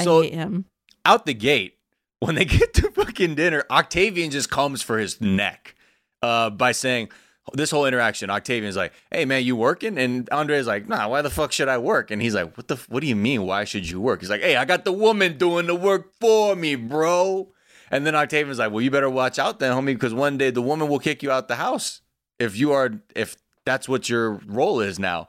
So 0.00 0.20
I 0.20 0.24
hate 0.24 0.34
him. 0.34 0.64
out 1.04 1.26
the 1.26 1.34
gate, 1.34 1.76
when 2.20 2.34
they 2.34 2.44
get 2.46 2.72
to 2.74 2.90
fucking 2.90 3.34
dinner, 3.34 3.64
Octavian 3.70 4.30
just 4.30 4.50
comes 4.50 4.80
for 4.82 4.98
his 4.98 5.20
neck 5.20 5.74
uh, 6.22 6.50
by 6.50 6.72
saying 6.72 7.10
this 7.52 7.70
whole 7.70 7.84
interaction. 7.86 8.30
Octavian's 8.30 8.76
like, 8.76 8.92
"Hey 9.10 9.24
man, 9.24 9.44
you 9.44 9.54
working?" 9.56 9.98
And 9.98 10.28
Andrei's 10.32 10.66
like, 10.66 10.88
"Nah, 10.88 11.08
why 11.08 11.22
the 11.22 11.30
fuck 11.30 11.52
should 11.52 11.68
I 11.68 11.78
work?" 11.78 12.10
And 12.10 12.22
he's 12.22 12.34
like, 12.34 12.56
"What 12.56 12.68
the? 12.68 12.76
What 12.88 13.00
do 13.00 13.06
you 13.06 13.16
mean? 13.16 13.42
Why 13.44 13.64
should 13.64 13.88
you 13.88 14.00
work?" 14.00 14.20
He's 14.20 14.30
like, 14.30 14.40
"Hey, 14.40 14.56
I 14.56 14.64
got 14.64 14.84
the 14.84 14.92
woman 14.92 15.36
doing 15.36 15.66
the 15.66 15.74
work 15.74 16.12
for 16.20 16.56
me, 16.56 16.74
bro." 16.74 17.48
And 17.90 18.06
then 18.06 18.14
Octavian's 18.14 18.58
like, 18.58 18.72
"Well, 18.72 18.80
you 18.80 18.90
better 18.90 19.10
watch 19.10 19.38
out 19.38 19.58
then, 19.58 19.72
homie, 19.72 19.86
because 19.94 20.14
one 20.14 20.38
day 20.38 20.50
the 20.50 20.62
woman 20.62 20.88
will 20.88 20.98
kick 20.98 21.22
you 21.22 21.30
out 21.30 21.48
the 21.48 21.56
house 21.56 22.00
if 22.38 22.56
you 22.56 22.72
are 22.72 22.90
if 23.14 23.36
that's 23.66 23.88
what 23.88 24.08
your 24.08 24.40
role 24.46 24.80
is 24.80 24.98
now." 24.98 25.28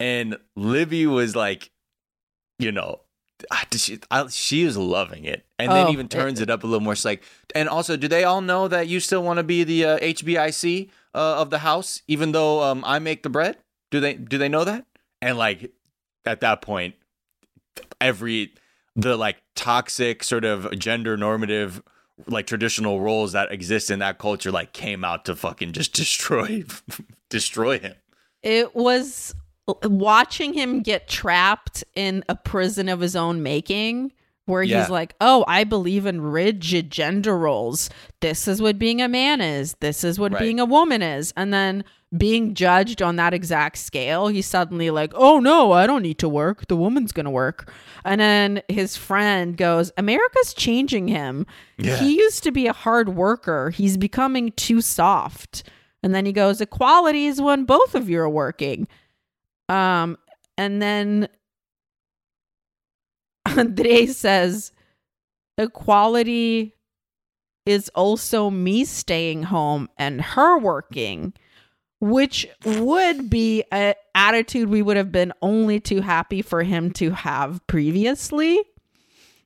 And 0.00 0.36
Libby 0.56 1.06
was 1.06 1.36
like, 1.36 1.70
you 2.58 2.72
know, 2.72 3.02
she, 3.72 4.00
I, 4.10 4.26
she 4.28 4.62
is 4.62 4.76
loving 4.76 5.24
it, 5.24 5.46
and 5.60 5.70
then 5.70 5.86
Oh, 5.86 5.90
even 5.92 6.08
turns 6.08 6.40
it, 6.40 6.50
up 6.50 6.64
a 6.64 6.66
little 6.66 6.80
more. 6.80 6.96
She's 6.96 7.04
like, 7.04 7.22
and 7.54 7.68
also, 7.68 7.96
do 7.96 8.08
they 8.08 8.24
all 8.24 8.40
know 8.40 8.66
that 8.68 8.88
you 8.88 8.98
still 9.00 9.22
want 9.22 9.38
to 9.38 9.44
be 9.44 9.62
the 9.64 9.84
uh, 9.84 9.98
HBIC 9.98 10.90
uh, 11.14 11.36
of 11.40 11.50
the 11.50 11.58
house, 11.58 12.02
even 12.08 12.32
though 12.32 12.62
um, 12.62 12.82
I 12.86 12.98
make 12.98 13.22
the 13.22 13.30
bread? 13.30 13.58
Do 13.90 14.00
they 14.00 14.14
do 14.14 14.38
they 14.38 14.48
know 14.48 14.64
that? 14.64 14.86
And 15.20 15.38
like 15.38 15.72
at 16.24 16.40
that 16.40 16.62
point, 16.62 16.94
every 18.00 18.54
the 18.96 19.16
like 19.16 19.36
toxic 19.54 20.24
sort 20.24 20.44
of 20.44 20.78
gender 20.78 21.16
normative 21.16 21.82
like 22.26 22.46
traditional 22.46 23.00
roles 23.00 23.32
that 23.32 23.50
exist 23.50 23.90
in 23.90 23.98
that 24.00 24.18
culture 24.18 24.50
like 24.50 24.72
came 24.72 25.04
out 25.04 25.24
to 25.24 25.34
fucking 25.34 25.72
just 25.72 25.92
destroy 25.94 26.64
destroy 27.28 27.78
him. 27.78 27.94
It 28.42 28.74
was 28.74 29.34
watching 29.84 30.54
him 30.54 30.82
get 30.82 31.08
trapped 31.08 31.84
in 31.94 32.24
a 32.28 32.34
prison 32.34 32.88
of 32.88 33.00
his 33.00 33.14
own 33.14 33.42
making 33.42 34.12
where 34.46 34.62
Yeah. 34.62 34.80
he's 34.80 34.90
like, 34.90 35.14
"Oh, 35.20 35.44
I 35.46 35.64
believe 35.64 36.04
in 36.06 36.20
rigid 36.20 36.90
gender 36.90 37.38
roles. 37.38 37.88
This 38.20 38.48
is 38.48 38.60
what 38.60 38.78
being 38.78 39.00
a 39.00 39.08
man 39.08 39.40
is. 39.40 39.76
This 39.80 40.02
is 40.04 40.18
what 40.18 40.32
Right. 40.32 40.40
being 40.40 40.60
a 40.60 40.64
woman 40.64 41.00
is." 41.02 41.32
And 41.36 41.52
then 41.52 41.84
being 42.16 42.52
judged 42.52 43.00
on 43.00 43.16
that 43.16 43.32
exact 43.32 43.78
scale, 43.78 44.28
he's 44.28 44.44
suddenly 44.46 44.90
like, 44.90 45.12
"Oh 45.14 45.38
no, 45.40 45.72
I 45.72 45.86
don't 45.86 46.02
need 46.02 46.18
to 46.18 46.28
work. 46.28 46.66
The 46.68 46.76
woman's 46.76 47.12
going 47.12 47.24
to 47.24 47.30
work." 47.30 47.72
And 48.04 48.20
then 48.20 48.62
his 48.68 48.96
friend 48.96 49.56
goes, 49.56 49.92
"America's 49.96 50.52
changing 50.52 51.08
him. 51.08 51.46
Yeah. 51.78 51.96
He 51.96 52.16
used 52.18 52.42
to 52.42 52.50
be 52.50 52.66
a 52.66 52.72
hard 52.74 53.10
worker. 53.10 53.70
He's 53.70 53.96
becoming 53.96 54.52
too 54.56 54.80
soft." 54.82 55.62
And 56.02 56.14
then 56.14 56.26
he 56.26 56.32
goes, 56.32 56.60
"Equality 56.60 57.26
is 57.26 57.40
when 57.40 57.64
both 57.64 57.94
of 57.94 58.10
you 58.10 58.18
are 58.20 58.28
working." 58.28 58.88
Um, 59.68 60.18
and 60.58 60.82
then 60.82 61.28
Andrei 63.58 64.06
says, 64.06 64.72
equality 65.58 66.74
is 67.66 67.88
also 67.90 68.50
me 68.50 68.84
staying 68.84 69.44
home 69.44 69.88
and 69.98 70.20
her 70.20 70.58
working, 70.58 71.32
which 72.00 72.48
would 72.64 73.30
be 73.30 73.62
an 73.70 73.94
attitude 74.14 74.68
we 74.68 74.82
would 74.82 74.96
have 74.96 75.12
been 75.12 75.32
only 75.42 75.78
too 75.78 76.00
happy 76.00 76.42
for 76.42 76.62
him 76.62 76.90
to 76.92 77.10
have 77.10 77.64
previously. 77.66 78.60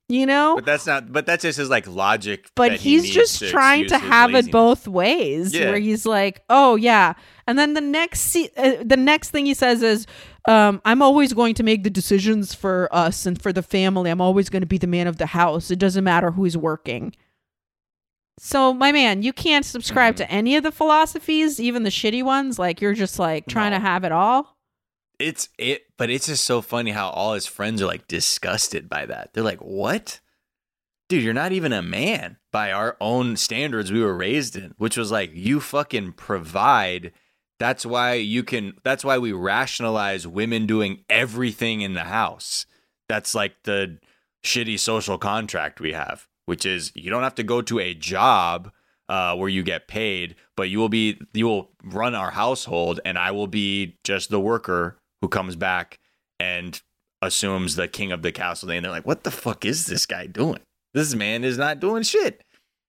You 0.09 0.25
know? 0.25 0.55
But 0.55 0.67
that's 0.67 0.87
not. 0.87 1.11
But 1.13 1.27
that's 1.27 1.43
just 1.43 1.59
his 1.59 1.69
like 1.69 1.89
logic. 1.89 2.51
but 2.55 2.71
that 2.71 2.81
he 2.81 2.91
he's 2.93 3.03
needs 3.03 3.15
just 3.15 3.39
to 3.41 3.51
trying 3.51 3.89
to 3.89 3.99
have 3.99 4.35
it 4.37 4.53
both 4.53 4.87
ways 4.87 5.53
Yeah. 5.53 5.71
where 5.71 5.79
he's 5.81 6.07
like 6.07 6.43
oh 6.49 6.77
yeah 6.77 7.15
and 7.49 7.59
then 7.59 7.75
the 7.75 7.81
next 7.81 8.21
se- 8.21 8.51
uh, 8.57 8.75
the 8.85 8.97
next 8.97 9.31
thing 9.31 9.47
he 9.47 9.55
says 9.55 9.83
is 9.83 10.07
um, 10.49 10.81
i'm 10.85 11.03
always 11.03 11.33
going 11.33 11.55
to 11.55 11.65
make 11.65 11.83
the 11.83 11.91
decisions 11.91 12.55
for 12.55 12.89
us 12.93 13.27
and 13.27 13.41
for 13.43 13.53
the 13.53 13.63
family 13.65 14.09
i'm 14.11 14.21
always 14.21 14.49
going 14.49 14.61
to 14.63 14.67
be 14.67 14.79
the 14.79 14.87
man 14.87 15.09
of 15.09 15.17
the 15.17 15.27
house 15.27 15.71
it 15.73 15.79
doesn't 15.81 16.05
matter 16.05 16.31
who's 16.31 16.57
working 16.57 17.13
so 18.39 18.73
my 18.73 18.93
man 18.93 19.23
you 19.23 19.33
can't 19.33 19.65
subscribe 19.65 20.15
Mm-hmm. 20.15 20.25
to 20.25 20.31
any 20.31 20.57
of 20.57 20.63
the 20.63 20.73
philosophies 20.73 21.59
even 21.61 21.83
the 21.83 21.91
shitty 21.91 22.23
ones 22.23 22.59
like 22.59 22.81
you're 22.81 22.95
just 22.95 23.19
like 23.19 23.47
trying 23.47 23.73
to 23.73 23.81
have 23.81 24.05
it 24.05 24.13
all 24.13 24.57
It's 25.19 25.49
it, 25.59 25.86
but 25.99 26.11
it's 26.11 26.27
just 26.27 26.45
so 26.45 26.61
funny 26.61 26.91
how 26.91 27.09
all 27.11 27.35
his 27.35 27.47
friends 27.47 27.81
are 27.81 27.87
like 27.87 28.09
disgusted 28.09 28.89
by 28.89 29.07
that. 29.07 29.33
They're 29.33 29.43
like, 29.43 29.61
"What, 29.61 30.21
dude? 31.09 31.23
You're 31.23 31.35
not 31.35 31.53
even 31.53 31.73
a 31.73 31.83
man 31.83 32.37
by 32.53 32.73
our 32.73 32.97
own 33.01 33.37
standards 33.37 33.93
we 33.93 34.03
were 34.03 34.17
raised 34.17 34.57
in." 34.57 34.75
Which 34.79 34.97
was 34.97 35.11
like, 35.11 35.31
you 35.35 35.61
fucking 35.61 36.13
provide. 36.13 37.13
That's 37.59 37.87
why 37.87 38.15
you 38.15 38.43
can. 38.43 38.75
That's 38.85 39.05
why 39.05 39.19
we 39.19 39.33
rationalize 39.33 40.27
women 40.27 40.67
doing 40.67 41.05
everything 41.09 41.81
in 41.81 41.95
the 41.95 42.05
house. 42.05 42.67
That's 43.09 43.35
like 43.35 43.63
the 43.65 43.99
shitty 44.45 44.79
social 44.79 45.19
contract 45.19 45.81
we 45.81 45.93
have, 45.93 46.29
which 46.45 46.67
is 46.67 46.93
you 46.95 47.11
don't 47.11 47.23
have 47.23 47.35
to 47.37 47.43
go 47.43 47.63
to 47.63 47.79
a 47.79 47.95
job 47.95 48.71
uh, 49.09 49.35
where 49.37 49.49
you 49.49 49.63
get 49.63 49.89
paid, 49.89 50.35
but 50.57 50.69
you 50.69 50.79
will 50.79 50.89
be 50.89 51.19
you 51.33 51.47
will 51.47 51.71
run 51.83 52.15
our 52.15 52.33
household, 52.33 53.01
and 53.05 53.19
I 53.19 53.31
will 53.31 53.47
be 53.47 53.99
just 54.05 54.31
the 54.31 54.41
worker 54.41 54.99
who 55.21 55.29
comes 55.29 55.57
back 55.57 55.99
and 56.39 56.81
assumes 57.23 57.77
the 57.77 57.89
king 57.89 58.13
of 58.13 58.23
the 58.23 58.33
castle. 58.33 58.71
And 58.71 58.85
they're 58.85 58.93
like, 58.93 59.07
"What 59.07 59.25
the 59.25 59.31
fuck 59.31 59.65
is 59.65 59.87
this 59.87 60.07
guy 60.07 60.27
doing? 60.27 60.61
This 60.95 61.15
man 61.15 61.45
is 61.45 61.59
not 61.59 61.81
doing 61.81 62.03
shit." 62.03 62.43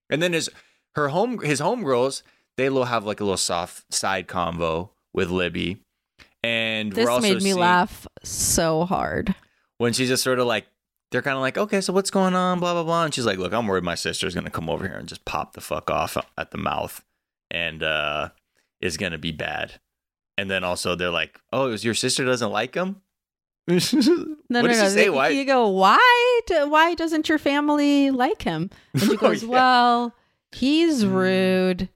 And 0.09 0.21
then 0.21 0.33
his 0.33 0.49
her 0.95 1.09
home 1.09 1.39
his 1.39 1.61
homegirls 1.61 2.23
they 2.57 2.69
will 2.69 2.85
have 2.85 3.05
like 3.05 3.19
a 3.19 3.23
little 3.23 3.37
soft 3.37 3.93
side 3.93 4.27
convo 4.27 4.89
with 5.13 5.29
Libby, 5.29 5.81
and 6.43 6.91
this 6.91 7.05
we're 7.05 7.11
also 7.11 7.33
made 7.33 7.41
me 7.43 7.53
laugh 7.53 8.07
so 8.23 8.85
hard 8.85 9.35
when 9.77 9.93
she's 9.93 10.09
just 10.09 10.23
sort 10.23 10.39
of 10.39 10.47
like 10.47 10.65
they're 11.11 11.21
kind 11.21 11.35
of 11.35 11.41
like 11.41 11.57
okay 11.57 11.81
so 11.81 11.93
what's 11.93 12.11
going 12.11 12.35
on 12.35 12.59
blah 12.59 12.73
blah 12.73 12.83
blah 12.83 13.05
and 13.05 13.13
she's 13.13 13.25
like 13.25 13.37
look 13.37 13.53
i'm 13.53 13.67
worried 13.67 13.83
my 13.83 13.95
sister's 13.95 14.35
gonna 14.35 14.49
come 14.49 14.69
over 14.69 14.87
here 14.87 14.97
and 14.97 15.07
just 15.07 15.23
pop 15.25 15.53
the 15.53 15.61
fuck 15.61 15.89
off 15.89 16.17
at 16.37 16.51
the 16.51 16.57
mouth 16.57 17.03
and 17.49 17.81
uh 17.83 18.29
is 18.81 18.97
gonna 18.97 19.17
be 19.17 19.31
bad 19.31 19.79
and 20.37 20.49
then 20.49 20.63
also 20.63 20.95
they're 20.95 21.09
like 21.09 21.39
oh 21.51 21.67
is 21.71 21.83
your 21.83 21.93
sister 21.93 22.23
doesn't 22.25 22.51
like 22.51 22.75
him 22.75 23.01
no, 23.67 23.75
what 23.75 23.83
no, 24.49 24.61
does 24.67 24.77
no. 24.79 24.83
she 24.85 24.89
say 24.93 25.09
why 25.09 25.27
You 25.27 25.43
go, 25.43 25.67
why? 25.67 26.39
Do, 26.47 26.69
why 26.69 26.93
doesn't 26.93 27.27
your 27.27 27.37
family 27.37 28.11
like 28.11 28.41
him? 28.43 28.69
And 28.93 29.01
she 29.01 29.11
Oh, 29.13 29.17
goes, 29.17 29.43
yeah. 29.43 29.49
well, 29.49 30.15
he's 30.53 31.05
rude. 31.05 31.89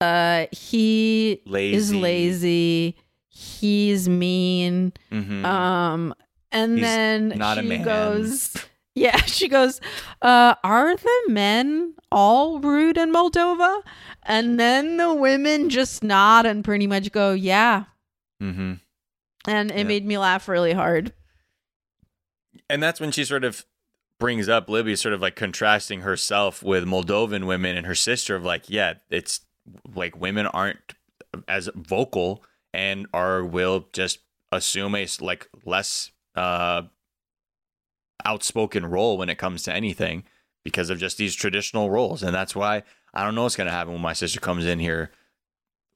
Uh, 0.00 0.46
he 0.50 1.40
is 1.46 1.46
Lazy. 1.94 2.00
lazy. 2.00 2.96
He's 3.28 4.08
mean. 4.08 4.92
Mhm. 5.12 5.44
Um, 5.44 6.14
and 6.50 6.72
He's 6.78 6.82
then 6.82 7.28
not 7.28 7.58
she 7.58 7.78
goes, 7.78 8.56
yeah, 8.94 9.16
she 9.26 9.48
goes, 9.48 9.80
uh, 10.22 10.54
are 10.64 10.96
the 10.96 11.20
men 11.28 11.94
all 12.12 12.60
rude 12.60 12.96
in 12.98 13.12
Moldova? 13.12 13.82
And 14.22 14.58
then 14.58 14.96
the 14.96 15.12
women 15.14 15.68
just 15.68 16.02
nod 16.02 16.46
and 16.46 16.64
pretty 16.64 16.86
much 16.86 17.12
go, 17.12 17.32
yeah. 17.32 17.84
mm-hmm. 18.42 18.74
And 19.46 19.70
it 19.70 19.76
Yeah. 19.78 19.82
made 19.84 20.06
me 20.06 20.16
laugh 20.18 20.48
really 20.48 20.72
hard. 20.72 21.12
and 22.70 22.82
that's 22.82 23.00
when 23.00 23.10
she 23.10 23.24
sort 23.24 23.44
of 23.44 23.66
brings 24.18 24.48
up 24.48 24.70
Libby 24.70 24.96
sort 24.96 25.12
of 25.12 25.20
like 25.20 25.36
contrasting 25.36 26.00
herself 26.00 26.62
with 26.62 26.84
Moldovan 26.86 27.46
women 27.46 27.76
and 27.76 27.86
her 27.86 27.94
sister 27.94 28.36
of 28.36 28.44
like, 28.44 28.70
yeah, 28.70 28.94
it's 29.10 29.40
like 29.94 30.16
women 30.18 30.46
aren't 30.46 30.94
as 31.48 31.68
vocal 31.74 32.42
and 32.72 33.06
are 33.12 33.44
will 33.44 33.88
just 33.92 34.20
assume 34.52 34.94
a 34.94 35.06
like 35.20 35.48
less 35.64 36.10
uh 36.36 36.82
outspoken 38.24 38.86
role 38.86 39.16
when 39.18 39.28
it 39.28 39.38
comes 39.38 39.62
to 39.64 39.72
anything 39.72 40.24
because 40.64 40.90
of 40.90 40.98
just 40.98 41.18
these 41.18 41.34
traditional 41.34 41.90
roles. 41.90 42.22
And 42.22 42.34
that's 42.34 42.54
why 42.56 42.82
I 43.12 43.24
don't 43.24 43.34
know 43.34 43.42
what's 43.42 43.56
gonna 43.56 43.70
happen 43.70 43.92
when 43.92 44.02
my 44.02 44.12
sister 44.12 44.40
comes 44.40 44.64
in 44.66 44.78
here 44.78 45.10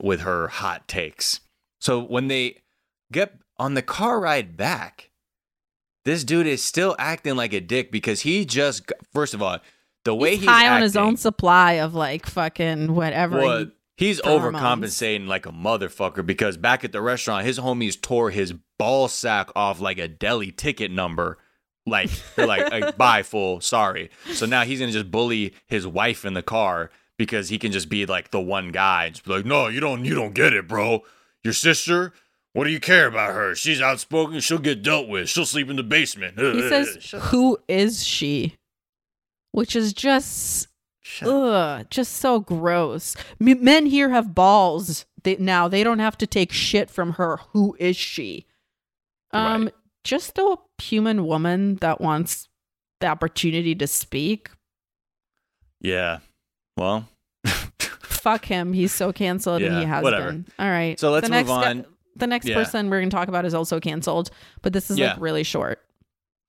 with 0.01 0.21
her 0.21 0.49
hot 0.49 0.87
takes. 0.89 1.41
So 1.81 2.01
when 2.01 2.29
they 2.29 2.59
get 3.13 3.35
on 3.59 3.75
the 3.75 3.83
car 3.83 4.21
ride 4.21 4.57
back, 4.57 5.11
this 6.05 6.25
dude 6.25 6.47
is 6.47 6.63
still 6.65 6.95
acting 6.99 7.37
like 7.37 7.53
a 7.53 7.61
dick 7.61 7.91
because 7.91 8.21
he 8.21 8.45
just 8.45 8.91
first 9.13 9.35
of 9.35 9.43
all 9.43 9.59
the 10.05 10.15
way 10.15 10.31
he's 10.31 10.41
he's, 10.41 10.49
high 10.49 10.69
on 10.69 10.83
his 10.83 10.97
own 10.97 11.17
supply 11.17 11.73
of 11.75 11.95
like 11.95 12.27
fucking 12.27 12.95
whatever. 12.95 13.39
well, 13.39 13.59
he- 13.65 13.71
he's 14.07 14.21
hormones. 14.21 14.57
overcompensating 14.57 15.27
like 15.27 15.45
a 15.47 15.53
motherfucker 15.53 16.25
because 16.25 16.57
back 16.57 16.85
at 16.85 16.93
the 16.93 17.01
restaurant, 17.03 17.45
his 17.45 17.59
homies 17.59 18.01
tore 18.01 18.31
his 18.31 18.55
ball 18.79 19.09
sack 19.09 19.51
off 19.57 19.81
like 19.81 19.99
a 19.99 20.09
deli 20.09 20.53
ticket 20.53 20.91
number 20.91 21.37
Like 21.89 22.11
they're 22.37 22.47
like, 22.47 22.71
like 22.71 22.97
bye, 22.99 23.23
fool. 23.23 23.61
Sorry. 23.61 24.11
So 24.33 24.47
now 24.47 24.63
he's 24.65 24.81
gonna 24.81 24.93
just 24.93 25.11
bully 25.11 25.55
his 25.67 25.87
wife 25.87 26.25
in 26.25 26.35
the 26.35 26.43
car 26.43 26.91
because 27.17 27.49
he 27.49 27.59
can 27.59 27.73
just 27.73 27.89
be 27.89 28.07
like 28.07 28.31
the 28.31 28.41
one 28.41 28.71
guy. 28.71 29.07
and 29.07 29.15
Just 29.15 29.25
be 29.27 29.33
like, 29.33 29.45
no, 29.45 29.69
you 29.69 29.81
don't, 29.81 30.05
you 30.05 30.15
don't 30.15 30.35
get 30.35 30.53
it, 30.53 30.69
bro. 30.69 31.03
Your 31.45 31.53
sister. 31.55 32.13
What 32.55 32.65
do 32.65 32.71
you 32.71 32.81
care 32.81 33.07
about 33.07 33.35
her? 33.35 33.55
She's 33.55 33.81
outspoken. 33.81 34.41
She'll 34.41 34.59
get 34.59 34.83
dealt 34.83 35.07
with. 35.09 35.29
She'll 35.29 35.45
sleep 35.47 35.69
in 35.71 35.77
the 35.77 35.83
basement. 35.83 36.37
He 36.39 36.69
says, 36.69 37.11
"Who 37.31 37.59
is 37.69 38.05
she?" 38.05 38.57
Which 39.53 39.77
is 39.77 39.93
just, 39.93 40.67
ugh, 41.23 41.87
just 41.91 42.15
so 42.15 42.41
gross. 42.41 43.17
M- 43.41 43.63
men 43.63 43.87
here 43.87 44.11
have 44.11 44.35
balls. 44.35 45.05
They, 45.23 45.37
now 45.37 45.69
they 45.69 45.83
don't 45.85 45.99
have 46.01 46.19
to 46.19 46.27
take 46.27 46.53
shit 46.53 46.91
from 46.91 47.13
her. 47.15 47.39
Who 47.53 47.77
is 47.79 47.97
she? 47.97 48.47
Um, 49.33 49.71
just 50.09 50.39
a 50.39 50.57
human 50.79 51.27
woman 51.27 51.77
that 51.77 52.01
wants 52.01 52.49
the 53.01 53.07
opportunity 53.07 53.75
to 53.75 53.87
speak. 53.87 54.49
Yeah. 55.83 56.21
Well, 56.79 57.07
Fuck 58.03 58.47
him. 58.47 58.73
He's 58.73 58.91
so 58.93 59.13
canceled, 59.13 59.63
and 59.63 59.77
he 59.79 59.85
has 59.85 60.03
whatever. 60.03 60.33
been. 60.33 60.47
All 60.59 60.69
right. 60.71 60.99
So 60.99 61.11
let's 61.13 61.29
the 61.29 61.35
move 61.35 61.51
on. 61.51 61.85
the 62.17 62.27
next 62.27 62.47
Yeah. 62.47 62.55
person 62.57 62.89
we're 62.91 63.01
going 63.01 63.11
to 63.11 63.17
talk 63.17 63.29
about 63.29 63.45
is 63.45 63.53
also 63.55 63.79
canceled, 63.81 64.31
but 64.63 64.73
this 64.73 64.91
is 64.91 64.99
Yeah. 64.99 65.13
like 65.13 65.21
really 65.21 65.45
short. 65.45 65.81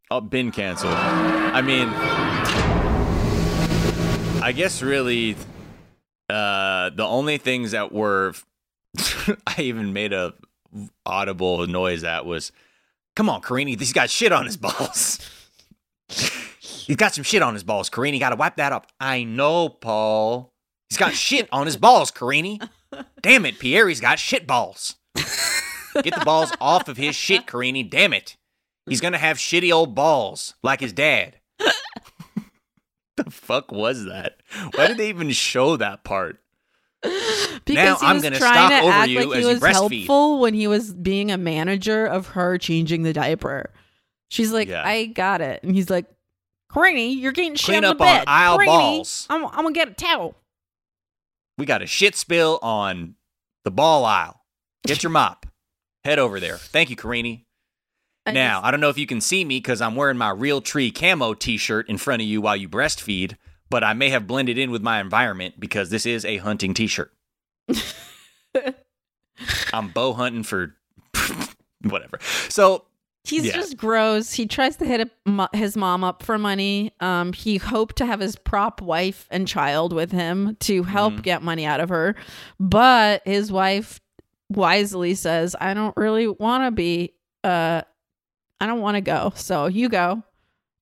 Oh, 0.10 0.22
been 0.22 0.52
canceled. 0.52 0.94
I 0.96 1.62
mean, 1.62 1.90
I 4.42 4.52
guess 4.56 4.82
really, 4.82 5.36
uh, 6.30 6.90
the 6.92 7.04
only 7.06 7.38
things 7.38 7.72
that 7.72 7.92
were, 7.92 8.34
I 9.48 9.56
even 9.62 9.92
made 9.94 10.14
a 10.14 10.34
audible 11.06 11.68
noise 11.68 12.04
at 12.04 12.26
was, 12.26 12.52
come 13.20 13.30
on, 13.30 13.42
Karini, 13.42 13.78
he's 13.78 13.92
got 13.92 14.10
shit 14.10 14.32
on 14.32 14.46
his 14.46 14.56
balls. 14.56 15.20
he's 16.08 16.96
got 16.96 17.14
some 17.14 17.26
shit 17.26 17.42
on 17.42 17.54
his 17.54 17.66
balls, 17.66 17.90
Karini. 17.90 18.18
Got 18.18 18.30
to 18.30 18.38
wipe 18.38 18.56
that 18.56 18.72
up. 18.72 18.88
I 18.98 19.26
know, 19.26 19.68
Paul. 19.68 20.54
He's 20.90 20.98
got 20.98 21.12
shit 21.12 21.50
on 21.52 21.66
his 21.66 21.76
balls, 21.76 22.12
Karini. 22.12 22.66
Damn 23.22 23.46
it, 23.46 23.60
Pierre's 23.60 24.00
got 24.00 24.20
shit 24.20 24.48
balls. 24.48 24.96
Get 25.16 26.18
the 26.18 26.24
balls 26.24 26.54
off 26.62 26.88
of 26.88 26.96
his 26.96 27.14
shit, 27.14 27.46
Karini. 27.46 27.90
Damn 27.90 28.14
it. 28.14 28.38
He's 28.86 29.02
gonna 29.02 29.18
have 29.18 29.36
shitty 29.36 29.74
old 29.74 29.94
balls 29.94 30.54
like 30.64 30.80
his 30.80 30.94
dad. 30.94 31.42
the 33.18 33.30
fuck 33.30 33.70
was 33.70 34.06
that? 34.06 34.38
Why 34.76 34.88
did 34.88 34.96
they 34.96 35.10
even 35.10 35.30
show 35.32 35.76
that 35.76 36.06
part? 36.06 36.40
Because 37.66 38.02
now 38.02 38.06
he 38.06 38.06
I'm 38.06 38.16
was 38.18 38.24
trying 38.24 38.36
stop 38.36 38.70
to 38.70 38.76
act 38.76 38.88
like 38.88 39.10
he 39.10 39.46
was 39.46 39.62
helpful 39.64 40.40
when 40.40 40.54
he 40.54 40.68
was 40.68 40.94
being 40.94 41.32
a 41.32 41.38
manager 41.38 42.06
of 42.06 42.28
her 42.28 42.58
changing 42.58 43.04
the 43.04 43.14
diaper. 43.14 43.72
She's 44.30 44.52
like, 44.52 44.68
Yeah. 44.68 44.86
I 44.86 45.06
got 45.08 45.42
it, 45.42 45.64
and 45.64 45.76
he's 45.76 45.90
like, 45.90 46.06
Cranny, 46.70 47.14
you're 47.14 47.32
getting 47.32 47.56
shit 47.56 47.66
Clean 47.66 47.86
on 47.86 47.92
up 47.92 47.98
the 47.98 48.04
on 48.04 48.16
bed. 48.20 48.24
aisle 48.28 48.56
Cranny, 48.58 48.70
balls." 48.70 49.26
I'm, 49.30 49.46
I'm 49.46 49.52
gonna 49.64 49.72
get 49.72 49.88
a 49.90 49.94
towel. 49.94 50.36
We 51.58 51.66
got 51.66 51.82
a 51.82 51.88
shit 51.88 52.16
spill 52.16 52.60
on 52.62 53.16
the 53.66 53.72
ball 53.72 54.06
aisle. 54.06 54.42
Get 54.86 55.04
your 55.04 55.10
mop. 55.10 55.46
Head 56.06 56.20
over 56.20 56.40
there. 56.40 56.58
Thank 56.58 56.90
you, 56.90 56.96
Karini. 56.96 57.46
now, 58.32 58.62
I 58.64 58.72
don't 58.72 58.80
know 58.80 58.90
if 58.90 58.98
you 58.98 59.08
can 59.08 59.20
see 59.20 59.44
me 59.44 59.58
because 59.58 59.82
I'm 59.82 59.96
wearing 59.96 60.18
my 60.18 60.32
Realtree 60.32 60.94
camo 60.94 61.34
t 61.34 61.58
shirt 61.58 61.90
in 61.90 61.98
front 61.98 62.22
of 62.22 62.28
you 62.28 62.40
while 62.40 62.56
you 62.56 62.70
breastfeed, 62.70 63.36
but 63.70 63.84
I 63.84 63.94
may 63.94 64.10
have 64.10 64.28
blended 64.28 64.58
in 64.58 64.72
with 64.72 64.82
my 64.84 65.02
environment 65.02 65.60
because 65.60 65.90
this 65.90 66.06
is 66.06 66.24
a 66.24 66.38
hunting 66.38 66.74
t 66.74 66.86
shirt. 66.88 67.12
I'm 69.74 69.90
bow 69.90 70.14
hunting 70.14 70.44
for 70.44 70.76
whatever. 71.84 72.20
So 72.50 72.86
He's 73.26 73.46
yeah. 73.46 73.52
just 73.54 73.78
gross. 73.78 74.32
He 74.32 74.48
tries 74.48 74.78
to 74.78 74.86
hit 74.86 75.10
a, 75.28 75.50
his 75.56 75.76
mom 75.78 76.04
up 76.04 76.24
for 76.24 76.38
money. 76.40 76.94
Um, 77.00 77.34
he 77.34 77.58
hoped 77.58 77.98
to 77.98 78.06
have 78.06 78.20
his 78.22 78.36
prop 78.38 78.82
wife 78.82 79.28
and 79.30 79.48
child 79.48 79.94
with 79.94 80.12
him 80.12 80.56
to 80.62 80.84
help 80.84 81.14
Mm-hmm. 81.14 81.22
get 81.24 81.42
money 81.44 81.66
out 81.66 81.80
of 81.82 81.90
her, 81.90 82.16
but 82.60 83.22
his 83.26 83.52
wife 83.52 84.00
wisely 84.50 85.14
says, 85.16 85.56
"I 85.60 85.74
don't 85.74 85.96
really 85.98 86.28
want 86.28 86.64
to 86.64 86.72
be. 86.72 87.14
Uh, 87.44 87.82
I 88.62 88.66
don't 88.68 88.82
want 88.82 88.96
to 88.96 89.02
go. 89.02 89.34
So 89.36 89.68
you 89.68 89.90
go." 89.90 90.24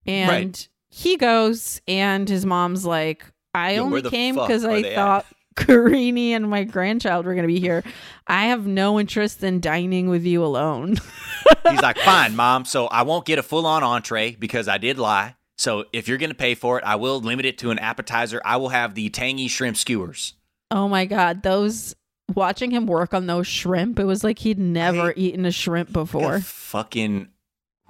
And 0.05 0.29
Right. 0.29 0.69
he 0.89 1.17
goes, 1.17 1.81
and 1.87 2.29
his 2.29 2.45
mom's 2.45 2.85
like, 2.85 3.25
"I 3.55 3.73
Yo, 3.73 3.83
only 3.83 4.03
came 4.03 4.35
because 4.35 4.63
I 4.63 4.83
thought." 4.95 5.25
at?" 5.25 5.36
Thought." 5.57 5.67
Karini 5.67 6.29
and 6.29 6.49
my 6.49 6.63
grandchild 6.63 7.25
were 7.25 7.33
going 7.33 7.47
to 7.47 7.53
be 7.53 7.59
here. 7.59 7.83
I 8.27 8.47
have 8.47 8.65
no 8.67 8.99
interest 8.99 9.43
in 9.43 9.59
dining 9.59 10.09
with 10.09 10.23
you 10.25 10.43
alone. 10.43 10.97
He's 11.69 11.81
like, 11.81 11.97
fine, 11.99 12.35
mom. 12.35 12.65
So 12.65 12.87
I 12.87 13.03
won't 13.03 13.25
get 13.25 13.39
a 13.39 13.43
full 13.43 13.65
on 13.65 13.83
entree 13.83 14.35
because 14.35 14.67
I 14.67 14.77
did 14.77 14.97
lie. 14.97 15.35
So 15.57 15.85
if 15.91 16.07
you're 16.07 16.17
going 16.17 16.29
to 16.29 16.35
pay 16.35 16.55
for 16.55 16.77
it, 16.77 16.83
I 16.83 16.95
will 16.95 17.19
limit 17.19 17.45
it 17.45 17.57
to 17.59 17.71
an 17.71 17.79
appetizer. 17.79 18.41
I 18.45 18.57
will 18.57 18.69
have 18.69 18.93
the 18.93 19.09
tangy 19.09 19.47
shrimp 19.47 19.75
skewers. 19.75 20.33
Oh 20.69 20.87
my 20.87 21.05
god, 21.05 21.43
those 21.43 21.95
watching 22.35 22.71
him 22.71 22.85
work 22.85 23.13
on 23.13 23.25
those 23.25 23.47
shrimp, 23.47 23.99
it 23.99 24.03
was 24.03 24.23
like 24.23 24.39
he'd 24.39 24.59
never 24.59 25.13
eaten 25.15 25.45
a 25.45 25.51
shrimp 25.51 25.91
before. 25.91 26.41
Fucking 26.41 27.29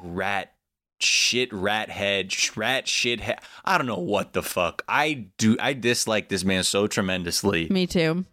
rat 0.01 0.53
shit 0.99 1.51
rat 1.53 1.89
head 1.89 2.33
rat 2.55 2.87
shit 2.87 3.19
head. 3.21 3.39
I 3.65 3.77
don't 3.77 3.87
know 3.87 3.99
what 3.99 4.33
the 4.33 4.43
fuck. 4.43 4.83
I 4.87 5.27
do 5.37 5.57
I 5.59 5.73
dislike 5.73 6.29
this 6.29 6.43
man 6.43 6.63
so 6.63 6.87
tremendously. 6.87 7.67
Me 7.69 7.87
too. 7.87 8.25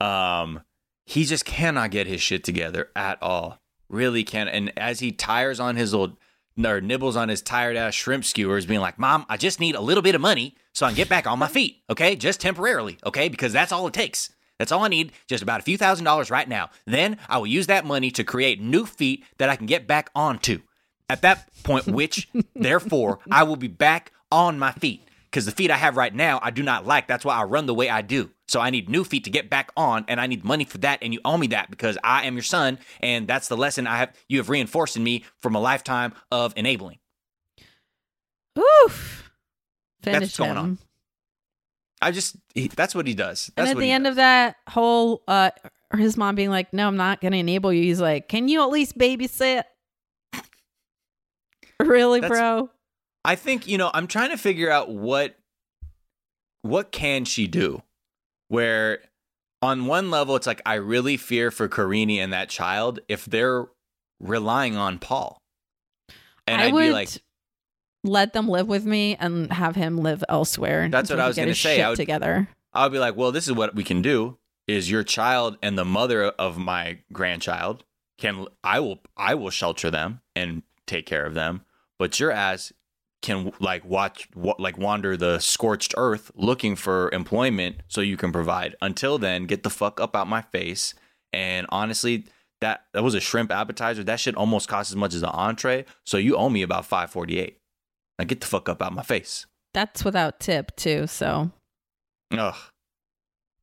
Um 0.00 0.62
he 1.06 1.24
just 1.24 1.44
cannot 1.44 1.90
get 1.90 2.06
his 2.06 2.20
shit 2.20 2.44
together 2.44 2.90
at 2.96 3.22
all. 3.22 3.60
Really 3.88 4.24
can't. 4.24 4.48
and 4.48 4.72
as 4.78 5.00
he 5.00 5.12
tires 5.12 5.60
on 5.60 5.76
his 5.76 5.92
old 5.94 6.16
or 6.64 6.80
nibbles 6.80 7.16
on 7.16 7.28
his 7.28 7.42
tired 7.42 7.76
ass 7.76 7.94
shrimp 7.94 8.24
skewers, 8.24 8.64
being 8.64 8.80
like, 8.80 8.98
Mom, 8.98 9.26
I 9.28 9.36
just 9.36 9.60
need 9.60 9.74
a 9.74 9.80
little 9.80 10.02
bit 10.02 10.14
of 10.14 10.20
money 10.20 10.54
so 10.72 10.86
I 10.86 10.90
can 10.90 10.96
get 10.96 11.08
back 11.08 11.26
on 11.26 11.38
my 11.38 11.48
feet. 11.48 11.82
Okay. 11.90 12.16
Just 12.16 12.40
temporarily. 12.40 12.98
Okay. 13.04 13.28
Because 13.28 13.52
that's 13.52 13.72
all 13.72 13.86
it 13.86 13.92
takes. 13.94 14.30
That's 14.58 14.70
all 14.70 14.84
I 14.84 14.88
need. 14.88 15.12
Just 15.28 15.42
about 15.42 15.60
a 15.60 15.64
few 15.64 15.76
thousand 15.76 16.04
dollars 16.04 16.30
right 16.30 16.48
now. 16.48 16.70
Then 16.86 17.18
I 17.28 17.38
will 17.38 17.46
use 17.46 17.66
that 17.66 17.84
money 17.84 18.10
to 18.12 18.24
create 18.24 18.60
new 18.60 18.86
feet 18.86 19.24
that 19.38 19.50
I 19.50 19.56
can 19.56 19.66
get 19.66 19.86
back 19.86 20.10
onto. 20.14 20.60
At 21.08 21.22
that 21.22 21.48
point, 21.62 21.86
which 21.86 22.28
therefore 22.54 23.18
I 23.30 23.42
will 23.42 23.56
be 23.56 23.68
back 23.68 24.12
on 24.32 24.58
my 24.58 24.72
feet. 24.72 25.02
Because 25.30 25.46
the 25.46 25.52
feet 25.52 25.70
I 25.72 25.76
have 25.76 25.96
right 25.96 26.14
now, 26.14 26.38
I 26.42 26.52
do 26.52 26.62
not 26.62 26.86
like. 26.86 27.08
That's 27.08 27.24
why 27.24 27.34
I 27.34 27.42
run 27.42 27.66
the 27.66 27.74
way 27.74 27.90
I 27.90 28.02
do. 28.02 28.30
So 28.46 28.60
I 28.60 28.70
need 28.70 28.88
new 28.88 29.02
feet 29.02 29.24
to 29.24 29.30
get 29.30 29.50
back 29.50 29.72
on, 29.76 30.04
and 30.06 30.20
I 30.20 30.28
need 30.28 30.44
money 30.44 30.64
for 30.64 30.78
that. 30.78 31.00
And 31.02 31.12
you 31.12 31.20
owe 31.24 31.36
me 31.36 31.48
that 31.48 31.70
because 31.70 31.98
I 32.04 32.24
am 32.26 32.34
your 32.34 32.44
son, 32.44 32.78
and 33.00 33.26
that's 33.26 33.48
the 33.48 33.56
lesson 33.56 33.88
I 33.88 33.96
have 33.96 34.14
you 34.28 34.38
have 34.38 34.48
reinforced 34.48 34.96
in 34.96 35.02
me 35.02 35.24
from 35.40 35.56
a 35.56 35.60
lifetime 35.60 36.14
of 36.30 36.52
enabling. 36.56 36.98
Oof. 38.56 39.32
That's 40.02 40.16
Finish 40.16 40.28
what's 40.28 40.36
going 40.38 40.50
him. 40.50 40.56
on. 40.58 40.78
I 42.00 42.10
just 42.10 42.36
he, 42.54 42.68
that's 42.68 42.94
what 42.94 43.06
he 43.06 43.14
does. 43.14 43.50
And 43.56 43.68
at 43.68 43.76
the 43.76 43.90
end 43.90 44.04
does. 44.04 44.12
of 44.12 44.16
that 44.16 44.56
whole 44.68 45.22
uh 45.26 45.50
his 45.96 46.16
mom 46.16 46.34
being 46.34 46.50
like, 46.50 46.72
No, 46.72 46.86
I'm 46.86 46.96
not 46.96 47.20
gonna 47.20 47.38
enable 47.38 47.72
you. 47.72 47.82
He's 47.82 48.00
like, 48.00 48.28
Can 48.28 48.48
you 48.48 48.62
at 48.62 48.70
least 48.70 48.98
babysit? 48.98 49.64
really, 51.88 52.20
That's- 52.20 52.38
bro? 52.38 52.70
I 53.24 53.36
think 53.36 53.66
you 53.66 53.78
know 53.78 53.90
I'm 53.94 54.06
trying 54.06 54.30
to 54.30 54.36
figure 54.36 54.70
out 54.70 54.90
what 54.90 55.36
what 56.62 56.92
can 56.92 57.24
she 57.24 57.46
do 57.46 57.82
where 58.48 58.98
on 59.62 59.86
one 59.86 60.10
level 60.10 60.36
it's 60.36 60.46
like 60.46 60.60
I 60.66 60.74
really 60.74 61.16
fear 61.16 61.50
for 61.50 61.68
Karini 61.68 62.18
and 62.18 62.32
that 62.32 62.48
child 62.50 63.00
if 63.08 63.24
they're 63.24 63.66
relying 64.20 64.76
on 64.76 64.98
Paul. 64.98 65.38
And 66.46 66.60
I 66.60 66.66
would 66.66 66.74
would 66.74 66.82
be 66.82 66.92
like 66.92 67.08
let 68.02 68.34
them 68.34 68.48
live 68.48 68.68
with 68.68 68.84
me 68.84 69.16
and 69.18 69.50
have 69.50 69.74
him 69.76 69.96
live 69.96 70.22
elsewhere. 70.28 70.88
That's 70.90 71.08
what 71.08 71.18
I 71.18 71.26
was 71.26 71.36
gonna 71.36 71.54
say. 71.54 71.76
shit 71.76 71.84
I 71.84 71.88
would- 71.90 71.96
together. 71.96 72.48
I 72.74 72.82
would 72.84 72.92
be 72.92 72.98
like, 72.98 73.16
well, 73.16 73.32
this 73.32 73.46
is 73.46 73.54
what 73.54 73.74
we 73.74 73.84
can 73.84 74.02
do 74.02 74.36
is 74.66 74.90
your 74.90 75.04
child 75.04 75.56
and 75.62 75.78
the 75.78 75.84
mother 75.84 76.24
of 76.24 76.58
my 76.58 76.98
grandchild 77.12 77.84
can 78.18 78.46
I 78.62 78.80
will 78.80 79.00
I 79.16 79.34
will 79.34 79.50
shelter 79.50 79.90
them 79.90 80.20
and 80.36 80.62
take 80.86 81.06
care 81.06 81.24
of 81.24 81.34
them, 81.34 81.64
but 81.98 82.18
your 82.20 82.30
ass 82.30 82.72
can 83.22 83.52
like 83.58 83.84
watch 83.84 84.28
wa- 84.34 84.54
like 84.58 84.76
wander 84.76 85.16
the 85.16 85.38
scorched 85.38 85.94
earth 85.96 86.30
looking 86.34 86.76
for 86.76 87.10
employment 87.12 87.76
so 87.88 88.00
you 88.00 88.16
can 88.16 88.32
provide. 88.32 88.76
Until 88.82 89.18
then, 89.18 89.46
get 89.46 89.62
the 89.62 89.70
fuck 89.70 90.00
up 90.00 90.14
out 90.14 90.28
my 90.28 90.42
face. 90.42 90.94
And 91.32 91.66
honestly, 91.70 92.26
that 92.60 92.84
that 92.92 93.02
was 93.02 93.14
a 93.14 93.20
shrimp 93.20 93.50
appetizer. 93.50 94.04
That 94.04 94.20
shit 94.20 94.36
almost 94.36 94.68
cost 94.68 94.90
as 94.90 94.96
much 94.96 95.14
as 95.14 95.22
an 95.22 95.30
entree. 95.30 95.86
So 96.04 96.18
you 96.18 96.36
owe 96.36 96.50
me 96.50 96.62
about 96.62 96.86
five 96.86 97.10
forty 97.10 97.38
eight. 97.38 97.58
Now 98.18 98.26
get 98.26 98.40
the 98.40 98.46
fuck 98.46 98.68
up 98.68 98.82
out 98.82 98.92
my 98.92 99.02
face. 99.02 99.46
That's 99.72 100.04
without 100.04 100.38
tip 100.38 100.76
too, 100.76 101.06
so 101.06 101.50
Ugh. 102.30 102.54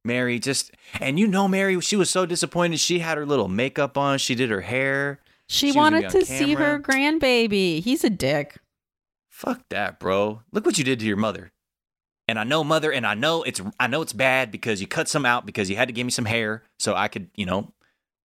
Mary 0.04 0.40
just 0.40 0.72
and 1.00 1.20
you 1.20 1.28
know 1.28 1.48
Mary, 1.48 1.80
she 1.82 1.96
was 1.96 2.10
so 2.10 2.26
disappointed. 2.26 2.80
She 2.80 3.00
had 3.00 3.18
her 3.18 3.26
little 3.26 3.48
makeup 3.48 3.98
on. 3.98 4.18
She 4.18 4.36
did 4.36 4.50
her 4.50 4.62
hair. 4.62 5.20
She, 5.52 5.74
gonna 5.74 6.02
wanted 6.02 6.10
to 6.12 6.26
see 6.26 6.54
her 6.54 6.80
grandbaby. 6.80 7.82
He's 7.82 8.04
a 8.04 8.10
dick. 8.10 8.58
Fuck 9.30 9.62
that, 9.70 10.00
bro. 10.00 10.42
Look 10.52 10.66
what 10.66 10.78
you 10.78 10.84
did 10.84 11.00
to 11.00 11.06
your 11.06 11.18
mother. 11.18 11.52
And 12.28 12.40
I 12.40 12.44
know 12.44 12.64
mother, 12.64 12.92
and 12.92 13.06
I 13.06 13.14
know 13.14 13.44
it's 13.44 13.62
I 13.80 13.88
know 13.88 14.02
it's 14.02 14.14
bad 14.14 14.52
because 14.52 14.80
you 14.80 14.88
cut 14.88 15.08
some 15.08 15.26
out 15.26 15.46
because 15.46 15.70
you 15.70 15.76
had 15.76 15.90
to 15.90 15.94
give 15.94 16.06
me 16.06 16.12
some 16.12 16.26
hair 16.26 16.64
so 16.80 16.96
I 16.96 17.08
could, 17.08 17.30
you 17.36 17.46
know, 17.46 17.74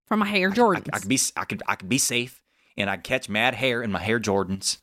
From 0.07 0.21
my 0.21 0.27
hair 0.27 0.51
Jordans. 0.51 0.89
I 0.93 0.99
could 1.01 1.09
be 1.09 1.19
I 1.37 1.45
could 1.45 1.63
I 1.67 1.75
could 1.75 1.89
be 1.89 1.99
safe 1.99 2.41
and 2.77 2.89
I 2.89 2.99
catch 2.99 3.29
mad 3.29 3.55
hair 3.55 3.83
in 3.83 3.91
my 3.91 4.01
hair 4.01 4.21
Jordans. 4.21 4.79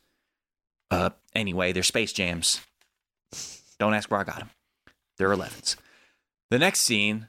Uh, 0.90 1.10
anyway, 1.34 1.72
they're 1.72 1.82
Space 1.82 2.12
Jams. 2.12 2.60
Don't 3.78 3.94
ask 3.94 4.10
where 4.10 4.20
I 4.20 4.24
got 4.24 4.38
them. 4.38 4.50
They're 5.16 5.30
11s. 5.30 5.76
The 6.50 6.58
next 6.58 6.80
scene 6.80 7.28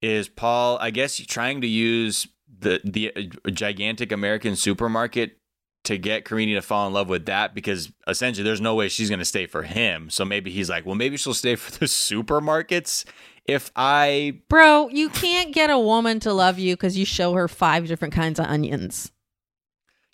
is 0.00 0.28
Paul, 0.28 0.78
I 0.80 0.90
guess, 0.90 1.16
trying 1.16 1.60
to 1.60 1.66
use 1.66 2.26
the 2.58 2.80
the 2.84 3.12
uh, 3.14 3.50
gigantic 3.50 4.12
American 4.12 4.56
supermarket 4.56 5.38
to 5.84 5.96
get 5.98 6.24
Karini 6.24 6.54
to 6.54 6.62
fall 6.62 6.86
in 6.88 6.92
love 6.92 7.08
with 7.08 7.26
that 7.26 7.54
because 7.54 7.92
essentially 8.08 8.42
there's 8.42 8.60
no 8.60 8.74
way 8.74 8.88
she's 8.88 9.08
going 9.08 9.20
to 9.20 9.24
stay 9.24 9.46
for 9.46 9.62
him. 9.62 10.10
So 10.10 10.24
maybe 10.24 10.50
he's 10.50 10.68
like, 10.68 10.84
well, 10.84 10.96
maybe 10.96 11.16
she'll 11.16 11.34
stay 11.34 11.54
for 11.54 11.70
the 11.78 11.86
supermarkets 11.86 13.04
if 13.46 13.70
I. 13.76 14.40
Bro, 14.48 14.88
you 14.88 15.08
can't 15.08 15.54
get 15.54 15.70
a 15.70 15.78
woman 15.78 16.20
to 16.20 16.32
love 16.32 16.58
you 16.58 16.74
because 16.74 16.98
you 16.98 17.04
show 17.04 17.34
her 17.34 17.46
five 17.48 17.86
different 17.86 18.14
kinds 18.14 18.40
of 18.40 18.46
onions. 18.46 19.12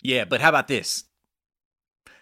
Yeah, 0.01 0.25
but 0.25 0.41
how 0.41 0.49
about 0.49 0.67
this? 0.67 1.05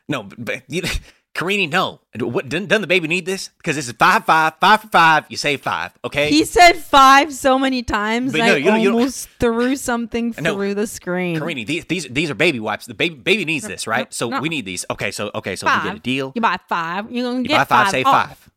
No, 0.08 0.24
but, 0.24 0.44
but 0.44 0.64
you, 0.68 0.84
Karini, 1.34 1.70
no. 1.70 2.02
What, 2.20 2.50
doesn't, 2.50 2.68
doesn't 2.68 2.82
the 2.82 2.88
baby 2.88 3.08
need 3.08 3.26
this? 3.26 3.50
Because 3.58 3.78
this 3.78 3.88
is 3.88 3.94
five, 3.94 4.26
five, 4.26 4.54
five 4.60 4.82
for 4.82 4.88
five. 4.90 5.26
You 5.30 5.38
save 5.38 5.62
five, 5.62 5.94
okay? 6.04 6.30
He 6.30 6.44
said 6.44 6.74
five 6.74 7.34
so 7.34 7.58
many 7.58 7.84
times. 7.84 8.34
But 8.34 8.40
no, 8.40 8.44
I 8.44 8.56
you 8.58 8.64
don't- 8.66 8.82
you 8.82 8.90
don't- 8.90 8.96
almost 9.00 9.30
threw 9.40 9.78
something 9.78 10.36
No. 10.42 10.56
through 10.56 10.74
the 10.76 10.88
screen. 10.88 11.40
Karini, 11.40 11.66
these, 11.66 11.86
these 11.86 12.06
these 12.08 12.30
are 12.30 12.36
baby 12.36 12.60
wipes. 12.60 12.86
The 12.86 12.94
baby 12.94 13.16
baby 13.16 13.46
needs 13.46 13.66
this, 13.66 13.88
right? 13.88 14.14
So 14.14 14.30
no. 14.30 14.42
we 14.42 14.50
need 14.50 14.66
these. 14.66 14.86
Okay, 14.90 15.12
so 15.12 15.32
okay, 15.34 15.56
so 15.56 15.68
we 15.68 15.72
get 15.72 15.86
a 15.86 15.90
Five. 15.92 16.04
deal. 16.04 16.32
You 16.36 16.42
buy 16.42 16.58
five. 16.68 17.10
You're 17.12 17.24
gonna 17.32 17.40
You 17.44 17.48
get 17.48 17.58
buy 17.60 17.64
five, 17.64 17.84
five. 17.86 17.92
save 17.92 18.06
off. 18.08 18.50
Oh, 18.50 18.52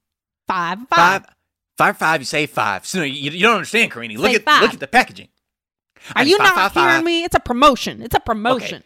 five. 0.48 0.78
Five. 0.78 0.88
Five. 0.88 1.22
Five, 1.22 1.26
five, 1.78 1.96
five. 1.96 2.20
You 2.22 2.24
save 2.26 2.51
five. 2.51 2.84
So 2.86 2.98
no, 2.98 3.05
you, 3.05 3.30
you 3.30 3.40
don't 3.42 3.55
understand, 3.55 3.92
Karini. 3.92 4.16
Look 4.18 4.30
Say 4.32 4.36
at 4.36 4.44
five. 4.44 4.62
look 4.62 4.74
at 4.74 4.80
the 4.80 4.88
packaging. 4.88 5.28
Are 6.16 6.24
you 6.24 6.36
not 6.38 6.72
hearing 6.72 7.05
me? 7.05 7.24
It's 7.24 7.34
a 7.36 7.40
promotion. 7.40 8.02
It's 8.02 8.14
a 8.16 8.20
promotion. 8.20 8.82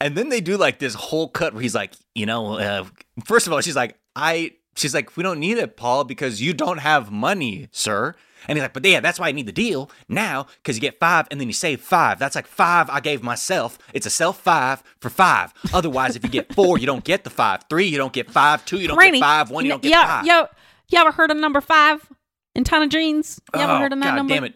And 0.00 0.16
then 0.16 0.28
they 0.28 0.40
do 0.40 0.56
like 0.56 0.78
this 0.78 0.94
whole 0.94 1.28
cut 1.28 1.52
where 1.54 1.62
he's 1.62 1.74
like, 1.74 1.92
you 2.14 2.26
know, 2.26 2.58
uh, 2.58 2.84
first 3.24 3.46
of 3.46 3.52
all, 3.52 3.60
she's 3.60 3.76
like, 3.76 3.96
I, 4.14 4.52
she's 4.76 4.94
like, 4.94 5.16
we 5.16 5.22
don't 5.22 5.38
need 5.40 5.58
it, 5.58 5.76
Paul, 5.76 6.04
because 6.04 6.40
you 6.42 6.52
don't 6.52 6.78
have 6.78 7.10
money, 7.10 7.68
sir. 7.70 8.14
And 8.48 8.56
he's 8.56 8.62
like, 8.62 8.72
but 8.74 8.84
yeah, 8.84 9.00
that's 9.00 9.18
why 9.18 9.28
I 9.28 9.32
need 9.32 9.46
the 9.46 9.52
deal 9.52 9.90
now, 10.08 10.46
because 10.62 10.76
you 10.76 10.80
get 10.80 11.00
five 11.00 11.26
and 11.30 11.40
then 11.40 11.48
you 11.48 11.52
save 11.54 11.80
five. 11.80 12.18
That's 12.18 12.36
like 12.36 12.46
five 12.46 12.88
I 12.90 13.00
gave 13.00 13.22
myself. 13.22 13.78
It's 13.92 14.06
a 14.06 14.10
self 14.10 14.38
five 14.40 14.82
for 15.00 15.10
five. 15.10 15.52
Otherwise, 15.72 16.14
if 16.14 16.22
you 16.22 16.30
get 16.30 16.54
four, 16.54 16.78
you 16.78 16.86
don't 16.86 17.02
get 17.04 17.24
the 17.24 17.30
five. 17.30 17.64
Three, 17.68 17.86
you 17.86 17.96
don't 17.98 18.12
get 18.12 18.30
five. 18.30 18.64
Two, 18.64 18.78
you 18.78 18.86
don't 18.88 18.98
Rainy, 18.98 19.18
get 19.18 19.24
five. 19.26 19.50
One, 19.50 19.64
you 19.64 19.70
don't 19.70 19.82
get 19.82 19.92
yo, 19.92 20.00
five. 20.02 20.26
Yo, 20.26 20.46
you 20.90 20.98
ever 20.98 21.10
heard 21.10 21.30
of 21.32 21.36
number 21.38 21.60
five 21.60 22.06
in 22.54 22.62
ton 22.62 22.82
of 22.82 22.90
jeans? 22.90 23.40
You 23.54 23.62
ever 23.62 23.72
Oh, 23.72 23.78
heard 23.78 23.92
of 23.92 23.98
that 24.00 24.04
God 24.10 24.16
number? 24.16 24.34
damn 24.34 24.44
it. 24.44 24.54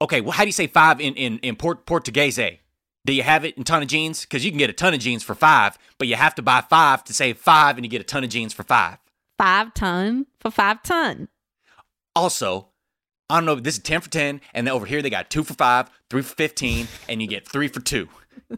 Okay, 0.00 0.20
well, 0.20 0.32
how 0.32 0.42
do 0.44 0.48
you 0.48 0.52
say 0.52 0.66
five 0.66 1.00
in 1.00 1.14
in 1.14 1.38
in 1.40 1.54
Port 1.54 1.86
Portuguese? 1.86 2.40
Do 3.04 3.12
you 3.12 3.22
have 3.22 3.44
it 3.44 3.56
in 3.56 3.64
ton 3.64 3.82
of 3.82 3.88
jeans? 3.88 4.22
Because 4.22 4.44
you 4.44 4.50
can 4.50 4.58
get 4.58 4.68
a 4.70 4.74
ton 4.74 4.92
of 4.94 5.00
jeans 5.00 5.22
for 5.22 5.34
five, 5.34 5.78
but 5.98 6.08
you 6.08 6.16
have 6.16 6.34
to 6.34 6.42
buy 6.42 6.60
five 6.60 7.04
to 7.04 7.14
save 7.14 7.38
five, 7.38 7.76
and 7.76 7.84
you 7.84 7.90
get 7.90 8.00
a 8.00 8.04
ton 8.04 8.24
of 8.24 8.30
jeans 8.30 8.52
for 8.52 8.62
five. 8.64 8.98
Five 9.38 9.72
ton 9.74 10.26
for 10.40 10.50
five 10.50 10.82
ton. 10.82 11.28
Also, 12.14 12.68
I 13.30 13.36
don't 13.36 13.44
know. 13.46 13.54
This 13.54 13.76
is 13.76 13.82
ten 13.82 14.00
for 14.00 14.10
ten, 14.10 14.40
and 14.54 14.66
then 14.66 14.74
over 14.74 14.86
here 14.86 15.00
they 15.02 15.10
got 15.10 15.30
two 15.30 15.44
for 15.44 15.54
five, 15.54 15.88
three 16.10 16.22
for 16.22 16.34
fifteen, 16.34 16.88
and 17.08 17.22
you 17.22 17.28
get 17.28 17.46
three 17.48 17.68
for 17.68 17.80
two. 17.80 18.08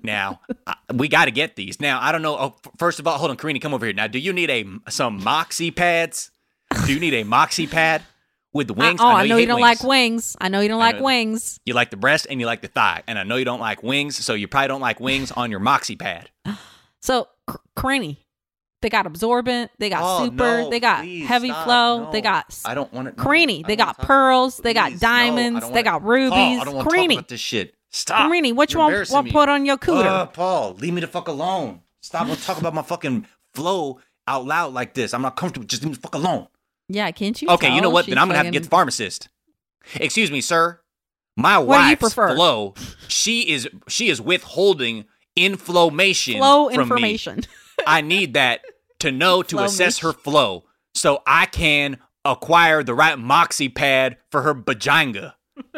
Now 0.03 0.41
I- 0.67 0.75
we 0.95 1.09
got 1.09 1.25
to 1.27 1.31
get 1.31 1.57
these. 1.57 1.81
Now 1.81 2.01
I 2.01 2.13
don't 2.13 2.23
know. 2.23 2.37
Oh, 2.37 2.57
first 2.79 2.99
of 3.01 3.07
all, 3.07 3.19
hold 3.19 3.31
on, 3.31 3.37
Karini, 3.37 3.61
come 3.61 3.75
over 3.75 3.85
here. 3.87 3.93
Now, 3.95 4.07
do 4.07 4.19
you 4.19 4.33
need 4.33 4.51
a 4.51 4.65
some 4.91 5.23
Moxie 5.23 5.71
pads? 5.71 6.31
Do 6.87 6.93
you 6.95 7.01
need 7.01 7.15
a 7.15 7.25
Moxie 7.25 7.67
pad 7.67 8.03
with 8.53 8.67
the 8.69 8.75
wings? 8.75 9.01
oh, 9.01 9.07
I 9.07 9.27
know, 9.27 9.35
you, 9.37 9.41
hate 9.43 9.47
don't 9.47 9.61
wings. 9.61 9.81
like 9.83 9.89
wings. 9.89 10.37
I 10.41 10.49
know 10.49 10.61
you 10.61 10.69
don't 10.69 10.81
I 10.83 10.93
like 10.93 11.01
wings. 11.03 11.59
You 11.65 11.75
like 11.75 11.91
the 11.91 11.97
breast 11.97 12.27
and 12.31 12.41
you 12.41 12.47
like 12.47 12.63
the 12.63 12.69
thigh, 12.69 13.03
and 13.07 13.19
I 13.19 13.23
know 13.23 13.37
you 13.37 13.45
don't 13.45 13.61
like 13.61 13.83
wings, 13.83 14.17
so 14.17 14.35
you 14.35 14.49
probably 14.49 14.69
don't 14.69 14.81
like 14.81 15.01
wings 15.01 15.31
on 15.33 15.51
your 15.51 15.61
Moxie 15.61 15.97
pad. 15.97 16.31
So, 17.03 17.29
Cr- 17.47 17.57
Cranny, 17.77 18.27
they 18.83 18.91
got 18.91 19.07
absorbent, 19.07 19.71
they 19.79 19.89
got 19.89 20.03
Oh, 20.05 20.25
super, 20.27 20.37
no, 20.65 20.69
they 20.71 20.81
got 20.81 21.01
please, 21.03 21.27
heavy 21.27 21.49
stop, 21.49 21.65
flow, 21.65 22.13
they 22.13 22.21
got 22.21 22.55
I 22.67 22.75
don't 22.75 22.93
want 22.93 23.09
it. 23.09 23.17
no, 23.17 23.23
Cranny, 23.25 23.63
they 23.67 23.75
got 23.75 23.97
talk- 23.97 24.07
pearls, 24.07 24.59
they 24.59 24.75
got 24.75 24.91
Please, 24.91 25.01
no, 25.01 25.09
diamonds, 25.09 25.71
they 25.71 25.83
got 25.83 26.05
rubies. 26.05 26.31
Paul, 26.31 26.61
I 26.61 26.65
don't 26.65 26.75
want 26.75 26.91
to 26.91 26.97
talk 26.97 27.11
about 27.13 27.29
this 27.29 27.41
shit. 27.41 27.75
Stop. 27.89 28.29
Cranny, 28.29 28.53
which 28.53 28.75
You're 28.75 28.83
embarrassing 28.85 29.15
want 29.15 29.25
me. 29.25 29.33
put 29.33 29.49
on 29.49 29.65
your 29.65 29.79
cooter? 29.79 30.05
Uh, 30.05 30.27
Paul, 30.27 30.75
leave 30.75 30.93
me 30.93 31.01
the 31.01 31.07
fuck 31.07 31.29
alone. 31.29 31.81
Stop 32.03 32.29
talking 32.45 32.61
about 32.63 32.75
my 32.75 32.83
fucking 32.83 33.27
flow 33.55 33.99
out 34.29 34.45
loud 34.45 34.75
like 34.75 34.93
this. 34.93 35.15
I'm 35.15 35.23
not 35.23 35.37
comfortable. 35.37 35.67
Just 35.67 35.83
leave 35.83 35.93
me 35.93 35.95
the 35.97 36.01
fuck 36.03 36.15
alone. 36.15 36.49
Yeah, 36.91 37.11
can't 37.13 37.41
you? 37.41 37.49
Okay, 37.49 37.75
you 37.75 37.81
know 37.81 37.91
what? 37.91 38.07
Then 38.07 38.19
I'm 38.19 38.29
gonna 38.29 38.39
have 38.39 38.47
to 38.47 38.53
get 38.53 38.65
the 38.65 38.69
pharmacist. 38.69 39.29
Excuse 39.95 40.31
me, 40.31 40.41
sir. 40.41 40.81
My 41.37 41.59
What 41.59 42.01
wife's 42.01 42.15
flow. 42.15 42.75
She 43.09 43.49
is 43.51 43.69
she 43.89 44.09
is 44.09 44.21
withholding 44.21 45.05
inflammation 45.37 46.39
flow 46.39 46.69
from 46.69 46.77
me. 46.77 46.83
information. 46.83 47.41
I 47.87 48.01
need 48.01 48.35
that 48.35 48.63
to 48.99 49.11
know 49.11 49.43
to 49.45 49.61
assess 49.61 49.99
her 50.01 50.13
flow 50.13 50.65
so 50.95 51.23
I 51.27 51.47
can 51.47 51.99
acquire 52.25 52.83
the 52.83 52.95
right 52.95 53.19
moxie 53.19 53.69
pad 53.69 54.19
for 54.31 54.43
her 54.43 54.55
bajanga. 54.55 55.35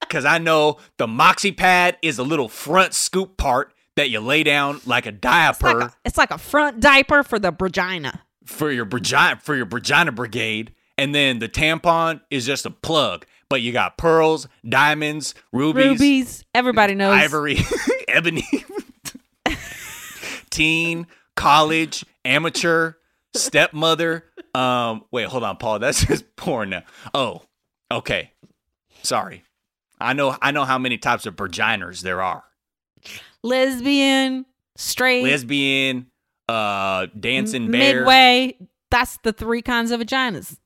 Because 0.00 0.24
I 0.24 0.38
know 0.38 0.78
the 0.96 1.06
moxie 1.06 1.52
pad 1.52 1.96
is 2.02 2.18
a 2.18 2.24
little 2.24 2.48
front 2.48 2.94
scoop 2.94 3.36
part 3.36 3.72
that 3.94 4.10
you 4.10 4.18
lay 4.18 4.42
down 4.42 4.80
like 4.84 5.06
a 5.06 5.12
diaper 5.12 5.92
It's 6.04 6.18
like 6.18 6.32
a 6.32 6.38
front 6.38 6.80
diaper 6.80 7.22
for 7.22 7.38
the 7.38 7.52
vagina. 7.52 8.22
For 8.50 8.70
your 8.70 8.84
vagina 8.84 9.40
for 9.40 9.54
your 9.56 9.66
vagina 9.66 10.12
brigade, 10.12 10.74
and 10.98 11.14
then 11.14 11.38
the 11.38 11.48
tampon 11.48 12.20
is 12.30 12.44
just 12.44 12.66
a 12.66 12.70
plug. 12.70 13.24
But 13.48 13.62
you 13.62 13.72
got 13.72 13.96
pearls, 13.98 14.46
diamonds, 14.68 15.34
rubies, 15.52 15.86
Rubies. 15.86 16.44
Everybody 16.54 16.94
knows. 16.94 17.14
ivory, 17.14 17.58
ebony, 18.08 18.46
teen, 20.50 21.06
college, 21.36 22.04
amateur, 22.24 22.92
stepmother. 23.34 24.24
Um, 24.54 25.04
wait, 25.10 25.26
hold 25.26 25.42
on, 25.44 25.56
Paul. 25.56 25.78
That's 25.78 26.04
just 26.04 26.36
porn 26.36 26.70
now. 26.70 26.82
Oh, 27.14 27.42
okay. 27.90 28.32
Sorry. 29.02 29.42
I 30.00 30.12
know. 30.12 30.36
I 30.40 30.50
know 30.50 30.64
how 30.64 30.78
many 30.78 30.98
types 30.98 31.26
of 31.26 31.36
vaginas 31.36 32.02
there 32.02 32.22
are. 32.22 32.44
Lesbian, 33.42 34.44
straight, 34.76 35.24
Lesbian, 35.24 36.09
uh, 36.50 37.06
dancing 37.18 37.70
bear, 37.70 37.96
midway. 37.96 38.56
That's 38.90 39.18
the 39.22 39.32
three 39.32 39.62
kinds 39.62 39.90
of 39.90 40.00
vaginas. 40.00 40.58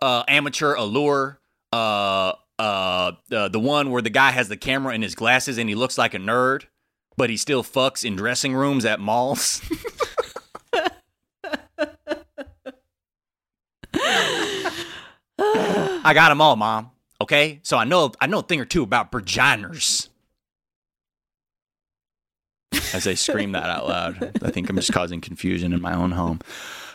uh, 0.00 0.24
amateur, 0.28 0.74
allure. 0.74 1.38
Uh, 1.72 2.32
uh, 2.58 3.12
uh, 3.30 3.48
the 3.48 3.60
one 3.60 3.90
where 3.90 4.00
the 4.00 4.08
guy 4.10 4.30
has 4.30 4.48
the 4.48 4.56
camera 4.56 4.94
in 4.94 5.02
his 5.02 5.14
glasses 5.14 5.58
and 5.58 5.68
he 5.68 5.74
looks 5.74 5.98
like 5.98 6.14
a 6.14 6.18
nerd, 6.18 6.64
but 7.16 7.28
he 7.28 7.36
still 7.36 7.62
fucks 7.62 8.02
in 8.04 8.16
dressing 8.16 8.54
rooms 8.54 8.84
at 8.86 8.98
malls. 8.98 9.60
I 15.38 16.12
got 16.14 16.28
them 16.30 16.40
all, 16.40 16.56
mom. 16.56 16.90
Okay, 17.20 17.60
so 17.62 17.76
I 17.76 17.84
know 17.84 18.12
I 18.20 18.26
know 18.26 18.40
a 18.40 18.42
thing 18.42 18.60
or 18.60 18.64
two 18.64 18.82
about 18.82 19.10
vaginas. 19.10 20.08
As 22.94 23.06
I 23.06 23.14
scream 23.14 23.52
that 23.52 23.68
out 23.70 23.88
loud, 23.88 24.40
I 24.42 24.50
think 24.50 24.68
I'm 24.68 24.76
just 24.76 24.92
causing 24.92 25.20
confusion 25.20 25.72
in 25.72 25.80
my 25.80 25.94
own 25.94 26.12
home. 26.12 26.40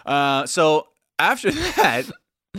Uh, 0.06 0.46
so 0.46 0.88
after 1.20 1.52
that, 1.78 2.10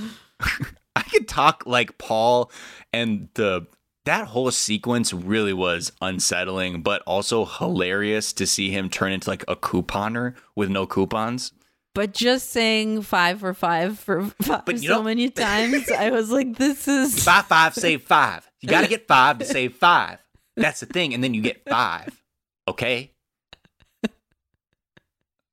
I 0.97 1.03
could 1.11 1.29
talk 1.29 1.65
like 1.67 1.99
Paul, 1.99 2.51
and 2.93 3.29
the 3.35 3.67
that 4.05 4.27
whole 4.27 4.51
sequence 4.51 5.13
really 5.13 5.53
was 5.53 5.93
unsettling, 6.01 6.83
but 6.83 7.03
also 7.07 7.45
hilarious 7.45 8.33
to 8.35 8.47
see 8.47 8.71
him 8.71 8.89
turn 8.91 9.13
into 9.13 9.31
like 9.31 9.45
a 9.47 9.55
couponer 9.55 10.35
with 10.57 10.71
no 10.71 10.87
coupons. 10.87 11.53
But 11.95 12.15
just 12.15 12.51
saying 12.51 13.03
five 13.03 13.41
for 13.41 13.53
five 13.53 13.99
for 13.99 14.25
five 14.43 14.65
But 14.65 14.79
so 14.81 15.03
many 15.03 15.29
times, 15.29 15.91
I 15.91 16.11
was 16.11 16.31
like, 16.31 16.57
this 16.57 16.89
is. 16.89 17.25
Buy 17.25 17.43
five, 17.43 17.75
save 17.75 18.03
five. 18.03 18.51
You 18.61 18.69
got 18.69 18.81
to 18.81 18.89
get 18.89 19.07
five 19.07 19.39
to 19.39 19.45
save 19.45 19.75
five. 19.77 20.19
That's 20.57 20.81
the 20.81 20.87
thing, 20.87 21.13
and 21.15 21.23
then 21.23 21.35
you 21.35 21.43
get 21.43 21.69
five. 21.69 22.22
Okay. 22.69 23.13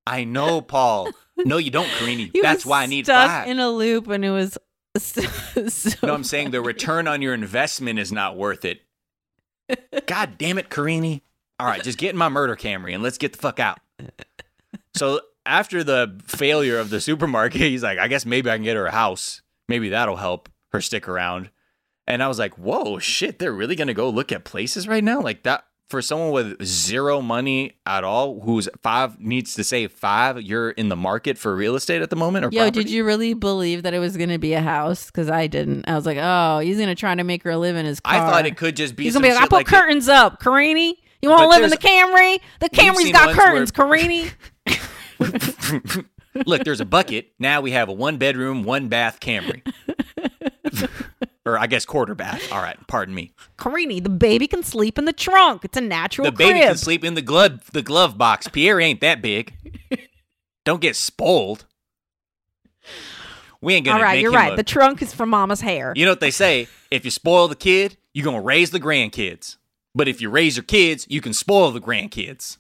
I 0.06 0.24
know, 0.24 0.62
Paul. 0.62 1.12
No, 1.38 1.58
you 1.58 1.70
don't, 1.70 1.88
Karini. 1.88 2.32
That's 2.42 2.66
why 2.66 2.84
I 2.84 2.86
need 2.88 3.06
stuck 3.06 3.30
five. 3.30 3.48
in 3.48 3.60
a 3.60 3.70
loop, 3.70 4.08
and 4.08 4.26
it 4.26 4.32
was 4.32 4.58
so. 4.98 5.22
so 5.68 6.08
no, 6.08 6.14
I'm 6.14 6.24
saying 6.24 6.52
the 6.52 6.62
return 6.62 7.08
on 7.08 7.22
your 7.22 7.34
investment 7.34 8.00
is 8.00 8.12
not 8.12 8.36
worth 8.36 8.66
it. 8.66 8.82
God 10.08 10.38
damn 10.38 10.58
it, 10.58 10.70
Karini. 10.70 11.22
All 11.60 11.68
right, 11.68 11.84
just 11.84 11.98
get 11.98 12.10
in 12.12 12.18
my 12.18 12.30
murder 12.30 12.56
Camry 12.56 12.94
and 12.94 13.04
let's 13.04 13.18
get 13.18 13.34
the 13.34 13.38
fuck 13.38 13.60
out. 13.60 13.80
So 14.96 15.22
after 15.46 15.84
the 15.84 16.20
failure 16.26 16.80
of 16.80 16.90
the 16.90 17.02
supermarket, 17.02 17.62
he's 17.62 17.84
like, 17.84 18.00
I 18.00 18.08
guess 18.08 18.26
maybe 18.26 18.50
I 18.50 18.56
can 18.56 18.64
get 18.64 18.78
her 18.78 18.88
a 18.88 18.92
house. 18.92 19.42
Maybe 19.68 19.90
that'll 19.90 20.16
help 20.16 20.50
her 20.72 20.82
stick 20.82 21.08
around. 21.08 21.52
And 22.08 22.24
I 22.24 22.28
was 22.28 22.40
like, 22.40 22.58
whoa, 22.58 22.98
shit, 22.98 23.38
they're 23.38 23.54
really 23.54 23.76
gonna 23.76 23.94
go 23.94 24.10
look 24.10 24.32
at 24.32 24.44
places 24.44 24.88
right 24.88 25.04
now? 25.04 25.22
Like 25.22 25.44
that 25.44 25.66
for 25.90 26.02
someone 26.02 26.32
with 26.32 26.64
zero 26.64 27.20
money 27.22 27.74
at 27.86 28.04
all, 28.04 28.42
who's 28.42 28.70
five 28.82 29.20
needs 29.20 29.56
to 29.56 29.64
save 29.64 29.92
five, 29.92 30.42
you're 30.42 30.70
in 30.72 30.90
the 30.90 30.96
market 30.96 31.38
for 31.38 31.56
real 31.56 31.76
estate 31.76 32.02
at 32.02 32.12
the 32.12 32.16
moment 32.16 32.46
or 32.46 32.50
Yo, 32.52 32.62
property? 32.62 32.84
did 32.84 32.92
you 32.92 33.04
really 33.04 33.34
believe 33.34 33.84
that 33.84 33.94
it 33.94 34.00
was 34.00 34.16
going 34.16 34.30
to 34.30 34.38
be 34.38 34.54
a 34.54 34.62
house? 34.62 35.08
Because 35.08 35.30
I 35.30 35.48
didn't. 35.48 35.90
I 35.90 35.96
was 35.96 36.06
like, 36.06 36.20
oh, 36.22 36.60
he's 36.60 36.78
going 36.78 36.90
to 36.90 36.96
try 36.96 37.16
to 37.16 37.24
make 37.24 37.44
her 37.44 37.56
live 37.58 37.76
in 37.76 37.86
his 37.86 38.00
car. 38.00 38.14
I 38.14 38.32
thought 38.32 38.46
it 38.46 38.56
could 38.56 38.76
just 38.76 38.96
be 38.96 39.06
He's 39.06 39.14
going 39.14 39.24
to 39.24 39.30
be 39.30 39.34
like, 39.34 39.44
I 39.44 39.48
put 39.48 39.56
like 39.56 39.68
curtains 39.68 40.08
up, 40.08 40.40
Karini. 40.42 40.94
You 41.22 41.30
want 41.30 41.42
to 41.42 41.50
live 41.50 41.64
in 41.64 41.70
the 41.70 41.78
Camry? 41.78 42.40
The 42.60 42.70
Camry's 42.70 43.12
got 43.12 43.28
ones 43.28 43.38
where- 43.38 43.48
curtains, 43.48 43.72
Karini. 43.72 44.32
Look, 46.46 46.64
there's 46.64 46.80
a 46.80 46.86
bucket. 46.86 47.32
Now 47.40 47.62
we 47.62 47.72
have 47.72 47.90
a 47.90 47.94
one 47.94 48.18
bedroom, 48.18 48.64
one 48.64 48.88
bath 48.88 49.20
Camry. 49.20 49.62
or 51.54 51.60
I 51.60 51.68
guess 51.68 51.86
quarterback. 51.86 52.42
All 52.52 52.62
right, 52.62 52.78
pardon 52.88 53.14
me. 53.16 53.32
Carini, 53.58 54.00
the 54.00 54.10
baby 54.10 54.48
can 54.48 54.64
sleep 54.64 54.98
in 54.98 55.06
the 55.06 55.14
trunk. 55.14 55.66
It's 55.66 55.78
a 55.78 55.82
natural 55.82 56.26
The 56.26 56.32
baby 56.32 56.60
can 56.60 56.78
sleep 56.78 57.04
in 57.04 57.14
the 57.16 57.22
glove 57.22 57.70
the 57.72 57.82
glove 57.82 58.18
box. 58.18 58.48
Pierre 58.48 58.80
ain't 58.80 59.02
that 59.02 59.22
big. 59.22 59.54
Don't 60.66 60.82
get 60.82 60.96
spoiled. 60.96 61.66
We 63.62 63.74
ain't 63.74 63.86
gonna 63.86 63.98
All 63.98 64.04
right, 64.04 64.22
you're 64.22 64.32
right. 64.32 64.54
a- 64.54 64.56
the 64.56 64.64
trunk 64.64 65.02
is 65.02 65.14
for 65.14 65.26
mama's 65.26 65.62
hair. 65.62 65.94
You 65.96 66.06
know 66.06 66.12
what 66.12 66.22
they 66.22 66.32
say? 66.32 66.68
If 66.92 67.04
you 67.04 67.12
spoil 67.12 67.48
the 67.48 67.56
kid, 67.56 67.98
you're 68.14 68.24
gonna 68.26 68.42
raise 68.42 68.72
the 68.72 68.80
grandkids. 68.80 69.58
But 69.94 70.08
if 70.08 70.22
you 70.22 70.30
raise 70.30 70.56
your 70.56 70.64
kids, 70.64 71.06
you 71.10 71.20
can 71.20 71.34
spoil 71.34 71.72
the 71.72 71.82
grandkids. 71.82 72.58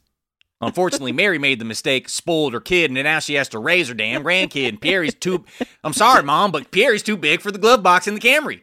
Unfortunately, 0.61 1.13
Mary 1.13 1.39
made 1.39 1.59
the 1.59 1.65
mistake, 1.65 2.09
spoiled 2.09 2.53
her 2.53 2.59
kid, 2.59 2.91
and 2.91 3.01
now 3.01 3.19
she 3.19 3.35
has 3.35 3.47
to 3.49 3.59
raise 3.59 3.87
her 3.87 3.93
damn 3.93 4.23
grandkid. 4.23 4.67
And 4.67 4.81
Pierre's 4.81 5.13
too. 5.13 5.45
I'm 5.83 5.93
sorry, 5.93 6.23
mom, 6.23 6.51
but 6.51 6.71
Pierre's 6.71 7.01
too 7.01 7.15
big 7.15 7.41
for 7.41 7.51
the 7.51 7.57
glove 7.57 7.81
box 7.81 8.07
in 8.07 8.13
the 8.13 8.19
Camry. 8.19 8.61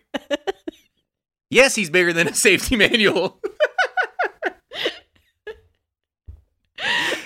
Yes, 1.49 1.75
he's 1.75 1.91
bigger 1.91 2.13
than 2.13 2.29
a 2.29 2.35
safety 2.35 2.77
manual. 2.77 3.41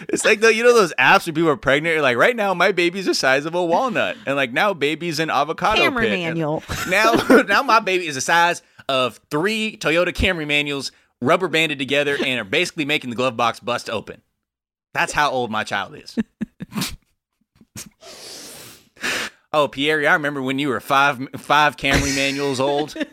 It's 0.08 0.24
like 0.24 0.40
the 0.40 0.54
you 0.54 0.62
know 0.62 0.74
those 0.74 0.94
apps 0.98 1.26
where 1.26 1.34
people 1.34 1.50
are 1.50 1.56
pregnant. 1.56 1.94
You're 1.94 2.02
like, 2.02 2.16
right 2.16 2.34
now 2.34 2.54
my 2.54 2.72
baby's 2.72 3.06
the 3.06 3.14
size 3.14 3.46
of 3.46 3.54
a 3.54 3.64
walnut, 3.64 4.16
and 4.26 4.36
like 4.36 4.52
now 4.52 4.74
baby's 4.74 5.18
an 5.18 5.30
avocado 5.30 5.82
Camry 5.82 6.02
pit. 6.02 6.12
And 6.12 6.22
manual. 6.22 6.62
Now, 6.88 7.12
now 7.48 7.62
my 7.62 7.80
baby 7.80 8.06
is 8.06 8.14
the 8.14 8.20
size 8.20 8.62
of 8.88 9.20
three 9.30 9.76
Toyota 9.76 10.08
Camry 10.08 10.46
manuals 10.46 10.92
rubber 11.20 11.48
banded 11.48 11.78
together 11.78 12.16
and 12.24 12.40
are 12.40 12.44
basically 12.44 12.84
making 12.84 13.10
the 13.10 13.16
glove 13.16 13.36
box 13.36 13.60
bust 13.60 13.88
open. 13.90 14.22
That's 14.92 15.12
how 15.12 15.30
old 15.30 15.50
my 15.50 15.64
child 15.64 15.94
is. 15.96 16.16
oh, 19.52 19.68
Pierre, 19.68 20.08
I 20.08 20.14
remember 20.14 20.42
when 20.42 20.58
you 20.58 20.68
were 20.68 20.80
five 20.80 21.20
five 21.36 21.76
Camry 21.76 22.14
manuals 22.14 22.60
old. 22.60 22.94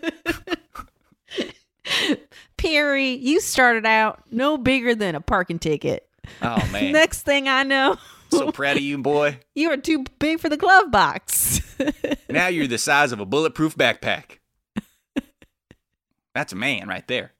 Perry, 2.57 3.11
you 3.11 3.39
started 3.39 3.85
out 3.85 4.23
no 4.31 4.57
bigger 4.57 4.95
than 4.95 5.15
a 5.15 5.21
parking 5.21 5.59
ticket. 5.59 6.09
Oh 6.41 6.57
man, 6.71 6.91
Next 6.91 7.21
thing 7.21 7.47
I 7.47 7.63
know, 7.63 7.97
so 8.31 8.51
proud 8.51 8.77
of 8.77 8.83
you, 8.83 8.97
boy. 8.97 9.39
you 9.55 9.69
are 9.71 9.77
too 9.77 10.03
big 10.19 10.39
for 10.39 10.49
the 10.49 10.57
glove 10.57 10.91
box. 10.91 11.61
Now 12.29 12.47
you're 12.47 12.67
the 12.67 12.77
size 12.77 13.11
of 13.11 13.19
a 13.19 13.25
bulletproof 13.25 13.75
backpack. 13.75 14.39
That's 16.33 16.53
a 16.53 16.55
man 16.55 16.87
right 16.87 17.07
there. 17.07 17.31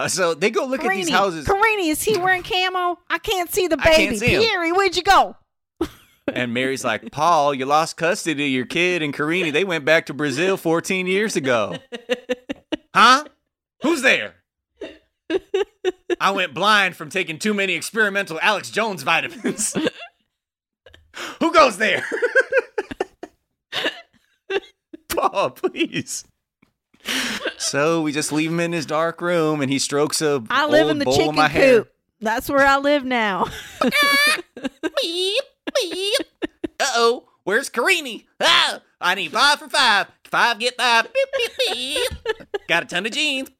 Uh, 0.00 0.08
so 0.08 0.34
they 0.34 0.50
go 0.50 0.64
look 0.66 0.84
at 0.84 0.90
these 0.90 1.10
houses, 1.10 1.46
Karini, 1.46 1.90
is 1.90 2.02
he 2.02 2.16
wearing 2.18 2.42
camo? 2.42 2.98
I 3.10 3.18
can't 3.18 3.50
see 3.52 3.66
the 3.66 3.76
I 3.80 3.84
can't 3.84 3.96
baby. 3.96 4.16
see 4.18 4.34
him. 4.34 4.42
Perry, 4.42 4.72
where'd 4.72 4.96
you 4.96 5.02
go? 5.02 5.36
and 6.32 6.54
Mary's 6.54 6.84
like, 6.84 7.10
"Paul, 7.10 7.52
you 7.54 7.66
lost 7.66 7.96
custody 7.96 8.44
of 8.46 8.50
your 8.52 8.66
kid 8.66 9.02
and 9.02 9.12
Karini. 9.12 9.52
They 9.52 9.64
went 9.64 9.84
back 9.84 10.06
to 10.06 10.14
Brazil 10.14 10.56
14 10.56 11.06
years 11.06 11.34
ago." 11.36 11.76
huh? 12.94 13.24
Who's 13.82 14.02
there? 14.02 14.34
I 16.20 16.30
went 16.30 16.54
blind 16.54 16.96
from 16.96 17.10
taking 17.10 17.38
too 17.38 17.52
many 17.54 17.74
experimental 17.74 18.38
Alex 18.40 18.70
Jones 18.70 19.02
vitamins. 19.02 19.74
Who 21.40 21.52
goes 21.52 21.76
there? 21.78 22.04
Paul, 25.08 25.50
please. 25.50 26.24
So 27.58 28.02
we 28.02 28.12
just 28.12 28.32
leave 28.32 28.50
him 28.50 28.60
in 28.60 28.72
his 28.72 28.86
dark 28.86 29.20
room, 29.20 29.60
and 29.60 29.70
he 29.70 29.78
strokes 29.78 30.22
a 30.22 30.42
I 30.48 30.66
live 30.66 30.84
old 30.84 30.90
in 30.92 30.98
the 31.00 31.04
chicken 31.06 31.30
of 31.30 31.34
my 31.34 31.48
hair. 31.48 31.78
coop. 31.80 31.92
That's 32.20 32.48
where 32.48 32.66
I 32.66 32.78
live 32.78 33.04
now. 33.04 33.46
beep, 35.02 35.42
beep. 35.82 36.14
Uh 36.80 36.86
oh, 36.94 37.28
where's 37.44 37.68
Carini? 37.68 38.26
Ah, 38.40 38.80
I 39.00 39.14
need 39.16 39.32
five 39.32 39.58
for 39.58 39.68
five. 39.68 40.06
Five 40.24 40.58
get 40.58 40.76
five. 40.76 41.08
Beep, 41.12 41.26
beep, 41.36 41.50
beep. 41.74 42.48
Got 42.68 42.84
a 42.84 42.86
ton 42.86 43.06
of 43.06 43.12
jeans. 43.12 43.50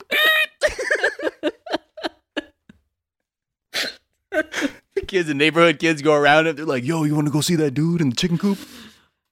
the 4.31 5.03
kids, 5.07 5.29
the 5.29 5.35
neighborhood 5.35 5.79
kids 5.79 6.03
go 6.03 6.15
around 6.15 6.47
him. 6.47 6.57
They're 6.57 6.65
like, 6.65 6.85
yo, 6.85 7.05
you 7.05 7.15
want 7.15 7.27
to 7.27 7.33
go 7.33 7.41
see 7.41 7.57
that 7.57 7.73
dude 7.73 8.01
in 8.01 8.11
the 8.11 8.17
chicken 8.17 8.39
coop? 8.39 8.59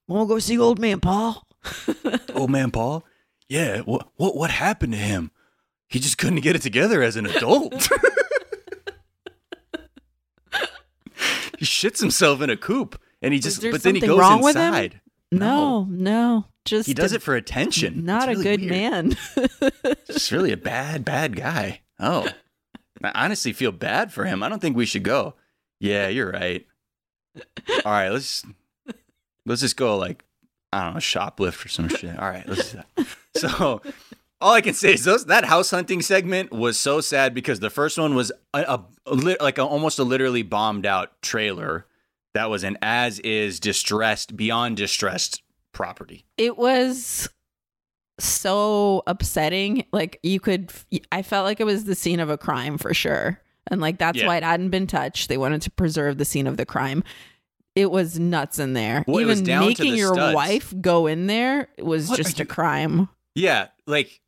Want 0.08 0.28
to 0.28 0.34
go 0.34 0.38
see 0.38 0.58
old 0.58 0.78
man 0.78 1.00
Paul? 1.00 1.46
Old 2.34 2.50
man 2.50 2.70
Paul? 2.70 3.04
Yeah, 3.48 3.80
what, 3.80 4.08
what, 4.16 4.36
what 4.36 4.50
happened 4.50 4.92
to 4.92 4.98
him? 4.98 5.30
He 5.88 5.98
just 6.00 6.18
couldn't 6.18 6.40
get 6.40 6.56
it 6.56 6.62
together 6.62 7.02
as 7.02 7.16
an 7.16 7.26
adult. 7.26 7.72
he 11.58 11.64
shits 11.64 12.00
himself 12.00 12.40
in 12.40 12.50
a 12.50 12.56
coop 12.56 13.00
and 13.22 13.32
he 13.32 13.40
just, 13.40 13.62
but 13.62 13.82
then 13.82 13.94
he 13.94 14.00
goes 14.00 14.18
wrong 14.18 14.42
with 14.42 14.56
him? 14.56 14.62
inside. 14.74 15.00
No, 15.32 15.84
no, 15.84 16.46
just 16.64 16.86
He 16.86 16.94
does 16.94 17.12
a- 17.12 17.16
it 17.16 17.22
for 17.22 17.34
attention. 17.34 18.04
Not 18.04 18.28
It's 18.28 18.40
a 18.40 18.42
good 18.42 18.60
weird. 18.60 18.70
man. 18.70 19.16
Just 20.06 20.30
really 20.30 20.52
a 20.52 20.56
bad, 20.56 21.04
bad 21.04 21.34
guy. 21.36 21.80
Oh, 21.98 22.28
I 23.02 23.10
honestly 23.24 23.52
feel 23.52 23.72
bad 23.72 24.12
for 24.12 24.24
him. 24.24 24.42
I 24.42 24.48
don't 24.48 24.60
think 24.60 24.76
we 24.76 24.86
should 24.86 25.02
go. 25.02 25.34
Yeah, 25.80 26.08
you're 26.08 26.30
right. 26.30 26.64
All 27.84 27.92
right, 27.92 28.10
let's 28.10 28.44
let's 29.44 29.60
just 29.62 29.76
go 29.76 29.96
like 29.96 30.24
I 30.72 30.84
don't 30.84 30.94
know, 30.94 31.00
shoplift 31.00 31.64
or 31.64 31.68
some 31.68 31.88
shit. 31.88 32.16
All 32.18 32.28
right, 32.28 32.48
let's 32.48 32.72
do 32.72 32.78
that. 32.96 33.06
So 33.40 33.80
all 34.40 34.52
I 34.52 34.60
can 34.60 34.74
say 34.74 34.94
is 34.94 35.04
those 35.04 35.26
that 35.26 35.44
house 35.46 35.70
hunting 35.70 36.02
segment 36.02 36.52
was 36.52 36.78
so 36.78 37.00
sad 37.00 37.34
because 37.34 37.60
the 37.60 37.70
first 37.70 37.98
one 37.98 38.14
was 38.14 38.30
a, 38.54 38.60
a, 38.60 38.84
a 39.06 39.14
like 39.40 39.58
a, 39.58 39.64
almost 39.64 39.98
a 39.98 40.04
literally 40.04 40.42
bombed 40.42 40.84
out 40.86 41.20
trailer 41.22 41.86
that 42.34 42.50
was 42.50 42.64
an 42.64 42.76
as 42.82 43.18
is 43.20 43.58
distressed 43.60 44.36
beyond 44.36 44.76
distressed 44.76 45.42
property. 45.72 46.24
it 46.36 46.56
was 46.58 47.28
so 48.18 49.02
upsetting. 49.06 49.84
Like 49.92 50.18
you 50.22 50.40
could, 50.40 50.72
I 51.12 51.22
felt 51.22 51.44
like 51.44 51.60
it 51.60 51.64
was 51.64 51.84
the 51.84 51.94
scene 51.94 52.20
of 52.20 52.30
a 52.30 52.38
crime 52.38 52.78
for 52.78 52.94
sure, 52.94 53.40
and 53.70 53.80
like 53.80 53.98
that's 53.98 54.18
Yeah. 54.18 54.26
why 54.26 54.36
it 54.36 54.42
hadn't 54.42 54.70
been 54.70 54.86
touched. 54.86 55.28
They 55.28 55.38
wanted 55.38 55.62
to 55.62 55.70
preserve 55.70 56.18
the 56.18 56.24
scene 56.24 56.46
of 56.46 56.56
the 56.56 56.66
crime. 56.66 57.02
It 57.74 57.90
was 57.90 58.18
nuts 58.18 58.58
in 58.58 58.72
there. 58.72 59.04
Well, 59.06 59.18
it 59.18 59.26
was 59.26 59.40
Even 59.40 59.44
down 59.44 59.62
to 59.62 59.68
making 59.68 59.94
your 59.96 60.14
studs. 60.14 60.34
wife 60.34 60.74
go 60.80 61.06
in 61.06 61.26
there 61.26 61.68
was 61.78 62.08
What 62.08 62.16
just 62.16 62.36
a 62.40 62.44
you- 62.44 62.46
crime. 62.46 63.08
Yeah, 63.36 63.68
like 63.86 64.20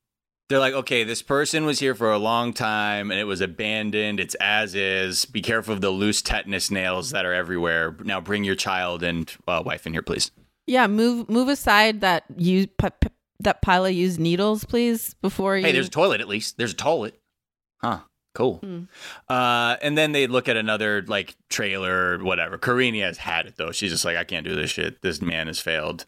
they're 0.48 0.58
like, 0.58 0.74
okay, 0.74 1.02
this 1.02 1.22
person 1.22 1.64
was 1.64 1.80
here 1.80 1.94
for 1.94 2.12
a 2.12 2.18
long 2.18 2.52
time 2.52 3.10
and 3.10 3.18
it 3.18 3.24
was 3.24 3.40
abandoned. 3.40 4.20
It's 4.20 4.34
as 4.36 4.74
is. 4.74 5.24
Be 5.24 5.42
careful 5.42 5.74
of 5.74 5.80
the 5.80 5.90
loose 5.90 6.22
tetanus 6.22 6.70
nails 6.70 7.10
that 7.10 7.26
are 7.26 7.32
everywhere. 7.32 7.96
Now 8.04 8.20
bring 8.20 8.44
your 8.44 8.54
child 8.54 9.02
and 9.02 9.30
uh, 9.48 9.62
wife 9.64 9.86
in 9.86 9.94
here, 9.94 10.02
please. 10.02 10.30
Yeah, 10.66 10.86
move 10.86 11.28
move 11.30 11.48
aside 11.48 12.02
that 12.02 12.24
you 12.36 12.66
p- 12.66 12.88
p- 13.00 13.08
that 13.40 13.62
Pila 13.62 13.90
used 13.90 14.20
needles, 14.20 14.64
please, 14.64 15.14
before 15.22 15.56
you. 15.56 15.64
Hey, 15.64 15.72
there's 15.72 15.88
a 15.88 15.90
toilet 15.90 16.20
at 16.20 16.28
least. 16.28 16.58
There's 16.58 16.72
a 16.72 16.76
toilet. 16.76 17.18
Huh. 17.80 18.00
Cool. 18.34 18.60
Uh, 19.28 19.76
and 19.82 19.98
then 19.98 20.12
they 20.12 20.26
look 20.26 20.48
at 20.48 20.56
another 20.56 21.02
like 21.08 21.34
trailer, 21.48 22.22
whatever. 22.22 22.56
Karini 22.58 23.00
has 23.00 23.18
had 23.18 23.46
it 23.46 23.56
though. 23.56 23.72
She's 23.72 23.90
just 23.90 24.04
like, 24.04 24.16
I 24.16 24.24
can't 24.24 24.46
do 24.46 24.54
this 24.54 24.70
shit. 24.70 25.02
This 25.02 25.20
man 25.22 25.46
has 25.46 25.58
failed. 25.58 26.06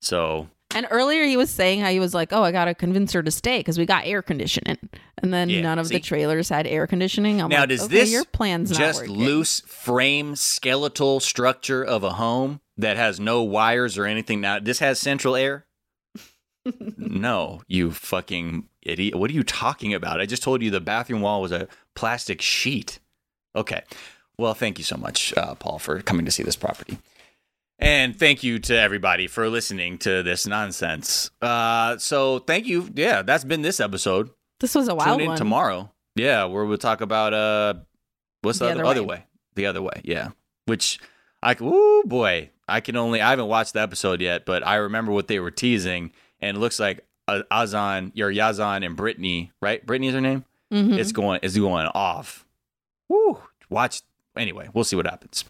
So 0.00 0.48
And 0.74 0.86
earlier 0.90 1.24
he 1.24 1.36
was 1.36 1.48
saying 1.48 1.80
how 1.80 1.90
he 1.90 2.00
was 2.00 2.12
like, 2.12 2.32
"Oh, 2.32 2.42
I 2.42 2.52
gotta 2.52 2.74
convince 2.74 3.12
her 3.12 3.22
to 3.22 3.30
stay 3.30 3.58
because 3.58 3.78
we 3.78 3.86
got 3.86 4.04
air 4.04 4.20
conditioning." 4.20 4.76
And 5.18 5.32
then 5.32 5.48
Yeah, 5.48 5.60
none 5.62 5.78
of 5.78 5.86
see? 5.86 5.94
the 5.94 6.00
trailers 6.00 6.48
had 6.48 6.66
air 6.66 6.86
conditioning. 6.86 7.40
I'm 7.40 7.48
now 7.48 7.60
like, 7.60 7.70
does 7.70 7.84
okay, 7.84 7.94
this 7.94 8.10
your 8.10 8.24
plan's 8.24 8.76
just 8.76 9.06
loose 9.06 9.60
frame 9.60 10.34
skeletal 10.36 11.20
structure 11.20 11.82
of 11.84 12.02
a 12.02 12.14
home 12.14 12.60
that 12.76 12.96
has 12.96 13.18
no 13.20 13.42
wires 13.42 13.96
or 13.96 14.04
anything? 14.06 14.40
Now 14.40 14.58
this 14.58 14.80
has 14.80 14.98
central 14.98 15.36
air. 15.36 15.66
no, 16.96 17.62
you 17.68 17.92
fucking 17.92 18.68
idiot! 18.82 19.14
What 19.14 19.30
are 19.30 19.34
you 19.34 19.44
talking 19.44 19.94
about? 19.94 20.20
I 20.20 20.26
just 20.26 20.42
told 20.42 20.62
you 20.62 20.70
the 20.70 20.80
bathroom 20.80 21.22
wall 21.22 21.40
was 21.40 21.52
a 21.52 21.68
plastic 21.94 22.42
sheet. 22.42 22.98
Okay, 23.54 23.82
well, 24.36 24.52
thank 24.52 24.78
you 24.78 24.84
so 24.84 24.96
much, 24.96 25.32
uh, 25.36 25.54
Paul, 25.54 25.78
for 25.78 26.02
coming 26.02 26.26
to 26.26 26.32
see 26.32 26.42
this 26.42 26.56
property. 26.56 26.98
And 27.78 28.18
thank 28.18 28.42
you 28.42 28.58
to 28.60 28.78
everybody 28.78 29.26
for 29.26 29.48
listening 29.50 29.98
to 29.98 30.22
this 30.22 30.46
nonsense. 30.46 31.30
Uh, 31.42 31.98
so 31.98 32.38
thank 32.40 32.66
you. 32.66 32.88
Yeah, 32.94 33.22
that's 33.22 33.44
been 33.44 33.62
this 33.62 33.80
episode. 33.80 34.30
This 34.60 34.74
was 34.74 34.88
a 34.88 34.94
wild 34.94 35.18
Tune 35.18 35.20
in 35.22 35.28
one. 35.28 35.36
tomorrow. 35.38 35.92
Yeah, 36.14 36.44
where 36.44 36.64
we'll 36.64 36.78
talk 36.78 37.02
about 37.02 37.34
uh, 37.34 37.74
what's 38.40 38.58
the, 38.58 38.66
The 38.66 38.70
other, 38.72 38.84
other 38.86 39.02
way. 39.02 39.08
way? 39.16 39.24
The 39.54 39.66
other 39.66 39.82
way. 39.82 40.00
Yeah, 40.04 40.30
which 40.64 40.98
I 41.42 41.54
oh 41.60 42.02
boy, 42.06 42.50
I 42.66 42.80
can 42.80 42.96
only 42.96 43.20
I 43.20 43.28
haven't 43.30 43.48
watched 43.48 43.74
the 43.74 43.80
episode 43.82 44.22
yet, 44.22 44.46
but 44.46 44.66
I 44.66 44.76
remember 44.76 45.12
what 45.12 45.28
they 45.28 45.38
were 45.40 45.50
teasing, 45.50 46.12
and 46.40 46.56
it 46.56 46.60
looks 46.60 46.80
like 46.80 47.04
uh, 47.28 47.42
Azan, 47.50 48.12
your 48.14 48.32
Yazan, 48.32 48.86
and 48.86 48.96
Brittany, 48.96 49.52
right? 49.60 49.84
Brittany 49.84 50.08
is 50.08 50.14
her 50.14 50.20
name. 50.22 50.46
Mhm. 50.72 50.96
It's 50.98 51.12
going 51.12 51.40
it's 51.42 51.58
going 51.58 51.86
off. 51.88 52.46
Woo! 53.10 53.42
Watch 53.68 54.00
anyway. 54.34 54.70
We'll 54.72 54.84
see 54.84 54.96
what 54.96 55.06
happens. 55.06 55.44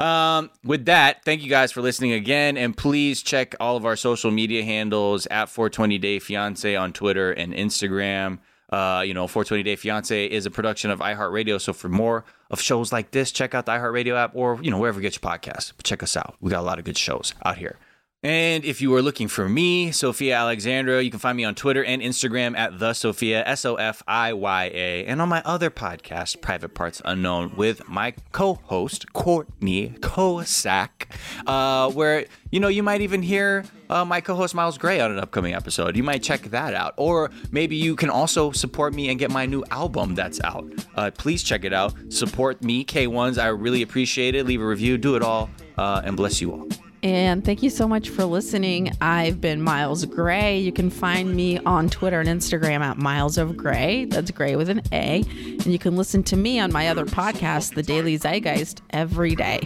Um, 0.00 0.50
with 0.64 0.86
that, 0.86 1.24
thank 1.26 1.42
you 1.42 1.50
guys 1.50 1.72
for 1.72 1.82
listening 1.82 2.12
again, 2.12 2.56
and 2.56 2.74
please 2.74 3.22
check 3.22 3.54
all 3.60 3.76
of 3.76 3.84
our 3.84 3.96
social 3.96 4.30
media 4.30 4.64
handles 4.64 5.26
at 5.26 5.50
420 5.50 5.98
Day 5.98 6.18
Fiance 6.18 6.74
on 6.74 6.94
Twitter 6.94 7.32
and 7.32 7.52
Instagram. 7.52 8.38
Uh, 8.70 9.02
you 9.04 9.12
know, 9.12 9.26
420 9.26 9.62
Day 9.62 9.76
Fiance 9.76 10.26
is 10.26 10.46
a 10.46 10.50
production 10.50 10.90
of 10.90 11.00
iHeartRadio. 11.00 11.60
So 11.60 11.74
for 11.74 11.88
more 11.88 12.24
of 12.50 12.60
shows 12.60 12.92
like 12.92 13.10
this, 13.10 13.30
check 13.30 13.54
out 13.54 13.66
the 13.66 13.72
iHeartRadio 13.72 14.16
app 14.16 14.30
or, 14.34 14.58
you 14.62 14.70
know, 14.70 14.78
wherever 14.78 14.98
you 14.98 15.02
get 15.02 15.20
your 15.20 15.30
podcasts. 15.30 15.72
Check 15.82 16.02
us 16.02 16.16
out. 16.16 16.36
We 16.40 16.50
got 16.50 16.60
a 16.60 16.62
lot 16.62 16.78
of 16.78 16.84
good 16.84 16.96
shows 16.96 17.34
out 17.44 17.58
here. 17.58 17.76
And 18.22 18.66
if 18.66 18.82
you 18.82 18.94
are 18.96 19.00
looking 19.00 19.28
for 19.28 19.48
me, 19.48 19.92
Sophia 19.92 20.36
Alexandra, 20.36 21.02
you 21.02 21.10
can 21.10 21.18
find 21.18 21.38
me 21.38 21.44
on 21.44 21.54
Twitter 21.54 21.82
and 21.82 22.02
Instagram 22.02 22.54
at 22.54 22.78
the 22.78 22.92
Sophia 22.92 23.42
S 23.46 23.64
O 23.64 23.76
F 23.76 24.02
I 24.06 24.34
Y 24.34 24.70
A, 24.74 25.06
and 25.06 25.22
on 25.22 25.30
my 25.30 25.40
other 25.46 25.70
podcast, 25.70 26.42
Private 26.42 26.74
Parts 26.74 27.00
Unknown, 27.06 27.56
with 27.56 27.88
my 27.88 28.12
co-host 28.32 29.14
Courtney 29.14 29.94
Kosak, 30.00 31.06
uh, 31.46 31.90
where 31.92 32.26
you 32.50 32.60
know 32.60 32.68
you 32.68 32.82
might 32.82 33.00
even 33.00 33.22
hear 33.22 33.64
uh, 33.88 34.04
my 34.04 34.20
co-host 34.20 34.54
Miles 34.54 34.76
Gray 34.76 35.00
on 35.00 35.10
an 35.10 35.18
upcoming 35.18 35.54
episode. 35.54 35.96
You 35.96 36.02
might 36.02 36.22
check 36.22 36.42
that 36.42 36.74
out, 36.74 36.92
or 36.98 37.30
maybe 37.50 37.76
you 37.76 37.96
can 37.96 38.10
also 38.10 38.52
support 38.52 38.92
me 38.92 39.08
and 39.08 39.18
get 39.18 39.30
my 39.30 39.46
new 39.46 39.64
album 39.70 40.14
that's 40.14 40.42
out. 40.44 40.70
Uh, 40.94 41.10
please 41.10 41.42
check 41.42 41.64
it 41.64 41.72
out. 41.72 41.94
Support 42.12 42.62
me, 42.62 42.84
K1s. 42.84 43.42
I 43.42 43.46
really 43.46 43.80
appreciate 43.80 44.34
it. 44.34 44.44
Leave 44.44 44.60
a 44.60 44.66
review, 44.66 44.98
do 44.98 45.16
it 45.16 45.22
all, 45.22 45.48
uh, 45.78 46.02
and 46.04 46.18
bless 46.18 46.42
you 46.42 46.52
all. 46.52 46.68
And 47.02 47.44
thank 47.44 47.62
you 47.62 47.70
so 47.70 47.88
much 47.88 48.10
for 48.10 48.24
listening. 48.24 48.92
I've 49.00 49.40
been 49.40 49.62
Miles 49.62 50.04
Gray. 50.04 50.58
You 50.58 50.70
can 50.72 50.90
find 50.90 51.34
me 51.34 51.58
on 51.58 51.88
Twitter 51.88 52.20
and 52.20 52.28
Instagram 52.28 52.80
at 52.80 52.98
Miles 52.98 53.38
of 53.38 53.56
Gray. 53.56 54.04
That's 54.04 54.30
Gray 54.30 54.56
with 54.56 54.68
an 54.68 54.82
A. 54.92 55.22
And 55.22 55.66
you 55.66 55.78
can 55.78 55.96
listen 55.96 56.22
to 56.24 56.36
me 56.36 56.60
on 56.60 56.72
my 56.72 56.88
other 56.88 57.06
podcast, 57.06 57.74
The 57.74 57.82
Daily 57.82 58.18
Zeitgeist, 58.18 58.82
every 58.90 59.34
day. 59.34 59.60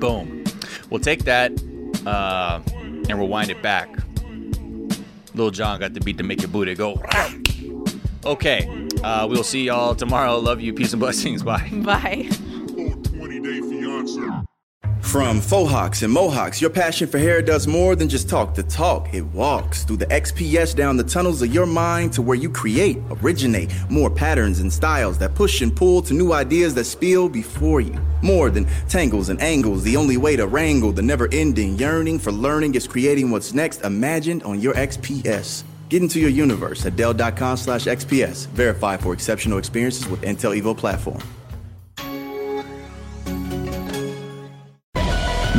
Boom. 0.00 0.44
We'll 0.90 1.00
take 1.00 1.24
that 1.24 1.52
uh, 2.06 2.60
and 3.08 3.18
we'll 3.18 3.28
wind 3.28 3.50
it 3.50 3.62
back. 3.62 3.88
Lil 5.34 5.50
Jon 5.50 5.80
got 5.80 5.94
the 5.94 6.00
beat 6.00 6.18
to 6.18 6.24
make 6.24 6.40
your 6.40 6.50
booty 6.50 6.74
go. 6.74 7.00
Okay. 8.26 8.88
Uh, 9.02 9.26
we'll 9.28 9.44
see 9.44 9.64
y'all 9.64 9.94
tomorrow. 9.94 10.38
Love 10.38 10.60
you. 10.60 10.72
Peace 10.72 10.92
and 10.92 11.00
blessings. 11.00 11.42
Bye. 11.42 11.68
Bye. 11.84 12.30
From 15.14 15.40
faux 15.40 15.70
hawks 15.70 16.02
and 16.02 16.12
mohawks, 16.12 16.60
your 16.60 16.70
passion 16.70 17.06
for 17.06 17.18
hair 17.18 17.40
does 17.40 17.68
more 17.68 17.94
than 17.94 18.08
just 18.08 18.28
talk 18.28 18.54
the 18.54 18.64
talk. 18.64 19.14
It 19.14 19.22
walks 19.26 19.84
through 19.84 19.98
the 19.98 20.06
XPS 20.06 20.74
down 20.74 20.96
the 20.96 21.04
tunnels 21.04 21.40
of 21.40 21.54
your 21.54 21.66
mind 21.66 22.12
to 22.14 22.22
where 22.22 22.36
you 22.36 22.50
create, 22.50 22.98
originate 23.22 23.72
more 23.88 24.10
patterns 24.10 24.58
and 24.58 24.72
styles 24.72 25.16
that 25.18 25.36
push 25.36 25.60
and 25.60 25.74
pull 25.76 26.02
to 26.02 26.14
new 26.14 26.32
ideas 26.32 26.74
that 26.74 26.84
spill 26.84 27.28
before 27.28 27.80
you. 27.80 27.96
More 28.22 28.50
than 28.50 28.66
tangles 28.88 29.28
and 29.28 29.40
angles, 29.40 29.84
the 29.84 29.96
only 29.96 30.16
way 30.16 30.34
to 30.34 30.48
wrangle 30.48 30.90
the 30.90 31.02
never 31.02 31.28
ending 31.30 31.78
yearning 31.78 32.18
for 32.18 32.32
learning 32.32 32.74
is 32.74 32.88
creating 32.88 33.30
what's 33.30 33.54
next 33.54 33.82
imagined 33.82 34.42
on 34.42 34.60
your 34.60 34.74
XPS. 34.74 35.62
Get 35.90 36.02
into 36.02 36.18
your 36.18 36.30
universe 36.30 36.84
at 36.86 36.96
Dell.com 36.96 37.56
slash 37.56 37.84
XPS. 37.84 38.48
Verify 38.48 38.96
for 38.96 39.12
exceptional 39.12 39.58
experiences 39.58 40.08
with 40.08 40.22
Intel 40.22 40.60
Evo 40.60 40.76
platform. 40.76 41.20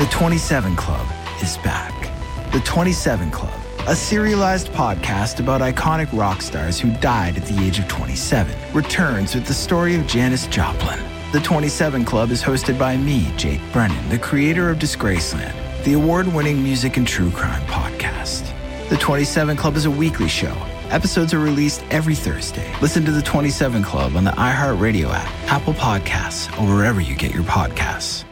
The 0.06 0.12
27 0.12 0.76
Club 0.76 1.08
is 1.42 1.58
back. 1.58 2.12
The 2.52 2.60
27 2.60 3.32
Club, 3.32 3.60
a 3.88 3.96
serialized 3.96 4.68
podcast 4.68 5.40
about 5.40 5.62
iconic 5.62 6.16
rock 6.16 6.44
stars 6.44 6.80
who 6.80 6.92
died 6.98 7.38
at 7.38 7.46
the 7.46 7.60
age 7.66 7.80
of 7.80 7.88
27, 7.88 8.56
returns 8.72 9.34
with 9.34 9.48
the 9.48 9.54
story 9.56 9.96
of 9.96 10.06
Janis 10.06 10.46
Joplin. 10.46 11.00
The 11.32 11.40
27 11.40 12.06
Club 12.06 12.30
is 12.30 12.44
hosted 12.44 12.78
by 12.78 12.96
me, 12.98 13.34
Jake 13.36 13.60
Brennan, 13.74 14.08
the 14.10 14.20
creator 14.20 14.70
of 14.70 14.78
Disgraceland, 14.78 15.56
the 15.86 15.94
award 15.94 16.28
winning 16.28 16.62
music 16.62 16.98
and 16.98 17.08
true 17.08 17.32
crime 17.32 17.66
podcast. 17.66 18.54
The 18.90 18.98
27 18.98 19.58
Club 19.58 19.76
is 19.76 19.86
a 19.86 19.92
weekly 19.92 20.30
show. 20.30 20.56
Episodes 20.92 21.34
are 21.34 21.40
released 21.40 21.84
every 21.90 22.14
Thursday. 22.14 22.72
Listen 22.80 23.04
to 23.06 23.12
the 23.12 23.24
27 23.24 23.82
Club 23.82 24.16
on 24.16 24.24
the 24.24 24.32
iHeartRadio 24.32 25.12
app, 25.12 25.52
Apple 25.52 25.74
Podcasts, 25.74 26.48
or 26.62 26.76
wherever 26.76 27.02
you 27.02 27.16
get 27.16 27.34
your 27.34 27.44
podcasts. 27.44 28.24